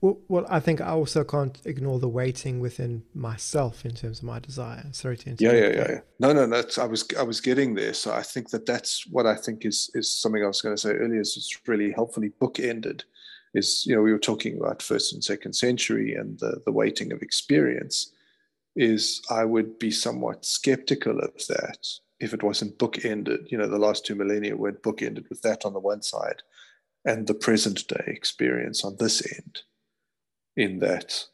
well, 0.00 0.18
well, 0.28 0.46
I 0.48 0.60
think 0.60 0.80
I 0.80 0.90
also 0.90 1.24
can't 1.24 1.58
ignore 1.64 1.98
the 1.98 2.08
waiting 2.08 2.60
within 2.60 3.02
myself 3.14 3.84
in 3.84 3.94
terms 3.94 4.18
of 4.18 4.24
my 4.24 4.38
desire. 4.38 4.84
Sorry 4.92 5.16
to 5.16 5.30
interrupt. 5.30 5.40
Yeah, 5.40 5.60
yeah, 5.60 5.76
yeah, 5.76 5.90
yeah. 5.90 6.00
No, 6.20 6.32
no, 6.32 6.46
that's 6.46 6.78
I 6.78 6.86
was 6.86 7.06
I 7.18 7.22
was 7.22 7.40
getting 7.40 7.74
there. 7.74 7.94
So 7.94 8.12
I 8.12 8.22
think 8.22 8.50
that 8.50 8.66
that's 8.66 9.06
what 9.08 9.26
I 9.26 9.34
think 9.34 9.64
is 9.64 9.90
is 9.94 10.10
something 10.10 10.42
I 10.42 10.46
was 10.46 10.62
going 10.62 10.74
to 10.74 10.80
say 10.80 10.90
earlier. 10.90 11.20
Is 11.20 11.36
it's 11.36 11.68
really 11.68 11.92
helpfully 11.92 12.32
bookended. 12.40 13.02
Is 13.54 13.84
you 13.86 13.96
know 13.96 14.02
we 14.02 14.12
were 14.12 14.18
talking 14.18 14.56
about 14.58 14.82
first 14.82 15.12
and 15.12 15.24
second 15.24 15.54
century 15.54 16.14
and 16.14 16.38
the 16.38 16.62
the 16.64 16.72
weighting 16.72 17.12
of 17.12 17.22
experience. 17.22 18.12
Is 18.76 19.22
I 19.30 19.44
would 19.44 19.78
be 19.78 19.90
somewhat 19.90 20.44
skeptical 20.44 21.18
of 21.18 21.34
that 21.48 21.86
if 22.20 22.32
it 22.32 22.44
wasn't 22.44 22.78
bookended. 22.78 23.50
You 23.50 23.58
know, 23.58 23.66
the 23.66 23.78
last 23.78 24.06
two 24.06 24.14
millennia 24.14 24.56
weren't 24.56 24.82
bookended 24.82 25.28
with 25.28 25.42
that 25.42 25.64
on 25.64 25.72
the 25.72 25.80
one 25.80 26.02
side 26.02 26.42
and 27.04 27.26
the 27.26 27.34
present 27.34 27.86
day 27.88 28.04
experience 28.06 28.84
on 28.84 28.96
this 28.98 29.22
end, 29.34 29.62
in 30.56 30.78
that 30.80 31.26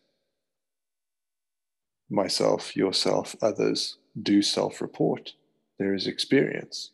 myself, 2.10 2.76
yourself, 2.76 3.34
others 3.42 3.98
do 4.20 4.42
self 4.42 4.80
report. 4.80 5.32
There 5.78 5.94
is 5.94 6.06
experience. 6.06 6.90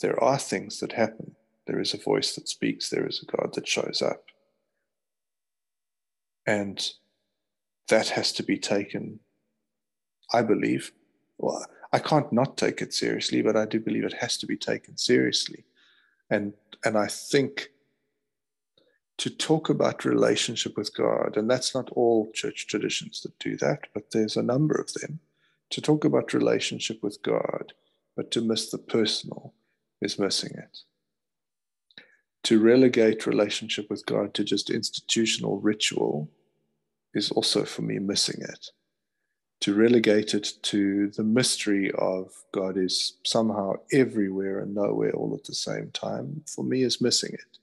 There 0.00 0.22
are 0.22 0.38
things 0.38 0.80
that 0.80 0.92
happen. 0.92 1.34
There 1.66 1.80
is 1.80 1.92
a 1.92 1.98
voice 1.98 2.34
that 2.34 2.48
speaks. 2.48 2.88
There 2.88 3.06
is 3.06 3.22
a 3.22 3.36
God 3.36 3.54
that 3.54 3.68
shows 3.68 4.00
up. 4.00 4.24
And 6.46 6.92
that 7.88 8.08
has 8.10 8.32
to 8.32 8.42
be 8.42 8.56
taken, 8.56 9.20
I 10.32 10.42
believe. 10.42 10.92
Well, 11.36 11.66
I 11.92 11.98
can't 11.98 12.32
not 12.32 12.56
take 12.56 12.80
it 12.80 12.94
seriously, 12.94 13.42
but 13.42 13.56
I 13.56 13.66
do 13.66 13.80
believe 13.80 14.04
it 14.04 14.14
has 14.14 14.38
to 14.38 14.46
be 14.46 14.56
taken 14.56 14.96
seriously 14.96 15.64
and 16.30 16.52
and 16.84 16.96
I 16.96 17.06
think 17.06 17.70
to 19.18 19.30
talk 19.30 19.68
about 19.68 20.04
relationship 20.04 20.76
with 20.76 20.94
God, 20.96 21.36
and 21.36 21.50
that's 21.50 21.74
not 21.74 21.90
all 21.90 22.30
church 22.32 22.66
traditions 22.68 23.22
that 23.22 23.38
do 23.40 23.56
that, 23.56 23.88
but 23.92 24.12
there's 24.12 24.36
a 24.36 24.42
number 24.42 24.74
of 24.74 24.92
them. 24.94 25.18
To 25.70 25.80
talk 25.82 26.04
about 26.04 26.32
relationship 26.32 27.02
with 27.02 27.20
God, 27.22 27.72
but 28.16 28.30
to 28.30 28.40
miss 28.40 28.70
the 28.70 28.78
personal 28.78 29.54
is 30.00 30.18
missing 30.18 30.52
it. 30.56 30.78
To 32.44 32.60
relegate 32.60 33.26
relationship 33.26 33.90
with 33.90 34.06
God 34.06 34.34
to 34.34 34.44
just 34.44 34.70
institutional 34.70 35.60
ritual 35.60 36.30
is 37.12 37.30
also 37.32 37.64
for 37.64 37.82
me 37.82 37.98
missing 37.98 38.40
it 38.40 38.70
to 39.60 39.74
relegate 39.74 40.34
it 40.34 40.52
to 40.62 41.10
the 41.10 41.24
mystery 41.24 41.90
of 41.92 42.32
God 42.52 42.76
is 42.76 43.14
somehow 43.24 43.74
everywhere 43.92 44.60
and 44.60 44.74
nowhere 44.74 45.12
all 45.12 45.34
at 45.34 45.44
the 45.44 45.54
same 45.54 45.90
time, 45.90 46.42
for 46.46 46.64
me, 46.64 46.82
is 46.82 47.00
missing 47.00 47.32
it, 47.32 47.58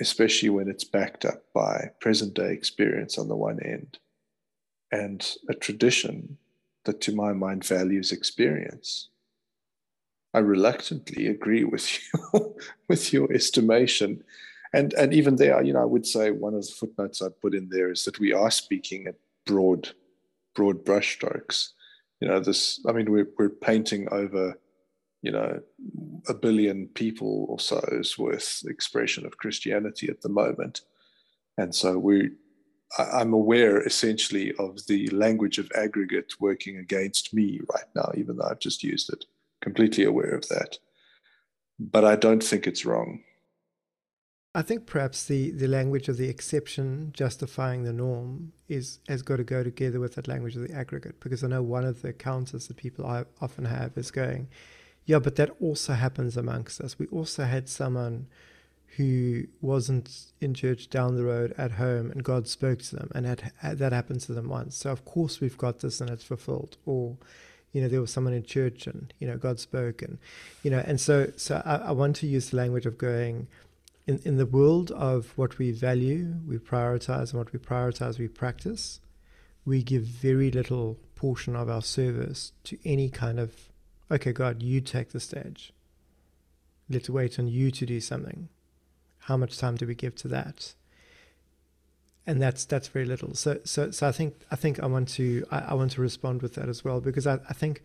especially 0.00 0.50
when 0.50 0.68
it's 0.68 0.84
backed 0.84 1.24
up 1.24 1.44
by 1.54 1.90
present 2.00 2.34
day 2.34 2.52
experience 2.52 3.18
on 3.18 3.28
the 3.28 3.36
one 3.36 3.60
end 3.60 3.98
and 4.90 5.36
a 5.48 5.54
tradition 5.54 6.38
that, 6.84 7.00
to 7.00 7.14
my 7.14 7.32
mind, 7.32 7.64
values 7.64 8.12
experience. 8.12 9.08
I 10.32 10.40
reluctantly 10.40 11.28
agree 11.28 11.64
with 11.64 11.88
you, 12.34 12.56
with 12.88 13.12
your 13.12 13.32
estimation. 13.32 14.24
And, 14.72 14.92
and 14.94 15.14
even 15.14 15.36
there, 15.36 15.62
you 15.62 15.72
know, 15.72 15.82
I 15.82 15.84
would 15.84 16.06
say 16.06 16.32
one 16.32 16.54
of 16.54 16.66
the 16.66 16.72
footnotes 16.72 17.22
I'd 17.22 17.40
put 17.40 17.54
in 17.54 17.68
there 17.68 17.92
is 17.92 18.04
that 18.04 18.18
we 18.18 18.32
are 18.32 18.50
speaking 18.50 19.06
at 19.06 19.14
broad 19.46 19.90
broad 20.54 20.84
brushstrokes. 20.84 21.70
You 22.20 22.28
know, 22.28 22.40
this, 22.40 22.80
I 22.88 22.92
mean, 22.92 23.10
we're, 23.10 23.28
we're 23.38 23.50
painting 23.50 24.08
over, 24.10 24.58
you 25.22 25.32
know, 25.32 25.60
a 26.28 26.34
billion 26.34 26.88
people 26.88 27.46
or 27.48 27.58
so's 27.58 28.16
worth 28.18 28.62
expression 28.66 29.26
of 29.26 29.38
Christianity 29.38 30.08
at 30.08 30.22
the 30.22 30.28
moment. 30.28 30.82
And 31.58 31.74
so 31.74 31.98
we, 31.98 32.30
I'm 32.98 33.32
aware 33.32 33.80
essentially 33.82 34.52
of 34.58 34.86
the 34.86 35.08
language 35.08 35.58
of 35.58 35.70
aggregate 35.74 36.34
working 36.40 36.78
against 36.78 37.34
me 37.34 37.60
right 37.72 37.88
now, 37.94 38.10
even 38.16 38.36
though 38.36 38.48
I've 38.48 38.60
just 38.60 38.82
used 38.82 39.12
it. 39.12 39.24
Completely 39.60 40.04
aware 40.04 40.34
of 40.34 40.48
that. 40.48 40.78
But 41.78 42.04
I 42.04 42.16
don't 42.16 42.42
think 42.42 42.66
it's 42.66 42.84
wrong. 42.84 43.22
I 44.56 44.62
think 44.62 44.86
perhaps 44.86 45.24
the, 45.24 45.50
the 45.50 45.66
language 45.66 46.08
of 46.08 46.16
the 46.16 46.28
exception 46.28 47.10
justifying 47.12 47.82
the 47.82 47.92
norm 47.92 48.52
is 48.68 49.00
has 49.08 49.22
got 49.22 49.36
to 49.36 49.44
go 49.44 49.64
together 49.64 49.98
with 49.98 50.14
that 50.14 50.28
language 50.28 50.54
of 50.54 50.66
the 50.66 50.74
aggregate 50.74 51.18
because 51.18 51.42
I 51.42 51.48
know 51.48 51.62
one 51.62 51.84
of 51.84 52.02
the 52.02 52.12
counters 52.12 52.68
that 52.68 52.76
people 52.76 53.04
I 53.04 53.24
often 53.40 53.64
have 53.64 53.98
is 53.98 54.12
going, 54.12 54.48
yeah, 55.06 55.18
but 55.18 55.34
that 55.36 55.50
also 55.60 55.94
happens 55.94 56.36
amongst 56.36 56.80
us. 56.80 56.98
We 56.98 57.06
also 57.08 57.44
had 57.44 57.68
someone 57.68 58.28
who 58.96 59.44
wasn't 59.60 60.32
in 60.40 60.54
church 60.54 60.88
down 60.88 61.16
the 61.16 61.24
road 61.24 61.52
at 61.58 61.72
home 61.72 62.12
and 62.12 62.22
God 62.22 62.46
spoke 62.46 62.78
to 62.82 62.96
them 62.96 63.10
and 63.12 63.26
had, 63.26 63.52
had 63.56 63.78
that 63.78 63.92
happened 63.92 64.20
to 64.20 64.32
them 64.34 64.48
once. 64.48 64.76
So 64.76 64.90
of 64.92 65.04
course 65.04 65.40
we've 65.40 65.58
got 65.58 65.80
this 65.80 66.00
and 66.00 66.08
it's 66.08 66.22
fulfilled. 66.22 66.76
Or 66.86 67.16
you 67.72 67.82
know 67.82 67.88
there 67.88 68.00
was 68.00 68.12
someone 68.12 68.34
in 68.34 68.44
church 68.44 68.86
and 68.86 69.12
you 69.18 69.26
know 69.26 69.36
God 69.36 69.58
spoke 69.58 70.00
and 70.00 70.18
you 70.62 70.70
know 70.70 70.82
and 70.86 71.00
so 71.00 71.32
so 71.36 71.60
I, 71.66 71.88
I 71.88 71.90
want 71.90 72.14
to 72.16 72.28
use 72.28 72.50
the 72.50 72.56
language 72.56 72.86
of 72.86 72.96
going 72.96 73.48
in, 74.06 74.20
in 74.24 74.36
the 74.36 74.46
world 74.46 74.90
of 74.90 75.32
what 75.36 75.58
we 75.58 75.70
value, 75.72 76.34
we 76.46 76.58
prioritize, 76.58 77.30
and 77.30 77.38
what 77.38 77.52
we 77.52 77.58
prioritize, 77.58 78.18
we 78.18 78.28
practice, 78.28 79.00
we 79.64 79.82
give 79.82 80.02
very 80.02 80.50
little 80.50 80.98
portion 81.14 81.56
of 81.56 81.70
our 81.70 81.82
service 81.82 82.52
to 82.64 82.78
any 82.84 83.08
kind 83.08 83.40
of, 83.40 83.70
okay, 84.10 84.32
God, 84.32 84.62
you 84.62 84.80
take 84.80 85.10
the 85.10 85.20
stage. 85.20 85.72
Let's 86.88 87.08
wait 87.08 87.38
on 87.38 87.48
you 87.48 87.70
to 87.70 87.86
do 87.86 88.00
something. 88.00 88.48
How 89.20 89.38
much 89.38 89.56
time 89.56 89.76
do 89.76 89.86
we 89.86 89.94
give 89.94 90.16
to 90.16 90.28
that? 90.28 90.74
And 92.26 92.42
that's 92.42 92.64
that's 92.64 92.88
very 92.88 93.04
little. 93.04 93.34
So 93.34 93.60
so 93.64 93.90
so 93.90 94.08
I 94.08 94.12
think 94.12 94.34
I 94.50 94.56
think 94.56 94.80
I 94.80 94.86
want 94.86 95.08
to 95.10 95.44
I, 95.50 95.58
I 95.58 95.74
want 95.74 95.92
to 95.92 96.00
respond 96.00 96.40
with 96.40 96.54
that 96.54 96.68
as 96.70 96.82
well 96.82 97.00
because 97.00 97.26
I, 97.26 97.34
I 97.48 97.52
think 97.52 97.82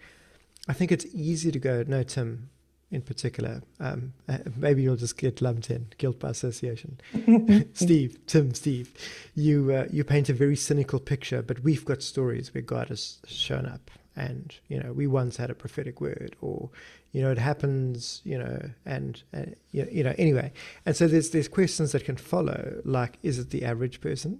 I 0.67 0.73
think 0.73 0.91
it's 0.91 1.05
easy 1.13 1.51
to 1.51 1.59
go, 1.59 1.83
no, 1.87 2.03
Tim, 2.03 2.49
in 2.91 3.01
particular. 3.01 3.61
Um, 3.79 4.13
uh, 4.27 4.39
maybe 4.57 4.81
you'll 4.81 4.95
just 4.95 5.17
get 5.17 5.41
lumped 5.41 5.69
in, 5.69 5.87
guilt 5.97 6.19
by 6.19 6.29
association. 6.29 6.99
Steve, 7.73 8.17
Tim, 8.25 8.53
Steve, 8.53 8.91
you 9.35 9.71
uh, 9.71 9.85
you 9.91 10.03
paint 10.03 10.29
a 10.29 10.33
very 10.33 10.55
cynical 10.55 10.99
picture, 10.99 11.41
but 11.41 11.63
we've 11.63 11.85
got 11.85 12.01
stories 12.01 12.53
where 12.53 12.63
God 12.63 12.89
has 12.89 13.19
shown 13.27 13.65
up, 13.65 13.91
and 14.15 14.55
you 14.67 14.79
know 14.79 14.91
we 14.93 15.07
once 15.07 15.37
had 15.37 15.49
a 15.49 15.55
prophetic 15.55 16.01
word, 16.01 16.35
or 16.41 16.69
you 17.11 17.21
know 17.21 17.31
it 17.31 17.37
happens, 17.37 18.21
you 18.23 18.37
know, 18.37 18.59
and 18.85 19.21
uh, 19.33 19.41
you, 19.71 19.83
know, 19.83 19.89
you 19.91 20.03
know 20.03 20.15
anyway. 20.17 20.51
And 20.85 20.95
so 20.95 21.07
there's 21.07 21.29
there's 21.29 21.47
questions 21.47 21.91
that 21.91 22.05
can 22.05 22.17
follow, 22.17 22.81
like 22.85 23.19
is 23.21 23.37
it 23.37 23.51
the 23.51 23.65
average 23.65 24.01
person? 24.01 24.39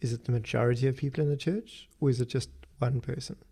Is 0.00 0.14
it 0.14 0.24
the 0.24 0.32
majority 0.32 0.88
of 0.88 0.96
people 0.96 1.22
in 1.22 1.28
the 1.28 1.36
church, 1.36 1.88
or 2.00 2.08
is 2.08 2.20
it 2.20 2.28
just 2.28 2.50
one 2.78 3.00
person? 3.00 3.36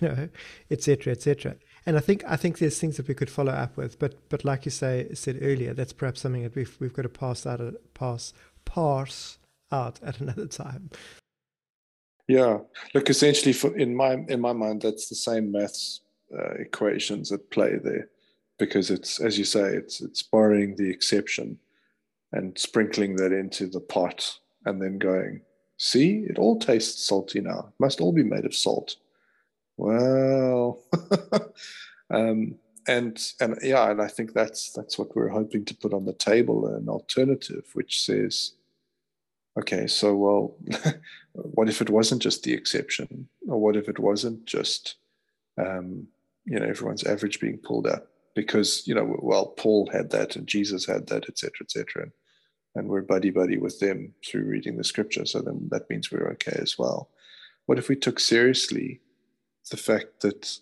You 0.00 0.08
know, 0.08 0.28
etc. 0.68 1.12
etc. 1.12 1.54
And 1.86 1.96
I 1.96 2.00
think 2.00 2.24
I 2.26 2.34
think 2.36 2.58
there's 2.58 2.80
things 2.80 2.96
that 2.96 3.06
we 3.06 3.14
could 3.14 3.30
follow 3.30 3.52
up 3.52 3.76
with, 3.76 3.98
but 4.00 4.28
but 4.28 4.44
like 4.44 4.64
you 4.64 4.72
say 4.72 5.08
said 5.14 5.38
earlier, 5.40 5.72
that's 5.72 5.92
perhaps 5.92 6.20
something 6.20 6.42
that 6.42 6.56
we've 6.56 6.76
we've 6.80 6.92
got 6.92 7.02
to 7.02 7.08
pass 7.08 7.46
out 7.46 7.60
of, 7.60 7.76
pass 7.94 8.32
parse 8.64 9.38
out 9.70 10.00
at 10.02 10.20
another 10.20 10.46
time. 10.46 10.90
Yeah, 12.28 12.58
look, 12.92 13.08
essentially, 13.08 13.52
for 13.52 13.76
in 13.76 13.94
my 13.94 14.24
in 14.28 14.40
my 14.40 14.52
mind, 14.52 14.82
that's 14.82 15.08
the 15.08 15.14
same 15.14 15.52
maths 15.52 16.00
uh, 16.36 16.54
equations 16.54 17.30
at 17.30 17.50
play 17.50 17.76
there, 17.76 18.08
because 18.58 18.90
it's 18.90 19.20
as 19.20 19.38
you 19.38 19.44
say, 19.44 19.74
it's 19.74 20.00
it's 20.00 20.24
borrowing 20.24 20.74
the 20.74 20.90
exception 20.90 21.56
and 22.32 22.58
sprinkling 22.58 23.14
that 23.16 23.30
into 23.30 23.68
the 23.68 23.80
pot, 23.80 24.40
and 24.64 24.82
then 24.82 24.98
going, 24.98 25.40
see, 25.76 26.26
it 26.28 26.36
all 26.36 26.58
tastes 26.58 27.06
salty 27.06 27.40
now. 27.40 27.68
It 27.68 27.74
must 27.80 28.00
all 28.00 28.12
be 28.12 28.24
made 28.24 28.44
of 28.44 28.56
salt. 28.56 28.96
Well, 29.76 30.82
um, 32.10 32.56
and 32.88 33.32
and 33.40 33.58
yeah, 33.62 33.90
and 33.90 34.00
I 34.00 34.08
think 34.08 34.32
that's 34.32 34.72
that's 34.72 34.98
what 34.98 35.14
we're 35.14 35.28
hoping 35.28 35.64
to 35.66 35.74
put 35.74 35.92
on 35.92 36.04
the 36.04 36.12
table, 36.12 36.66
an 36.66 36.88
alternative 36.88 37.64
which 37.74 38.02
says 38.02 38.52
okay, 39.58 39.86
so 39.86 40.14
well, 40.14 40.56
what 41.32 41.68
if 41.68 41.80
it 41.80 41.90
wasn't 41.90 42.22
just 42.22 42.42
the 42.42 42.52
exception, 42.52 43.28
or 43.48 43.60
what 43.60 43.76
if 43.76 43.88
it 43.88 43.98
wasn't 43.98 44.44
just, 44.44 44.96
um, 45.58 46.06
you 46.44 46.58
know, 46.58 46.66
everyone's 46.66 47.04
average 47.04 47.40
being 47.40 47.58
pulled 47.58 47.86
up 47.86 48.08
because 48.34 48.86
you 48.86 48.94
know, 48.94 49.16
well, 49.22 49.46
Paul 49.46 49.88
had 49.92 50.10
that 50.10 50.36
and 50.36 50.46
Jesus 50.46 50.86
had 50.86 51.06
that, 51.08 51.28
etc., 51.28 51.52
etc., 51.62 52.02
and, 52.02 52.12
and 52.74 52.88
we're 52.88 53.02
buddy 53.02 53.30
buddy 53.30 53.56
with 53.56 53.80
them 53.80 54.12
through 54.26 54.44
reading 54.44 54.76
the 54.76 54.84
scripture, 54.84 55.24
so 55.24 55.40
then 55.40 55.68
that 55.70 55.88
means 55.88 56.12
we're 56.12 56.30
okay 56.32 56.58
as 56.60 56.76
well. 56.78 57.10
What 57.64 57.78
if 57.78 57.88
we 57.88 57.96
took 57.96 58.20
seriously 58.20 59.00
the 59.70 59.76
fact 59.76 60.20
that 60.20 60.58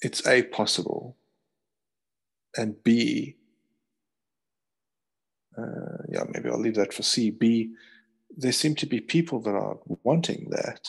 it's 0.00 0.26
a 0.26 0.42
possible 0.44 1.16
and 2.56 2.82
b 2.82 3.36
uh, 5.56 6.02
yeah, 6.08 6.24
maybe 6.32 6.48
I'll 6.48 6.58
leave 6.58 6.74
that 6.74 6.92
for 6.92 7.02
C. 7.02 7.30
B, 7.30 7.72
there 8.36 8.52
seem 8.52 8.74
to 8.76 8.86
be 8.86 9.00
people 9.00 9.40
that 9.40 9.54
are 9.54 9.78
wanting 10.02 10.48
that 10.50 10.88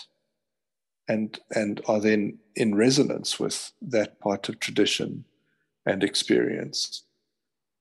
and 1.07 1.39
and 1.51 1.81
are 1.87 1.99
then 1.99 2.39
in 2.55 2.73
resonance 2.73 3.39
with 3.39 3.71
that 3.81 4.19
part 4.19 4.49
of 4.49 4.59
tradition 4.59 5.23
and 5.85 6.03
experience 6.03 7.03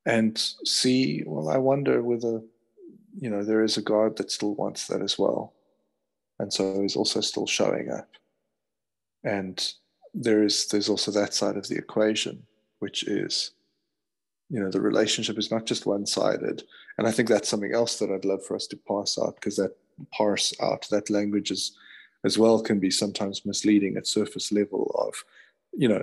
and 0.04 0.36
see 0.64 1.22
well 1.24 1.48
i 1.48 1.56
wonder 1.56 2.02
whether 2.02 2.42
you 3.18 3.30
know 3.30 3.42
there 3.42 3.64
is 3.64 3.78
a 3.78 3.82
god 3.82 4.16
that 4.18 4.30
still 4.30 4.54
wants 4.56 4.88
that 4.88 5.00
as 5.00 5.18
well 5.18 5.54
and 6.38 6.52
so 6.52 6.82
is 6.82 6.96
also 6.96 7.22
still 7.22 7.46
showing 7.46 7.90
up 7.90 8.08
and 9.24 9.72
there 10.14 10.44
is 10.44 10.68
there's 10.68 10.88
also 10.88 11.10
that 11.10 11.34
side 11.34 11.56
of 11.56 11.68
the 11.68 11.76
equation 11.76 12.42
which 12.78 13.04
is 13.04 13.52
you 14.50 14.60
know 14.60 14.70
the 14.70 14.80
relationship 14.80 15.38
is 15.38 15.50
not 15.50 15.66
just 15.66 15.86
one-sided. 15.86 16.62
And 16.98 17.06
i 17.08 17.10
think 17.10 17.28
that's 17.28 17.48
something 17.48 17.74
else 17.74 17.98
that 17.98 18.10
i'd 18.10 18.24
love 18.24 18.44
for 18.44 18.54
us 18.54 18.66
to 18.68 18.76
parse 18.76 19.18
out 19.18 19.34
because 19.36 19.56
that 19.56 19.74
parse 20.12 20.54
out 20.60 20.86
that 20.90 21.10
language 21.10 21.50
is 21.50 21.76
as 22.24 22.38
well 22.38 22.60
can 22.60 22.78
be 22.78 22.90
sometimes 22.90 23.44
misleading 23.44 23.96
at 23.96 24.06
surface 24.06 24.52
level 24.52 24.94
of 24.98 25.24
you 25.72 25.88
know 25.88 26.02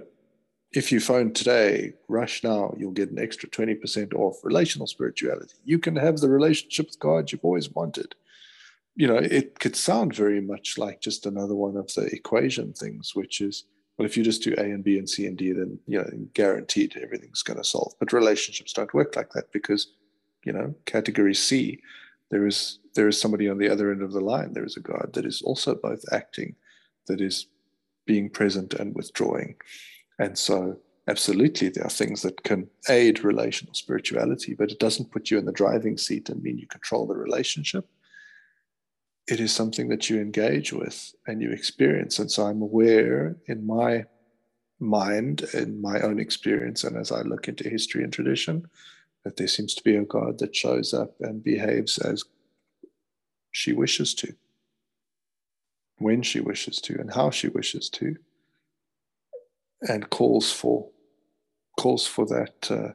if 0.73 0.91
you 0.91 0.99
phone 0.99 1.31
today 1.31 1.93
rush 2.07 2.43
now 2.43 2.73
you'll 2.77 2.91
get 2.91 3.11
an 3.11 3.19
extra 3.19 3.47
20% 3.49 4.13
off 4.13 4.43
relational 4.43 4.87
spirituality. 4.87 5.55
You 5.65 5.79
can 5.79 5.95
have 5.95 6.17
the 6.17 6.29
relationship 6.29 6.87
with 6.87 6.99
god 6.99 7.31
you've 7.31 7.45
always 7.45 7.69
wanted 7.69 8.15
you 8.95 9.07
know 9.07 9.17
it 9.17 9.59
could 9.59 9.75
sound 9.75 10.13
very 10.13 10.41
much 10.41 10.77
like 10.77 11.01
just 11.01 11.25
another 11.25 11.55
one 11.55 11.77
of 11.77 11.93
the 11.93 12.05
equation 12.13 12.73
things 12.73 13.15
which 13.15 13.41
is 13.41 13.65
well, 14.01 14.07
if 14.07 14.17
you 14.17 14.23
just 14.23 14.41
do 14.41 14.55
A 14.57 14.63
and 14.63 14.83
B 14.83 14.97
and 14.97 15.07
C 15.07 15.27
and 15.27 15.37
D, 15.37 15.51
then 15.51 15.77
you 15.85 15.99
know, 15.99 16.09
guaranteed 16.33 16.97
everything's 16.97 17.43
going 17.43 17.57
to 17.57 17.63
solve. 17.63 17.93
But 17.99 18.13
relationships 18.13 18.73
don't 18.73 18.93
work 18.95 19.15
like 19.15 19.29
that 19.33 19.51
because, 19.51 19.93
you 20.43 20.51
know, 20.51 20.73
category 20.87 21.35
C, 21.35 21.79
there 22.31 22.47
is 22.47 22.79
there 22.95 23.07
is 23.07 23.21
somebody 23.21 23.47
on 23.47 23.59
the 23.59 23.69
other 23.69 23.91
end 23.91 24.01
of 24.01 24.11
the 24.11 24.19
line. 24.19 24.53
There 24.53 24.65
is 24.65 24.75
a 24.75 24.79
God 24.79 25.11
that 25.13 25.25
is 25.25 25.43
also 25.43 25.75
both 25.75 26.03
acting, 26.11 26.55
that 27.05 27.21
is 27.21 27.45
being 28.07 28.27
present 28.27 28.73
and 28.73 28.95
withdrawing. 28.95 29.55
And 30.17 30.35
so 30.35 30.77
absolutely 31.07 31.69
there 31.69 31.85
are 31.85 31.89
things 31.91 32.23
that 32.23 32.43
can 32.43 32.67
aid 32.89 33.23
relational 33.23 33.75
spirituality, 33.75 34.55
but 34.55 34.71
it 34.71 34.79
doesn't 34.79 35.11
put 35.11 35.29
you 35.29 35.37
in 35.37 35.45
the 35.45 35.51
driving 35.51 35.99
seat 35.99 36.27
and 36.29 36.41
mean 36.41 36.57
you 36.57 36.65
control 36.65 37.05
the 37.05 37.15
relationship 37.15 37.87
it 39.31 39.39
is 39.39 39.53
something 39.53 39.87
that 39.87 40.09
you 40.09 40.19
engage 40.19 40.73
with 40.73 41.15
and 41.25 41.41
you 41.41 41.51
experience. 41.51 42.19
And 42.19 42.29
so 42.29 42.45
I'm 42.45 42.61
aware 42.61 43.37
in 43.47 43.65
my 43.65 44.03
mind, 44.77 45.43
in 45.53 45.81
my 45.81 46.01
own 46.01 46.19
experience, 46.19 46.83
and 46.83 46.97
as 46.97 47.13
I 47.13 47.21
look 47.21 47.47
into 47.47 47.69
history 47.69 48.03
and 48.03 48.11
tradition, 48.11 48.65
that 49.23 49.37
there 49.37 49.47
seems 49.47 49.73
to 49.75 49.83
be 49.83 49.95
a 49.95 50.03
God 50.03 50.39
that 50.39 50.53
shows 50.53 50.93
up 50.93 51.15
and 51.21 51.41
behaves 51.41 51.97
as 51.97 52.25
she 53.51 53.71
wishes 53.71 54.13
to, 54.15 54.35
when 55.99 56.21
she 56.23 56.41
wishes 56.41 56.81
to, 56.81 56.99
and 56.99 57.13
how 57.13 57.29
she 57.29 57.47
wishes 57.47 57.89
to, 57.91 58.17
and 59.87 60.09
calls 60.09 60.51
for 60.51 60.89
calls 61.79 62.05
for 62.05 62.25
that 62.25 62.69
uh, 62.69 62.91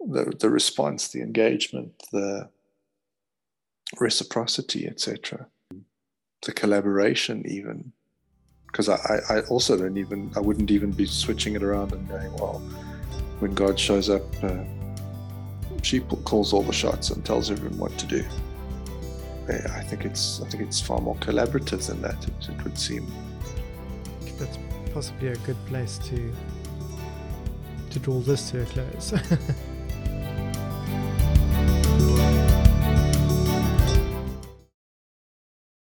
the 0.00 0.32
the 0.40 0.48
response, 0.48 1.08
the 1.08 1.20
engagement, 1.20 1.92
the 2.12 2.48
reciprocity, 3.98 4.86
etc. 4.86 5.46
The 6.42 6.52
collaboration, 6.52 7.44
even. 7.46 7.92
Because 8.66 8.88
I, 8.88 9.20
I 9.28 9.40
also 9.50 9.76
don't 9.76 9.98
even, 9.98 10.30
I 10.34 10.40
wouldn't 10.40 10.70
even 10.70 10.92
be 10.92 11.06
switching 11.06 11.54
it 11.54 11.62
around 11.62 11.92
and 11.92 12.08
going, 12.08 12.32
well, 12.34 12.58
when 13.38 13.52
God 13.54 13.78
shows 13.78 14.08
up, 14.08 14.22
uh, 14.42 14.64
she 15.82 16.00
calls 16.00 16.52
all 16.52 16.62
the 16.62 16.72
shots 16.72 17.10
and 17.10 17.24
tells 17.24 17.50
everyone 17.50 17.78
what 17.78 17.98
to 17.98 18.06
do. 18.06 18.24
I 19.48 19.82
think 19.82 20.04
it's, 20.04 20.40
I 20.40 20.48
think 20.48 20.62
it's 20.62 20.80
far 20.80 21.00
more 21.00 21.16
collaborative 21.16 21.86
than 21.86 22.00
that. 22.02 22.16
It, 22.24 22.48
it 22.48 22.64
would 22.64 22.78
seem. 22.78 23.06
That's 24.38 24.58
possibly 24.94 25.28
a 25.28 25.36
good 25.36 25.62
place 25.66 25.98
to 26.08 26.32
to 27.92 27.98
draw 27.98 28.20
this 28.20 28.50
to 28.50 28.62
a 28.62 28.64
close. 28.66 29.12